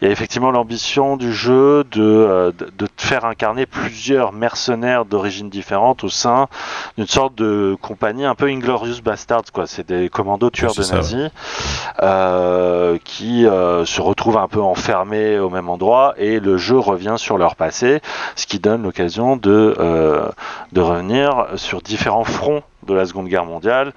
il 0.00 0.06
y 0.06 0.08
a 0.08 0.10
effectivement 0.10 0.50
l'ambition 0.50 1.16
du 1.16 1.32
jeu 1.32 1.84
de, 1.90 2.02
euh, 2.02 2.52
de, 2.52 2.66
de 2.76 2.88
faire 2.96 3.24
incarner 3.24 3.66
plusieurs 3.66 4.32
mercenaires 4.32 5.04
d'origines 5.04 5.48
différentes 5.48 6.04
au 6.04 6.08
sein 6.08 6.48
d'une 6.96 7.06
sorte 7.06 7.34
de 7.36 7.76
compagnie 7.80 8.24
un 8.24 8.34
peu 8.34 8.46
Inglorious 8.46 9.00
Bastards 9.02 9.52
quoi. 9.52 9.66
C'est 9.66 9.88
des 9.88 10.08
commandos 10.08 10.50
tueurs 10.50 10.74
de 10.74 10.82
ça, 10.82 10.96
nazis 10.96 11.30
euh, 12.02 12.98
qui 13.04 13.46
euh, 13.46 13.84
se 13.84 14.00
retrouvent 14.00 14.38
un 14.38 14.48
peu 14.48 14.60
enfermés 14.60 15.38
au 15.38 15.50
même 15.50 15.68
endroit 15.68 16.14
et 16.18 16.40
le 16.40 16.56
jeu 16.56 16.78
revient 16.78 17.14
sur 17.16 17.38
leur 17.38 17.56
passé, 17.56 18.00
ce 18.34 18.46
qui 18.46 18.58
donne 18.58 18.82
l'occasion 18.82 19.36
de, 19.36 19.74
euh, 19.78 20.28
de 20.72 20.80
revenir 20.80 21.46
sur 21.56 21.80
différents 21.82 22.24
fronts 22.24 22.62
de 22.86 22.94
la 22.94 23.04
Seconde 23.06 23.28
Guerre 23.28 23.44
mondiale, 23.44 23.92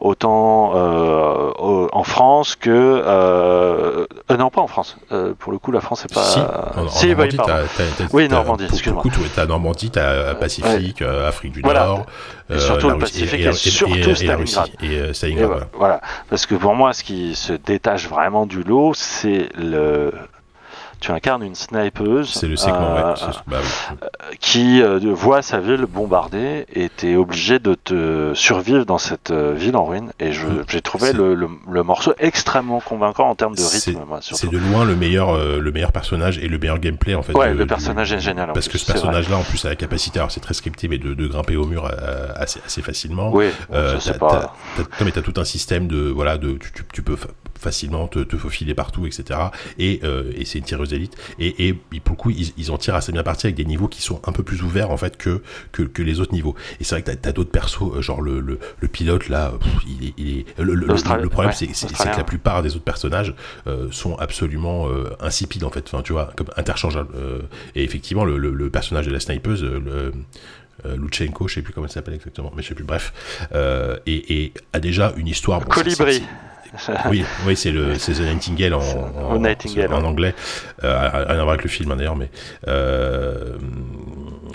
autant 0.00 0.72
euh, 0.74 1.50
au- 1.58 1.88
en 1.92 2.02
France 2.04 2.56
que 2.56 2.70
euh, 2.70 4.06
euh, 4.30 4.36
non 4.36 4.50
pas 4.50 4.60
en 4.60 4.66
France. 4.66 4.96
Euh, 5.12 5.32
pour 5.38 5.52
le 5.52 5.58
coup, 5.58 5.72
la 5.72 5.80
France 5.80 6.00
c'est 6.02 6.12
pas. 6.14 6.22
Si, 6.24 6.38
en, 6.40 6.82
en 6.84 6.88
Si, 6.88 7.06
bah, 7.14 7.24
Normandie, 7.26 7.36
pardon. 7.36 7.52
t'as- 7.52 7.84
t'as- 7.84 8.04
t'as- 8.06 8.14
Oui, 8.16 8.28
t'as- 8.28 8.34
Normandie, 8.34 8.64
excuse-moi. 8.64 9.02
t'as 9.34 9.46
Normandie, 9.46 9.90
t'as 9.90 10.34
Pacifique, 10.34 11.02
euh, 11.02 11.28
Afrique 11.28 11.52
du 11.52 11.60
Voilà. 11.62 11.86
Nord, 11.86 12.06
Et 12.50 12.58
surtout 12.58 12.90
le 12.90 12.98
Pacifique 12.98 13.40
et 13.46 13.52
surtout 13.52 13.94
la 13.94 14.14
Stalingrad. 14.14 14.38
Russie, 14.40 14.60
et 14.82 14.98
euh, 14.98 15.10
Et 15.10 15.14
Stalingrad, 15.14 15.46
voilà. 15.46 15.66
voilà. 15.74 16.00
Parce 16.28 16.46
que 16.46 16.54
pour 16.54 16.74
moi, 16.74 16.92
ce 16.92 17.04
qui 17.04 17.34
se 17.34 17.52
détache 17.52 18.08
vraiment 18.08 18.46
du 18.46 18.62
lot, 18.62 18.92
c'est 18.94 19.48
le. 19.56 20.12
Tu 21.02 21.10
incarnes 21.10 21.42
une 21.42 21.56
snipeuse 21.56 22.30
C'est 22.32 22.46
le 22.46 22.54
segment, 22.56 22.96
euh, 22.96 23.12
ouais. 23.14 23.32
bah 23.48 23.56
oui. 23.60 24.36
qui 24.40 24.80
euh, 24.80 25.00
voit 25.12 25.42
sa 25.42 25.58
ville 25.58 25.84
bombardée 25.88 26.64
et 26.72 26.88
t'es 26.88 27.16
obligé 27.16 27.58
de 27.58 27.74
te 27.74 28.32
survivre 28.34 28.86
dans 28.86 28.98
cette 28.98 29.32
euh, 29.32 29.52
ville 29.52 29.74
en 29.76 29.84
ruine. 29.84 30.12
Et 30.20 30.30
Mm. 30.30 30.64
j'ai 30.68 30.80
trouvé 30.80 31.12
le, 31.12 31.34
le- 31.34 31.48
le 31.70 31.82
morceau 31.82 32.14
extrêmement 32.20 32.78
convaincant 32.80 33.28
en 33.28 33.34
termes 33.34 33.56
de 33.56 33.62
rythme, 33.62 34.00
C'est 34.20 34.48
de 34.48 34.58
loin 34.58 34.84
le 34.84 34.94
meilleur, 34.94 35.30
euh, 35.30 35.58
le 35.58 35.72
meilleur 35.72 35.90
personnage 35.90 36.38
et 36.38 36.46
le 36.48 36.56
meilleur 36.58 36.78
gameplay 36.78 37.16
en 37.16 37.22
fait. 37.22 37.32
Ouais, 37.34 37.48
de- 37.48 37.54
le 37.58 37.64
du- 37.64 37.66
personnage 37.66 38.12
est 38.12 38.20
génial, 38.20 38.52
Parce 38.54 38.68
plus, 38.68 38.78
que 38.78 38.78
ce 38.78 38.86
personnage-là, 38.92 39.36
en 39.38 39.42
plus, 39.42 39.64
a 39.64 39.70
la 39.70 39.76
capacité, 39.76 40.20
alors 40.20 40.30
c'est 40.30 40.38
très 40.40 40.54
scripté, 40.54 40.86
mais 40.86 40.98
de, 40.98 41.14
de 41.14 41.26
grimper 41.26 41.56
au 41.56 41.66
mur 41.66 41.84
euh, 41.86 42.28
assez, 42.36 42.60
assez 42.64 42.80
facilement. 42.80 43.30
Oui, 43.34 43.46
Euh, 43.72 43.94
je 43.94 43.98
sais 43.98 44.14
pas. 44.14 44.54
non, 44.78 44.84
mais 45.04 45.10
t'as 45.10 45.22
tout 45.22 45.34
un 45.36 45.44
système 45.44 45.88
de 45.88 46.08
voilà 46.10 46.38
de 46.38 46.52
tu, 46.52 46.72
tu- 46.72 46.84
tu 46.92 47.02
peux 47.02 47.16
facilement 47.62 48.08
te, 48.08 48.18
te 48.18 48.36
faufiler 48.36 48.74
partout 48.74 49.06
etc 49.06 49.38
et, 49.78 50.00
euh, 50.04 50.32
et 50.36 50.44
c'est 50.44 50.58
une 50.58 50.64
tireuse 50.64 50.90
d'élite 50.90 51.16
et, 51.38 51.68
et 51.68 51.74
pour 52.00 52.16
le 52.16 52.16
coup 52.16 52.30
ils, 52.30 52.52
ils 52.56 52.70
en 52.70 52.78
tirent 52.78 52.94
assez 52.96 53.12
bien 53.12 53.22
parti 53.22 53.46
avec 53.46 53.56
des 53.56 53.64
niveaux 53.64 53.88
qui 53.88 54.02
sont 54.02 54.20
un 54.26 54.32
peu 54.32 54.42
plus 54.42 54.62
ouverts 54.62 54.90
en 54.90 54.96
fait 54.96 55.16
que 55.16 55.42
que, 55.72 55.82
que 55.82 56.02
les 56.02 56.20
autres 56.20 56.32
niveaux 56.34 56.54
et 56.80 56.84
c'est 56.84 56.94
vrai 56.96 57.02
que 57.02 57.10
t'as 57.10 57.28
as, 57.28 57.32
d'autres 57.32 57.50
persos 57.50 57.82
euh, 57.96 58.02
genre 58.02 58.20
le, 58.20 58.40
le, 58.40 58.58
le 58.80 58.88
pilote 58.88 59.28
là 59.28 59.52
pff, 59.60 59.72
il 59.86 60.08
est, 60.08 60.14
il 60.18 60.38
est 60.40 60.46
le, 60.58 60.74
le- 60.74 60.86
problème 61.28 61.50
ouais, 61.50 61.52
c'est 61.72 61.86
que 61.88 62.04
la 62.18 62.24
plupart 62.24 62.62
des 62.62 62.74
autres 62.74 62.84
personnages 62.84 63.34
euh, 63.66 63.88
sont 63.90 64.16
absolument 64.16 64.88
euh, 64.88 65.10
insipides 65.20 65.64
en 65.64 65.70
fait 65.70 65.84
enfin 65.86 66.02
tu 66.02 66.12
vois 66.12 66.32
comme 66.36 66.48
interchangeables 66.56 67.14
et 67.74 67.84
effectivement 67.84 68.24
le, 68.24 68.36
le, 68.38 68.70
personnage 68.70 69.06
de 69.06 69.12
la 69.12 69.20
snipeuse 69.20 69.62
le 69.62 70.12
euh, 70.86 70.96
Luchenko, 70.96 71.46
je 71.46 71.54
sais 71.54 71.62
plus 71.62 71.72
comment 71.72 71.86
elle 71.86 71.92
s'appelle 71.92 72.14
exactement, 72.14 72.50
mais 72.56 72.62
je 72.62 72.68
sais 72.68 72.74
plus. 72.74 72.82
Bref, 72.82 73.12
euh, 73.54 73.98
et, 74.06 74.42
et 74.42 74.52
a 74.72 74.80
déjà 74.80 75.12
une 75.16 75.28
histoire. 75.28 75.60
bon, 75.60 75.66
Colibri. 75.68 76.22
oui, 77.10 77.24
oui, 77.46 77.56
c'est 77.56 77.70
le, 77.70 77.94
c'est 77.96 78.14
The 78.14 78.20
Nightingale 78.20 78.74
en, 78.74 78.80
en, 78.80 79.36
The 79.36 79.40
Nightingale, 79.40 79.92
en 79.92 80.00
ouais. 80.00 80.06
anglais. 80.06 80.34
Euh, 80.84 81.08
rien 81.08 81.38
à 81.38 81.42
voir 81.42 81.50
avec 81.50 81.64
le 81.64 81.70
film 81.70 81.92
hein, 81.92 81.96
d'ailleurs, 81.96 82.16
mais 82.16 82.30
euh, 82.68 83.56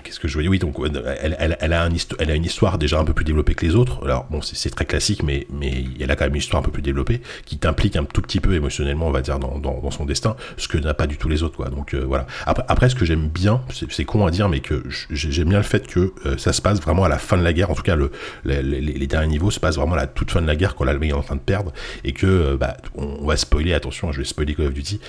qu'est-ce 0.07 0.19
que 0.19 0.27
je 0.27 0.33
voyais 0.33 0.47
Oui, 0.47 0.57
donc 0.57 0.79
euh, 0.79 1.15
elle, 1.21 1.57
elle, 1.59 1.73
a 1.73 1.83
un 1.83 1.89
elle 2.19 2.31
a 2.31 2.35
une 2.35 2.45
histoire 2.45 2.77
déjà 2.77 2.99
un 2.99 3.03
peu 3.03 3.13
plus 3.13 3.25
développée 3.25 3.55
que 3.55 3.65
les 3.65 3.75
autres. 3.75 4.03
Alors 4.05 4.25
bon, 4.29 4.41
c'est 4.41 4.69
très 4.69 4.85
classique, 4.85 5.21
mais 5.23 5.47
mais 5.51 5.85
elle 5.99 6.09
a 6.09 6.15
quand 6.15 6.25
même 6.25 6.35
une 6.35 6.39
histoire 6.39 6.61
un 6.61 6.65
peu 6.65 6.71
plus 6.71 6.81
développée 6.81 7.21
qui 7.45 7.57
t'implique 7.57 7.95
un 7.97 8.05
tout 8.05 8.21
petit 8.21 8.39
peu 8.39 8.53
émotionnellement, 8.53 9.07
on 9.07 9.11
va 9.11 9.21
dire, 9.21 9.39
dans, 9.39 9.59
dans, 9.59 9.91
son 9.91 10.05
destin, 10.05 10.35
ce 10.57 10.67
que 10.67 10.77
n'a 10.77 10.93
pas 10.93 11.07
du 11.07 11.17
tout 11.17 11.27
les 11.27 11.43
autres, 11.43 11.57
quoi. 11.57 11.69
Donc 11.69 11.93
euh, 11.93 12.03
voilà. 12.07 12.25
Après, 12.45 12.63
après, 12.67 12.89
ce 12.89 12.95
que 12.95 13.05
j'aime 13.05 13.27
bien, 13.27 13.61
c'est 13.89 14.05
con 14.05 14.25
à 14.25 14.31
dire, 14.31 14.47
mais 14.47 14.61
que 14.61 14.83
j'aime 15.09 15.49
bien 15.49 15.57
le 15.57 15.63
fait 15.63 15.87
que 15.87 16.13
euh, 16.25 16.37
ça 16.37 16.53
se 16.53 16.61
passe 16.61 16.79
vraiment 16.81 17.03
à 17.03 17.09
la 17.09 17.17
fin 17.17 17.37
de 17.37 17.43
la 17.43 17.51
guerre. 17.51 17.71
En 17.71 17.75
tout 17.75 17.83
cas, 17.83 17.95
le, 17.95 18.11
les, 18.45 19.07
derniers 19.07 19.27
niveaux 19.27 19.51
se 19.51 19.59
passent 19.59 19.77
vraiment 19.77 19.93
à 19.93 19.97
la 19.97 20.07
toute 20.07 20.31
fin 20.31 20.41
de 20.41 20.47
la 20.47 20.55
guerre 20.55 20.75
quand 20.75 20.83
l'Allemagne 20.85 21.09
est 21.09 21.13
en 21.13 21.21
train 21.21 21.35
de 21.35 21.41
perdre 21.41 21.73
et 22.03 22.13
que 22.13 22.55
bah, 22.55 22.77
on, 22.95 23.25
va 23.25 23.35
spoiler. 23.35 23.73
Attention, 23.73 24.11
je 24.11 24.19
vais 24.19 24.25
spoiler 24.25 24.55
Call 24.55 24.67
of 24.67 24.73
Duty. 24.73 24.99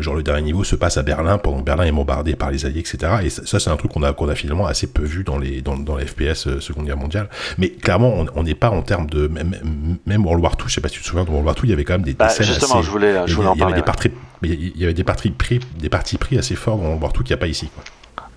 Genre 0.00 0.14
le 0.14 0.22
dernier 0.22 0.42
niveau 0.42 0.64
se 0.64 0.76
passe 0.76 0.96
à 0.96 1.02
Berlin 1.02 1.38
pendant 1.38 1.60
que 1.60 1.64
Berlin 1.64 1.84
est 1.84 1.92
bombardé 1.92 2.34
par 2.34 2.50
les 2.50 2.66
Alliés, 2.66 2.80
etc. 2.80 3.12
Et 3.22 3.30
ça, 3.30 3.60
c'est 3.60 3.70
un 3.70 3.76
truc 3.76 3.92
qu'on 3.92 4.02
a 4.02 4.12
qu'on 4.12 4.28
a 4.28 4.34
finalement 4.48 4.66
assez 4.66 4.86
peu 4.86 5.02
vu 5.04 5.24
dans 5.24 5.38
les 5.38 5.60
dans, 5.62 5.76
dans 5.76 5.96
les 5.96 6.06
FPS 6.06 6.46
euh, 6.46 6.60
Seconde 6.60 6.86
Guerre 6.86 6.96
mondiale. 6.96 7.28
Mais 7.58 7.70
clairement, 7.70 8.24
on 8.34 8.42
n'est 8.42 8.54
pas 8.54 8.70
en 8.70 8.82
termes 8.82 9.08
de 9.08 9.28
même, 9.28 9.54
même 10.06 10.24
World 10.24 10.42
War 10.42 10.52
II. 10.58 10.64
Je 10.68 10.72
sais 10.74 10.80
pas 10.80 10.88
si 10.88 10.94
tu 10.96 11.02
te 11.02 11.06
souviens 11.06 11.24
de 11.24 11.30
World 11.30 11.46
War 11.46 11.54
II, 11.56 11.62
il 11.64 11.70
y 11.70 11.72
avait 11.72 11.84
quand 11.84 11.94
même 11.94 12.02
des, 12.02 12.12
des 12.12 12.16
Bah, 12.16 12.28
scènes 12.28 12.46
justement, 12.46 12.76
assez- 12.76 12.86
je 12.86 12.90
voulais, 12.90 13.14
je 13.26 13.34
voulais 13.34 13.48
en 13.48 13.56
parler. 13.56 13.74
des 13.74 13.80
ouais. 13.80 13.84
parties, 13.84 14.10
mais 14.42 14.48
il 14.48 14.76
y 14.78 14.84
avait 14.84 14.94
des 14.94 15.04
parties 15.04 15.30
pris, 15.30 15.60
des 15.78 15.88
parties 15.88 16.18
pris 16.18 16.38
assez 16.38 16.54
forts 16.56 16.76
dans 16.78 16.84
World 16.84 17.02
War 17.02 17.12
II 17.14 17.18
qu'il 17.24 17.34
n'y 17.34 17.34
a 17.34 17.36
pas 17.38 17.46
ici. 17.48 17.68
Quoi. 17.74 17.84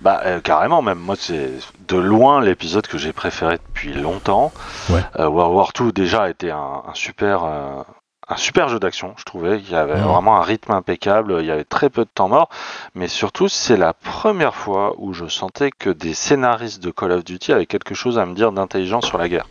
Bah 0.02 0.20
euh, 0.26 0.40
carrément 0.40 0.82
même 0.82 0.98
moi 0.98 1.14
c'est 1.16 1.50
de 1.88 1.96
loin 1.96 2.40
l'épisode 2.40 2.86
que 2.88 2.98
j'ai 2.98 3.12
préféré 3.12 3.58
depuis 3.68 3.92
longtemps. 3.94 4.52
Ouais. 4.90 5.00
Euh, 5.20 5.28
World 5.28 5.54
War 5.54 5.72
II 5.80 5.92
déjà 5.92 6.28
était 6.28 6.50
un, 6.50 6.82
un 6.88 6.94
super 6.94 7.44
euh, 7.44 7.82
un 8.28 8.36
super 8.36 8.68
jeu 8.68 8.78
d'action 8.78 9.14
je 9.16 9.24
trouvais. 9.24 9.58
Il 9.58 9.70
y 9.70 9.74
avait 9.74 9.94
vraiment 10.00 10.36
un 10.36 10.42
rythme 10.42 10.72
impeccable 10.72 11.36
il 11.40 11.46
y 11.46 11.50
avait 11.50 11.64
très 11.64 11.90
peu 11.90 12.04
de 12.04 12.10
temps 12.14 12.28
mort. 12.28 12.48
Mais 12.94 13.08
surtout 13.08 13.48
c'est 13.48 13.76
la 13.76 13.92
première 13.92 14.54
fois 14.54 14.94
où 14.98 15.12
je 15.12 15.26
sentais 15.26 15.70
que 15.70 15.90
des 15.90 16.14
scénaristes 16.14 16.82
de 16.82 16.90
Call 16.90 17.12
of 17.12 17.24
Duty 17.24 17.52
avaient 17.52 17.66
quelque 17.66 17.94
chose 17.94 18.18
à 18.18 18.26
me 18.26 18.34
dire 18.34 18.52
d'intelligent 18.52 19.00
sur 19.00 19.18
la 19.18 19.28
guerre. 19.28 19.46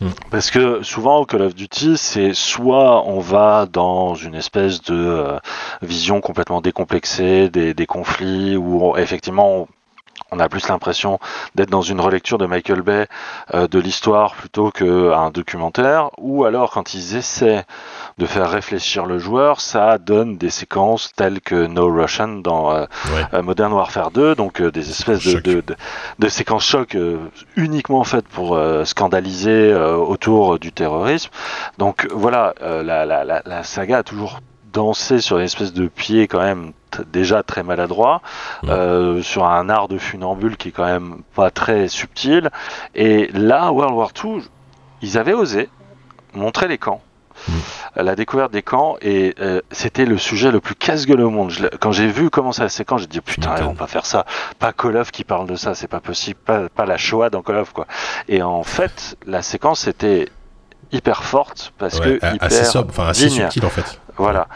Mhm. 0.00 0.10
parce 0.30 0.50
que 0.50 0.82
souvent 0.82 1.18
au 1.18 1.26
Call 1.26 1.42
of 1.42 1.54
Duty 1.54 1.96
c'est 1.96 2.34
soit 2.34 3.04
on 3.06 3.20
va 3.20 3.66
dans 3.70 4.14
une 4.14 4.34
espèce 4.34 4.82
de 4.82 4.94
euh, 4.94 5.38
vision 5.80 6.20
complètement 6.20 6.60
décomplexée 6.60 7.48
des, 7.48 7.72
des 7.74 7.86
conflits 7.86 8.56
où 8.56 8.82
on- 8.84 8.96
effectivement 8.96 9.48
on, 9.50 9.68
on 10.30 10.40
a 10.40 10.48
plus 10.48 10.66
l'impression 10.68 11.18
d'être 11.54 11.68
dans 11.70 11.82
une 11.82 12.00
relecture 12.00 12.38
de 12.38 12.46
Michael 12.46 12.80
Bay 12.82 13.06
euh, 13.54 13.66
de 13.68 13.78
l'histoire 13.78 14.34
plutôt 14.34 14.70
qu'un 14.70 15.30
documentaire, 15.30 16.10
ou 16.18 16.44
alors 16.44 16.70
quand 16.70 16.94
ils 16.94 17.16
essaient 17.16 17.64
de 18.18 18.26
faire 18.26 18.50
réfléchir 18.50 19.06
le 19.06 19.18
joueur, 19.18 19.60
ça 19.60 19.98
donne 19.98 20.36
des 20.36 20.50
séquences 20.50 21.12
telles 21.16 21.40
que 21.40 21.66
No 21.66 21.86
Russian 21.92 22.28
dans 22.28 22.70
euh, 22.72 22.84
Ouais. 23.14 23.24
euh, 23.34 23.42
Modern 23.42 23.72
Warfare 23.72 24.10
2, 24.10 24.34
donc 24.34 24.60
euh, 24.60 24.70
des 24.70 24.90
espèces 24.90 25.24
de, 25.24 25.30
Choc. 25.32 25.42
de, 25.42 25.60
de- 25.60 25.76
de 26.18 26.28
séquences 26.28 26.64
choc 26.66 26.96
uniquement 27.56 28.04
faites 28.04 28.28
pour 28.28 28.58
scandaliser 28.84 29.74
autour 29.74 30.58
du 30.58 30.72
terrorisme. 30.72 31.30
Donc 31.78 32.06
voilà, 32.12 32.54
la, 32.60 33.04
la, 33.06 33.24
la, 33.24 33.42
la 33.44 33.62
saga 33.62 33.98
a 33.98 34.02
toujours 34.02 34.40
dansé 34.72 35.20
sur 35.20 35.38
une 35.38 35.44
espèce 35.44 35.72
de 35.72 35.86
pied 35.88 36.28
quand 36.28 36.40
même 36.40 36.72
déjà 37.12 37.42
très 37.42 37.62
maladroit, 37.62 38.20
Mm. 38.62 38.68
euh, 38.70 39.22
sur 39.22 39.44
un 39.44 39.68
art 39.68 39.88
de 39.88 39.98
funambule 39.98 40.56
qui 40.56 40.68
est 40.68 40.72
quand 40.72 40.84
même 40.86 41.22
pas 41.34 41.50
très 41.50 41.88
subtil. 41.88 42.50
Et 42.94 43.28
là, 43.32 43.72
World 43.72 43.94
War 43.94 44.10
II, 44.22 44.42
ils 45.02 45.18
avaient 45.18 45.32
osé 45.32 45.68
montrer 46.34 46.68
les 46.68 46.78
camps. 46.78 47.00
Mm. 47.48 47.52
euh, 47.98 48.02
La 48.02 48.14
découverte 48.16 48.52
des 48.52 48.62
camps 48.62 48.96
et 49.00 49.34
euh, 49.40 49.60
c'était 49.70 50.04
le 50.04 50.18
sujet 50.18 50.50
le 50.50 50.60
plus 50.60 50.74
casse-gueule 50.74 51.20
au 51.20 51.30
monde. 51.30 51.50
Je 51.50 51.66
quand 51.80 51.92
j'ai 51.92 52.06
vu 52.08 52.30
commencer 52.30 52.68
ces 52.68 52.84
camps, 52.84 52.98
j'ai 52.98 53.06
dit 53.06 53.20
putain, 53.20 53.54
ils 53.58 53.64
vont 53.64 53.74
pas 53.74 53.86
faire 53.86 54.06
ça. 54.06 54.24
Pas 54.58 54.72
Call 54.72 54.96
of 54.96 55.10
qui 55.10 55.24
parle 55.24 55.46
de 55.46 55.56
ça, 55.56 55.74
c'est 55.74 55.88
pas 55.88 56.00
possible. 56.00 56.38
Pas, 56.44 56.68
pas 56.68 56.86
la 56.86 56.96
Shoah 56.96 57.30
dans 57.30 57.42
Call 57.42 57.56
of 57.58 57.72
quoi. 57.72 57.86
Et 58.28 58.42
en 58.42 58.62
fait, 58.62 59.16
la 59.26 59.42
séquence 59.42 59.86
était 59.86 60.28
hyper 60.92 61.24
forte 61.24 61.72
parce 61.78 61.98
Ouais, 62.00 62.18
que 62.18 62.34
hyper 62.34 62.36
assez 62.40 62.64
sobre, 62.64 62.90
enfin 62.90 63.08
assez 63.08 63.26
digne. 63.26 63.42
subtil 63.42 63.64
en 63.66 63.70
fait. 63.70 64.00
Voilà, 64.16 64.46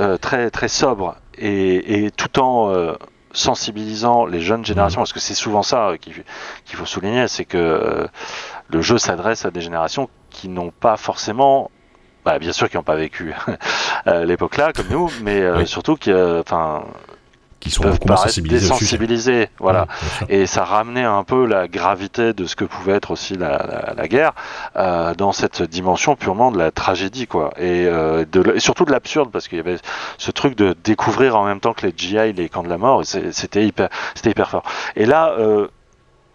Euh, 0.00 0.16
très 0.16 0.50
très 0.50 0.66
sobre 0.68 1.14
et, 1.38 2.04
et 2.04 2.10
tout 2.10 2.40
en 2.40 2.70
euh, 2.74 2.94
sensibilisant 3.32 4.26
les 4.26 4.40
jeunes 4.40 4.64
générations, 4.64 5.00
parce 5.00 5.12
que 5.12 5.20
c'est 5.20 5.34
souvent 5.34 5.62
ça 5.62 5.88
euh, 5.90 5.96
qu'il 5.96 6.76
faut 6.76 6.86
souligner, 6.86 7.28
c'est 7.28 7.44
que 7.44 7.58
euh, 7.58 8.06
le 8.70 8.80
jeu 8.82 8.96
s'adresse 8.98 9.44
à 9.44 9.50
des 9.50 9.60
générations 9.60 10.08
qui 10.30 10.48
n'ont 10.48 10.70
pas 10.70 10.96
forcément, 10.96 11.70
bah, 12.24 12.38
bien 12.38 12.52
sûr 12.52 12.68
qui 12.70 12.76
n'ont 12.76 12.82
pas 12.82 12.96
vécu 12.96 13.34
à 14.06 14.24
l'époque 14.24 14.56
là 14.56 14.72
comme 14.72 14.88
nous, 14.90 15.10
mais 15.22 15.40
euh, 15.40 15.58
Oui. 15.58 15.66
surtout 15.66 15.96
qui, 15.96 16.10
euh, 16.12 16.40
enfin, 16.40 16.84
Qui 17.60 17.70
sont 17.70 17.82
sensibilisés 18.66 19.48
voilà. 19.58 19.86
Et 20.28 20.46
ça 20.46 20.64
ramenait 20.64 21.04
un 21.04 21.24
peu 21.24 21.46
la 21.46 21.66
gravité 21.68 22.32
de 22.34 22.44
ce 22.46 22.56
que 22.56 22.64
pouvait 22.66 22.92
être 22.92 23.10
aussi 23.10 23.34
la, 23.36 23.50
la, 23.66 23.94
la 23.96 24.08
guerre 24.08 24.32
euh, 24.76 25.14
dans 25.14 25.32
cette 25.32 25.62
dimension 25.62 26.14
purement 26.16 26.50
de 26.52 26.58
la 26.58 26.70
tragédie, 26.70 27.26
quoi. 27.26 27.52
Et, 27.56 27.86
euh, 27.86 28.24
de, 28.30 28.54
et 28.56 28.60
surtout 28.60 28.84
de 28.84 28.90
l'absurde, 28.92 29.30
parce 29.30 29.48
qu'il 29.48 29.56
y 29.58 29.60
avait 29.60 29.78
ce 30.18 30.30
truc 30.30 30.56
de 30.56 30.74
découvrir 30.84 31.36
en 31.36 31.44
même 31.44 31.60
temps 31.60 31.72
que 31.72 31.86
les 31.86 31.94
GI, 31.96 32.32
les 32.34 32.48
camps 32.50 32.62
de 32.64 32.68
la 32.68 32.78
mort, 32.78 33.02
c'était 33.04 33.64
hyper, 33.66 33.88
c'était 34.14 34.30
hyper 34.30 34.50
fort. 34.50 34.64
Et 34.96 35.06
là, 35.06 35.34
euh, 35.38 35.68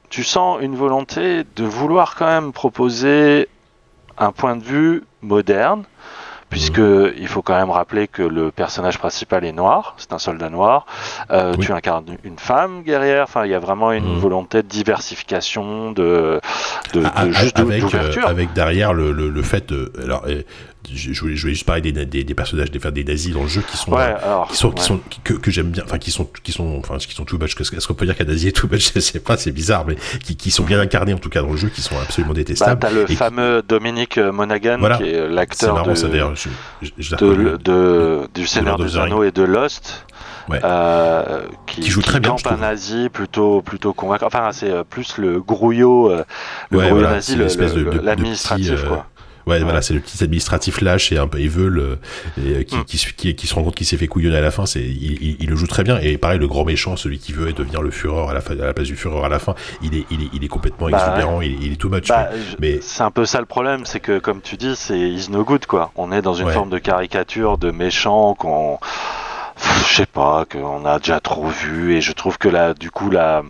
tu 0.10 0.24
sens 0.24 0.58
une 0.62 0.76
volonté 0.76 1.44
de 1.56 1.64
vouloir 1.64 2.16
quand 2.16 2.26
même 2.26 2.52
proposer 2.54 3.48
un 4.20 4.32
point 4.32 4.56
de 4.56 4.64
vue 4.64 5.04
moderne, 5.22 5.84
puisque 6.50 6.82
il 7.18 7.28
faut 7.28 7.42
quand 7.44 7.56
même 7.58 7.70
rappeler 7.70 8.08
que 8.08 8.24
le 8.24 8.50
personnage 8.52 8.98
principal 8.98 9.46
est 9.46 9.52
noir, 9.52 9.94
c'est 9.98 10.14
un 10.14 10.18
soldat 10.18 10.50
noir. 10.50 10.86
Euh, 11.30 11.54
Oui. 11.58 11.66
Tu 11.66 11.72
incarnes 11.72 12.18
une 12.24 12.40
femme 12.40 12.82
guerrière. 12.82 13.24
Enfin, 13.24 13.46
il 13.46 13.52
y 13.52 13.54
a 13.54 13.60
vraiment 13.60 13.92
une 13.92 14.14
Mhm. 14.16 14.20
volonté 14.20 14.64
de 14.64 14.68
diversification, 14.68 15.92
de, 15.92 16.42
de, 16.94 17.02
de- 17.02 17.06
A- 17.06 17.20
a- 17.22 17.32
juste 17.32 17.60
avec, 17.60 17.82
d'ouverture. 17.82 18.26
euh, 18.26 18.30
avec 18.32 18.54
derrière 18.54 18.94
le, 18.94 19.12
le, 19.12 19.30
le 19.30 19.42
fait 19.44 19.70
de. 19.70 19.92
Alors, 20.04 20.26
je, 20.94 21.14
je 21.14 21.22
voulais, 21.22 21.36
je 21.36 21.42
voulais 21.42 21.54
juste 21.54 21.66
parler 21.66 21.82
des, 21.82 21.92
des, 22.06 22.24
des 22.24 22.34
personnages, 22.34 22.72
des, 22.72 22.80
enfin, 22.80 22.92
des 22.92 23.04
nazis 23.04 23.34
dans 23.34 23.44
le 23.44 23.48
jeu 23.48 23.62
qui 23.62 23.78
sont. 23.78 23.92
Ouais, 23.92 24.02
euh, 24.02 24.18
alors, 24.26 24.48
qui 24.50 24.58
sont, 24.58 24.72
qui 24.72 24.82
ouais. 24.82 24.88
sont 24.88 25.00
que, 25.24 25.34
que 25.34 25.52
j'aime 25.52 25.70
bien 25.72 25.84
enfin 25.86 25.98
qui 25.98 26.12
sont 26.12 26.28
qui 26.44 26.52
sont 26.52 26.78
enfin 26.80 26.98
qui 26.98 27.14
sont 27.14 27.26
too 27.26 27.38
much 27.38 27.56
est-ce 27.60 27.88
qu'on 27.88 27.94
peut 27.94 28.06
dire 28.06 28.16
qu'un 28.18 28.26
nazi 28.26 28.48
est 28.48 28.52
too 28.56 28.68
much? 28.72 28.92
Je 28.96 29.00
sais 29.00 29.20
pas 29.20 29.38
c'est 29.38 29.52
bizarre 29.52 29.86
mais 29.88 29.96
qui, 30.24 30.36
qui 30.36 30.52
sont 30.52 30.64
bien 30.64 30.80
incarnés 30.80 31.14
en 31.14 31.18
tout 31.20 31.30
cas 31.30 31.42
dans 31.42 31.52
le 31.52 31.58
jeu 31.58 31.70
qui 31.70 31.82
sont 31.82 31.96
absolument 31.98 32.34
Bah, 32.34 32.38
détestables 32.38 32.80
t'as 32.80 32.90
le 32.92 33.06
qui- 33.06 33.16
fameux 33.16 33.62
Dominique 33.68 34.18
euh, 34.18 34.32
Monaghan, 34.32 34.78
Voilà. 34.80 34.98
qui 34.98 35.04
est 35.10 35.28
l'acteur 35.30 35.84
de, 35.86 35.94
je, 35.94 37.16
de, 37.16 37.58
de- 37.58 38.28
du 38.34 38.48
Seigneur 38.48 38.78
des. 38.78 38.98
Anneaux 38.98 39.24
et 39.24 39.32
de 39.32 39.44
Lost. 39.44 40.06
Ouais. 40.50 40.60
euh, 40.64 41.42
qui, 41.68 41.82
Qui 41.82 41.90
joue 41.92 42.02
très 42.02 42.20
bien, 42.20 42.32
campe 42.32 42.40
je 42.44 42.50
un 42.50 42.58
nazi 42.58 43.10
plutôt 43.10 43.62
plutôt 43.62 43.94
convaincant. 43.94 44.26
Enfin, 44.26 44.50
c'est 44.52 44.72
euh, 44.72 44.84
plus 44.84 45.18
le 45.20 45.40
grouillot, 45.40 46.10
euh, 46.12 46.24
le 46.72 46.78
Ouais, 46.80 46.86
grouillot 46.88 47.02
voilà, 47.02 47.16
nazi, 47.18 47.36
l'administratif, 48.02 48.72
euh. 48.86 48.96
Ouais, 49.50 49.58
Ouais. 49.58 49.64
voilà, 49.64 49.82
c'est 49.82 49.94
le 49.94 50.00
petit 50.00 50.24
administratif 50.24 50.82
lâche 50.82 51.12
et 51.12 51.18
un 51.18 51.28
peu 51.28 51.40
evil 51.40 51.60
euh, 51.80 51.96
et, 52.38 52.56
euh, 52.60 52.64
qui, 52.64 52.76
Mm. 52.78 52.84
qui, 52.86 52.98
se- 52.98 53.14
qui, 53.14 53.36
qui 53.36 53.48
se 53.48 53.56
rend 53.56 53.64
compte 53.64 53.76
qu'il 53.76 53.86
s'est 53.88 53.98
fait 53.98 54.08
couillonner 54.08 54.38
à 54.38 54.42
la 54.42 54.52
fin. 54.52 54.66
C'est, 54.66 54.82
il, 54.82 55.22
il- 55.22 55.38
il 55.40 55.50
le 55.50 55.56
joue 55.56 55.68
très 55.68 55.84
bien. 55.84 55.98
Et 56.00 56.18
pareil, 56.18 56.40
le 56.40 56.48
grand 56.48 56.64
méchant, 56.66 56.96
celui 56.96 57.18
qui 57.20 57.34
veut 57.34 57.52
devenir 57.54 57.82
le 57.82 57.92
Führer 57.92 58.30
à 58.30 58.34
la, 58.34 58.40
à 58.40 58.66
la 58.68 58.74
place 58.74 58.88
du 58.88 58.96
Führer 58.96 59.24
à 59.26 59.30
la 59.30 59.40
fin, 59.40 59.56
il 59.82 59.96
est, 59.96 60.06
il 60.12 60.22
est, 60.24 60.30
il 60.34 60.44
est 60.44 60.48
complètement 60.48 60.90
Bah, 60.90 60.98
exubérant. 61.06 61.42
Il, 61.42 61.64
il 61.64 61.74
est 61.74 61.78
too 61.78 61.90
much. 61.90 62.08
Bah, 62.08 62.30
mais- 62.60 62.80
c'est 62.82 63.04
un 63.04 63.12
peu 63.12 63.26
ça 63.26 63.40
le 63.40 63.46
problème, 63.46 63.86
c'est 63.86 64.00
que 64.00 64.20
comme 64.20 64.42
tu 64.42 64.56
dis, 64.56 64.76
c'est 64.76 65.00
is 65.00 65.28
no 65.30 65.44
good 65.44 65.66
quoi. 65.66 65.92
On 65.96 66.12
est 66.12 66.22
dans 66.22 66.34
une 66.36 66.46
Ouais. 66.48 66.54
forme 66.54 66.70
de 66.70 66.78
caricature 66.78 67.58
de 67.58 67.72
méchant 67.72 68.36
qu'on, 68.36 68.78
je 69.90 69.96
sais 69.96 70.06
pas, 70.06 70.46
qu'on 70.52 70.86
a 70.86 71.00
déjà 71.00 71.20
trop 71.20 71.48
vu 71.48 71.96
et 71.96 72.02
je 72.02 72.12
trouve 72.14 72.38
que 72.38 72.48
là, 72.50 72.74
du 72.74 72.92
coup, 72.92 73.10
la 73.10 73.44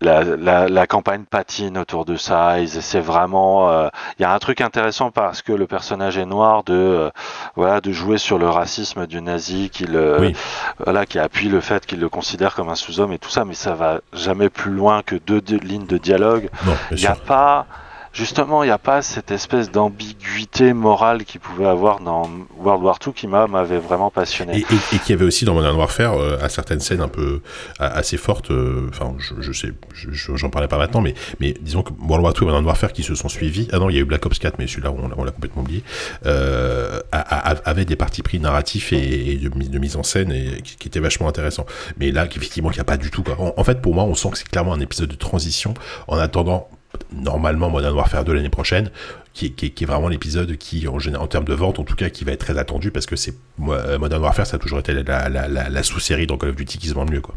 la, 0.00 0.22
la, 0.24 0.68
la 0.68 0.86
campagne 0.86 1.24
patine 1.24 1.76
autour 1.78 2.04
de 2.04 2.16
ça. 2.16 2.60
Essaient 2.60 3.00
vraiment. 3.00 3.70
euh, 3.70 3.88
Il 4.18 4.22
y 4.22 4.24
a 4.24 4.32
un 4.32 4.38
truc 4.38 4.60
intéressant 4.60 5.10
parce 5.10 5.42
que 5.42 5.52
le 5.52 5.66
personnage 5.66 6.16
est 6.18 6.24
noir 6.26 6.64
de 6.64 6.74
euh, 6.74 7.10
voilà 7.56 7.80
de 7.80 7.92
jouer 7.92 8.18
sur 8.18 8.38
le 8.38 8.48
racisme 8.48 9.06
du 9.06 9.20
nazi 9.20 9.70
qui 9.70 9.84
le 9.84 10.16
Oui. 10.20 10.36
voilà 10.84 11.06
qui 11.06 11.18
appuie 11.18 11.48
le 11.48 11.60
fait 11.60 11.84
qu'il 11.86 12.00
le 12.00 12.08
considère 12.08 12.54
comme 12.54 12.68
un 12.68 12.74
sous-homme 12.74 13.12
et 13.12 13.18
tout 13.18 13.30
ça, 13.30 13.44
mais 13.44 13.54
ça 13.54 13.74
va 13.74 14.00
jamais 14.12 14.48
plus 14.48 14.72
loin 14.72 15.02
que 15.02 15.16
deux, 15.16 15.40
deux 15.40 15.58
lignes 15.58 15.86
de 15.86 15.98
dialogue. 15.98 16.48
Il 16.90 16.96
n'y 16.96 17.06
a 17.06 17.14
pas, 17.14 17.66
justement, 18.12 18.62
il 18.62 18.66
n'y 18.66 18.72
a 18.72 18.78
pas 18.78 19.02
cette 19.02 19.30
espèce 19.30 19.70
d'ambiguïté 19.70 20.72
morale 20.72 21.24
qu'il 21.24 21.40
pouvait 21.40 21.66
avoir 21.66 22.00
dans 22.00 22.28
World 22.58 22.82
War 22.82 22.98
II 23.06 23.12
qui 23.12 23.26
m'a- 23.26 23.46
m'avait 23.46 23.78
vraiment 23.78 24.10
passionné. 24.10 24.58
Et, 24.58 24.64
y 25.08 25.12
avait 25.12 25.24
aussi 25.24 25.44
dans 25.44 25.54
Modern 25.54 25.76
Warfare 25.76 26.14
euh, 26.18 26.38
à 26.42 26.48
certaines 26.48 26.80
scènes 26.80 27.00
un 27.00 27.08
peu 27.08 27.40
a- 27.78 27.86
assez 27.86 28.16
fortes. 28.16 28.50
euh, 28.50 28.88
Enfin, 28.90 29.14
je, 29.40 29.52
sais, 29.52 29.72
je- 29.94 30.10
je- 30.10 30.36
j'en 30.36 30.50
parlais 30.50 30.68
pas 30.68 30.78
maintenant, 30.78 31.00
mais 31.00 31.14
mais 31.40 31.54
disons 31.60 31.82
que 31.82 31.92
World 32.06 32.24
War 32.24 32.32
II 32.34 32.42
et 32.42 32.46
Modern 32.46 32.64
Warfare 32.64 32.92
qui 32.92 33.02
se 33.02 33.14
sont 33.14 33.28
suivis. 33.28 33.68
Ah 33.72 33.78
non, 33.78 33.90
il 33.90 33.94
y 33.96 33.98
a 33.98 34.02
eu 34.02 34.04
Black 34.04 34.24
Ops 34.26 34.38
4, 34.38 34.58
mais 34.58 34.66
celui-là 34.66 34.92
on, 34.92 35.24
l'a- 35.24 35.30
complètement 35.30 35.62
oublié. 35.62 35.82
Euh, 36.26 37.00
avait 37.12 37.84
des 37.84 37.96
partis 37.96 38.22
pris 38.22 38.40
narratifs 38.40 38.92
et, 38.92 39.36
de, 39.36 39.48
mise- 39.56 39.96
en 39.96 40.02
scène 40.02 40.32
et 40.32 40.62
qui, 40.62 40.76
qui 40.76 40.88
étaient 40.88 41.00
vachement 41.00 41.28
intéressants. 41.28 41.66
Mais 41.98 42.10
là, 42.12 42.26
effectivement, 42.26 42.70
il 42.70 42.74
n'y 42.74 42.80
a 42.80 42.84
pas 42.84 42.96
du 42.96 43.10
tout. 43.10 43.22
Quoi. 43.22 43.36
En, 43.40 43.54
en 43.56 43.64
fait, 43.64 43.80
pour 43.80 43.94
moi, 43.94 44.04
on 44.04 44.14
sent 44.14 44.30
que 44.30 44.38
c'est 44.38 44.48
clairement 44.48 44.72
un 44.74 44.80
épisode 44.80 45.08
de 45.08 45.14
transition 45.16 45.74
en 46.08 46.16
attendant 46.18 46.68
normalement 47.12 47.70
Modern 47.70 47.94
Warfare 47.94 48.24
2 48.24 48.32
l'année 48.32 48.48
prochaine, 48.50 48.90
qui, 49.32 49.46
est- 49.46 49.84
vraiment 49.84 50.08
l'épisode 50.08 50.56
qui, 50.56 50.86
en, 50.88 50.98
termes 51.26 51.44
de 51.44 51.54
vente, 51.54 51.78
en 51.78 51.84
tout 51.84 51.94
cas, 51.96 52.10
qui 52.10 52.24
va 52.24 52.32
être 52.32 52.40
très 52.40 52.58
attendu 52.58 52.90
parce 52.90 53.06
que 53.06 53.16
c'est 53.16 53.34
euh, 53.68 53.98
Modern 53.98 54.22
Warfare, 54.22 54.46
ça 54.46 54.56
a 54.56 54.58
toujours 54.58 54.78
été 54.80 54.92
la, 54.92 55.82
sous-série 55.82 56.26
dans 56.26 56.36
Call 56.36 56.50
of 56.50 56.56
Duty 56.56 56.78
qui 56.78 56.88
se 56.88 56.94
vend 56.94 57.04
le 57.04 57.10
mieux, 57.12 57.20
quoi. 57.20 57.34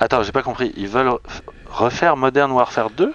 Attends, 0.00 0.22
j'ai 0.22 0.32
pas 0.32 0.42
compris. 0.42 0.72
Ils 0.76 0.88
veulent 0.88 1.08
re- 1.08 1.20
refaire 1.70 2.16
Modern 2.16 2.50
Warfare 2.52 2.90
2 2.90 3.12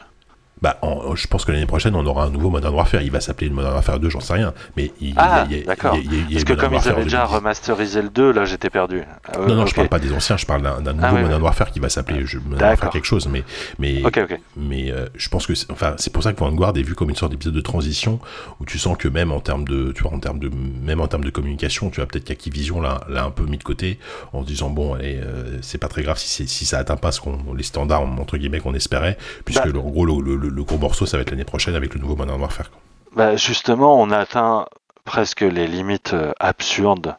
Bah, 0.63 0.77
en- 0.81 1.13
je 1.15 1.27
pense 1.27 1.43
que 1.43 1.51
l'année 1.51 1.65
prochaine, 1.65 1.93
on 1.93 2.05
aura 2.05 2.23
un 2.23 2.29
nouveau 2.29 2.49
Modern 2.49 2.73
Warfare. 2.73 3.01
Il 3.01 3.11
va 3.11 3.19
s'appeler 3.19 3.49
le 3.49 3.53
Modern 3.53 3.73
Warfare 3.73 3.99
2, 3.99 4.09
j'en 4.09 4.21
sais 4.21 4.33
rien. 4.33 4.53
Mais 4.77 4.93
il, 5.01 5.13
Ah, 5.17 5.45
il 5.49 5.57
y 5.57 5.61
a- 5.61 5.65
d'accord. 5.65 5.95
il 6.01 6.05
y 6.05 6.07
a- 6.07 6.11
il 6.11 6.13
y 6.13 6.19
a 6.19 6.21
eu 6.21 6.33
Parce 6.35 6.43
que 6.45 6.53
Modern 6.53 6.69
comme 6.71 6.79
ils 6.81 6.87
avaient 6.89 7.01
en 7.01 7.03
déjà 7.03 7.17
2010. 7.17 7.35
remasterisé 7.35 8.01
le 8.01 8.09
2, 8.09 8.31
là 8.31 8.45
j'étais 8.45 8.69
perdu. 8.69 8.99
Euh, 9.37 9.45
Non, 9.47 9.55
non, 9.55 9.65
je 9.65 9.71
ok. 9.71 9.75
parle 9.75 9.89
pas 9.89 9.99
des 9.99 10.13
anciens, 10.13 10.37
je 10.37 10.45
parle 10.45 10.61
d'un 10.61 10.79
d'un 10.79 10.93
nouveau 10.93 11.05
Ah, 11.07 11.13
ouais, 11.15 11.21
Modern. 11.23 11.41
Warfare 11.43 11.69
qui 11.71 11.79
va 11.81 11.89
s'appeler 11.89 12.25
je- 12.25 12.39
Modern. 12.39 12.61
Warfare 12.69 12.89
quelque 12.91 13.03
chose, 13.05 13.27
mais, 13.27 13.43
mais, 13.77 14.05
Ok, 14.05 14.17
ok. 14.23 14.39
mais 14.55 14.89
euh, 14.89 15.07
je 15.15 15.27
pense 15.27 15.45
que 15.47 15.53
c'est, 15.53 15.69
enfin, 15.69 15.95
c'est 15.97 16.13
pour 16.13 16.23
ça 16.23 16.31
que 16.31 16.39
Vanguard 16.39 16.77
est 16.77 16.81
vu 16.81 16.95
comme 16.95 17.09
une 17.09 17.15
sorte 17.17 17.33
d'épisode 17.33 17.53
de 17.55 17.61
transition 17.61 18.19
où 18.61 18.65
tu 18.65 18.79
sens 18.79 18.97
que 18.97 19.09
même 19.09 19.33
en 19.33 19.41
termes 19.41 19.65
de, 19.67 19.91
tu 19.91 20.03
vois, 20.03 20.13
en 20.13 20.19
termes 20.19 20.39
de, 20.39 20.49
même 20.81 21.01
en 21.01 21.07
termes 21.07 21.25
de 21.25 21.29
communication, 21.29 21.89
tu 21.89 21.97
vois, 21.99 22.05
peut-être 22.07 22.23
qu'Activision 22.23 22.79
l'a, 22.79 23.01
l'a 23.09 23.25
un 23.25 23.31
peu 23.31 23.43
mis 23.45 23.57
de 23.57 23.63
côté 23.63 23.99
en 24.31 24.43
se 24.43 24.47
disant 24.47 24.69
bon, 24.69 24.93
allez, 24.93 25.19
euh, 25.21 25.57
c'est 25.61 25.77
pas 25.77 25.89
très 25.89 26.03
grave 26.03 26.17
si, 26.17 26.47
si 26.47 26.65
ça 26.65 26.77
atteint 26.79 26.95
pas 26.95 27.11
ce 27.11 27.19
qu'on, 27.19 27.37
les 27.53 27.63
standards 27.63 28.01
entre 28.03 28.37
guillemets 28.37 28.59
qu'on 28.61 28.73
espérait, 28.73 29.17
puisque 29.43 29.65
Bah. 29.65 29.71
le, 29.73 29.79
en 29.79 29.89
gros 29.89 30.05
le, 30.05 30.21
le- 30.37 30.37
le 30.37 30.52
gros 30.61 30.77
morceau 30.77 31.05
ça 31.05 31.17
va 31.17 31.21
être 31.21 31.31
l'année 31.31 31.43
prochaine 31.45 31.75
avec 31.75 31.93
le 31.95 31.99
nouveau 32.01 32.15
Modern 32.15 32.39
Warfare. 32.39 32.69
quoi. 32.69 32.79
Bah, 33.15 33.35
justement, 33.35 33.99
on 33.99 34.11
atteint 34.11 34.65
presque 35.05 35.41
les 35.41 35.67
limites 35.67 36.13
euh, 36.13 36.31
absurdes 36.39 37.15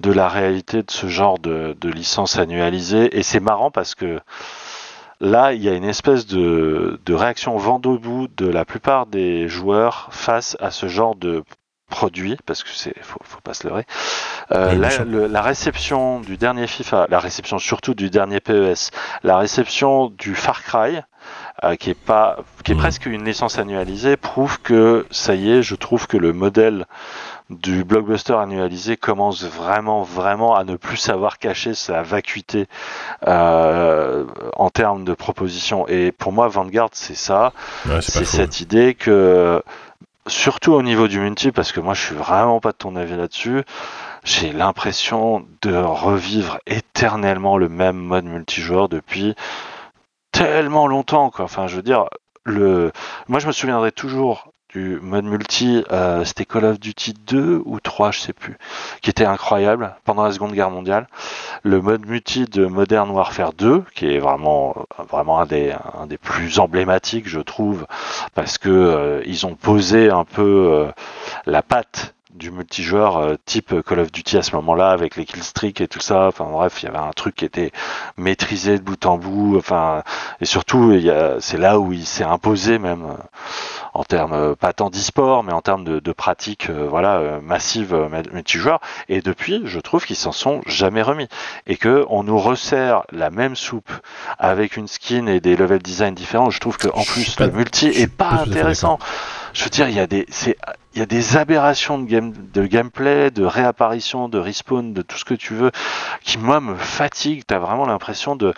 de 0.00 0.12
la 0.12 0.28
réalité 0.28 0.82
de 0.82 0.90
ce 0.90 1.06
genre 1.06 1.38
de, 1.38 1.76
de 1.80 1.88
licence 1.88 2.36
annualisée. 2.38 3.16
Et 3.16 3.22
c'est 3.22 3.40
marrant 3.40 3.70
parce 3.70 3.94
que 3.94 4.20
là, 5.20 5.52
il 5.52 5.62
y 5.62 5.68
a 5.68 5.72
une 5.74 5.84
espèce 5.84 6.26
de, 6.26 7.00
de 7.04 7.14
réaction 7.14 7.56
vent 7.56 7.78
debout 7.78 8.28
de 8.36 8.46
la 8.48 8.64
plupart 8.64 9.06
des 9.06 9.48
joueurs 9.48 10.08
face 10.10 10.56
à 10.60 10.70
ce 10.70 10.88
genre 10.88 11.14
de 11.14 11.44
produit, 11.90 12.36
parce 12.46 12.64
que 12.64 12.70
c'est 12.70 12.94
faut, 13.02 13.20
faut 13.24 13.40
pas 13.42 13.54
se 13.54 13.68
leurrer. 13.68 13.84
Euh, 14.52 14.74
la, 14.74 15.04
le- 15.04 15.26
la 15.26 15.42
réception 15.42 16.20
du 16.20 16.36
dernier 16.36 16.66
FIFA, 16.66 17.06
la 17.08 17.20
réception 17.20 17.58
surtout 17.58 17.94
du 17.94 18.10
dernier 18.10 18.40
PES, 18.40 18.90
la 19.22 19.36
réception 19.36 20.08
du 20.08 20.34
Far 20.34 20.62
Cry, 20.64 21.00
euh, 21.62 21.76
qui 21.76 21.90
est 21.90 21.94
pas, 21.94 22.38
qui 22.64 22.72
est 22.72 22.74
Mhm. 22.74 22.80
presque 22.80 23.06
une 23.06 23.24
licence 23.24 23.58
annualisée, 23.58 24.16
prouve 24.16 24.60
que 24.60 25.06
ça 25.10 25.34
y 25.34 25.50
est, 25.52 25.62
je 25.62 25.74
trouve 25.76 26.06
que 26.06 26.16
le 26.16 26.32
modèle 26.32 26.86
du 27.50 27.84
blockbuster 27.84 28.32
annualisé 28.34 28.96
commence 28.96 29.44
vraiment, 29.44 30.02
vraiment 30.02 30.56
à 30.56 30.64
ne 30.64 30.76
plus 30.76 30.96
savoir 30.96 31.38
cacher 31.38 31.74
sa 31.74 32.02
vacuité 32.02 32.66
euh, 33.28 34.24
en 34.56 34.70
termes 34.70 35.04
de 35.04 35.14
propositions. 35.14 35.86
Et 35.88 36.10
pour 36.10 36.32
moi, 36.32 36.48
Vanguard, 36.48 36.88
c'est 36.92 37.14
ça. 37.16 37.52
Ouais, 37.86 38.00
c'est 38.00 38.24
cette 38.24 38.60
idée 38.60 38.94
que, 38.94 39.62
surtout 40.26 40.72
au 40.72 40.82
niveau 40.82 41.06
du 41.06 41.20
multi, 41.20 41.52
parce 41.52 41.70
que 41.70 41.80
moi 41.80 41.92
je 41.94 42.00
suis 42.00 42.14
vraiment 42.14 42.60
pas 42.60 42.72
de 42.72 42.76
ton 42.78 42.96
avis 42.96 43.16
là-dessus, 43.16 43.62
j'ai 44.24 44.52
l'impression 44.52 45.46
de 45.62 45.76
revivre 45.76 46.58
éternellement 46.66 47.58
le 47.58 47.68
même 47.68 47.96
mode 47.96 48.24
multijoueur 48.24 48.88
depuis 48.88 49.34
tellement 50.34 50.86
longtemps. 50.86 51.30
Quoi. 51.30 51.46
Enfin, 51.46 51.66
je 51.66 51.76
veux 51.76 51.82
dire, 51.82 52.06
le... 52.44 52.92
moi 53.28 53.40
je 53.40 53.46
me 53.46 53.52
souviendrai 53.52 53.92
toujours 53.92 54.52
du 54.74 54.98
mode 55.00 55.24
multi, 55.24 55.84
euh, 55.92 56.24
c'était 56.24 56.44
Call 56.44 56.64
of 56.64 56.80
Duty 56.80 57.14
2 57.28 57.62
ou 57.64 57.78
3, 57.78 58.10
je 58.10 58.18
sais 58.18 58.32
plus, 58.32 58.58
qui 59.02 59.10
était 59.10 59.24
incroyable 59.24 59.94
pendant 60.04 60.24
la 60.24 60.32
Seconde 60.32 60.52
Guerre 60.52 60.70
mondiale. 60.70 61.06
Le 61.62 61.80
mode 61.80 62.04
multi 62.06 62.46
de 62.46 62.66
Modern 62.66 63.08
Warfare 63.10 63.52
2, 63.52 63.84
qui 63.94 64.12
est 64.12 64.18
vraiment, 64.18 64.74
vraiment 65.08 65.38
un 65.38 65.46
des, 65.46 65.72
un 65.96 66.08
des 66.08 66.18
plus 66.18 66.58
emblématiques, 66.58 67.28
je 67.28 67.38
trouve, 67.38 67.86
parce 68.34 68.58
que 68.58 68.68
euh, 68.68 69.22
ils 69.26 69.46
ont 69.46 69.54
posé 69.54 70.10
un 70.10 70.24
peu 70.24 70.42
euh, 70.72 70.90
la 71.46 71.62
patte 71.62 72.13
du 72.34 72.50
multijoueur 72.50 73.16
euh, 73.16 73.34
type 73.46 73.74
Call 73.86 74.00
of 74.00 74.10
Duty 74.12 74.36
à 74.38 74.42
ce 74.42 74.54
moment-là 74.56 74.90
avec 74.90 75.14
les 75.16 75.24
killstreaks 75.24 75.80
et 75.80 75.88
tout 75.88 76.00
ça. 76.00 76.26
Enfin 76.26 76.44
bref, 76.50 76.82
il 76.82 76.86
y 76.86 76.88
avait 76.88 76.98
un 76.98 77.12
truc 77.12 77.36
qui 77.36 77.44
était 77.44 77.70
maîtrisé 78.16 78.78
de 78.78 78.82
bout 78.82 79.06
en 79.06 79.18
bout. 79.18 79.56
Enfin 79.56 80.02
et 80.40 80.44
surtout, 80.44 80.92
il 80.92 81.00
y 81.02 81.10
a- 81.10 81.36
c'est 81.40 81.58
là 81.58 81.78
où 81.78 81.92
il 81.92 82.04
s'est 82.04 82.24
imposé 82.24 82.78
même 82.78 83.04
euh, 83.04 83.14
en 83.94 84.02
termes 84.02 84.32
euh, 84.32 84.54
pas 84.56 84.72
tant 84.72 84.90
d'e-sport, 84.90 85.44
mais 85.44 85.52
en 85.52 85.60
termes 85.62 85.84
de, 85.84 86.00
de 86.00 86.12
pratique, 86.12 86.68
euh, 86.70 86.88
voilà, 86.90 87.18
euh, 87.18 87.40
massive 87.40 87.94
euh, 87.94 88.08
multijoueur. 88.32 88.80
Et 89.08 89.20
depuis, 89.20 89.62
je 89.66 89.78
trouve 89.78 90.04
qu'ils 90.04 90.16
s'en 90.16 90.32
sont 90.32 90.60
jamais 90.66 91.02
remis 91.02 91.28
et 91.68 91.76
que 91.76 92.04
on 92.08 92.24
nous 92.24 92.38
resserre 92.38 93.04
la 93.12 93.30
même 93.30 93.54
soupe 93.54 93.92
avec 94.40 94.76
une 94.76 94.88
skin 94.88 95.26
et 95.28 95.38
des 95.38 95.54
level 95.56 95.78
design 95.80 96.14
différents. 96.14 96.50
Je 96.50 96.58
trouve 96.58 96.78
que 96.78 96.88
en 96.88 97.02
plus 97.04 97.38
le 97.38 97.52
multi 97.52 97.86
est 97.86 98.08
pas 98.12 98.30
intéressant. 98.50 98.98
Je 99.54 99.64
veux 99.64 99.70
dire, 99.70 99.88
il 99.88 99.94
y 99.94 100.00
a 100.00 100.06
des, 100.08 100.26
c'est, 100.30 100.56
il 100.94 100.98
y 100.98 101.02
a 101.02 101.06
des 101.06 101.36
aberrations 101.36 101.98
de 101.98 102.06
game, 102.06 102.32
de 102.52 102.66
gameplay, 102.66 103.30
de 103.30 103.44
réapparition, 103.44 104.28
de 104.28 104.38
respawn, 104.38 104.92
de 104.92 105.00
tout 105.02 105.16
ce 105.16 105.24
que 105.24 105.34
tu 105.34 105.54
veux, 105.54 105.70
qui 106.24 106.38
moi 106.38 106.60
me 106.60 106.74
fatigue. 106.74 107.44
T'as 107.46 107.58
vraiment 107.60 107.86
l'impression 107.86 108.34
de, 108.36 108.52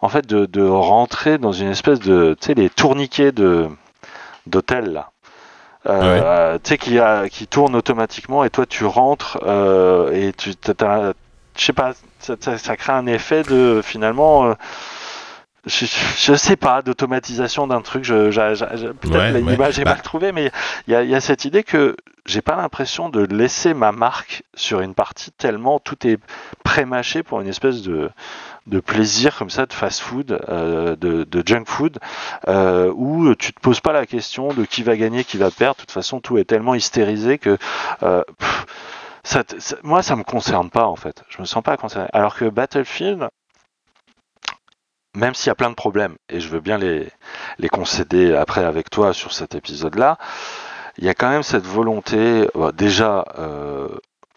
en 0.00 0.08
fait, 0.08 0.26
de, 0.26 0.46
de 0.46 0.62
rentrer 0.66 1.36
dans 1.38 1.52
une 1.52 1.68
espèce 1.68 2.00
de, 2.00 2.34
tu 2.40 2.46
sais, 2.46 2.54
les 2.54 2.70
tourniquets 2.70 3.32
de 3.32 3.68
d'hôtel 4.46 4.92
là. 4.92 5.10
Euh, 5.86 6.58
Tu 6.62 6.70
sais 6.70 6.78
qui 6.78 6.98
a, 6.98 7.28
qui 7.28 7.46
tourne 7.46 7.76
automatiquement 7.76 8.44
et 8.44 8.50
toi 8.50 8.66
tu 8.66 8.84
rentres 8.86 9.38
euh, 9.46 10.12
et 10.12 10.32
tu, 10.32 10.50
je 10.52 11.64
sais 11.64 11.72
pas, 11.72 11.92
ça, 12.20 12.34
ça- 12.40 12.58
ça 12.58 12.76
crée 12.76 12.92
un 12.92 13.06
effet 13.06 13.42
de 13.44 13.80
finalement. 13.84 14.46
euh, 14.46 14.54
je, 15.68 15.86
je 16.16 16.34
sais 16.34 16.56
pas, 16.56 16.82
d'automatisation 16.82 17.66
d'un 17.66 17.80
truc, 17.82 18.04
je, 18.04 18.30
je- 18.30 18.54
je- 18.54 18.76
je- 18.76 18.86
peut-être 18.88 19.12
Ouais, 19.14 19.32
la- 19.32 19.38
ouais. 19.40 19.50
l'image 19.52 19.78
est 19.78 19.84
Bah. 19.84 19.92
mal 19.92 20.02
trouvée, 20.02 20.32
mais 20.32 20.50
il 20.86 20.92
y 20.92 20.96
a, 20.96 21.02
il 21.02 21.10
y 21.10 21.14
a 21.14 21.20
cette 21.20 21.44
idée 21.44 21.62
que 21.62 21.96
j'ai 22.26 22.42
pas 22.42 22.56
l'impression 22.56 23.08
de 23.08 23.24
laisser 23.24 23.72
ma 23.74 23.92
marque 23.92 24.42
sur 24.54 24.80
une 24.80 24.94
partie 24.94 25.30
tellement 25.32 25.78
tout 25.78 26.06
est 26.06 26.18
pré-mâché 26.64 27.22
pour 27.22 27.40
une 27.40 27.48
espèce 27.48 27.80
de, 27.82 28.10
de 28.66 28.80
plaisir 28.80 29.34
comme 29.38 29.48
ça 29.48 29.64
de 29.64 29.72
fast 29.72 30.00
food, 30.00 30.38
euh, 30.50 30.94
de, 30.96 31.24
de, 31.24 31.42
junk 31.46 31.64
food, 31.66 31.98
euh, 32.48 32.92
où 32.94 33.34
tu 33.34 33.52
te 33.54 33.60
poses 33.60 33.80
pas 33.80 33.92
la 33.92 34.04
question 34.04 34.52
de 34.52 34.64
qui 34.66 34.82
va 34.82 34.96
gagner, 34.96 35.24
qui 35.24 35.38
va 35.38 35.50
perdre. 35.50 35.76
De 35.76 35.80
toute 35.82 35.90
façon, 35.92 36.20
tout 36.20 36.36
est 36.36 36.44
tellement 36.44 36.74
hystérisé 36.74 37.38
que 37.38 37.56
euh, 38.02 38.22
pff, 38.38 38.66
ça, 39.24 39.42
ça, 39.58 39.76
moi, 39.82 40.02
ça 40.02 40.14
me 40.16 40.22
concerne 40.22 40.68
pas 40.68 40.84
en 40.86 40.96
fait. 40.96 41.22
Je 41.30 41.40
me 41.40 41.46
sens 41.46 41.62
pas 41.62 41.76
concerné. 41.78 42.08
Alors 42.12 42.34
que 42.34 42.44
Battlefield, 42.46 43.28
même 45.18 45.34
s'il 45.34 45.48
y 45.48 45.50
a 45.50 45.54
plein 45.54 45.70
de 45.70 45.74
problèmes, 45.74 46.14
et 46.28 46.40
je 46.40 46.48
veux 46.48 46.60
bien 46.60 46.78
les, 46.78 47.08
les 47.58 47.68
concéder 47.68 48.34
après 48.34 48.64
avec 48.64 48.88
toi 48.90 49.12
sur 49.12 49.32
cet 49.32 49.54
épisode-là, 49.54 50.16
il 50.98 51.04
y 51.04 51.08
a 51.08 51.14
quand 51.14 51.28
même 51.28 51.42
cette 51.42 51.66
volonté, 51.66 52.48
bah, 52.54 52.72
déjà, 52.74 53.24
euh, 53.38 53.88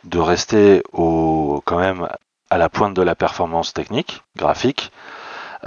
de 0.03 0.19
rester 0.19 0.83
au, 0.93 1.61
quand 1.65 1.79
même 1.79 2.07
à 2.49 2.57
la 2.57 2.69
pointe 2.69 2.93
de 2.95 3.01
la 3.01 3.15
performance 3.15 3.73
technique, 3.73 4.21
graphique. 4.35 4.91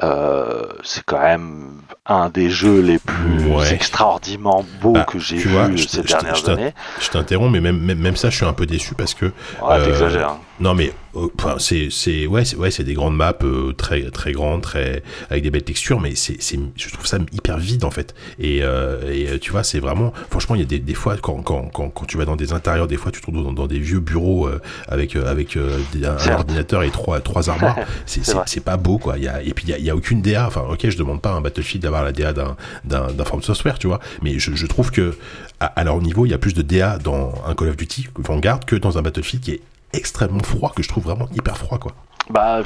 Euh, 0.02 0.66
c'est 0.82 1.04
quand 1.04 1.20
même 1.20 1.80
un 2.04 2.28
des 2.28 2.50
jeux 2.50 2.80
les 2.80 2.98
plus 2.98 3.46
Ouais. 3.54 3.72
extraordinairement 3.72 4.64
beaux 4.80 4.92
Bah, 4.92 5.04
que 5.04 5.20
j'ai 5.20 5.36
vu 5.36 5.50
vois, 5.50 5.68
ces 5.76 6.02
dernières 6.02 6.48
années. 6.48 6.74
Je 7.00 7.08
t'interromps, 7.10 7.52
mais 7.52 7.60
même, 7.60 7.78
même, 7.78 7.98
même 7.98 8.16
ça, 8.16 8.28
je 8.28 8.36
suis 8.36 8.44
un 8.44 8.52
peu 8.52 8.66
déçu 8.66 8.94
parce 8.96 9.14
que. 9.14 9.26
Ouais, 9.26 9.32
euh, 9.70 9.84
t'exagères. 9.84 10.36
Non, 10.60 10.72
mais 10.74 10.92
euh, 11.16 11.26
c'est 11.58 11.88
c'est 11.90 12.28
ouais, 12.28 12.44
c'est 12.44 12.54
ouais, 12.54 12.70
c'est 12.70 12.84
des 12.84 12.94
grandes 12.94 13.16
maps 13.16 13.34
euh, 13.42 13.72
très 13.72 14.08
très 14.12 14.30
grandes, 14.30 14.62
très 14.62 15.02
avec 15.28 15.42
des 15.42 15.50
belles 15.50 15.64
textures, 15.64 16.00
mais 16.00 16.14
c'est 16.14 16.40
c'est 16.40 16.58
je 16.76 16.90
trouve 16.92 17.06
ça 17.06 17.18
hyper 17.32 17.58
vide 17.58 17.84
en 17.84 17.90
fait. 17.90 18.14
Et, 18.38 18.62
euh, 18.62 19.12
et 19.12 19.28
euh, 19.30 19.38
tu 19.40 19.50
vois, 19.50 19.64
c'est 19.64 19.80
vraiment 19.80 20.12
franchement, 20.30 20.54
il 20.54 20.60
y 20.60 20.62
a 20.62 20.66
des, 20.66 20.78
des 20.78 20.94
fois 20.94 21.16
quand, 21.16 21.42
quand, 21.42 21.68
quand, 21.72 21.88
quand 21.90 22.04
tu 22.06 22.16
vas 22.18 22.24
dans 22.24 22.36
des 22.36 22.52
intérieurs, 22.52 22.86
des 22.86 22.96
fois 22.96 23.10
tu 23.10 23.20
te 23.20 23.26
retrouves 23.26 23.42
dans, 23.44 23.52
dans 23.52 23.66
des 23.66 23.80
vieux 23.80 23.98
bureaux 23.98 24.46
euh, 24.46 24.60
avec 24.86 25.16
avec 25.16 25.56
euh, 25.56 25.76
des- 25.92 26.06
un, 26.06 26.16
ordinateur 26.32 26.84
et 26.84 26.90
trois 26.90 27.18
trois 27.20 27.50
armoires. 27.50 27.76
C'est 28.06 28.22
C'est 28.46 28.62
pas 28.64 28.76
beau 28.76 28.98
quoi. 28.98 29.18
Il 29.18 29.24
y 29.24 29.28
a 29.28 29.42
et 29.42 29.52
puis 29.54 29.64
il 29.66 29.70
y 29.70 29.74
a, 29.74 29.78
il 29.78 29.84
y 29.84 29.90
a 29.90 29.96
aucune 29.96 30.22
DA. 30.22 30.46
Enfin, 30.46 30.62
ok, 30.70 30.88
je 30.88 30.96
demande 30.96 31.20
pas 31.20 31.30
à 31.30 31.34
un 31.34 31.40
Battlefield 31.40 31.82
d'avoir 31.82 32.04
la 32.04 32.12
DA 32.12 32.32
d'un 32.32 32.56
d'un 32.84 33.08
d'un 33.12 33.24
From 33.24 33.42
Software, 33.42 33.76
tu 33.80 33.88
vois, 33.88 33.98
mais 34.22 34.38
je, 34.38 34.54
je 34.54 34.66
trouve 34.66 34.92
que 34.92 35.16
à, 35.58 35.66
à 35.66 35.82
leur 35.82 36.00
niveau, 36.00 36.26
il 36.26 36.30
y 36.30 36.34
a 36.34 36.38
plus 36.38 36.54
de 36.54 36.62
DA 36.62 36.98
dans 36.98 37.34
un 37.44 37.54
Call 37.56 37.70
of 37.70 37.76
Duty 37.76 38.06
Vanguard 38.18 38.60
que 38.64 38.76
dans 38.76 38.98
un 38.98 39.02
Battlefield 39.02 39.42
qui 39.42 39.50
est 39.52 39.60
extrêmement 39.96 40.42
froid, 40.42 40.72
que 40.74 40.82
je 40.82 40.88
trouve 40.88 41.04
vraiment 41.04 41.28
hyper 41.34 41.56
froid, 41.56 41.78
quoi. 41.78 41.92
Bah 42.30 42.62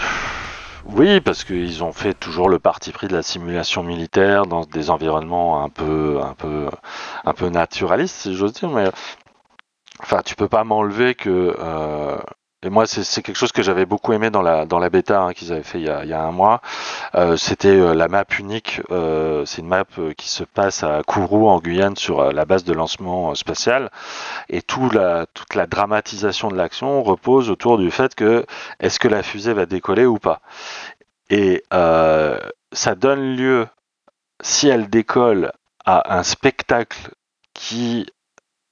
oui, 0.86 1.20
parce 1.20 1.44
qu'ils 1.44 1.84
ont 1.84 1.92
fait 1.92 2.14
toujours 2.14 2.48
le 2.48 2.58
parti 2.58 2.92
pris 2.92 3.08
de 3.08 3.14
la 3.16 3.22
simulation 3.22 3.82
militaire 3.82 4.46
dans 4.46 4.64
des 4.64 4.90
environnements 4.90 5.62
un 5.64 5.68
peu, 5.68 6.20
un 6.22 6.34
peu, 6.34 6.68
un 7.24 7.32
peu 7.34 7.48
naturalistes, 7.48 8.14
si 8.16 8.34
j'ose 8.34 8.52
dire. 8.54 8.70
Mais 8.70 8.90
enfin, 10.00 10.22
tu 10.24 10.34
peux 10.36 10.48
pas 10.48 10.64
m'enlever 10.64 11.14
que. 11.14 11.56
euh, 11.58 12.18
et 12.64 12.70
moi, 12.70 12.86
c'est 12.88 13.22
quelque 13.22 13.36
chose 13.36 13.52
que 13.52 13.62
j'avais 13.62 13.86
beaucoup 13.86 14.12
aimé 14.12 14.30
dans 14.30 14.42
la 14.42 14.66
dans 14.66 14.80
la 14.80 14.90
bêta 14.90 15.20
hein, 15.22 15.32
qu'ils 15.32 15.52
avaient 15.52 15.62
fait 15.62 15.78
il 15.78 15.86
y 15.86 15.88
a, 15.88 16.02
il 16.04 16.10
y 16.10 16.12
a 16.12 16.22
un 16.22 16.32
mois. 16.32 16.60
Euh, 17.14 17.36
C'était 17.36 17.68
euh, 17.68 17.94
la 17.94 18.08
map 18.08 18.24
unique. 18.38 18.80
euh, 18.90 19.44
c'est 19.46 19.62
une 19.62 19.68
map 19.68 19.84
euh, 19.98 20.12
qui 20.14 20.28
se 20.28 20.42
passe 20.42 20.82
à 20.82 21.02
Kourou 21.06 21.48
en 21.48 21.60
Guyane 21.60 21.96
sur 21.96 22.20
euh, 22.20 22.32
la 22.32 22.44
base 22.44 22.64
de 22.64 22.72
lancement 22.72 23.30
euh, 23.30 23.34
spatial. 23.36 23.90
Et 24.48 24.60
tout 24.62 24.90
la, 24.90 25.26
toute 25.34 25.54
la 25.54 25.66
dramatisation 25.68 26.48
de 26.48 26.56
l'action 26.56 27.02
repose 27.04 27.48
autour 27.50 27.78
du 27.78 27.90
fait 27.92 28.14
que 28.16 28.44
est-ce 28.80 28.98
que 28.98 29.08
la 29.08 29.22
fusée 29.22 29.52
va 29.54 29.66
décoller 29.66 30.06
ou 30.06 30.18
pas? 30.18 30.40
Et 31.30 31.62
ça 31.70 32.94
donne 32.96 33.36
lieu, 33.36 33.66
si 34.42 34.68
elle 34.68 34.88
décolle, 34.90 35.52
à 35.84 36.18
un 36.18 36.22
spectacle 36.22 37.10
qui 37.54 38.06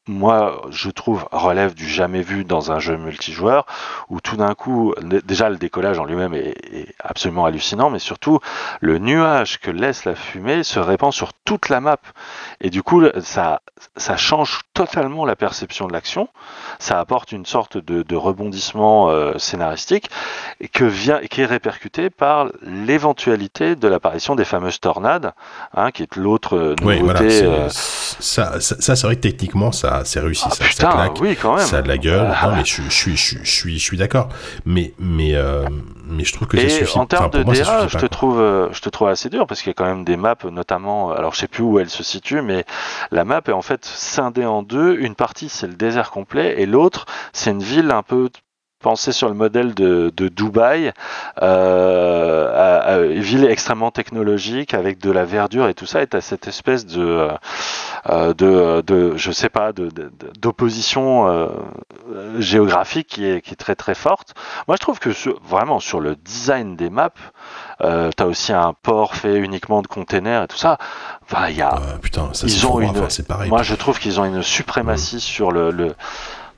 moi, 0.09 0.63
je 0.71 0.91
trouve, 0.91 1.27
relève 1.33 1.75
du 1.75 1.89
jamais 1.89 2.23
vu 2.23 2.45
dans 2.45 2.71
un 2.71 2.79
jeu 2.79 2.97
multijoueur, 2.97 3.67
où 4.09 4.21
tout 4.21 4.37
d'un 4.37 4.55
coup, 4.55 4.95
déjà 5.25 5.51
le 5.51 5.57
décollage 5.57 5.99
en 5.99 6.05
lui-même 6.05 6.33
est, 6.35 6.55
est 6.73 6.95
absolument 7.03 7.45
hallucinant, 7.45 7.91
mais 7.91 7.99
surtout, 7.99 8.39
le 8.81 8.99
nuage 8.99 9.59
que 9.59 9.71
laisse 9.71 10.05
la 10.05 10.15
fumée 10.15 10.63
se 10.63 10.79
répand 10.79 11.13
sur 11.13 11.33
toute 11.45 11.69
la 11.69 11.81
map. 11.81 11.97
Et 12.61 12.71
du 12.71 12.83
coup, 12.83 13.03
ça, 13.21 13.63
ça 13.97 14.17
change 14.17 14.61
totalement 14.75 15.25
la 15.25 15.37
perception 15.37 15.87
de 15.89 15.93
l'action, 15.93 16.29
ça 16.79 17.01
apporte 17.01 17.33
une 17.33 17.47
sorte 17.47 17.77
de, 17.79 18.03
de 18.03 18.17
rebondissement 18.17 19.11
euh, 19.11 19.39
scénaristique, 19.39 20.09
et 20.61 20.69
que 20.69 20.85
vient, 20.85 21.21
qui 21.21 21.41
est 21.41 21.47
répercuté 21.47 22.11
par 22.11 22.47
l'éventualité 22.63 23.75
de 23.77 23.89
l'apparition 23.89 24.37
des 24.37 24.45
fameuses 24.45 24.81
tornades, 24.81 25.33
hein, 25.75 25.91
qui 25.91 26.03
est 26.05 26.17
l'autre 26.17 26.57
euh, 26.57 26.75
Oui, 26.83 26.99
voilà. 27.01 27.21
nouveauté. 27.21 27.43
euh, 27.45 27.69
Ça, 27.71 28.61
ça, 28.61 28.81
ça, 28.81 28.97
c'est 28.97 29.07
vrai 29.07 29.17
que 29.17 29.21
techniquement, 29.23 29.73
ça, 29.73 29.96
c'est 30.05 30.21
réussi, 30.21 30.45
ah, 30.47 30.51
ça, 30.51 30.57
ça 30.57 30.65
putain, 30.69 30.91
claque. 30.91 31.21
oui, 31.21 31.37
quand 31.41 31.57
même. 31.57 31.67
Ça 31.67 31.79
a 31.79 31.83
de 31.83 31.89
la 31.89 31.99
gueule. 31.99 32.33
Ah, 32.35 32.49
Non, 32.49 32.57
mais 32.57 32.65
je, 32.65 32.83
je 32.83 32.91
suis, 32.91 33.17
je, 33.17 33.39
je 33.43 33.51
suis, 33.51 33.79
je 33.79 33.83
suis 33.85 33.97
d'accord. 33.97 34.29
Mais, 34.65 34.93
mais, 34.99 35.35
euh, 35.35 35.65
mais 36.09 36.25
je 36.25 36.33
trouve 36.33 36.49
que 36.49 36.57
ça 36.59 36.65
Et 36.65 36.69
suffit. 36.69 36.99
en 36.99 37.07
termes 37.07 37.27
Enfin, 37.27 37.39
de 37.39 37.45
moi, 37.45 37.55
ça 37.55 37.65
DA, 37.65 37.89
je 37.89 37.99
te 37.99 38.07
trouve, 38.07 38.41
euh, 38.41 38.69
je 38.73 38.81
te 38.81 38.89
trouve 38.89 39.09
assez 39.09 39.29
dur 39.29 39.47
parce 39.47 39.61
qu'il 39.63 39.71
y 39.71 39.73
a 39.73 39.75
quand 39.75 39.85
même 39.87 40.05
des 40.05 40.17
maps, 40.17 40.35
notamment, 40.51 41.13
alors 41.13 41.35
je 41.35 41.39
sais 41.41 41.49
plus 41.49 41.63
où 41.63 41.79
elle 41.79 41.91
se 41.91 42.03
situe, 42.03 42.43
mais 42.43 42.65
la 43.11 43.25
map 43.25 43.41
est 43.47 43.53
en 43.53 43.63
fait 43.63 43.85
scindée 43.85 44.45
en 44.45 44.63
deux. 44.63 44.97
Une 44.99 45.15
partie 45.15 45.49
c'est 45.49 45.67
le 45.67 45.75
désert 45.75 46.11
complet 46.11 46.55
et 46.61 46.67
l'autre 46.67 47.07
c'est 47.33 47.51
une 47.51 47.63
ville 47.63 47.91
un 47.91 48.03
peu 48.03 48.29
pensée 48.81 49.13
sur 49.13 49.29
le 49.29 49.35
modèle 49.35 49.75
de, 49.75 50.13
de 50.17 50.29
Dubaï, 50.29 50.93
euh, 51.43 52.53
à- 52.55 52.95
à- 52.95 52.99
une 53.01 53.21
ville 53.21 53.45
extrêmement 53.47 53.91
technologique 53.91 54.75
avec 54.75 54.99
de 54.99 55.11
la 55.11 55.25
verdure 55.25 55.69
et 55.69 55.75
tout 55.75 55.87
ça. 55.87 56.03
Et 56.03 56.07
t'as 56.07 56.21
cette 56.21 56.47
espèce 56.47 56.87
de, 56.87 57.29
euh, 58.11 58.35
de, 58.35 58.83
de, 58.87 59.17
je 59.17 59.33
sais 59.33 59.49
pas, 59.49 59.73
de- 59.73 59.91
d'opposition 60.41 61.29
euh, 61.29 61.49
euh, 62.15 62.41
géographique 62.41 63.09
qui 63.09 63.25
est, 63.27 63.41
qui 63.41 63.53
est 63.53 63.57
très 63.57 63.75
très 63.75 63.95
forte. 63.95 64.35
Moi, 64.69 64.77
je 64.77 64.81
trouve 64.81 64.99
que 64.99 65.13
sur- 65.13 65.41
vraiment 65.43 65.81
sur 65.81 66.01
le 66.01 66.15
design 66.17 66.77
des 66.77 66.91
maps, 66.91 67.11
euh, 67.83 68.11
t'as 68.17 68.27
aussi 68.27 68.53
un 68.53 68.75
port 68.83 69.17
fait 69.17 69.37
uniquement 69.37 69.83
de 69.83 69.87
containers 69.87 70.45
et 70.45 70.47
tout 70.49 70.57
ça. 70.57 70.79
Enfin, 71.25 71.49
il 71.49 71.57
y 71.57 71.63
a, 71.63 71.75
Euh, 71.77 71.99
putain, 71.99 72.29
ça 72.33 72.47
Ils 72.47 72.67
ont 72.67 72.81
une- 72.81 72.89
moi, 73.49 73.63
je 73.63 73.75
trouve 73.75 73.99
qu'ils 73.99 74.21
ont 74.21 74.25
une 74.25 74.43
suprématie 74.43 75.21
sur 75.21 75.51
le, 75.51 75.71
le- 75.71 75.95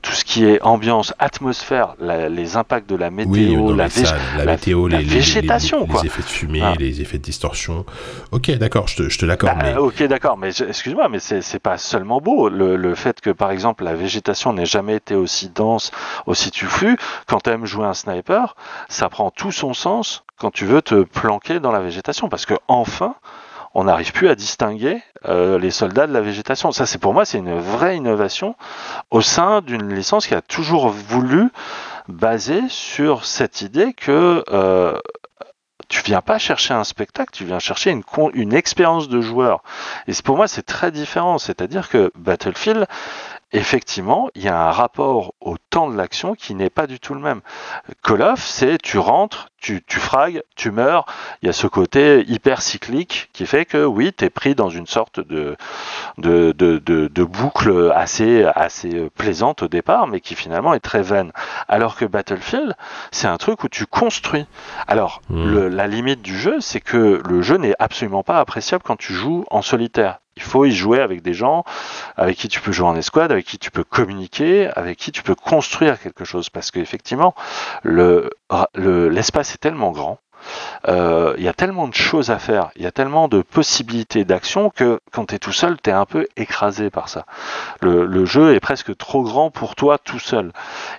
tout 0.01 0.11
ce 0.13 0.23
qui 0.23 0.45
est 0.45 0.61
ambiance, 0.61 1.13
atmosphère, 1.19 1.95
la- 1.99 2.29
les 2.29 2.55
impacts 2.57 2.89
de 2.89 2.95
la 2.95 3.09
météo, 3.11 3.31
oui, 3.31 3.55
non, 3.57 3.75
la 3.75 3.83
mais 3.85 3.89
ça, 3.89 4.15
vég- 4.15 4.37
la 4.37 4.45
la- 4.45 4.51
météo, 4.53 4.87
la 4.87 4.97
les, 4.99 5.03
les- 5.03 5.09
végétation, 5.15 5.81
les, 5.81 5.85
les 5.87 5.91
quoi. 5.93 6.01
effets 6.05 6.21
de 6.21 6.27
fumée, 6.27 6.61
Ah. 6.63 6.73
les 6.79 7.01
effets 7.01 7.17
de 7.17 7.23
distorsion. 7.23 7.85
Ok, 8.31 8.49
d'accord, 8.51 8.87
je 8.87 8.95
te, 8.95 9.17
te 9.17 9.25
l'accorde, 9.25 9.57
Bah, 9.57 9.63
mais 9.65 9.77
Ok, 9.77 10.01
d'accord, 10.03 10.37
mais 10.37 10.49
excuse-moi, 10.49 11.09
mais 11.09 11.19
c'est 11.19 11.59
pas 11.59 11.77
seulement 11.77 12.21
beau. 12.21 12.49
Le, 12.49 12.75
le 12.75 12.95
fait 12.95 13.19
que, 13.21 13.29
par 13.29 13.51
exemple, 13.51 13.83
la 13.83 13.93
végétation 13.95 14.53
n'ait 14.53 14.65
jamais 14.65 14.95
été 14.95 15.15
aussi 15.15 15.49
dense, 15.49 15.91
aussi 16.25 16.51
touffue, 16.51 16.97
quand 17.27 17.41
tu 17.43 17.49
aimes 17.49 17.65
jouer 17.65 17.85
un 17.85 17.93
sniper, 17.93 18.55
ça 18.87 19.09
prend 19.09 19.31
tout 19.31 19.51
son 19.51 19.73
sens 19.73 20.23
quand 20.37 20.51
tu 20.51 20.65
veux 20.65 20.81
te 20.81 21.03
planquer 21.03 21.59
dans 21.59 21.71
la 21.71 21.81
végétation, 21.81 22.29
parce 22.29 22.45
que 22.45 22.53
enfin, 22.69 23.15
on 23.73 23.83
n'arrive 23.85 24.11
plus 24.11 24.29
à 24.29 24.35
distinguer 24.35 25.01
euh, 25.25 25.59
les 25.59 25.71
soldats 25.71 26.07
de 26.07 26.13
la 26.13 26.21
végétation. 26.21 26.71
Ça, 26.71 26.85
c'est 26.85 26.97
pour 26.97 27.13
moi, 27.13 27.25
c'est 27.25 27.37
une 27.37 27.57
vraie 27.57 27.97
innovation 27.97 28.55
au 29.11 29.21
sein 29.21 29.61
d'une 29.61 29.93
licence 29.93 30.27
qui 30.27 30.35
a 30.35 30.41
toujours 30.41 30.89
voulu 30.89 31.49
baser 32.07 32.61
sur 32.69 33.25
cette 33.25 33.61
idée 33.61 33.93
que 33.93 34.43
euh, 34.51 34.97
tu 35.89 36.03
viens 36.03 36.21
pas 36.21 36.37
chercher 36.37 36.73
un 36.73 36.83
spectacle, 36.83 37.31
tu 37.33 37.45
viens 37.45 37.59
chercher 37.59 37.91
une, 37.91 38.53
expérience 38.53 39.09
de 39.09 39.21
joueur. 39.21 39.63
Et 40.07 40.13
pour 40.23 40.37
moi, 40.37 40.47
c'est 40.47 40.61
très 40.61 40.91
différent. 40.91 41.39
C'est-à-dire 41.39 41.89
que 41.89 42.11
Battlefield, 42.15 42.85
effectivement, 43.51 44.29
il 44.35 44.43
y 44.43 44.47
a 44.47 44.59
un 44.67 44.71
rapport 44.71 45.33
au 45.41 45.55
temps 45.69 45.89
de 45.89 45.95
l'action 45.97 46.35
qui 46.35 46.55
n'est 46.55 46.69
pas 46.69 46.87
du 46.87 46.99
tout 46.99 47.13
le 47.13 47.19
même. 47.21 47.41
Call 48.03 48.21
of, 48.21 48.39
c'est 48.41 48.77
tu 48.81 48.97
rentres, 48.97 49.49
tu, 49.61 49.83
tu 49.85 49.99
fragues, 49.99 50.41
tu 50.55 50.71
meurs. 50.71 51.05
Il 51.41 51.47
y 51.47 51.49
a 51.49 51.53
ce 51.53 51.67
côté 51.67 52.23
hyper 52.27 52.61
cyclique 52.61 53.29
qui 53.33 53.45
fait 53.45 53.65
que 53.65 53.83
oui, 53.83 54.13
tu 54.17 54.25
es 54.25 54.29
pris 54.29 54.55
dans 54.55 54.69
une 54.69 54.87
sorte 54.87 55.19
de, 55.19 55.57
de, 56.17 56.51
de, 56.53 56.77
de, 56.77 57.07
de 57.07 57.23
boucle 57.23 57.91
assez, 57.95 58.45
assez 58.55 59.09
plaisante 59.17 59.63
au 59.63 59.67
départ, 59.67 60.07
mais 60.07 60.21
qui 60.21 60.35
finalement 60.35 60.73
est 60.73 60.79
très 60.79 61.01
vaine. 61.01 61.31
Alors 61.67 61.95
que 61.95 62.05
Battlefield, 62.05 62.75
c'est 63.11 63.27
un 63.27 63.37
truc 63.37 63.63
où 63.63 63.69
tu 63.69 63.85
construis. 63.85 64.45
Alors, 64.87 65.21
Hmm. 65.29 65.45
le- 65.51 65.69
la 65.69 65.85
limite 65.87 66.21
du 66.21 66.37
jeu, 66.37 66.59
c'est 66.59 66.79
que 66.81 67.21
le 67.27 67.41
jeu 67.41 67.57
n'est 67.57 67.75
absolument 67.79 68.23
pas 68.23 68.39
appréciable 68.39 68.83
quand 68.85 68.95
tu 68.97 69.13
joues 69.13 69.43
en 69.51 69.61
solitaire. 69.61 70.19
Il 70.39 70.43
faut 70.43 70.63
y 70.65 70.71
jouer 70.71 71.01
avec 71.01 71.21
des 71.21 71.33
gens 71.33 71.65
avec 72.15 72.37
qui 72.37 72.47
tu 72.47 72.61
peux 72.61 72.71
jouer 72.71 72.87
en 72.87 72.95
escouade, 72.95 73.31
avec 73.31 73.45
qui 73.45 73.57
tu 73.59 73.71
peux 73.71 73.83
communiquer, 73.83 74.69
avec 74.75 74.97
qui 74.97 75.11
tu 75.11 75.21
peux 75.21 75.35
construire 75.35 75.99
quelque 75.99 76.23
chose. 76.23 76.49
Parce 76.49 76.71
qu'effectivement, 76.71 77.35
le, 77.83 78.29
le- 78.73 79.09
l'espace 79.09 79.53
est 79.53 79.57
tellement 79.57 79.91
grand, 79.91 80.17
euh, 80.87 81.33
il 81.37 81.43
y 81.43 81.47
a 81.47 81.53
tellement 81.53 81.87
de 81.87 81.93
choses 81.93 82.31
à 82.31 82.39
faire, 82.39 82.69
il 82.75 82.83
y 82.83 82.87
a 82.87 82.91
tellement 82.91 83.27
de 83.27 83.41
possibilités 83.41 84.25
d'action 84.25 84.69
que 84.69 84.99
quand 85.11 85.27
tu 85.27 85.35
es 85.35 85.39
tout 85.39 85.51
seul, 85.51 85.77
tu 85.81 85.89
es 85.89 85.93
un 85.93 86.05
peu 86.05 86.27
écrasé 86.37 86.89
par 86.89 87.09
ça. 87.09 87.25
Le, 87.81 88.25
jeu 88.25 88.53
est 88.53 88.59
presque 88.59 88.95
trop 88.97 89.23
grand 89.23 89.49
pour 89.49 89.75
toi 89.75 89.97
tout 89.97 90.19
seul. 90.19 90.51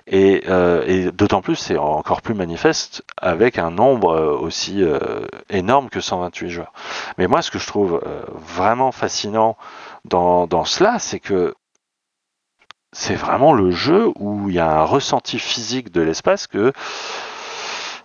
Et, 0.07 0.43
euh, 0.49 1.11
d'autant 1.11 1.41
plus, 1.41 1.55
c'est 1.55 1.77
encore 1.77 2.21
plus 2.21 2.33
manifeste 2.33 3.03
avec 3.17 3.57
un 3.57 3.71
nombre 3.71 4.11
euh, 4.11 4.37
aussi 4.37 4.83
euh, 4.83 5.25
énorme 5.49 5.89
que 5.89 6.01
128 6.01 6.49
joueurs. 6.49 6.73
Mais 7.17 7.27
moi, 7.27 7.41
ce 7.41 7.51
que 7.51 7.59
je 7.59 7.67
trouve 7.67 8.01
euh, 8.05 8.23
vraiment 8.33 8.91
fascinant 8.91 9.57
dans 10.05 10.65
cela, 10.65 10.97
c'est 10.99 11.19
que 11.19 11.53
c'est 12.93 13.15
vraiment 13.15 13.53
le 13.53 13.71
jeu 13.71 14.11
où 14.15 14.49
il 14.49 14.55
y 14.55 14.59
a 14.59 14.69
un 14.69 14.83
ressenti 14.83 15.39
physique 15.39 15.91
de 15.91 16.01
l'espace 16.01 16.47
que 16.47 16.73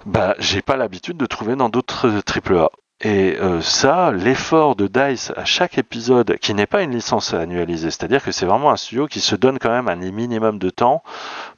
bah, 0.07 0.37
j'ai 0.39 0.63
pas 0.63 0.77
l'habitude 0.77 1.17
de 1.17 1.27
trouver 1.27 1.57
dans 1.57 1.69
d'autres 1.69 2.23
AAA. 2.25 2.71
Et 3.03 3.37
euh, 3.39 3.61
ça, 3.61 4.11
l'effort 4.11 4.75
de 4.75 4.87
DICE 4.87 5.31
à 5.37 5.45
chaque 5.45 5.77
épisode, 5.77 6.39
qui 6.39 6.55
n'est 6.55 6.67
pas 6.67 6.81
une 6.81 6.93
licence 6.93 7.35
annualisée, 7.35 7.91
c'est-à-dire 7.91 8.25
que 8.25 8.33
c'est 8.33 8.47
vraiment 8.47 8.71
un 8.71 8.77
studio 8.77 9.07
qui 9.07 9.21
se 9.21 9.37
donne 9.37 9.59
quand 9.59 9.69
même 9.69 9.89
un 9.89 9.97
minimum 9.97 10.59
de 10.59 10.71
temps 10.71 11.03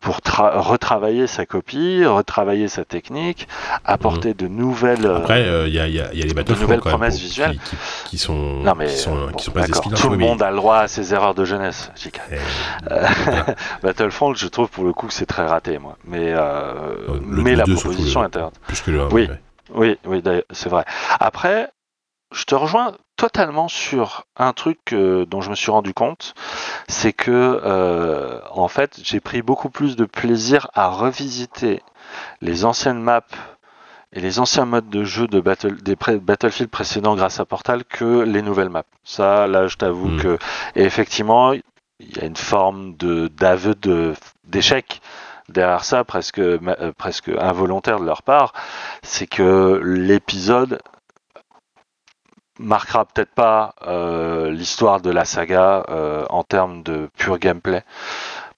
pour 0.00 0.18
retravailler 0.26 1.28
sa 1.28 1.46
copie, 1.46 2.04
retravailler 2.04 2.66
sa 2.66 2.84
technique, 2.84 3.46
apporter 3.84 4.34
de 4.34 4.48
nouvelles. 4.48 5.06
Après, 5.06 5.42
il 5.68 5.72
y, 5.72 5.78
a, 5.78 5.86
y, 5.86 6.00
a, 6.00 6.12
y, 6.12 6.22
a 6.22 6.26
les 6.26 6.34
de 6.34 6.54
nouvelles 6.54 6.80
promesses 6.80 7.20
visuelles 7.20 7.56
qui, 7.64 7.76
qui, 8.06 8.18
sont, 8.18 8.34
non, 8.34 8.74
mais, 8.76 8.86
qui 8.86 8.96
sont, 8.96 9.28
qui 9.36 9.44
sont 9.44 9.52
pas 9.52 9.68
Tout 9.68 10.08
le 10.08 10.18
monde 10.18 10.42
a 10.42 10.50
le 10.50 10.56
droit 10.56 10.78
à 10.78 10.88
ses 10.88 11.14
erreurs 11.14 11.34
de 11.34 11.44
jeunesse, 11.44 11.92
JK. 11.94 12.20
Euh, 12.90 13.06
Battlefront, 13.84 14.34
je 14.34 14.48
trouve 14.48 14.68
pour 14.70 14.82
le 14.82 14.92
coup 14.92 15.06
que 15.06 15.14
c'est 15.14 15.26
très 15.26 15.46
raté, 15.46 15.78
moi. 15.78 15.96
Mais, 16.04 16.32
euh, 16.34 17.20
mais 17.22 17.54
la 17.54 17.62
proposition 17.62 18.24
est. 18.24 18.36
Plus 18.66 18.80
que 18.80 18.90
le 18.90 19.02
1, 19.02 19.08
oui. 19.10 19.28
Oui, 19.74 19.98
oui, 20.04 20.22
c'est 20.50 20.68
vrai. 20.68 20.84
Après, 21.20 21.70
je 22.32 22.44
te 22.44 22.54
rejoins 22.54 22.94
totalement 23.16 23.68
sur 23.68 24.24
un 24.36 24.52
truc 24.52 24.92
euh, 24.92 25.26
dont 25.26 25.40
je 25.40 25.50
me 25.50 25.54
suis 25.54 25.70
rendu 25.70 25.92
compte, 25.94 26.34
c'est 26.88 27.12
que 27.12 27.60
euh, 27.64 28.40
en 28.52 28.68
fait, 28.68 29.00
j'ai 29.02 29.20
pris 29.20 29.42
beaucoup 29.42 29.70
plus 29.70 29.96
de 29.96 30.04
plaisir 30.04 30.68
à 30.74 30.88
revisiter 30.88 31.82
les 32.40 32.64
anciennes 32.64 33.00
maps 33.00 33.22
et 34.12 34.20
les 34.20 34.38
anciens 34.38 34.64
modes 34.64 34.88
de 34.88 35.04
jeu 35.04 35.26
de 35.26 35.40
battle, 35.40 35.76
des 35.82 35.96
pré 35.96 36.18
Battlefield 36.18 36.70
précédents 36.70 37.14
grâce 37.14 37.40
à 37.40 37.44
Portal 37.44 37.84
que 37.84 38.20
les 38.22 38.40
nouvelles 38.42 38.70
maps. 38.70 38.84
Ça, 39.04 39.46
là, 39.46 39.66
je 39.66 39.76
t'avoue 39.76 40.08
Mm. 40.08 40.20
que 40.20 40.38
et 40.76 40.84
effectivement, 40.84 41.52
il 41.52 41.62
y 42.00 42.20
a 42.20 42.24
une 42.24 42.36
forme 42.36 42.94
de 42.96 43.28
d'aveu 43.28 43.74
de 43.74 44.14
d'échec 44.44 45.00
derrière 45.48 45.84
ça, 45.84 46.04
presque 46.04 46.38
euh, 46.38 46.92
presque 46.96 47.28
involontaire 47.28 48.00
de 48.00 48.04
leur 48.04 48.22
part, 48.22 48.52
c'est 49.02 49.26
que 49.26 49.80
l'épisode 49.84 50.80
marquera 52.58 53.04
peut-être 53.04 53.34
pas 53.34 53.74
euh, 53.86 54.50
l'histoire 54.50 55.00
de 55.00 55.10
la 55.10 55.24
saga 55.24 55.84
euh, 55.88 56.24
en 56.30 56.42
termes 56.42 56.82
de 56.82 57.08
pur 57.16 57.38
gameplay. 57.38 57.82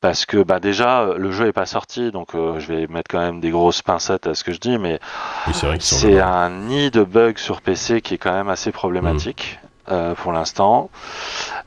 Parce 0.00 0.24
que 0.24 0.42
bah 0.42 0.60
déjà 0.60 1.12
le 1.14 1.30
jeu 1.30 1.48
est 1.48 1.52
pas 1.52 1.66
sorti, 1.66 2.10
donc 2.10 2.34
euh, 2.34 2.58
je 2.58 2.72
vais 2.72 2.86
mettre 2.86 3.10
quand 3.10 3.20
même 3.20 3.40
des 3.40 3.50
grosses 3.50 3.82
pincettes 3.82 4.26
à 4.26 4.34
ce 4.34 4.44
que 4.44 4.52
je 4.52 4.58
dis, 4.58 4.78
mais 4.78 4.98
Oui, 5.46 5.52
c'est 5.78 6.18
un 6.18 6.48
nid 6.48 6.90
de 6.90 7.04
bugs 7.04 7.36
sur 7.36 7.60
PC 7.60 8.00
qui 8.00 8.14
est 8.14 8.18
quand 8.18 8.32
même 8.32 8.48
assez 8.48 8.72
problématique 8.72 9.58
euh, 9.90 10.14
pour 10.14 10.32
l'instant. 10.32 10.90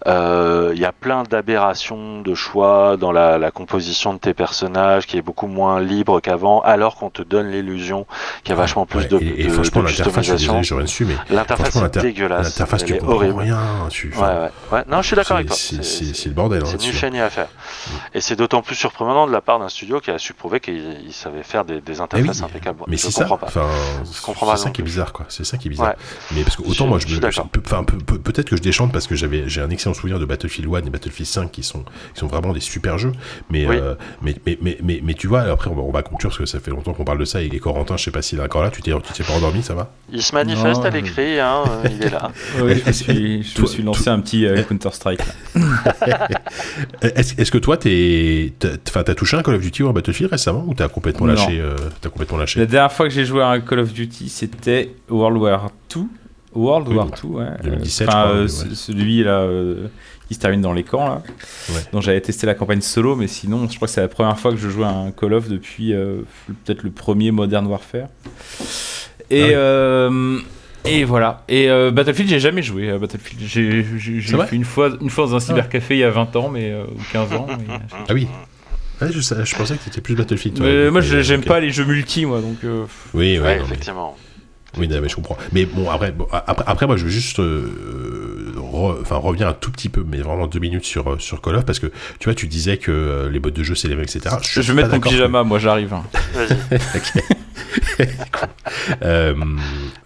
Euh, 0.08 0.72
Il 0.76 0.80
y 0.82 0.86
a 0.86 0.92
plein 0.92 1.24
d'aberrations 1.24 2.22
de 2.22 2.34
choix 2.34 2.98
dans 2.98 3.12
la, 3.12 3.38
la 3.38 3.52
composition 3.52 4.14
de 4.14 4.20
tes 4.20 4.34
personnages 4.34 5.06
qui 5.08 5.18
est 5.18 5.22
beaucoup 5.22 5.48
moins 5.48 5.80
libre 5.80 6.20
qu'avant, 6.20 6.62
alors 6.62 6.96
qu'on 6.96 7.10
te 7.10 7.22
donne 7.22 7.50
l'illusion 7.52 8.06
qu'il 8.44 8.50
y 8.50 8.54
a 8.54 8.56
vachement 8.56 8.86
plus 8.86 9.02
Ouais, 9.02 9.08
de, 9.08 9.18
et, 9.20 9.42
et 9.42 9.48
de- 9.48 9.50
franchement, 9.54 9.84
de 9.84 9.88
je 9.88 9.96
customisation. 10.04 10.62
je 10.64 10.76
L'interface 11.30 11.76
est 11.76 12.00
dégueulasse. 12.02 12.46
l'interface, 12.58 12.86
tu 12.86 12.94
est 12.94 12.98
comprends 12.98 13.16
horrible. 13.16 13.40
rien. 13.40 13.60
Tu, 13.90 14.14
Ouais, 14.16 14.22
ouais, 14.22 14.50
ouais. 14.72 14.84
Non, 14.88 15.02
je 15.02 15.08
suis 15.08 15.16
d'accord 15.16 15.38
avec 15.38 15.48
toi. 15.48 15.56
c'est- 15.56 16.26
le 16.26 16.34
bordel. 16.34 16.64
hein, 16.64 16.66
c'est 16.80 16.92
fait 16.92 17.10
ni 17.12 17.20
à 17.20 17.30
faire. 17.30 17.48
Et 18.14 18.22
c'est 18.22 18.36
d'autant 18.36 18.62
plus 18.62 18.76
surprenant 18.76 19.28
de 19.28 19.32
la 19.32 19.42
part 19.42 19.60
d'un 19.60 19.70
studio 19.70 20.00
qui 20.00 20.12
a 20.12 20.18
su 20.18 20.34
prouver 20.34 20.60
qu'il 20.60 20.98
il 21.06 21.14
savait 21.14 21.44
faire 21.44 21.66
des, 21.66 21.82
des 21.82 21.94
Eh 21.94 21.96
oui, 21.98 22.02
interfaces 22.02 22.42
impeccables. 22.44 22.80
mais 22.88 22.98
je 22.98 23.04
c'est 23.04 23.12
ça. 23.12 23.22
comprends 23.26 23.38
pas. 23.38 23.48
Enfin, 23.48 23.68
comprends 24.26 24.46
pas 24.48 24.58
c'est 24.58 24.64
ça 24.66 24.70
qui 24.72 24.82
est 24.82 24.84
bizarre, 24.84 25.14
quoi. 25.14 25.26
C'est 25.30 25.46
ça 25.46 25.58
qui 25.58 25.68
est 25.68 25.72
bizarre. 25.72 25.94
Mais 26.32 26.44
parce 26.44 26.56
que 26.56 26.62
autant 26.64 26.86
Je- 26.86 26.90
moi, 26.90 27.00
je 27.00 27.08
je 27.08 27.20
me, 27.20 27.32
je- 27.32 27.40
enfin, 27.40 27.84
peu- 27.84 27.98
peu- 28.04 28.20
peut-être 28.20 28.50
que 28.50 28.56
je 28.58 28.62
déchante 28.62 28.92
parce 28.92 29.08
que 29.08 29.16
j'avais, 29.16 29.44
j'ai 29.48 29.62
un 29.62 29.70
excellent 29.70 29.94
souvenir 29.94 30.20
de 30.20 30.26
Battlefield 30.26 30.70
1 30.74 30.78
et 30.86 30.90
Battlefield 30.90 31.28
5 31.28 31.52
qui 31.52 31.64
sont, 31.64 31.84
qui 32.14 32.20
sont 32.20 32.28
vraiment 32.28 32.54
des 32.54 32.60
super 32.60 32.98
jeux. 32.98 33.12
Mais, 33.50 33.66
Oui. 33.66 33.76
euh, 33.80 33.96
mais, 34.22 34.36
mais, 34.46 34.58
mais, 34.62 34.78
mais, 34.84 35.00
mais 35.04 35.14
tu 35.14 35.28
vois, 35.28 35.42
après, 35.42 35.70
on 35.70 35.76
va, 35.76 35.82
on 35.82 35.92
va 35.92 36.04
conclure 36.04 36.30
parce 36.30 36.40
que 36.40 36.46
ça 36.46 36.60
fait 36.60 36.72
longtemps 36.72 36.94
qu'on 36.94 37.06
parle 37.06 37.20
de 37.20 37.26
ça. 37.26 37.42
Et 37.42 37.50
Corentin, 37.60 37.98
je 37.98 38.04
sais 38.04 38.12
pas 38.12 38.22
s'il 38.22 38.40
est 38.40 38.44
encore 38.44 38.64
là. 38.64 38.70
Tu 38.72 38.82
t'es, 38.82 38.92
tu 38.92 39.14
t'es 39.14 39.24
pas 39.24 39.34
endormi, 39.34 39.64
ça 39.64 39.74
va? 39.74 39.92
Il 40.12 40.22
se 40.22 40.34
manifeste 40.36 40.82
Non, 40.82 40.84
à 40.86 40.92
je- 40.92 40.96
l'écrit, 40.98 41.40
hein, 41.40 41.64
euh, 41.68 41.88
il 41.92 42.04
est 42.06 42.10
là. 42.10 42.32
Oui, 42.62 42.82
je 42.82 42.88
me 42.88 42.92
suis, 42.92 43.44
je 43.44 43.62
me 43.62 43.68
suis 43.68 43.84
lancé 43.84 44.10
un 44.10 44.20
petit 44.20 44.46
euh, 44.46 44.62
Counter-Strike. 44.64 45.20
là. 46.06 46.28
Est-ce, 47.02 47.40
est-ce 47.40 47.52
que 47.52 47.58
toi, 47.58 47.78
t'es, 47.78 48.54
t'as, 48.60 48.70
enfin, 48.88 49.04
t'as 49.04 49.16
touché 49.16 49.38
un 49.38 49.44
Call 49.44 49.56
of 49.56 49.62
Duty 49.62 49.84
ou 49.84 49.90
un 49.90 49.94
Battlefield 49.94 50.32
récemment 50.32 50.64
ou 50.68 50.74
t'as 50.74 50.88
complètement 50.88 51.28
Non. 51.28 51.34
lâché, 51.34 51.60
euh, 51.60 51.76
t'as 52.02 52.10
complètement 52.10 52.38
lâché? 52.38 52.60
La 52.60 52.66
dernière 52.66 52.92
fois 52.92 53.08
que 53.08 53.14
j'ai 53.14 53.26
joué 53.26 53.42
à 53.42 53.50
un 53.50 53.60
Call 53.60 53.80
of 53.80 53.94
Duty, 53.94 54.30
c'était 54.30 54.92
World 55.10 55.38
War 55.38 55.72
2. 55.94 56.02
World 56.56 56.88
Oui, 56.90 56.96
War 56.96 57.08
2, 57.12 57.28
ouais. 57.30 57.46
2017, 57.64 58.08
Enfin, 58.08 58.18
je 58.18 58.24
crois, 58.24 58.36
euh, 58.36 58.44
ouais. 58.70 58.76
celui 58.76 59.24
là 59.24 59.40
euh, 59.42 59.88
qui 60.28 60.34
se 60.36 60.40
termine 60.40 60.62
dans 60.62 60.74
les 60.74 60.84
camps, 60.84 61.08
là. 61.08 61.22
Ouais. 61.70 61.82
dont 61.92 62.02
j'avais 62.02 62.22
testé 62.22 62.46
la 62.48 62.54
campagne 62.56 62.82
solo, 62.82 63.16
mais 63.16 63.28
sinon, 63.28 63.68
je 63.70 63.76
crois 63.76 63.88
que 63.88 63.94
c'est 63.94 64.02
la 64.02 64.08
première 64.08 64.38
fois 64.40 64.52
que 64.52 64.58
je 64.58 64.70
joue 64.70 64.84
à 64.84 64.90
un 64.90 65.12
Call 65.12 65.34
of 65.34 65.50
depuis 65.50 65.94
euh, 65.94 66.22
peut-être 66.66 66.84
le 66.84 66.92
premier 66.92 67.32
Modern 67.32 67.66
Warfare. 67.68 68.08
Et, 69.30 69.42
Ah 69.42 69.48
ouais. 69.48 69.54
euh, 69.56 70.40
et 70.86 71.04
voilà. 71.06 71.44
Et 71.48 71.70
euh, 71.70 71.92
Battlefield, 71.92 72.30
j'ai 72.30 72.40
jamais 72.40 72.62
joué 72.62 72.90
à 72.92 72.98
Battlefield. 72.98 73.42
J'ai 73.46 73.84
fait 74.22 74.56
une 74.56 74.66
fois, 74.66 74.90
une 75.02 75.10
fois 75.10 75.26
dans 75.28 75.36
un 75.36 75.40
cybercafé 75.40 75.96
il 75.96 76.00
y 76.00 76.04
a 76.04 76.10
20 76.10 76.36
ans, 76.36 76.50
mais 76.50 76.72
euh, 76.72 76.84
ou 76.86 77.00
15 77.14 77.34
ans. 77.34 77.48
mais, 77.50 77.66
Ah 78.08 78.14
oui. 78.14 78.28
Ouais, 79.02 79.08
je, 79.12 79.20
sais- 79.22 79.44
je 79.44 79.56
pensais 79.56 79.76
que 79.76 79.84
t'étais 79.84 80.02
plus 80.02 80.16
Battlefield. 80.16 80.58
toi. 80.58 80.66
mais 80.66 80.92
moi, 80.92 81.02
j'aime 81.02 81.42
pas 81.44 81.60
les 81.60 81.72
jeux 81.72 81.86
multi, 81.86 82.26
moi, 82.26 82.42
donc. 82.42 82.58
euh, 82.64 82.86
Oui, 83.14 83.40
ouais, 83.40 83.44
Ouais, 83.44 83.56
non, 83.58 83.64
mais- 83.64 83.72
effectivement. 83.74 84.18
Oui, 84.78 84.88
non, 84.88 85.00
mais 85.02 85.10
je 85.10 85.16
comprends. 85.16 85.38
Mais 85.52 85.66
bon, 85.66 85.90
après, 85.90 86.12
bon, 86.12 86.28
après, 86.32 86.64
après, 86.68 86.88
moi, 86.88 86.98
je 86.98 87.04
veux 87.04 87.10
juste 87.12 87.40
euh, 87.40 88.54
re- 88.58 88.98
enfin, 89.02 89.18
revenir 89.18 89.48
un 89.48 89.54
tout 89.54 89.70
petit 89.72 89.88
peu, 89.90 90.04
mais 90.08 90.18
vraiment 90.18 90.48
deux 90.48 90.60
minutes 90.60 90.84
sur, 90.86 91.12
euh, 91.14 91.20
sur 91.20 91.42
Call 91.42 91.56
of, 91.58 91.66
parce 91.66 91.78
que 91.80 91.88
tu 92.20 92.26
vois, 92.26 92.34
tu 92.34 92.48
disais 92.48 92.78
que 92.78 92.92
euh, 92.92 93.30
les 93.30 93.40
bottes 93.40 93.56
de 93.56 93.64
jeu, 93.64 93.76
c'est 93.76 93.88
les 93.88 93.96
mêmes, 93.96 94.06
etc. 94.06 94.36
Je, 94.42 94.62
vais 94.62 94.74
mettre 94.74 94.90
mon 94.90 95.00
que- 95.00 95.10
pyjama, 95.10 95.44
moi, 95.44 95.60
j'arrive. 95.60 95.94
hein. 95.94 96.04
Euh, 99.04 99.34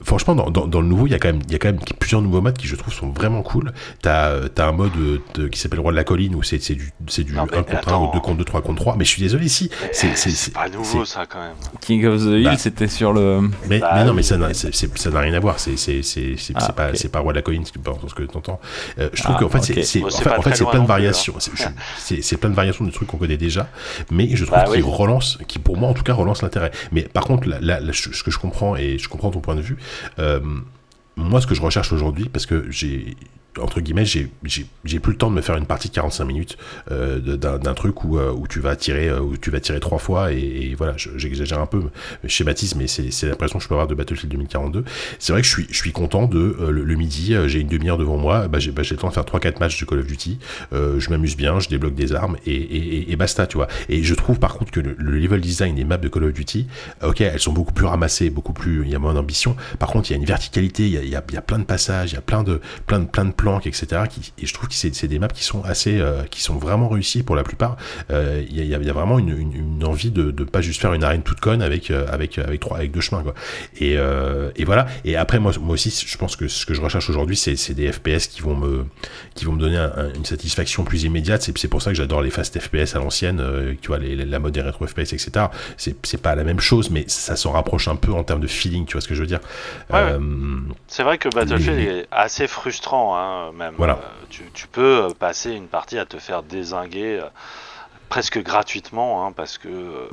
franchement, 0.03 0.35
dans, 0.35 0.49
dans, 0.49 0.68
dans 0.68 0.81
le 0.81 0.88
nouveau, 0.88 1.07
il 1.07 1.11
y 1.11 1.15
a 1.15 1.19
quand 1.19 1.30
même, 1.30 1.41
il 1.48 1.52
y 1.52 1.56
a 1.56 1.60
quand 1.60 1.69
même 1.69 1.80
plusieurs 1.99 2.22
nouveaux 2.22 2.41
modes 2.41 2.57
qui, 2.57 2.68
je 2.68 2.76
trouve, 2.76 2.94
sont 2.94 3.10
vraiment 3.10 3.41
cool. 3.41 3.72
T'as 4.02 4.34
as 4.57 4.64
un 4.64 4.72
mode 4.72 4.91
euh, 4.98 5.19
de- 5.35 5.48
qui 5.48 5.60
s'appelle 5.60 5.80
Roi 5.80 5.91
de 5.91 5.95
la 5.98 6.03
colline 6.03 6.35
où 6.35 6.44
c'est 6.44 6.61
c'est 6.61 6.76
du, 6.76 6.91
c'est 7.07 7.23
du 7.23 7.34
Non, 7.34 7.44
1 7.44 7.45
mais 7.45 7.52
contre 7.57 7.73
1 7.73 7.77
attends. 7.77 8.10
ou 8.10 8.14
2 8.14 8.19
contre 8.19 8.38
2, 8.38 8.44
3 8.44 8.61
contre 8.61 8.81
3. 8.81 8.95
Mais 8.98 9.06
je 9.06 9.10
suis 9.10 9.22
désolé, 9.22 9.48
si. 9.48 9.69
C'est 9.91 10.53
pas 10.53 10.69
nouveau 10.69 11.06
ça 11.06 11.26
quand 11.26 11.39
même. 11.39 11.56
King 11.81 12.06
of 12.06 12.22
the 12.22 12.26
Hill, 12.27 12.44
Bah. 12.44 12.57
c'était 12.57 12.88
sur 12.88 13.14
le. 13.14 13.49
Mais, 13.68 13.80
Bah 13.80 13.91
mais 13.95 14.06
non, 14.06 14.14
mais 14.14 14.23
ça 14.23 14.38
n'a 14.38 14.48
rien 15.19 15.34
à 15.34 15.39
voir. 15.39 15.60
C'est 15.60 15.77
c'est- 15.77 16.03
c'est- 16.03 16.35
c'est- 16.38 16.53
Ah, 16.56 16.72
pas, 16.73 16.89
ok. 16.89 16.95
c'est 16.98 17.11
pas 17.11 17.19
Roi 17.19 17.34
de 17.34 17.38
la 17.38 17.41
colline, 17.44 17.64
c'est 17.65 17.81
pas 17.81 17.94
ce 18.07 18.14
que 18.14 18.23
tu 18.23 18.38
entends. 18.38 18.60
Euh, 18.99 19.10
je 19.14 19.23
trouve 19.23 19.35
Ah, 19.38 19.41
qu'en 19.44 19.49
fait, 19.49 19.61
c'est- 19.64 19.77
ok. 19.80 19.84
c'est 19.85 19.99
Bon, 19.99 20.07
en 20.07 20.10
fait, 20.11 20.30
en 20.30 20.41
fait, 20.41 20.64
plein 20.65 20.80
de 20.80 20.84
hein. 20.84 20.85
variations. 20.85 21.34
C'est- 21.39 22.38
plein 22.38 22.49
de 22.49 22.56
variations 22.56 22.85
de 22.85 22.91
trucs 22.91 23.07
qu'on 23.07 23.18
connaît 23.18 23.38
déjà, 23.38 23.68
mais 24.11 24.30
je 24.35 24.45
trouve 24.45 24.57
Bah 24.57 24.65
qu'ils 24.72 24.84
relancent, 24.84 25.38
qui 25.48 25.60
pour 25.60 25.77
moi 25.77 25.89
en 25.89 25.94
tout 25.94 26.03
cas 26.03 26.14
relancent 26.14 26.41
l'intérêt. 26.44 26.72
Mais 26.91 27.02
par 27.03 27.26
contre, 27.26 27.48
ce 27.62 28.24
que 28.24 28.32
je 28.32 28.40
comprends 28.40 28.76
et 28.76 28.98
je 28.98 29.10
comprends 29.10 29.32
ton 29.32 29.42
point 29.42 29.56
de 29.56 29.62
vue, 29.62 29.78
euh, 30.20 30.40
moi, 31.16 31.42
ce 31.42 31.48
que 31.48 31.56
je 31.56 31.62
recherche 31.62 31.92
aujourd'hui, 31.92 32.30
parce 32.30 32.46
que 32.46 32.70
j'ai 32.70 33.18
entre 33.60 33.82
guillemets, 33.82 34.06
j'ai- 34.06 34.30
plus 35.00 35.12
le 35.12 35.18
temps 35.18 35.30
de 35.30 35.36
me 35.36 35.42
faire 35.42 35.58
une 35.58 35.66
partie 35.66 35.90
de 35.90 35.94
45 35.94 36.26
minutes 36.26 36.58
euh, 36.92 37.20
d'un 37.38 37.74
truc 37.74 38.04
où, 38.04 38.18
euh, 38.18 38.32
où 38.32 38.48
tu 38.48 38.60
vas 38.60 38.76
tirer 38.76 39.10
euh, 39.10 39.20
où 39.20 39.38
tu 39.38 39.52
vas 39.52 39.60
tirer 39.60 39.80
trois 39.80 40.00
fois 40.00 40.32
et, 40.32 40.76
voilà, 40.78 40.94
je- 40.98 41.10
j'exagère 41.18 41.60
un 41.60 41.66
peu, 41.66 41.84
schématise, 42.28 42.76
mais 42.76 42.88
c'est 42.88 43.28
l'impression 43.28 43.60
que 43.60 43.64
je 43.64 43.70
peux 43.70 43.76
avoir 43.76 43.88
de 43.88 43.96
Battlefield 43.96 44.32
2042. 44.32 44.84
C'est 45.20 45.32
vrai 45.34 45.42
que 45.42 45.48
je 45.48 45.52
suis, 45.54 45.68
je 45.70 45.78
suis 45.78 45.92
content 45.92 46.26
de 46.28 46.58
le, 46.70 46.96
midi, 46.96 47.36
j'ai 47.48 47.60
une 47.60 47.68
demi-heure 47.68 47.98
devant 47.98 48.18
moi, 48.18 48.48
bah, 48.48 48.60
j'ai 48.60 48.72
bah, 48.72 48.82
le 48.90 48.98
temps 48.98 49.10
de 49.10 49.14
faire 49.14 49.26
3-4 49.26 49.60
matchs 49.60 49.80
de 49.80 49.86
Call 49.86 50.00
of 50.00 50.08
Duty, 50.08 50.40
je 50.72 51.10
m'amuse 51.10 51.36
bien, 51.38 51.60
je 51.60 51.70
débloque 51.70 51.96
des 51.96 52.14
armes 52.14 52.38
et, 52.46 52.54
et, 52.56 53.12
et- 53.12 53.16
basta, 53.16 53.48
tu 53.48 53.58
vois. 53.58 53.68
Et 53.90 54.04
je 54.04 54.14
trouve 54.14 54.40
par 54.40 54.56
contre 54.56 54.72
que 54.72 54.80
le, 54.80 54.96
le 54.98 55.18
level 55.20 55.42
design 55.42 55.76
des 55.76 55.84
maps 55.84 55.98
de 55.98 56.08
Call 56.08 56.24
of 56.26 56.34
Duty, 56.34 56.68
ok, 57.04 57.22
elles 57.22 57.40
sont 57.40 57.54
beaucoup 57.54 57.74
plus 57.74 57.86
ramassées, 57.86 58.30
beaucoup 58.30 58.54
plus, 58.54 58.84
il 58.86 58.90
y 58.92 58.96
a 58.96 59.00
moins 59.00 59.14
d'ambition. 59.14 59.56
Par 59.80 59.90
contre, 59.90 60.10
il 60.10 60.14
y 60.14 60.16
a 60.16 60.20
une 60.20 60.26
verticalité, 60.26 60.84
il 60.88 60.94
y 60.94 60.98
a, 60.98 61.04
y 61.04 61.16
a, 61.38 61.42
plein 61.42 61.60
de 61.60 61.64
passages, 61.64 62.12
il 62.12 62.16
y 62.16 62.18
a 62.18 62.22
plein 62.22 62.44
de, 62.44 62.60
plein 62.86 63.00
de, 63.00 63.06
plein 63.06 63.26
de 63.26 63.32
planques, 63.48 63.68
etc. 63.68 64.03
Qui, 64.10 64.34
et 64.41 64.45
je 64.45 64.53
trouve 64.53 64.68
que 64.68 64.76
c'est 64.76 65.07
des 65.07 65.19
maps 65.19 65.28
qui 65.28 65.44
sont 65.44 65.64
assez, 65.64 65.99
euh, 65.99 66.24
qui 66.30 66.41
sont 66.41 66.56
vraiment 66.57 66.90
réussies 66.90 67.24
pour 67.24 67.36
la 67.36 67.44
plupart. 67.44 67.78
Euh, 68.11 68.44
Il 68.49 68.56
y, 68.56 68.61
a, 68.61 68.64
il 68.78 68.84
y 68.84 68.88
y 68.88 68.90
a 68.90 68.94
vraiment 68.94 69.19
une, 69.19 69.30
une, 69.38 69.53
une 69.53 69.84
envie 69.86 70.11
de, 70.11 70.32
de 70.32 70.44
pas 70.44 70.61
juste 70.61 70.82
faire 70.82 70.94
une 70.94 71.03
arène 71.03 71.22
toute 71.24 71.40
conne 71.40 71.61
avec, 71.61 71.91
euh, 71.91 72.06
avec, 72.11 72.38
avec 72.38 72.60
trois, 72.60 72.78
avec 72.78 72.91
deux 72.91 73.02
chemins, 73.02 73.24
quoi. 73.24 73.34
Et, 73.80 73.95
euh, 73.98 74.52
et 74.56 74.65
voilà. 74.65 74.88
Et 75.06 75.15
après, 75.15 75.40
moi, 75.40 75.52
moi 75.61 75.74
aussi, 75.74 75.90
je 76.07 76.18
pense 76.18 76.36
que 76.36 76.48
ce 76.48 76.65
que 76.65 76.74
je 76.74 76.82
recherche 76.82 77.10
aujourd'hui, 77.10 77.36
c'est 77.38 77.74
des 77.74 77.91
FPS 77.91 78.28
qui 78.28 78.41
vont 78.41 78.56
me, 78.56 78.86
qui 79.36 79.45
vont 79.45 79.53
me 79.53 79.60
donner 79.60 79.78
un- 79.78 79.91
un- 79.95 80.14
une 80.14 80.26
satisfaction 80.26 80.84
plus 80.84 81.03
immédiate. 81.03 81.41
C'est 81.56 81.68
pour 81.68 81.82
ça 81.82 81.91
que 81.91 81.98
j'adore 81.98 82.22
les 82.22 82.30
fast 82.32 82.60
FPS 82.60 82.95
à 82.95 82.99
l'ancienne, 82.99 83.40
euh, 83.40 83.74
tu 83.82 83.88
vois, 83.88 83.99
les, 83.99 84.15
la 84.15 84.40
mode 84.40 84.53
des 84.53 84.61
rétro 84.61 84.86
FPS, 84.88 85.14
etc. 85.14 85.48
C'est 85.78 86.22
pas 86.22 86.36
la 86.36 86.44
même 86.44 86.60
chose, 86.60 86.90
mais 86.90 87.06
ça 87.07 87.36
s'en 87.36 87.52
rapproche 87.52 87.88
un 87.88 87.95
peu 87.95 88.11
en 88.14 88.24
termes 88.24 88.41
de 88.41 88.48
feeling, 88.48 88.86
tu 88.86 88.94
vois 88.94 89.02
ce 89.02 89.07
que 89.07 89.15
je 89.15 89.22
veux 89.22 89.28
dire. 89.28 89.40
Ouais. 89.91 89.99
Euh, 89.99 90.19
C'est 90.88 91.03
vrai 91.03 91.18
que 91.18 91.30
Battlefield 91.30 91.78
Les- 91.78 91.84
est 91.99 92.07
assez 92.11 92.48
frustrant, 92.48 93.15
hein, 93.18 93.37
même. 93.54 93.76
Voilà. 93.78 93.94
Euh, 93.94 94.26
tu, 94.30 94.44
tu 94.54 94.68
peux 94.68 95.06
euh, 95.06 95.10
passer 95.10 95.52
une 95.52 95.68
partie 95.68 95.98
à 95.98 96.06
te 96.06 96.18
faire 96.18 96.44
désinguer 96.44 97.20
euh, 97.22 97.30
presque 98.10 98.42
gratuitement, 98.42 99.26
hein, 99.28 99.34
parce 99.36 99.58
que 99.58 99.68
euh, 99.68 100.08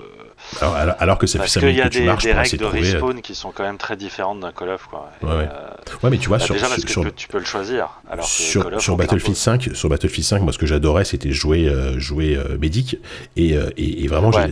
alors, 0.61 0.75
alors- 0.75 0.97
alors 0.99 1.19
que 1.19 1.27
ça 1.27 1.35
fait 1.35 1.39
parce 1.45 1.53
5 1.55 1.61
qu'il 1.61 1.75
y 1.77 1.81
a 1.81 1.89
des, 1.89 2.03
marches 2.03 2.25
des 2.25 2.33
règles 2.33 2.57
de 2.59 2.65
trouver. 2.65 2.81
euh, 2.81 2.93
respawn 2.93 3.23
qui 3.23 3.35
sont 3.35 3.51
quand 3.53 3.63
même 3.63 3.79
très 3.79 3.97
différentes 3.97 4.41
d'un 4.41 4.53
Call 4.53 4.71
of, 4.71 4.87
quoi. 4.91 5.11
Et, 5.23 5.27
Ouais, 5.27 5.31
ouais. 5.33 5.49
euh, 5.51 5.69
Ouais, 6.03 6.11
mais 6.11 6.19
tu 6.19 6.29
vois, 6.29 6.39
Bah, 6.39 6.45
sur, 6.45 6.55
déjà 6.55 6.69
parce 6.69 6.85
sur, 6.87 7.03
que 7.05 7.09
tu 7.11 7.29
peux 7.29 7.39
le 7.39 7.45
choisir. 7.45 8.01
Alors 8.11 8.25
sur, 8.27 8.65
Battlefield 8.97 9.23
l'impose. 9.23 9.37
5, 9.37 9.71
sur 9.75 9.89
Battlefield 9.89 10.27
5, 10.27 10.43
moi 10.43 10.53
ce 10.53 10.59
que 10.59 10.67
j'adorais 10.67 11.05
c'était 11.05 11.31
jouer 11.31 11.69
euh, 11.69 11.99
jouer 11.99 12.37
euh, 12.37 12.59
médic 12.59 12.97
et, 13.37 13.51
et, 13.77 14.05
et 14.05 14.09
vraiment 14.09 14.31
Ouais. 14.31 14.51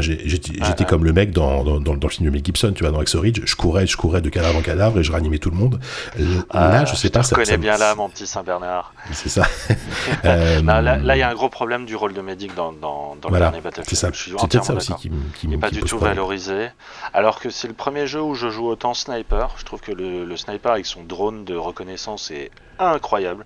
j'étais 0.00 0.84
comme 0.86 1.04
le 1.04 1.12
mec 1.12 1.30
dans, 1.32 1.64
dans, 1.64 1.80
dans, 1.80 1.94
dans 1.94 2.06
le 2.08 2.12
film 2.12 2.26
de 2.26 2.32
Mel 2.32 2.44
Gibson, 2.44 2.72
tu 2.74 2.82
vois 2.84 2.92
dans 2.92 3.02
Exo 3.02 3.20
Ridge, 3.20 3.40
je 3.44 3.56
courais 3.56 3.86
je 3.86 3.96
courais 3.96 4.20
de 4.20 4.28
cadavre 4.28 4.56
en 4.58 4.62
cadavre 4.62 4.98
et 4.98 5.02
je 5.02 5.12
ranimais 5.12 5.38
tout 5.38 5.50
le 5.50 5.56
monde. 5.56 5.80
Là, 6.18 6.24
Ah, 6.50 6.84
je 6.84 6.94
sais 6.96 7.08
te 7.10 7.14
pas, 7.14 7.22
ça 7.22 7.36
me- 7.36 7.56
bien 7.58 7.76
là, 7.76 7.94
mon 7.94 8.08
petit 8.08 8.26
Saint-Bernard. 8.26 8.92
c'est 9.12 9.28
ça. 9.28 9.42
Là, 10.24 11.16
il 11.16 11.18
y 11.18 11.22
a 11.22 11.28
un 11.30 11.34
gros 11.34 11.48
problème 11.48 11.84
du 11.84 11.96
rôle 11.96 12.12
de 12.12 12.20
médic 12.20 12.54
dans, 12.54 12.72
dans, 12.78 13.16
dans 13.16 13.28
voilà, 13.28 13.46
le 13.46 13.50
dernier 13.52 13.62
Battlefield. 13.62 14.14
c'est 14.14 14.48
peut-être 14.48 14.64
ça 14.64 14.74
aussi 14.74 14.94
qui, 14.94 15.10
qui, 15.38 15.48
n'est 15.48 15.58
pas 15.58 15.68
qui 15.68 15.76
du 15.76 15.82
tout 15.82 15.98
valorisé. 15.98 16.70
Alors 17.12 17.40
que 17.40 17.50
c'est 17.50 17.68
le 17.68 17.74
premier 17.74 18.06
jeu 18.06 18.22
où 18.22 18.34
je 18.34 18.48
joue 18.48 18.66
autant 18.66 18.94
sniper. 18.94 19.54
Je 19.58 19.64
trouve 19.64 19.80
que 19.80 19.92
le, 19.92 20.24
le 20.24 20.36
sniper 20.36 20.72
avec 20.72 20.86
son 20.86 21.02
drone 21.04 21.44
de 21.44 21.54
reconnaissance 21.56 22.30
est 22.30 22.50
incroyable. 22.78 23.44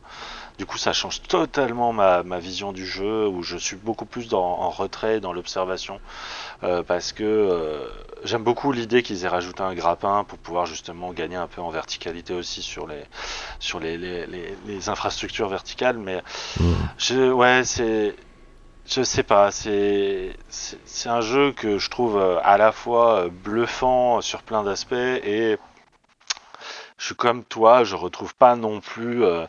Du 0.58 0.66
coup, 0.66 0.76
ça 0.76 0.92
change 0.92 1.22
totalement 1.22 1.94
ma, 1.94 2.22
ma 2.22 2.38
vision 2.38 2.72
du 2.72 2.86
jeu, 2.86 3.26
où 3.26 3.42
je 3.42 3.56
suis 3.56 3.74
beaucoup 3.76 4.04
plus 4.04 4.28
dans, 4.28 4.44
en 4.44 4.68
retrait, 4.68 5.18
dans 5.18 5.32
l'observation, 5.32 5.98
euh, 6.62 6.82
parce 6.82 7.12
que 7.12 7.24
euh, 7.24 7.86
j'aime 8.22 8.44
beaucoup 8.44 8.70
l'idée 8.70 9.02
qu'ils 9.02 9.24
aient 9.24 9.28
rajouté 9.28 9.62
un 9.62 9.74
grappin 9.74 10.24
pour 10.24 10.38
pouvoir 10.38 10.66
justement 10.66 11.12
gagner 11.14 11.36
un 11.36 11.46
peu 11.46 11.62
en 11.62 11.70
verticalité 11.70 12.34
aussi 12.34 12.60
sur 12.60 12.86
les 12.86 13.02
sur 13.60 13.80
les, 13.80 13.96
les, 13.96 14.26
les- 14.26 14.54
les 14.66 14.88
infrastructures 14.90 15.48
verticales. 15.48 15.96
Mais 15.96 16.22
Mm. 16.60 16.72
je, 16.98 17.32
ouais, 17.32 17.62
c'est. 17.64 18.14
Je 18.86 19.02
sais 19.02 19.22
pas, 19.22 19.50
c'est 19.52 20.34
un 21.06 21.20
jeu 21.20 21.52
que 21.52 21.78
je 21.78 21.88
trouve 21.88 22.18
euh, 22.18 22.40
à 22.42 22.58
la 22.58 22.72
fois 22.72 23.20
euh, 23.24 23.28
bluffant 23.30 24.20
sur 24.20 24.42
plein 24.42 24.64
d'aspects 24.64 24.92
et 24.92 25.56
je 26.98 27.04
suis 27.06 27.14
comme 27.14 27.44
toi, 27.44 27.84
je 27.84 27.96
retrouve 27.96 28.34
pas 28.34 28.56
non 28.56 28.80
plus. 28.80 29.24
euh, 29.24 29.46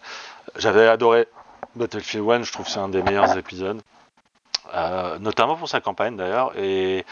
J'avais 0.55 0.88
adoré 0.88 1.27
Battlefield 1.76 2.30
1, 2.30 2.43
je 2.43 2.51
trouve 2.51 2.65
que 2.68 2.72
c'est 2.72 2.80
un 2.80 2.89
des 2.89 3.01
meilleurs 3.03 3.35
épisodes, 3.38 3.81
Euh, 4.73 5.19
notamment 5.19 5.55
pour 5.57 5.68
sa 5.69 5.81
campagne 5.81 6.15
d'ailleurs, 6.18 6.51
et, 6.57 7.05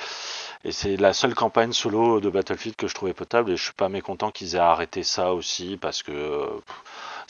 et 0.64 0.72
c'est 0.72 0.98
la 0.98 1.14
seule 1.14 1.36
campagne 1.36 1.74
solo 1.74 2.20
de 2.22 2.30
Battlefield 2.30 2.76
que 2.78 2.88
je 2.88 2.96
trouvais 2.96 3.14
potable 3.14 3.52
et 3.52 3.58
je 3.58 3.64
suis 3.64 3.74
pas 3.74 3.90
mécontent 3.90 4.32
qu'ils 4.32 4.56
aient 4.56 4.60
arrêté 4.60 5.04
ça 5.04 5.34
aussi 5.34 5.78
parce 5.78 6.02
que 6.04 6.12
euh, 6.14 6.48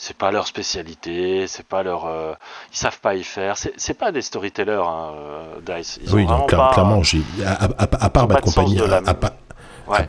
c'est 0.04 0.16
pas 0.16 0.32
leur 0.32 0.48
spécialité, 0.48 1.46
c'est 1.46 1.64
pas 1.64 1.84
leur, 1.84 2.06
euh, 2.06 2.32
ils 2.72 2.76
savent 2.76 2.98
pas 2.98 3.14
y 3.14 3.22
faire, 3.22 3.56
c'est 3.56 3.94
pas 3.94 4.10
des 4.10 4.20
storytellers 4.20 4.82
hein, 4.84 5.12
euh, 5.14 5.78
Dice, 5.78 6.00
ils 6.02 6.12
Oui, 6.12 6.26
donc 6.26 6.50
pas. 6.50 6.72
clairement, 6.72 7.00
à, 7.46 7.52
à- 7.52 7.64
à- 7.84 8.04
à 8.06 8.10
part 8.10 8.26
Bad 8.26 8.40
Company, 8.40 8.80
à, 8.80 8.96
à 9.06 9.14
part- 9.14 9.30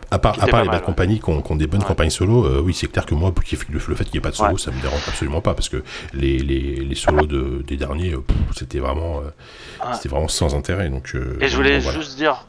à 0.09 0.45
les 0.47 0.51
mal, 0.51 0.67
Bad 0.71 0.79
ouais. 0.79 0.85
Company 0.85 1.19
qui 1.19 1.29
ont, 1.29 1.55
des 1.55 1.67
bonnes 1.67 1.81
Ouais. 1.81 1.85
campagnes 1.87 2.09
solo, 2.09 2.43
euh, 2.43 2.59
oui, 2.59 2.73
c'est 2.73 2.87
clair 2.87 3.05
que 3.05 3.13
moi, 3.13 3.31
le, 3.69 3.73
le 3.87 3.95
fait 3.95 4.03
qu'il 4.05 4.13
n'y 4.13 4.17
ait 4.17 4.21
pas 4.21 4.31
de 4.31 4.35
solo, 4.35 4.57
ça 4.57 4.71
me 4.71 4.81
dérange 4.81 5.01
absolument 5.07 5.41
pas 5.41 5.53
parce 5.53 5.69
que 5.69 5.83
les, 6.13 6.39
les, 6.39 6.75
les 6.77 6.95
solos 6.95 7.27
de, 7.27 7.63
des 7.67 7.77
derniers, 7.77 8.15
c'était 8.57 8.79
vraiment, 8.79 9.19
euh, 9.19 9.85
Ouais. 9.85 9.93
c'était 9.93 10.09
vraiment 10.09 10.27
sans 10.27 10.55
intérêt. 10.55 10.89
Donc, 10.89 11.11
euh, 11.13 11.37
Et 11.39 11.49
je 11.49 11.55
voulais 11.55 11.77
voilà. 11.79 11.99
juste 11.99 12.15
dire, 12.15 12.47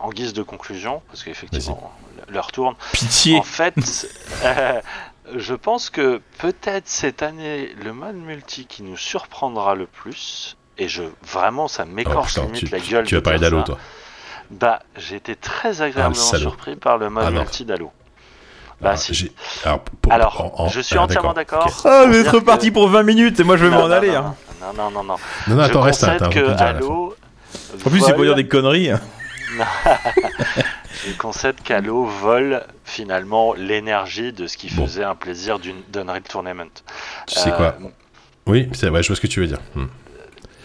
en 0.00 0.10
guise 0.10 0.32
de 0.32 0.44
conclusion, 0.44 1.02
parce 1.08 1.24
qu'effectivement, 1.24 1.92
l'heure 2.28 2.52
tourne, 2.52 2.74
Pitié. 2.92 3.36
En 3.38 3.42
fait, 3.42 3.74
je 5.36 5.54
pense 5.54 5.90
que 5.90 6.20
peut-être 6.38 6.86
cette 6.88 7.22
année, 7.22 7.74
le 7.82 7.92
mode 7.92 8.16
multi 8.16 8.66
qui 8.66 8.82
nous 8.82 8.96
surprendra 8.96 9.74
le 9.74 9.86
plus, 9.86 10.56
et 10.78 10.88
je 10.88 11.02
vraiment 11.26 11.68
ça 11.68 11.84
Oh, 11.86 11.92
m'écorche 11.92 12.34
putain, 12.34 12.46
limite 12.46 12.64
tu, 12.66 12.66
la 12.72 12.80
tu- 12.80 12.90
gueule. 12.92 13.06
tu 13.06 13.14
vas 13.14 13.20
de 13.20 13.24
parler 13.24 13.38
d'Halo, 13.38 13.62
toi. 13.62 13.78
Bah, 14.50 14.80
j'ai 14.96 15.16
été 15.16 15.36
très 15.36 15.80
agréablement 15.82 16.14
salaud. 16.14 16.42
surpris 16.50 16.76
par 16.76 16.98
le 16.98 17.08
mode 17.10 17.24
Ah, 17.26 17.30
multi 17.30 17.64
d'Halo. 17.64 17.90
Bah 18.80 18.90
Alors, 18.90 18.98
si. 18.98 19.32
alors, 19.64 19.80
pour- 19.80 20.12
Alors, 20.12 20.40
en- 20.58 20.64
en- 20.64 20.68
je 20.68 20.80
suis 20.80 20.98
ah, 20.98 21.02
entièrement 21.02 21.32
d'accord. 21.32 21.64
ok. 21.66 21.72
Ah, 21.84 22.04
vous 22.06 22.10
Pour 22.10 22.20
êtes 22.20 22.28
reparti 22.28 22.68
que- 22.68 22.74
pour 22.74 22.88
20 22.88 23.02
minutes 23.04 23.40
et 23.40 23.44
moi 23.44 23.56
je 23.56 23.64
vais 23.64 23.70
m'en 23.70 23.86
aller. 23.86 24.10
non, 24.10 24.16
hein. 24.18 24.34
Non, 24.60 24.72
non, 24.74 24.90
non, 24.90 25.04
non. 25.04 25.16
Non, 25.46 25.56
non, 25.56 25.62
attends, 25.62 25.80
je 25.82 25.86
reste 25.86 26.28
que. 26.30 26.60
Halo. 26.60 27.14
En 27.86 27.90
plus, 27.90 28.00
c'est 28.00 28.12
pour 28.14 28.24
dire 28.24 28.34
des 28.34 28.46
conneries. 28.48 28.90
Je 31.06 31.12
concède 31.18 31.60
qu'Halo 31.62 32.04
vole 32.04 32.64
finalement 32.84 33.52
l'énergie 33.54 34.32
de 34.32 34.46
ce 34.46 34.56
qui 34.56 34.72
Bon. 34.74 34.84
faisait 34.86 35.04
un 35.04 35.14
plaisir 35.14 35.58
d'Unreal 35.58 36.22
Tournament. 36.22 36.70
Tu 37.26 37.34
sais 37.38 37.50
Euh, 37.52 37.56
quoi 37.56 37.76
Oui, 38.46 38.68
c'est 38.72 38.88
ouais, 38.88 39.02
je 39.02 39.08
vois 39.08 39.16
ce 39.16 39.20
que 39.20 39.26
tu 39.26 39.40
veux 39.40 39.46
dire. 39.46 39.60
Hmm. 39.74 39.86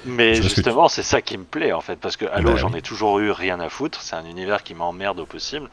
Mais 0.05 0.33
Je 0.35 0.43
justement, 0.43 0.87
c'est 0.87 1.03
ça 1.03 1.21
qui 1.21 1.37
me 1.37 1.43
plaît 1.43 1.73
en 1.73 1.81
fait, 1.81 1.97
parce 1.97 2.15
que 2.15 2.23
Halo, 2.25 2.51
Bah 2.53 2.55
j'en 2.57 2.73
ai 2.73 2.81
toujours 2.81 3.19
eu 3.19 3.31
rien 3.31 3.59
à 3.59 3.67
foutre. 3.67 4.01
C'est 4.01 4.15
un 4.15 4.23
univers 4.25 4.63
qui 4.63 4.73
m'emmerde 4.73 5.19
au 5.19 5.25
possible. 5.25 5.69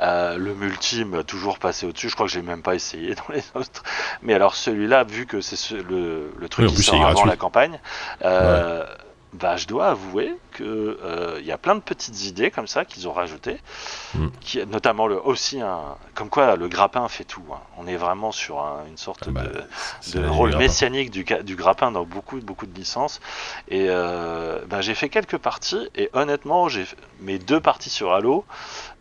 Euh, 0.00 0.36
le 0.36 0.54
multi 0.56 1.04
m'a 1.04 1.22
toujours 1.22 1.60
passé 1.60 1.86
au-dessus. 1.86 2.08
Je 2.08 2.14
crois 2.14 2.26
que 2.26 2.32
j'ai 2.32 2.42
même 2.42 2.62
pas 2.62 2.74
essayé 2.74 3.14
dans 3.28 3.32
les 3.32 3.44
autres. 3.54 3.84
Mais 4.22 4.34
alors 4.34 4.56
celui-là, 4.56 5.04
vu 5.04 5.24
que 5.26 5.40
c'est 5.40 5.54
ce- 5.56 5.76
le, 5.76 6.32
le 6.36 6.48
truc 6.48 6.68
Oui, 6.68 6.74
qui 6.74 6.82
sort 6.82 6.96
avant 6.96 7.12
gratuit. 7.12 7.30
la 7.30 7.36
campagne, 7.36 7.80
euh, 8.24 8.84
bah, 9.32 9.56
je 9.56 9.66
dois 9.66 9.88
avouer 9.88 10.34
que 10.52 10.98
euh, 11.02 11.36
il 11.40 11.46
y 11.46 11.52
a 11.52 11.58
plein 11.58 11.76
de 11.76 11.80
petites 11.80 12.24
idées 12.24 12.50
comme 12.50 12.66
ça 12.66 12.84
qu'ils 12.84 13.06
ont 13.08 13.12
rajoutées, 13.12 13.58
Mm. 14.14 14.26
qui, 14.40 14.66
notamment 14.66 15.06
le 15.06 15.20
aussi 15.24 15.60
un, 15.60 15.96
comme 16.14 16.30
quoi 16.30 16.56
le 16.56 16.66
grappin 16.66 17.06
fait 17.08 17.22
tout. 17.24 17.44
hein. 17.52 17.60
On 17.78 17.86
est 17.86 17.96
vraiment 17.96 18.32
sur 18.32 18.58
un- 18.60 18.84
une 18.88 18.96
sorte 18.96 19.24
Ah 19.28 19.30
bah, 19.30 19.42
de 20.12 20.26
rôle 20.26 20.50
messianique 20.58 21.10
du, 21.12 21.24
du 21.44 21.54
grappin 21.54 21.92
dans 21.92 22.04
beaucoup 22.04 22.38
beaucoup 22.40 22.66
de 22.66 22.74
licences 22.74 23.20
et 23.68 23.86
euh, 23.88 24.64
ben, 24.66 24.80
j'ai 24.80 24.94
fait 24.96 25.08
quelques 25.08 25.38
parties 25.38 25.88
et 25.94 26.10
honnêtement 26.12 26.68
j'ai 26.68 26.84
mes 27.20 27.38
deux 27.38 27.60
parties 27.60 27.90
sur 27.90 28.12
Halo 28.12 28.44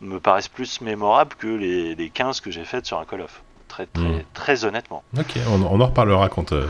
me 0.02 0.20
paraissent 0.20 0.48
plus 0.48 0.80
mémorables 0.82 1.36
que 1.36 1.48
les, 1.48 1.96
les 1.96 2.10
15 2.12 2.40
que 2.42 2.52
j'ai 2.52 2.66
faites 2.66 2.86
sur 2.86 3.00
un 3.00 3.06
Call 3.06 3.22
of 3.22 3.42
très 3.86 4.02
très, 4.02 4.10
Mm. 4.10 4.22
très 4.34 4.66
honnêtement 4.66 5.04
Ok, 5.18 5.36
on, 5.50 5.62
on 5.62 5.80
en 5.82 5.86
reparlera 5.88 6.30
quand, 6.30 6.52
euh, 6.54 6.66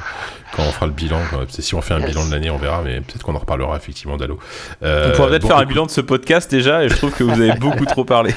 quand 0.56 0.64
on 0.64 0.72
fera 0.72 0.86
le 0.86 0.92
bilan. 0.92 1.20
Si 1.50 1.74
on 1.76 1.82
fait 1.82 1.94
un 1.94 2.00
Yes. 2.00 2.10
bilan 2.10 2.26
de 2.28 2.32
l'année, 2.32 2.50
on 2.50 2.58
verra, 2.58 2.82
mais 2.84 3.02
peut-être 3.02 3.24
qu'on 3.24 3.36
en 3.36 3.40
reparlera 3.40 3.76
effectivement 3.78 4.18
d'Halo. 4.18 4.40
Euh, 4.84 5.10
On 5.12 5.16
pourrait 5.16 5.30
peut-être 5.30 5.42
bon, 5.44 5.48
faire 5.50 5.58
un 5.58 5.66
bilan 5.66 5.86
de 5.86 5.92
ce 5.92 6.02
podcast 6.02 6.50
déjà 6.52 6.84
et 6.84 6.90
je 6.90 6.96
trouve 6.96 7.12
que 7.12 7.24
vous 7.24 7.32
avez 7.42 7.54
beaucoup 7.60 7.86
trop 7.86 8.04
parlé. 8.06 8.34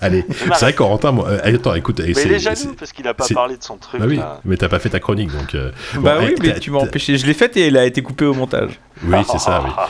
Allez, 0.00 0.24
c'est 0.30 0.60
vrai 0.60 0.72
qu'Orentin, 0.74 1.12
moi, 1.12 1.28
euh, 1.28 1.54
attends, 1.54 1.74
écoute, 1.74 2.00
mais 2.04 2.12
c'est- 2.14 2.24
il 2.26 2.32
est 2.32 2.38
jaloux 2.38 2.74
parce 2.78 2.92
qu'il 2.92 3.06
a 3.08 3.14
pas 3.14 3.26
parlé 3.32 3.56
de 3.56 3.62
son 3.62 3.76
truc 3.76 4.00
Bah 4.00 4.06
oui, 4.08 4.16
là. 4.18 4.40
mais 4.44 4.56
t'as 4.56 4.68
pas 4.68 4.78
fait 4.78 4.90
ta 4.90 5.00
chronique, 5.00 5.30
donc. 5.32 5.54
euh, 5.54 5.70
bon, 5.94 6.00
bah 6.02 6.16
eh, 6.20 6.24
oui, 6.26 6.34
mais 6.40 6.52
t'as- 6.54 6.60
tu 6.60 6.70
m'as 6.70 6.78
empêché. 6.80 7.16
Je 7.16 7.26
l'ai 7.26 7.34
faite 7.34 7.56
et 7.56 7.66
elle 7.68 7.76
a 7.78 7.84
été 7.86 8.02
coupée 8.02 8.26
au 8.26 8.34
montage. 8.34 8.78
Oui, 9.04 9.18
c'est 9.30 9.38
ça, 9.38 9.62
oui. 9.64 9.70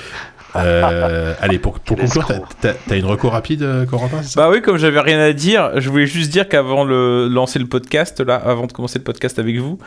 Euh, 0.65 1.35
allez, 1.41 1.59
pour, 1.59 1.75
conclure, 1.83 1.97
t'as- 1.99 2.05
escroc. 2.35 2.47
t'as 2.61 2.73
t'as 2.75 2.97
une 2.97 3.05
reco 3.07 3.29
rapide, 3.29 3.63
euh, 3.63 3.87
Corentin, 3.87 4.23
c'est 4.23 4.31
ça? 4.35 4.41
Bah 4.41 4.51
oui, 4.51 4.63
comme 4.63 4.77
j'avais 4.77 5.01
rien 5.01 5.19
à 5.21 5.33
dire, 5.33 5.73
je 5.81 5.89
voulais 5.91 6.07
juste 6.07 6.31
dire 6.31 6.49
qu'avant 6.49 6.85
de 6.87 7.29
lancer 7.31 7.59
le 7.59 7.67
podcast, 7.67 8.21
là, 8.21 8.37
avant 8.37 8.67
de 8.67 8.73
commencer 8.73 8.99
le 8.99 9.05
podcast 9.05 9.39
avec 9.39 9.59
vous, 9.59 9.79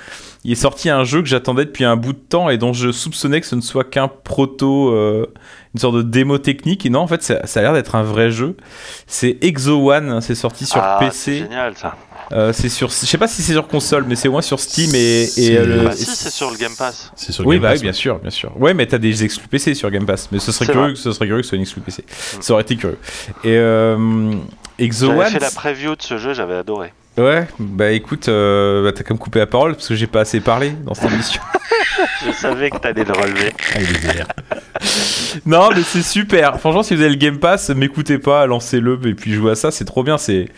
il 0.44 0.52
est 0.52 0.56
sorti 0.56 0.90
un 0.90 1.04
jeu 1.04 1.22
que 1.22 1.28
j'attendais 1.28 1.66
depuis 1.66 1.86
un 1.86 1.96
bout 1.96 2.14
de 2.14 2.18
temps 2.20 2.50
et 2.50 2.58
dont 2.58 2.74
je 2.74 2.92
soupçonnais 2.92 3.42
que 3.42 3.48
ce 3.48 3.56
ne 3.56 3.62
soit 3.62 3.84
qu'un 3.84 4.08
proto, 4.08 4.90
euh, 4.94 5.26
une 5.76 5.80
sorte 5.80 5.96
de 5.96 6.02
démo 6.02 6.38
technique. 6.38 6.86
Et 6.86 6.90
non, 6.90 7.00
en 7.02 7.08
fait, 7.08 7.22
ça, 7.24 7.46
ça 7.46 7.60
a 7.60 7.64
l'air 7.64 7.74
d'être 7.74 7.96
un 7.96 8.04
vrai 8.04 8.32
jeu. 8.32 8.56
C'est 9.08 9.38
Exo 9.42 9.92
One, 9.92 10.22
c'est 10.22 10.36
sorti 10.36 10.66
sur 10.66 10.82
Ah, 10.82 10.98
c'est 11.00 11.06
PC. 11.08 11.38
génial 11.40 11.76
ça 11.76 11.96
Euh, 12.32 12.54
c'est 12.54 12.70
sur, 12.70 12.90
je 12.90 12.94
sais 12.94 13.18
pas 13.18 13.28
si 13.28 13.42
c'est 13.42 13.54
sur 13.54 13.68
console, 13.68 14.06
mais 14.08 14.16
c'est 14.16 14.28
au 14.28 14.32
moins 14.32 14.42
sur 14.42 14.60
Steam 14.60 14.92
et. 14.94 15.30
Et, 15.38 15.58
euh, 15.58 15.66
le- 15.66 15.84
bah 15.86 15.92
et 15.94 15.98
si 15.98 16.06
c'est 16.06 16.30
sur 16.30 16.52
le 16.52 16.58
Game 16.58 16.76
Pass 16.78 17.12
C'est 17.16 17.32
sur 17.32 17.46
Oui, 17.46 17.56
Game 17.56 17.64
bah 17.64 17.70
Pass, 17.70 17.80
oui, 17.80 17.84
bien 17.84 17.94
sûr, 17.94 18.20
bien 18.20 18.30
sûr. 18.30 18.52
Ouais, 18.60 18.74
mais 18.74 18.86
t'as 18.86 18.98
des 19.00 19.24
exclus 19.24 19.48
PC 19.48 19.74
sur 19.74 19.90
Game 19.90 20.06
Pass. 20.06 20.30
Mais 20.32 20.40
ce 20.40 20.52
serait 20.52 20.72
curieux, 20.72 20.94
que 20.94 21.00
ce 21.00 21.12
serait 21.12 21.26
curieux 21.26 21.42
que 21.42 21.46
ce 21.46 21.50
soit 21.50 21.56
une 21.58 21.64
exclu 21.64 21.82
PC. 21.82 22.04
Mm. 22.04 22.42
Ça 22.42 22.54
aurait 22.54 22.62
été 22.64 22.76
curieux. 22.76 23.00
Et 23.44 23.56
euh, 23.58 24.32
Exo 24.78 25.08
j'avais 25.08 25.30
fait 25.32 25.40
la 25.40 25.52
preview 25.52 25.96
de 25.96 26.02
ce 26.02 26.18
jeu 26.18 26.34
j'avais 26.34 26.56
adoré 26.56 26.94
Ouais, 27.18 27.48
bah 27.60 27.92
écoute, 27.92 28.30
euh, 28.30 28.84
bah, 28.84 28.94
t'as 28.96 29.04
comme 29.04 29.18
coupé 29.18 29.40
la 29.40 29.48
parole 29.48 29.74
parce 29.76 29.90
que 29.90 29.96
j'ai 29.96 30.08
pas 30.08 30.22
assez 30.22 30.40
parlé 30.40 30.72
dans 30.86 30.94
cette 30.94 31.12
émission. 31.12 31.42
je 32.26 32.32
savais 32.32 32.70
que 32.70 32.78
t'allais 32.78 33.04
le 33.04 33.14
relever 33.14 33.54
Ah, 33.76 33.80
il 33.82 34.26
non, 35.46 35.70
mais 35.76 35.84
c'est 35.84 36.02
super. 36.02 36.60
Franchement, 36.60 36.84
si 36.84 36.96
vous 36.96 37.02
avez 37.02 37.10
le 37.10 37.18
Game 37.18 37.40
Pass, 37.40 37.70
m'écoutez 37.70 38.18
pas, 38.18 38.46
lancez-le 38.46 39.00
et 39.06 39.14
puis 39.14 39.34
jouez 39.34 39.52
à 39.52 39.56
ça, 39.56 39.72
c'est 39.72 39.86
trop 39.86 40.04
bien. 40.04 40.18
C'est 40.18 40.50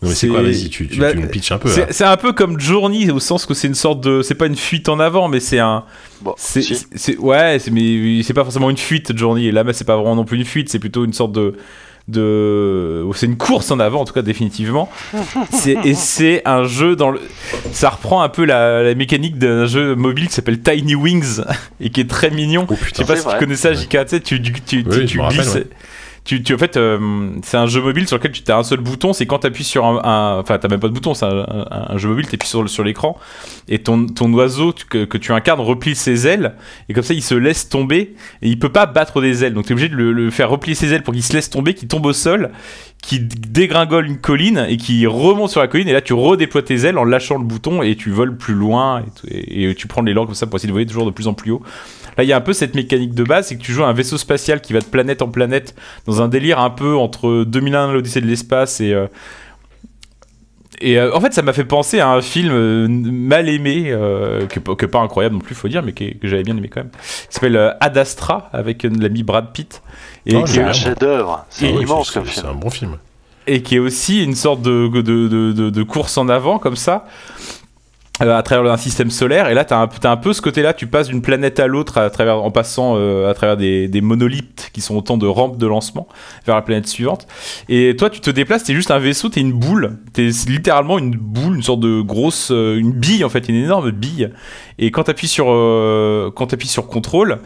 Non, 0.00 0.08
mais 0.10 0.14
c'est 0.14 0.28
quoi, 0.28 0.42
vas-y, 0.42 0.68
tu, 0.68 0.86
tu, 0.86 1.00
bah, 1.00 1.12
tu 1.12 1.18
nous 1.18 1.26
pitches 1.26 1.50
un 1.52 1.58
peu. 1.58 1.68
c'est 1.90 2.04
un 2.04 2.16
peu 2.16 2.32
comme 2.32 2.60
Journey 2.60 3.10
au 3.10 3.18
sens 3.18 3.46
que 3.46 3.54
c'est 3.54 3.66
une 3.66 3.74
sorte 3.74 4.00
de, 4.00 4.22
c'est 4.22 4.36
pas 4.36 4.46
une 4.46 4.56
fuite 4.56 4.88
en 4.88 5.00
avant, 5.00 5.26
mais 5.28 5.40
c'est 5.40 5.58
un, 5.58 5.84
bon 6.20 6.34
c'est, 6.36 6.62
si. 6.62 7.16
ouais, 7.18 7.58
mais 7.72 8.22
c'est 8.22 8.34
pas 8.34 8.44
forcément 8.44 8.70
une 8.70 8.76
fuite 8.76 9.16
Journey. 9.16 9.46
Et 9.46 9.52
là, 9.52 9.64
mais 9.64 9.72
c'est 9.72 9.84
pas 9.84 9.96
vraiment 9.96 10.14
non 10.14 10.24
plus 10.24 10.38
une 10.38 10.44
fuite, 10.44 10.68
c'est 10.68 10.78
plutôt 10.78 11.04
une 11.04 11.12
sorte 11.12 11.32
de 11.32 11.54
de 12.06 13.04
c'est 13.14 13.26
une 13.26 13.36
course 13.36 13.70
en 13.70 13.78
avant 13.80 14.00
en 14.00 14.04
tout 14.06 14.14
cas 14.14 14.22
définitivement 14.22 14.88
c'est, 15.50 15.76
et 15.84 15.92
c'est 15.94 16.40
un 16.46 16.64
jeu 16.64 16.96
dans 16.96 17.10
le 17.10 17.20
ça 17.72 17.90
reprend 17.90 18.22
un 18.22 18.30
peu 18.30 18.46
la, 18.46 18.82
la 18.82 18.94
mécanique 18.94 19.36
d'un 19.36 19.66
jeu 19.66 19.94
mobile 19.94 20.28
qui 20.28 20.32
s'appelle 20.32 20.58
Tiny 20.60 20.94
Wings 20.94 21.42
et 21.82 21.90
qui 21.90 22.00
est 22.00 22.08
très 22.08 22.30
mignon 22.30 22.66
Oh 22.70 22.74
je 22.80 22.84
sais 22.84 22.86
putain. 22.86 23.04
pas 23.04 23.16
si 23.16 23.26
tu 23.28 23.36
connais 23.38 23.56
ça. 23.56 23.74
JK 23.74 23.88
tu 23.90 23.98
sais 24.08 24.20
tu, 24.20 24.40
tu, 24.40 24.52
tu, 24.52 24.84
Oui, 24.88 25.00
tu 25.04 25.08
je 25.08 25.16
me 25.18 25.22
rappelle, 25.22 25.38
glisses 25.40 25.54
ouais. 25.54 25.66
Tu, 26.24 26.42
tu 26.42 26.54
en 26.54 26.58
fait, 26.58 26.76
euh, 26.76 27.30
c'est 27.42 27.56
un 27.56 27.66
jeu 27.66 27.80
mobile 27.80 28.06
sur 28.06 28.16
lequel 28.16 28.32
tu 28.32 28.42
as 28.50 28.56
un 28.56 28.62
seul 28.62 28.80
bouton. 28.80 29.12
C'est 29.12 29.26
quand 29.26 29.40
tu 29.40 29.46
appuies 29.46 29.64
sur 29.64 29.84
un, 29.84 30.38
enfin, 30.38 30.58
t'as 30.58 30.68
même 30.68 30.80
pas 30.80 30.88
de 30.88 30.92
bouton. 30.92 31.14
C'est 31.14 31.26
un, 31.26 31.96
jeu 31.96 32.08
mobile. 32.08 32.26
Tu 32.28 32.34
appuies 32.34 32.48
sur, 32.48 32.84
l'écran 32.84 33.18
et 33.68 33.78
ton, 33.78 34.06
ton 34.06 34.32
oiseau 34.34 34.74
que, 34.88 35.16
tu 35.16 35.32
incarnes 35.32 35.60
replie 35.60 35.94
ses 35.94 36.26
ailes 36.26 36.54
et 36.88 36.94
comme 36.94 37.02
ça 37.02 37.14
il 37.14 37.22
se 37.22 37.34
laisse 37.34 37.68
tomber 37.68 38.14
et 38.42 38.48
il 38.48 38.58
peut 38.58 38.68
pas 38.68 38.86
battre 38.86 39.20
des 39.20 39.44
ailes. 39.44 39.54
Donc 39.54 39.66
tu 39.66 39.70
es 39.70 39.72
obligé 39.72 39.88
de 39.88 39.96
le, 39.96 40.30
faire 40.30 40.50
replier 40.50 40.74
ses 40.74 40.92
ailes 40.92 41.02
pour 41.02 41.14
qu'il 41.14 41.22
se 41.22 41.32
laisse 41.32 41.50
tomber, 41.50 41.74
qu'il 41.74 41.88
tombe 41.88 42.06
au 42.06 42.12
sol, 42.12 42.50
qui 43.02 43.20
dégringole 43.20 44.06
une 44.06 44.18
colline 44.18 44.66
et 44.68 44.76
qui 44.76 45.06
remonte 45.06 45.50
sur 45.50 45.60
la 45.60 45.68
colline 45.68 45.88
et 45.88 45.92
là 45.92 46.00
tu 46.00 46.12
redéploies 46.12 46.62
tes 46.62 46.84
ailes 46.84 46.98
en 46.98 47.04
lâchant 47.04 47.38
le 47.38 47.44
bouton 47.44 47.82
et 47.82 47.96
tu 47.96 48.10
voles 48.10 48.36
plus 48.36 48.54
loin 48.54 49.02
et, 49.28 49.70
et- 49.70 49.74
tu 49.74 49.86
prends 49.86 50.02
l'élan 50.02 50.26
comme 50.26 50.34
ça 50.34 50.46
pour 50.46 50.56
essayer 50.56 50.68
de 50.68 50.72
voler 50.72 50.86
toujours 50.86 51.06
de 51.06 51.10
plus 51.10 51.28
en 51.28 51.34
plus 51.34 51.52
haut. 51.52 51.62
Là 52.18 52.24
il 52.24 52.26
y 52.26 52.32
a 52.32 52.36
un 52.36 52.40
peu 52.42 52.52
cette 52.52 52.74
mécanique 52.74 53.14
de 53.14 53.24
base, 53.24 53.46
c'est 53.46 53.56
que 53.56 53.62
tu 53.62 53.72
joues 53.72 53.84
un 53.84 53.92
vaisseau 53.94 54.18
spatial 54.18 54.60
qui 54.60 54.72
va 54.74 54.80
de 54.80 54.84
planète 54.84 55.22
en 55.22 55.28
planète 55.28 55.74
dans 56.06 56.20
un 56.20 56.28
délire 56.28 56.58
un 56.58 56.70
peu 56.70 56.96
entre 56.96 57.44
2001 57.44 57.92
l'Odyssée 57.92 58.20
de 58.20 58.26
l'espace 58.26 58.80
et... 58.80 58.92
euh, 58.92 59.06
et 60.80 60.96
euh, 60.98 61.12
en 61.12 61.20
fait, 61.20 61.32
ça 61.32 61.42
m'a 61.42 61.52
fait 61.52 61.64
penser 61.64 61.98
à 61.98 62.08
un 62.10 62.20
film 62.20 62.50
euh, 62.52 62.86
mal 62.88 63.48
aimé, 63.48 63.86
euh, 63.88 64.46
que, 64.46 64.60
pas- 64.60 64.76
que 64.76 64.86
pas 64.86 65.00
incroyable 65.00 65.34
non 65.34 65.40
plus, 65.40 65.56
faut 65.56 65.66
dire, 65.66 65.82
mais 65.82 65.90
que, 65.92 66.04
que 66.16 66.28
j'avais 66.28 66.44
bien 66.44 66.56
aimé 66.56 66.68
quand 66.68 66.82
même. 66.82 66.90
Qui 66.90 67.26
s'appelle 67.30 67.74
Ad 67.80 67.98
Astra 67.98 68.48
avec 68.52 68.84
l'ami 68.84 69.24
Brad 69.24 69.52
Pitt. 69.52 69.82
Et, 70.26 70.36
Oh, 70.36 70.44
C'est 70.46 70.58
est, 70.60 70.62
un 70.62 70.72
chef-d'œuvre. 70.72 71.44
C'est 71.50 71.68
immense 71.70 72.08
c'est- 72.08 72.14
comme 72.14 72.26
C'est 72.28 72.34
film. 72.42 72.46
un 72.46 72.54
bon 72.54 72.70
film. 72.70 72.96
et 73.48 73.62
qui 73.62 73.74
est 73.76 73.80
aussi 73.80 74.22
une 74.22 74.36
sorte 74.36 74.62
de, 74.62 74.86
de, 74.88 75.02
de, 75.02 75.52
de- 75.52 75.70
de 75.70 75.82
course 75.82 76.16
en 76.16 76.28
avant 76.28 76.58
comme 76.60 76.76
ça 76.76 77.06
euh, 78.22 78.36
à 78.36 78.42
travers 78.42 78.70
un 78.72 78.76
système 78.76 79.10
solaire. 79.10 79.48
Et 79.48 79.54
là 79.54 79.64
tu 79.64 79.74
as, 79.74 79.88
un 80.10 80.16
peu 80.16 80.32
ce 80.32 80.40
côté 80.42 80.62
là 80.62 80.72
tu 80.74 80.86
passes 80.86 81.08
d'une 81.08 81.22
planète 81.22 81.60
à 81.60 81.66
l'autre 81.66 81.98
à 81.98 82.10
travers 82.10 82.42
en 82.42 82.50
passant 82.50 82.94
euh, 82.96 83.30
à 83.30 83.34
travers 83.34 83.56
des, 83.56 83.88
des 83.88 84.00
monolithes 84.00 84.70
qui 84.72 84.80
sont 84.80 84.96
autant 84.96 85.16
de 85.16 85.26
rampes 85.26 85.56
de 85.58 85.66
lancement 85.66 86.08
vers 86.46 86.54
la 86.56 86.62
planète 86.62 86.86
suivante. 86.88 87.26
Et 87.68 87.94
toi 87.96 88.10
tu 88.10 88.20
te 88.20 88.30
déplaces 88.30 88.64
t'es 88.64 88.74
juste 88.74 88.90
un 88.90 88.98
vaisseau 88.98 89.28
t'es 89.28 89.40
une 89.40 89.52
boule. 89.52 89.98
T'es 90.12 90.30
littéralement 90.48 90.98
une 90.98 91.12
boule 91.16 91.56
une 91.56 91.62
sorte 91.62 91.80
de 91.80 92.00
grosse 92.00 92.50
euh, 92.50 92.76
une 92.78 92.92
bille 92.92 93.24
en 93.24 93.28
fait 93.28 93.48
une 93.48 93.54
énorme 93.56 93.90
bille. 93.90 94.30
Et 94.78 94.90
quand 94.90 95.04
t'appuies 95.04 95.28
sur 95.28 95.46
euh, 95.48 96.30
quand 96.34 96.46
t'appuies 96.48 96.68
sur 96.68 96.86
contrôle 96.88 97.38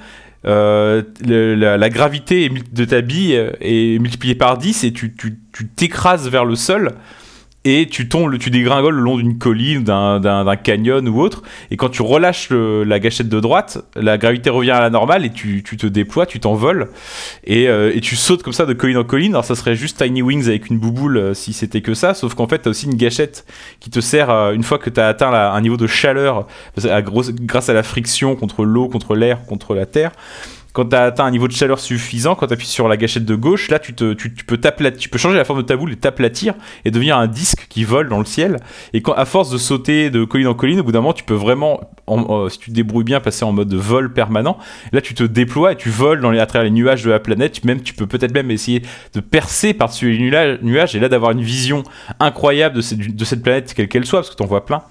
euh, 0.44 1.02
la, 1.24 1.76
la 1.78 1.88
gravité 1.88 2.50
de 2.72 2.84
ta 2.84 3.00
bille 3.00 3.40
est 3.60 4.00
multipliée 4.00 4.34
par 4.34 4.58
10 4.58 4.82
et 4.84 4.92
tu 4.92 5.14
tu- 5.14 5.38
tu 5.52 5.68
t'écrases 5.68 6.28
vers 6.28 6.44
le 6.44 6.56
sol 6.56 6.92
et 7.64 7.86
tu 7.86 8.08
tombes, 8.08 8.36
tu 8.38 8.50
dégringoles 8.50 8.96
le 8.96 9.02
long 9.02 9.16
d'une 9.16 9.38
colline, 9.38 9.84
d'un- 9.84 10.56
canyon 10.56 11.06
ou 11.08 11.20
autre, 11.20 11.42
et 11.70 11.76
quand 11.76 11.88
tu 11.88 12.02
relâches 12.02 12.50
la 12.50 12.98
gâchette 12.98 13.28
de 13.28 13.40
droite, 13.40 13.78
la 13.96 14.18
gravité 14.18 14.50
revient 14.50 14.72
à 14.72 14.80
la 14.80 14.90
normale 14.90 15.24
et 15.24 15.30
tu, 15.30 15.62
te 15.62 15.86
déploies, 15.86 16.26
tu 16.26 16.40
t'envoles, 16.40 16.88
et, 17.44 17.68
euh, 17.68 17.92
et 17.94 18.00
tu 18.00 18.16
sautes 18.16 18.42
comme 18.42 18.52
ça 18.52 18.66
de 18.66 18.72
colline 18.72 18.96
en 18.96 19.04
colline. 19.04 19.32
Alors 19.32 19.44
ça 19.44 19.54
serait 19.54 19.76
juste 19.76 20.02
Tiny 20.02 20.22
Wings 20.22 20.46
avec 20.46 20.68
une 20.68 20.78
bouboule 20.78 21.16
euh, 21.16 21.34
si 21.34 21.52
c'était 21.52 21.80
que 21.80 21.94
ça, 21.94 22.14
sauf 22.14 22.34
qu'en 22.34 22.48
fait 22.48 22.62
tu 22.62 22.68
as 22.68 22.70
aussi 22.70 22.86
une 22.86 22.96
gâchette 22.96 23.44
qui 23.80 23.90
te 23.90 24.00
sert, 24.00 24.30
euh, 24.30 24.52
une 24.52 24.64
fois 24.64 24.78
que 24.78 24.90
tu 24.90 25.00
as 25.00 25.06
atteint 25.08 25.32
un 25.32 25.60
niveau 25.60 25.76
de 25.76 25.86
chaleur, 25.86 26.46
grâce 26.76 27.68
à 27.68 27.72
la 27.72 27.82
friction 27.82 28.36
contre 28.36 28.64
l'eau, 28.64 28.88
contre 28.88 29.14
l'air, 29.14 29.44
contre 29.46 29.74
la 29.74 29.86
terre, 29.86 30.12
quand 30.72 30.86
tu 30.86 30.96
as 30.96 31.04
atteint 31.04 31.24
un 31.24 31.30
niveau 31.30 31.48
de 31.48 31.52
chaleur 31.52 31.78
suffisant, 31.78 32.34
quand 32.34 32.46
tu 32.46 32.54
appuies 32.54 32.66
sur 32.66 32.88
la 32.88 32.96
gâchette 32.96 33.24
de 33.24 33.34
gauche, 33.34 33.68
là 33.68 33.78
tu, 33.78 33.94
te, 33.94 34.14
tu, 34.14 34.30
peux 34.30 35.18
changer 35.18 35.36
la 35.36 35.44
forme 35.44 35.60
de 35.60 35.66
ta 35.66 35.76
boule 35.76 35.92
et 35.92 35.96
t'aplatir 35.96 36.54
et 36.84 36.90
devenir 36.90 37.18
un 37.18 37.26
disque 37.26 37.66
qui 37.68 37.84
vole 37.84 38.08
dans 38.08 38.18
le 38.18 38.24
ciel. 38.24 38.56
Et 38.92 39.02
quand, 39.02 39.12
à 39.12 39.24
force 39.24 39.50
de 39.50 39.58
sauter 39.58 40.10
de 40.10 40.24
colline 40.24 40.46
en 40.46 40.54
colline, 40.54 40.80
au 40.80 40.84
bout 40.84 40.92
d'un 40.92 41.00
moment, 41.00 41.12
tu 41.12 41.24
peux 41.24 41.34
vraiment, 41.34 41.80
en- 42.06 42.48
si 42.48 42.58
tu 42.58 42.70
te 42.70 42.74
débrouilles 42.74 43.04
bien, 43.04 43.20
passer 43.20 43.44
en 43.44 43.52
mode 43.52 43.72
vol 43.74 44.12
permanent. 44.12 44.58
Là, 44.92 45.00
tu 45.00 45.14
te 45.14 45.22
déploies 45.22 45.72
et 45.72 45.76
tu 45.76 45.90
voles 45.90 46.20
dans 46.20 46.30
les, 46.30 46.38
à 46.40 46.46
travers 46.46 46.64
les 46.64 46.70
nuages 46.70 47.04
de 47.04 47.10
la 47.10 47.20
planète. 47.20 47.64
Même, 47.64 47.82
tu 47.82 47.94
peux 47.94 48.06
peut-être 48.06 48.32
même 48.32 48.50
essayer 48.50 48.82
de 49.14 49.20
percer 49.20 49.74
par-dessus 49.74 50.12
les 50.12 50.58
nuages 50.62 50.96
et 50.96 51.00
là 51.00 51.08
d'avoir 51.08 51.32
une 51.32 51.42
vision 51.42 51.82
incroyable 52.18 52.76
de 52.76 52.82
de 53.12 53.24
cette 53.24 53.42
planète, 53.42 53.72
quelle 53.74 53.88
qu'elle 53.88 54.04
soit, 54.04 54.20
parce 54.20 54.30
que 54.30 54.36
tu 54.36 54.42
en 54.42 54.46
vois 54.46 54.64
plein. 54.64 54.82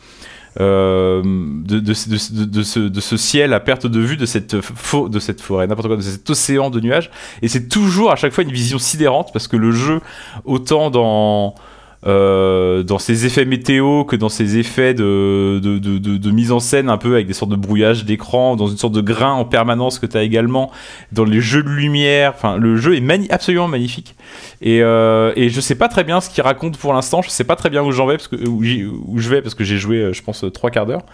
Euh, 0.60 1.22
de, 1.24 1.94
ce, 1.94 3.18
ciel 3.18 3.54
à 3.54 3.60
perte 3.62 3.88
de 3.88 4.00
vue 4.00 4.18
de 4.18 4.26
cette, 4.26 4.56
de 4.56 5.20
cette 5.20 5.42
forêt, 5.42 5.66
n'importe 5.68 5.88
quoi, 5.88 5.96
de 5.96 6.02
cet 6.02 6.30
océan 6.30 6.70
de 6.70 6.80
nuages. 6.80 7.10
Et 7.42 7.48
c'est 7.48 7.70
toujours 7.70 8.12
à 8.12 8.16
chaque 8.16 8.34
fois 8.34 8.44
une 8.44 8.52
vision 8.52 8.78
sidérante 8.78 9.32
parce 9.32 9.48
que 9.48 9.56
le 9.56 9.72
jeu, 9.72 10.02
autant 10.44 10.90
dans, 10.90 11.56
euh, 12.04 12.82
dans 12.82 12.98
ses 12.98 13.28
effets 13.28 13.46
météo 13.46 14.06
que 14.06 14.16
dans 14.16 14.30
ses 14.30 14.58
effets 14.58 14.96
de, 14.96 16.32
mise 16.32 16.52
en 16.52 16.60
scène, 16.60 16.90
un 16.90 16.98
peu 16.98 17.14
avec 17.14 17.28
des 17.28 17.34
sortes 17.34 17.52
de 17.52 17.56
brouillage 17.56 18.06
d'écran, 18.06 18.56
dans 18.56 18.68
une 18.68 18.78
sorte 18.78 18.94
de 18.94 19.02
grain 19.02 19.34
en 19.34 19.46
permanence 19.46 20.00
que 20.00 20.06
tu 20.06 20.18
as 20.18 20.24
également, 20.24 20.72
dans 21.12 21.26
les 21.26 21.42
jeux 21.42 21.64
de 21.64 21.70
lumière. 21.70 22.34
Enfin, 22.36 22.58
le 22.58 22.78
jeu 22.78 22.96
est 22.96 23.32
absolument 23.32 23.68
magnifique. 23.68 24.16
Et, 24.62 24.82
euh, 24.82 25.34
et 25.36 25.50
je 25.50 25.62
sais 25.62 25.76
pas 25.76 25.88
très 25.88 26.04
bien 26.04 26.22
ce 26.22 26.30
qu'il 26.30 26.44
raconte 26.44 26.78
pour 26.78 26.94
l'instant. 26.94 27.22
Je 27.22 27.30
sais 27.30 27.44
pas 27.44 27.56
très 27.56 27.70
bien 27.70 27.84
où 27.84 27.92
j'en 27.92 28.08
vais 28.08 28.18
parce 28.18 28.28
que 28.28 28.48
où, 28.48 28.64
je 28.64 29.30
vais 29.30 29.42
parce 29.42 29.56
que 29.56 29.64
j'ai 29.64 29.78
joué, 29.78 29.98
euh, 29.98 30.14
je 30.14 30.24
pense, 30.24 30.44
trois 30.54 30.72
quarts 30.72 30.86
d'heure. 30.86 31.06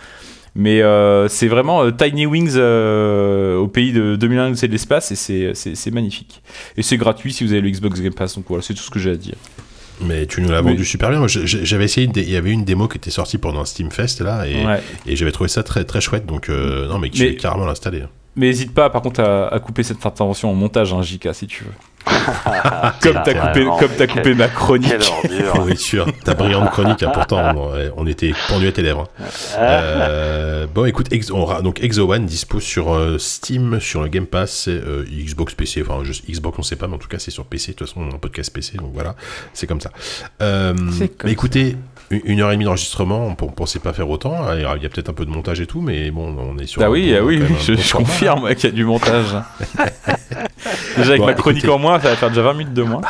Mais 0.55 0.81
euh, 0.81 1.27
c'est 1.27 1.47
vraiment 1.47 1.91
Tiny 1.91 2.26
Wings 2.26 2.57
au 2.57 3.68
pays 3.68 3.91
de 3.91 4.15
2001, 4.15 4.55
c'est 4.55 4.68
de 4.68 4.72
l'espace 4.72 5.11
et 5.11 5.53
c'est 5.53 5.91
magnifique. 5.91 6.41
Et 6.77 6.81
c'est 6.81 6.97
gratuit 6.97 7.31
si 7.31 7.43
vous 7.43 7.51
avez 7.51 7.61
le 7.61 7.69
Xbox 7.69 8.01
Game 8.01 8.14
Pass. 8.14 8.35
Donc 8.35 8.45
voilà, 8.47 8.64
c'est 8.64 8.73
tout 8.73 8.81
ce 8.81 8.89
que 8.89 8.99
j'ai 8.99 9.11
à 9.11 9.15
dire. 9.15 9.35
Mais 10.01 10.25
tu 10.27 10.41
nous 10.41 10.49
l'as 10.49 10.61
Oui. 10.61 10.71
vendu 10.73 10.85
super 10.85 11.09
bien. 11.09 11.25
J'avais 11.27 11.85
essayé, 11.85 12.07
il 12.15 12.29
y 12.29 12.35
avait 12.35 12.51
une 12.51 12.65
démo 12.65 12.87
qui 12.87 12.97
était 12.97 13.09
sortie 13.09 13.37
pendant 13.37 13.61
un 13.61 13.65
Steam 13.65 13.89
Fest 13.91 14.21
là, 14.21 14.45
et, 14.47 14.63
Ouais. 14.65 14.79
et 15.07 15.15
j'avais 15.15 15.31
trouvé 15.31 15.47
ça 15.49 15.63
très 15.63 15.83
très 15.85 16.01
chouette. 16.01 16.25
Donc 16.25 16.49
euh, 16.49 16.87
non, 16.87 16.99
mais 16.99 17.09
je 17.13 17.23
Mais- 17.23 17.29
vais 17.31 17.35
carrément 17.35 17.65
l'installer. 17.65 18.03
Mais 18.38 18.45
n'hésite 18.47 18.73
pas, 18.73 18.89
par 18.89 19.01
contre, 19.01 19.19
à, 19.22 19.47
à 19.53 19.59
couper 19.59 19.84
cette 19.84 20.05
intervention 20.05 20.49
en 20.51 20.53
montage, 20.53 20.93
hein, 20.93 21.01
JK, 21.01 21.30
si 21.34 21.47
tu 21.47 21.64
veux. 21.65 21.72
comme 23.01 23.22
t'as 23.26 23.34
coupé, 23.34 23.65
comme 23.65 23.89
t'as 23.97 24.05
mais 24.05 24.07
coupé 24.07 24.34
ma 24.34 24.47
chronique. 24.47 24.93
Ta 26.23 26.34
brillante 26.35 26.69
chronique, 26.72 27.03
hein, 27.03 27.11
pourtant, 27.14 27.53
on, 27.57 27.72
on 27.97 28.07
était 28.07 28.31
pendu 28.47 28.68
à 28.68 28.72
tes 28.72 28.81
lèvres. 28.81 29.09
hein. 29.19 29.23
Euh, 29.59 30.68
bon, 30.73 30.85
écoute, 30.85 31.07
Ex- 31.11 31.31
on 31.31 31.43
ra- 31.45 31.61
donc 31.61 31.81
Exo 31.84 32.09
One 32.09 32.26
dispose 32.26 32.64
sur 32.64 32.93
euh, 32.93 33.18
Steam, 33.18 33.80
sur 33.81 34.01
le 34.03 34.07
Game 34.07 34.26
Pass, 34.26 34.68
euh, 34.69 35.03
Xbox 35.11 35.53
PC, 35.53 35.81
enfin 35.88 36.03
juste 36.03 36.30
Xbox 36.30 36.57
on 36.59 36.64
sait 36.64 36.76
pas, 36.77 36.88
mais 36.88 36.95
en 36.95 36.99
tout 36.99 37.09
cas 37.09 37.19
c'est 37.19 37.31
sur 37.31 37.45
PC. 37.45 37.72
De 37.73 37.77
toute 37.77 37.88
façon, 37.88 38.01
on 38.01 38.11
a 38.11 38.15
un 38.15 38.19
podcast 38.19 38.53
PC, 38.53 38.77
donc 38.77 38.91
voilà, 38.93 39.15
c'est 39.53 39.68
comme 39.68 39.81
ça. 39.81 39.91
Euh, 40.41 40.73
C'est 40.97 41.09
comme 41.09 41.27
mais 41.27 41.31
écoutez, 41.34 41.76
une 42.09 42.39
heure 42.41 42.51
et 42.51 42.53
demie 42.53 42.65
d'enregistrement, 42.65 43.25
on, 43.25 43.29
ne 43.45 43.51
pensait 43.51 43.79
pas 43.79 43.91
faire 43.93 44.09
autant. 44.09 44.53
Il 44.53 44.61
y 44.61 44.65
a, 44.65 44.75
il 44.77 44.84
y 44.84 44.85
a 44.85 44.89
peut-être 44.89 45.09
un 45.09 45.13
peu 45.13 45.25
de 45.25 45.29
montage 45.29 45.59
et 45.59 45.67
tout, 45.67 45.81
mais 45.81 46.09
bon, 46.11 46.35
on 46.39 46.57
est 46.57 46.65
sur. 46.67 46.81
Ah 46.81 46.85
un 46.85 46.89
oui, 46.89 47.11
bon- 47.11 47.17
ah 47.19 47.23
oui, 47.23 47.38
je, 47.61 47.73
bon 47.73 47.77
je 47.81 47.88
format. 47.88 48.05
confirme 48.07 48.55
qu'il 48.55 48.69
y 48.69 48.73
a 48.73 48.75
du 48.75 48.85
montage. 48.85 49.25
Déjà 50.97 51.09
avec 51.09 51.19
Bon, 51.21 51.25
ma 51.27 51.34
chronique 51.34 51.63
écoutez. 51.63 51.73
en 51.73 51.79
moins, 51.79 51.99
ça 51.99 52.09
va 52.09 52.15
faire 52.15 52.29
déjà 52.29 52.41
20 52.41 52.53
minutes 52.53 52.73
de 52.73 52.84
moins. 52.84 53.01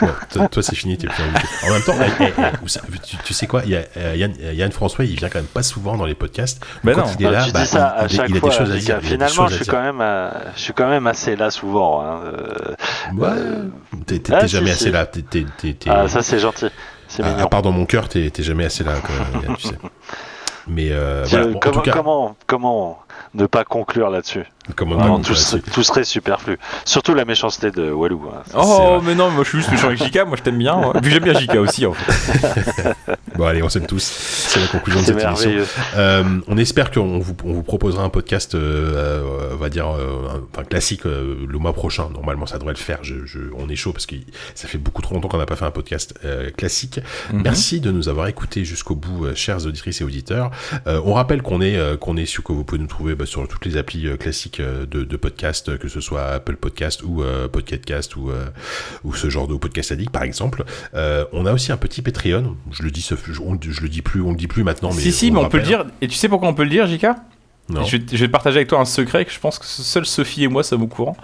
Bon, 0.00 0.08
toi, 0.32 0.48
toi, 0.48 0.62
c'est 0.62 0.74
fini, 0.74 0.96
t'es 0.98 1.06
plus 1.06 1.22
invité. 1.22 1.46
En 1.66 1.72
même 1.72 1.82
temps, 1.82 1.94
eh, 2.00 2.22
eh, 2.24 2.32
eh, 2.42 2.98
tu, 3.06 3.16
tu 3.18 3.34
sais 3.34 3.46
quoi, 3.46 3.62
il 3.64 3.70
y 3.70 3.76
a, 3.76 3.82
euh, 3.96 4.14
Yann, 4.16 4.32
euh, 4.42 4.52
Yann 4.52 4.72
François, 4.72 5.04
il 5.04 5.16
vient 5.16 5.28
quand 5.28 5.38
même 5.38 5.46
pas 5.46 5.62
souvent 5.62 5.96
dans 5.96 6.04
les 6.04 6.14
podcasts. 6.14 6.64
Ben 6.84 6.94
Quand 6.94 7.02
non. 7.02 7.12
il 7.18 7.26
est 7.26 7.30
là, 7.30 7.44
tu 7.46 7.52
bah, 7.52 7.60
dis 7.60 7.66
ça 7.66 7.94
il, 7.98 8.02
à 8.02 8.06
il- 8.08 8.16
chaque 8.16 8.28
il 8.30 8.36
a 8.36 8.40
fois. 8.40 8.48
des 8.50 8.56
choses 8.56 8.70
à 8.72 8.76
dire. 8.76 8.98
Finalement, 9.02 9.34
choses 9.34 9.50
je 9.50 9.54
à 9.54 9.56
suis 9.56 9.64
dire. 9.64 9.72
quand 9.74 9.82
même, 9.82 10.00
euh, 10.00 10.30
je 10.56 10.60
suis 10.60 10.72
quand 10.72 10.88
même 10.88 11.06
assez 11.06 11.36
là 11.36 11.50
souvent. 11.50 12.02
hein, 12.02 12.20
euh, 12.24 13.14
Ouais, 13.16 13.28
euh, 13.30 13.64
t'es 14.06 14.20
ah, 14.32 14.40
si, 14.46 14.48
jamais 14.48 14.72
si. 14.74 14.88
assez 14.88 14.90
là. 14.90 15.08
Ah, 15.88 16.08
ça 16.08 16.22
c'est 16.22 16.38
gentil. 16.38 16.66
C'est 17.12 17.22
à, 17.22 17.46
part 17.46 17.60
dans 17.60 17.72
mon 17.72 17.84
cœur, 17.84 18.08
t'es 18.08 18.30
jamais 18.38 18.64
assez 18.64 18.84
là, 18.84 18.94
quoi, 19.04 19.14
Yann, 19.42 19.54
tu 19.56 19.68
sais. 19.68 19.74
Mais 20.66 20.92
euh, 20.92 21.24
voilà, 21.26 21.46
bon, 21.48 21.58
comment, 21.58 21.80
cas, 21.82 21.92
comment, 21.92 22.36
comment 22.46 22.98
ne 23.34 23.46
pas 23.46 23.64
conclure 23.64 24.08
là-dessus? 24.08 24.44
Comment 24.76 24.96
Vraiment, 24.96 25.16
on 25.16 25.20
tout, 25.20 25.32
dit, 25.34 25.40
se- 25.40 25.56
tout 25.56 25.82
serait 25.82 26.04
superflu. 26.04 26.58
Surtout 26.84 27.14
la 27.14 27.24
méchanceté 27.24 27.70
de 27.70 27.90
Walou. 27.90 28.22
hein. 28.34 28.42
Oh, 28.54 29.00
mais 29.04 29.14
non, 29.14 29.30
moi 29.30 29.44
je 29.44 29.48
suis 29.50 29.58
juste 29.58 29.70
méchant 29.70 29.88
avec 29.88 29.98
JK, 30.02 30.26
moi 30.26 30.36
je 30.36 30.42
t'aime 30.42 30.58
bien. 30.58 30.76
ouais. 30.78 31.00
Puis 31.00 31.10
j'aime 31.10 31.24
bien 31.24 31.34
JK 31.38 31.54
aussi 31.56 31.86
en 31.86 31.92
fait. 31.92 32.94
Bon, 33.36 33.46
allez, 33.46 33.62
on 33.62 33.70
s'aime 33.70 33.86
tous. 33.86 34.02
C'est 34.02 34.60
la 34.60 34.66
conclusion 34.66 35.00
de 35.00 35.06
cette 35.06 35.22
émission. 35.22 35.50
Euh, 35.96 36.22
on 36.48 36.58
espère 36.58 36.90
qu'on 36.90 37.18
vous, 37.18 37.34
on 37.44 37.52
vous 37.54 37.62
proposera 37.62 38.04
un 38.04 38.10
podcast, 38.10 38.54
euh, 38.54 39.48
on 39.54 39.56
va 39.56 39.70
dire, 39.70 39.88
euh, 39.88 40.38
enfin 40.52 40.64
classique 40.64 41.06
euh, 41.06 41.46
le 41.48 41.58
mois 41.58 41.72
prochain. 41.72 42.10
Normalement, 42.12 42.44
ça 42.44 42.58
devrait 42.58 42.74
le 42.74 42.78
faire. 42.78 42.98
Je, 43.02 43.24
je- 43.24 43.38
on 43.56 43.70
est 43.70 43.74
chaud 43.76 43.92
parce 43.92 44.04
que 44.04 44.16
ça 44.54 44.68
fait 44.68 44.76
beaucoup 44.76 45.00
trop 45.00 45.14
longtemps 45.14 45.28
qu'on 45.28 45.38
n'a 45.38 45.46
pas 45.46 45.56
fait 45.56 45.64
un 45.64 45.70
podcast 45.70 46.12
euh, 46.26 46.50
classique. 46.50 47.00
Mhm. 47.32 47.40
Merci 47.42 47.80
de 47.80 47.90
nous 47.90 48.10
avoir 48.10 48.26
écoutés 48.26 48.66
jusqu'au 48.66 48.94
bout, 48.96 49.24
euh, 49.24 49.34
chers 49.34 49.64
auditrices 49.64 50.02
et 50.02 50.04
auditeurs. 50.04 50.50
Euh, 50.86 51.00
on 51.06 51.14
rappelle 51.14 51.40
qu'on 51.40 51.62
est, 51.62 51.76
euh, 51.78 51.96
qu'on 51.96 52.18
est 52.18 52.26
sur 52.26 52.42
que 52.44 52.52
vous 52.52 52.64
pouvez 52.64 52.82
nous 52.82 52.86
trouver 52.86 53.14
bah, 53.14 53.24
sur 53.24 53.48
toutes 53.48 53.64
les 53.64 53.78
applis 53.78 54.08
euh, 54.08 54.18
classiques 54.18 54.51
euh, 54.60 54.86
de, 54.86 55.04
de 55.04 55.16
podcast, 55.16 55.68
euh, 55.68 55.76
que 55.78 55.88
ce 55.88 56.00
soit 56.00 56.24
Apple 56.24 56.56
Podcast 56.56 57.02
ou 57.04 57.22
euh, 57.22 57.48
Podcastcast 57.48 58.16
ou 58.16 58.30
euh, 58.30 58.44
ou 59.04 59.14
ce 59.14 59.30
genre 59.30 59.48
de 59.48 59.54
podcast 59.56 59.92
addict 59.92 60.10
par 60.10 60.22
exemple. 60.22 60.64
Euh, 60.94 61.24
on 61.32 61.46
a 61.46 61.52
aussi 61.52 61.72
un 61.72 61.76
petit 61.76 62.02
Patreon. 62.02 62.56
Je 62.70 62.82
le 62.82 62.90
dis, 62.90 63.08
on- 63.44 63.58
je 63.60 63.80
le 63.80 63.88
dis 63.88 64.02
plus, 64.02 64.20
on 64.22 64.30
le 64.30 64.36
dit 64.36 64.46
plus 64.48 64.64
maintenant. 64.64 64.90
Mais 64.92 65.00
si, 65.02 65.12
si, 65.12 65.30
mais 65.30 65.38
on 65.40 65.48
peut 65.48 65.58
le 65.58 65.64
dire. 65.64 65.84
Et 66.00 66.08
tu 66.08 66.14
sais 66.16 66.28
pourquoi 66.28 66.48
on 66.48 66.54
peut 66.54 66.64
le 66.64 66.70
dire, 66.70 66.86
JK 66.86 67.06
Non. 67.68 67.84
je 67.84 67.96
vais, 67.96 68.02
je 68.12 68.16
vais 68.16 68.28
partager 68.28 68.56
avec 68.56 68.68
toi 68.68 68.80
un 68.80 68.84
secret 68.84 69.24
que 69.24 69.32
je 69.32 69.38
pense 69.38 69.58
que 69.58 69.64
seule 69.66 70.04
Sophie 70.06 70.44
et 70.44 70.48
moi 70.48 70.62
sommes 70.62 70.82
au 70.82 70.86
courant. 70.88 71.16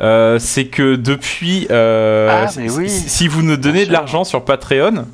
Euh, 0.00 0.38
c'est 0.38 0.66
que 0.66 0.96
depuis, 0.96 1.66
euh, 1.70 2.28
Ah, 2.46 2.50
oui. 2.76 2.88
si, 2.88 3.08
si 3.08 3.28
vous 3.28 3.42
nous 3.42 3.56
donnez 3.56 3.84
de 3.86 3.92
l'argent 3.92 4.24
sur 4.24 4.44
Patreon, 4.44 5.06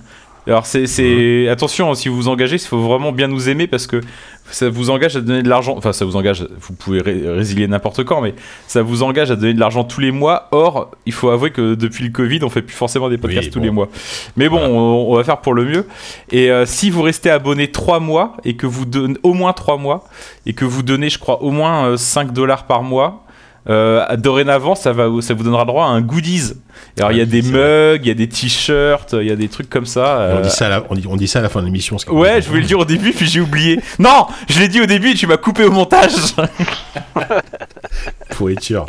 Alors 0.46 0.66
c'est, 0.66 0.86
c'est... 0.86 1.48
attention, 1.48 1.94
si 1.94 2.08
vous 2.08 2.16
vous 2.16 2.28
engagez, 2.28 2.56
il 2.56 2.58
faut 2.60 2.78
vraiment 2.80 3.12
bien 3.12 3.28
nous 3.28 3.48
aimer 3.48 3.66
parce 3.66 3.86
que 3.86 4.00
ça 4.50 4.68
vous 4.68 4.90
engage 4.90 5.16
à 5.16 5.22
donner 5.22 5.42
de 5.42 5.48
l'argent. 5.48 5.74
Enfin, 5.76 5.94
ça 5.94 6.04
vous 6.04 6.16
engage, 6.16 6.46
vous 6.60 6.74
pouvez 6.74 7.00
ré- 7.00 7.22
résilier 7.26 7.66
n'importe 7.66 8.04
quand, 8.04 8.20
mais 8.20 8.34
ça 8.66 8.82
vous 8.82 9.02
engage 9.02 9.30
à 9.30 9.36
donner 9.36 9.54
de 9.54 9.58
l'argent 9.60 9.84
tous 9.84 10.00
les 10.02 10.10
mois. 10.10 10.48
Or, 10.52 10.90
il 11.06 11.14
faut 11.14 11.30
avouer 11.30 11.50
que 11.50 11.74
depuis 11.74 12.04
le 12.04 12.10
Covid, 12.10 12.40
on 12.42 12.50
fait 12.50 12.60
plus 12.60 12.76
forcément 12.76 13.08
des 13.08 13.16
podcasts 13.16 13.46
Oui, 13.46 13.52
tous 13.52 13.58
bon. 13.60 13.64
les 13.64 13.70
mois. 13.70 13.88
Mais 14.36 14.50
bon, 14.50 14.58
Voilà. 14.58 14.72
on, 14.74 15.12
on 15.12 15.16
va 15.16 15.24
faire 15.24 15.38
pour 15.40 15.54
le 15.54 15.64
mieux. 15.64 15.86
Et 16.30 16.50
euh, 16.50 16.66
si 16.66 16.90
vous 16.90 17.00
restez 17.00 17.30
abonné 17.30 17.68
3 17.70 17.98
mois 18.00 18.36
et 18.44 18.54
que 18.54 18.66
vous 18.66 18.84
donnez 18.84 19.16
au 19.22 19.32
moins 19.32 19.54
3 19.54 19.78
mois 19.78 20.04
et 20.44 20.52
que 20.52 20.66
vous 20.66 20.82
donnez, 20.82 21.08
je 21.08 21.18
crois, 21.18 21.42
au 21.42 21.50
moins 21.52 21.86
euh, 21.86 21.96
5 21.96 22.32
dollars 22.34 22.64
par 22.66 22.82
mois. 22.82 23.23
Euh, 23.68 24.16
dorénavant, 24.16 24.74
ça, 24.74 24.92
va, 24.92 25.08
ça 25.20 25.34
vous 25.34 25.42
donnera 25.42 25.64
droit 25.64 25.86
à 25.86 25.88
un 25.88 26.00
goodies. 26.00 26.52
Alors, 26.98 27.12
il 27.12 27.18
y 27.18 27.20
a 27.20 27.26
des 27.26 27.42
mugs, 27.42 28.00
il 28.02 28.08
y 28.08 28.10
a 28.10 28.14
des 28.14 28.28
t-shirts, 28.28 29.14
il 29.18 29.26
y 29.26 29.30
a 29.30 29.36
des 29.36 29.48
trucs 29.48 29.70
comme 29.70 29.86
ça. 29.86 30.16
On 30.32 30.36
euh, 30.36 30.40
dit, 30.42 30.50
ça 30.50 30.66
à 30.66 30.68
la, 30.68 30.84
on, 30.90 30.94
dit, 30.94 31.06
on 31.08 31.16
dit 31.16 31.26
ça 31.26 31.38
à 31.38 31.42
la 31.42 31.48
fin 31.48 31.60
de 31.60 31.66
l'émission. 31.66 31.96
Ouais, 32.08 32.40
je 32.42 32.48
voulais 32.48 32.60
le 32.60 32.66
dire 32.66 32.78
au 32.78 32.84
début, 32.84 33.12
puis 33.12 33.26
j'ai 33.26 33.40
oublié. 33.40 33.80
Non, 33.98 34.26
je 34.48 34.58
l'ai 34.58 34.68
dit 34.68 34.80
au 34.80 34.86
début 34.86 35.10
et 35.10 35.14
tu 35.14 35.26
m'as 35.26 35.38
coupé 35.38 35.64
au 35.64 35.70
montage. 35.70 36.12
Faut 38.30 38.48
être 38.48 38.62
sûr. 38.62 38.86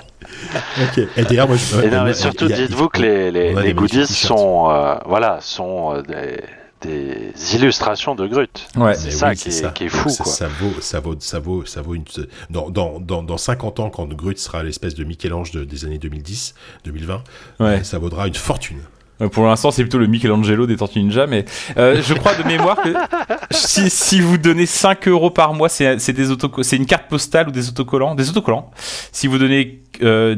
Ok. 0.81 1.03
Et 1.18 1.23
d'ailleurs, 1.23 1.47
moi, 1.47 1.57
je- 1.57 1.81
Et 1.81 1.89
non, 1.89 1.99
euh, 1.99 2.06
mais 2.06 2.14
surtout, 2.14 2.47
dites-vous 2.47 2.89
que 2.89 3.02
les, 3.02 3.73
goodies 3.73 4.07
sont, 4.07 4.69
euh, 4.69 4.95
voilà, 5.06 5.39
sont 5.41 5.95
euh, 5.95 6.02
des, 6.02 6.41
des 6.86 7.56
illustrations 7.56 8.16
de 8.16 8.28
Grut. 8.28 8.68
Ouais. 8.76 8.94
C'est 8.95 9.12
ça, 9.12 9.30
oui, 9.30 9.36
qui, 9.36 9.49
est, 9.49 9.52
ça. 9.52 9.70
qui 9.70 9.84
est 9.86 9.88
Donc 9.88 9.95
fou, 10.02 10.10
ça, 10.10 10.24
quoi. 10.24 10.34
ça 10.34 10.48
vaut, 10.48 10.74
ça 10.82 10.99
vaut, 10.99 11.16
ça 11.20 11.40
vaut, 11.40 11.66
ça 11.66 11.82
vaut 11.82 11.95
une. 11.95 12.03
Dans, 12.49 12.70
dans, 12.70 12.99
dans, 12.99 13.24
dans 13.24 13.38
50 13.38 13.80
ans, 13.80 13.90
quand 13.90 14.07
Grut 14.14 14.38
sera 14.38 14.64
l'espèce 14.64 14.95
de 14.95 15.03
Michel-Ange 15.03 15.52
de- 15.52 15.64
des 15.64 15.86
années 15.86 15.98
2010, 15.99 16.53
2020, 16.86 17.24
Ouais. 17.60 17.84
ça 17.84 17.98
vaudra 17.99 18.28
une 18.28 18.36
fortune. 18.36 18.78
Euh, 19.22 19.30
Pour 19.30 19.45
l'instant, 19.45 19.72
c'est 19.72 19.82
plutôt 19.84 19.98
le 19.98 20.07
Michelangelo 20.07 20.68
des 20.68 20.76
Tortues 20.76 20.99
Ninja, 21.02 21.26
mais 21.26 21.45
euh, 21.78 22.02
je 22.02 22.14
crois 22.16 22.36
de 22.36 22.44
mémoire 22.44 22.76
que 22.82 22.90
si, 23.52 23.90
si 23.90 24.20
vous 24.20 24.38
donnez 24.38 24.66
5 24.66 25.07
euros 25.07 25.30
par 25.32 25.53
mois, 25.53 25.70
c'est 25.70 25.99
c'est 25.99 26.12
des 26.12 26.32
autoco- 26.32 26.64
c'est 26.64 26.76
une 26.76 26.86
carte 26.86 27.07
postale 27.07 27.48
ou 27.48 27.52
des 27.52 27.70
autocollants, 27.70 28.14
des 28.14 28.30
autocollants. 28.30 28.72
Si 29.14 29.28
vous 29.28 29.38
donnez 29.38 29.84
euh, 30.02 30.36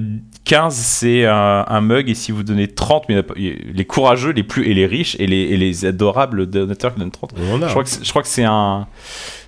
15, 0.47 0.73
c'est 0.75 1.25
un, 1.25 1.65
un 1.67 1.81
mug, 1.81 2.09
et 2.09 2.15
si 2.15 2.31
vous 2.31 2.41
donnez 2.43 2.67
30, 2.67 3.05
mais 3.09 3.23
les 3.35 3.85
courageux, 3.85 4.31
les 4.31 4.43
plus 4.43 4.65
et 4.69 4.73
les 4.73 4.85
riches 4.85 5.15
et 5.19 5.27
les, 5.27 5.41
et 5.41 5.57
les 5.57 5.85
adorables 5.85 6.47
donateurs 6.49 6.93
qui 6.93 6.99
donnent 7.01 7.11
30. 7.11 7.33
On 7.37 7.55
en 7.55 7.61
a. 7.61 7.67
Je 7.67 7.71
crois 7.71 7.83
que 7.83 7.89
c'est- 7.89 8.03
je 8.03 8.09
crois 8.09 8.21
que 8.21 8.27
c'est 8.27 8.45
un. 8.45 8.87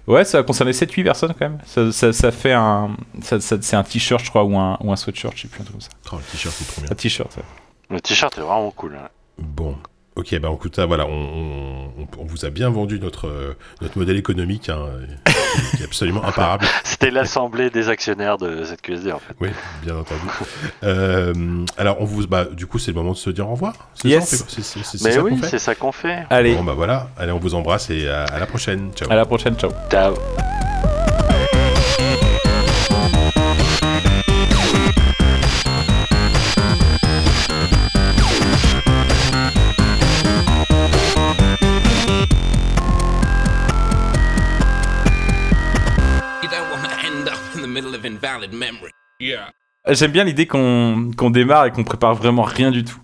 Ouais, 0.08 0.26
ça 0.26 0.40
va 0.40 0.44
concerner 0.44 0.74
7-8 0.74 1.04
personnes 1.04 1.34
quand 1.38 1.46
même. 1.50 1.60
Ça, 1.66 1.92
ça, 1.92 2.12
ça 2.14 2.32
fait 2.32 2.54
un. 2.54 2.92
Ça, 3.22 3.40
ça- 3.40 3.58
c'est 3.62 3.76
un 3.76 3.84
t-shirt, 3.84 4.24
je 4.24 4.30
crois, 4.30 4.44
ou 4.44 4.58
un, 4.58 4.78
ou 4.82 4.92
un 4.92 4.96
sweatshirt, 4.96 5.34
je 5.36 5.44
sais 5.44 5.48
plus, 5.48 5.62
un 5.62 5.64
truc 5.64 5.74
comme 5.78 5.82
ça. 5.82 5.90
Oh, 6.12 6.16
le 6.18 6.24
t-shirt, 6.32 6.54
c'est 6.58 6.68
trop 6.68 6.82
bien. 6.82 6.92
Un 6.92 6.96
t-shirt, 6.96 7.38
ouais. 7.38 7.44
Le 7.92 8.02
t-shirt 8.02 8.38
est 8.38 8.42
vraiment 8.42 8.72
cool. 8.72 8.96
hein. 9.02 9.08
Bon. 9.38 9.76
Ok, 10.20 10.38
bah 10.42 10.50
écoute, 10.54 10.78
ah, 10.80 10.86
voilà, 10.86 11.06
on, 11.06 11.12
on, 11.12 11.84
on- 12.02 12.08
on 12.22 12.26
vous 12.26 12.44
a 12.44 12.50
bien 12.50 12.70
vendu 12.70 13.00
notre, 13.00 13.28
euh, 13.28 13.54
notre 13.82 13.98
modèle 13.98 14.18
économique, 14.18 14.68
hein, 14.68 14.80
qui 15.78 15.82
est 15.82 15.86
absolument 15.86 16.26
imparable. 16.26 16.66
C'était 16.84 17.10
l'assemblée 17.10 17.70
des 17.70 17.88
actionnaires 17.88 18.38
de 18.38 18.66
cette 18.66 18.82
QSD, 18.82 19.14
en 19.14 19.20
fait. 19.20 19.34
Oui, 19.40 19.48
bien 19.82 19.96
entendu. 19.96 20.20
Euh, 20.84 21.34
alors, 21.78 22.02
on 22.02 22.06
vous, 22.06 22.28
bah, 22.28 22.46
du 22.52 22.66
coup, 22.68 22.80
c'est 22.80 22.92
le 22.92 22.96
moment 22.98 23.14
de 23.14 23.18
se 23.18 23.30
dire 23.30 23.48
au 23.48 23.52
revoir. 23.54 23.74
c'est 23.94 24.10
Yes. 24.10 24.44
C'est- 24.50 25.04
Mais 25.06 25.12
ça 25.12 25.22
oui, 25.24 25.32
qu'on 25.32 25.38
fait 25.38 25.48
c'est 25.48 25.60
ça 25.60 25.74
qu'on 25.76 25.92
fait. 25.94 26.26
Allez, 26.30 26.56
Bon, 26.56 26.64
bah 26.66 26.74
voilà, 26.76 27.08
allez, 27.18 27.32
on 27.32 27.40
vous 27.40 27.56
embrasse 27.56 27.90
et 27.90 28.10
à, 28.10 28.26
à 28.26 28.40
la 28.40 28.46
prochaine. 28.46 28.92
Ciao. 28.96 29.10
à 29.10 29.16
la 29.16 29.26
prochaine, 29.26 29.56
ciao. 29.56 29.72
Ciao. 29.90 30.16
J'aime 49.88 50.12
bien 50.12 50.24
l'idée 50.24 50.46
qu'on 50.46 51.30
démarre 51.30 51.66
et 51.66 51.72
qu'on 51.72 51.84
prépare 51.84 52.16
vraiment 52.16 52.44
rien 52.44 52.72
du 52.72 52.84
tout. 52.84 53.00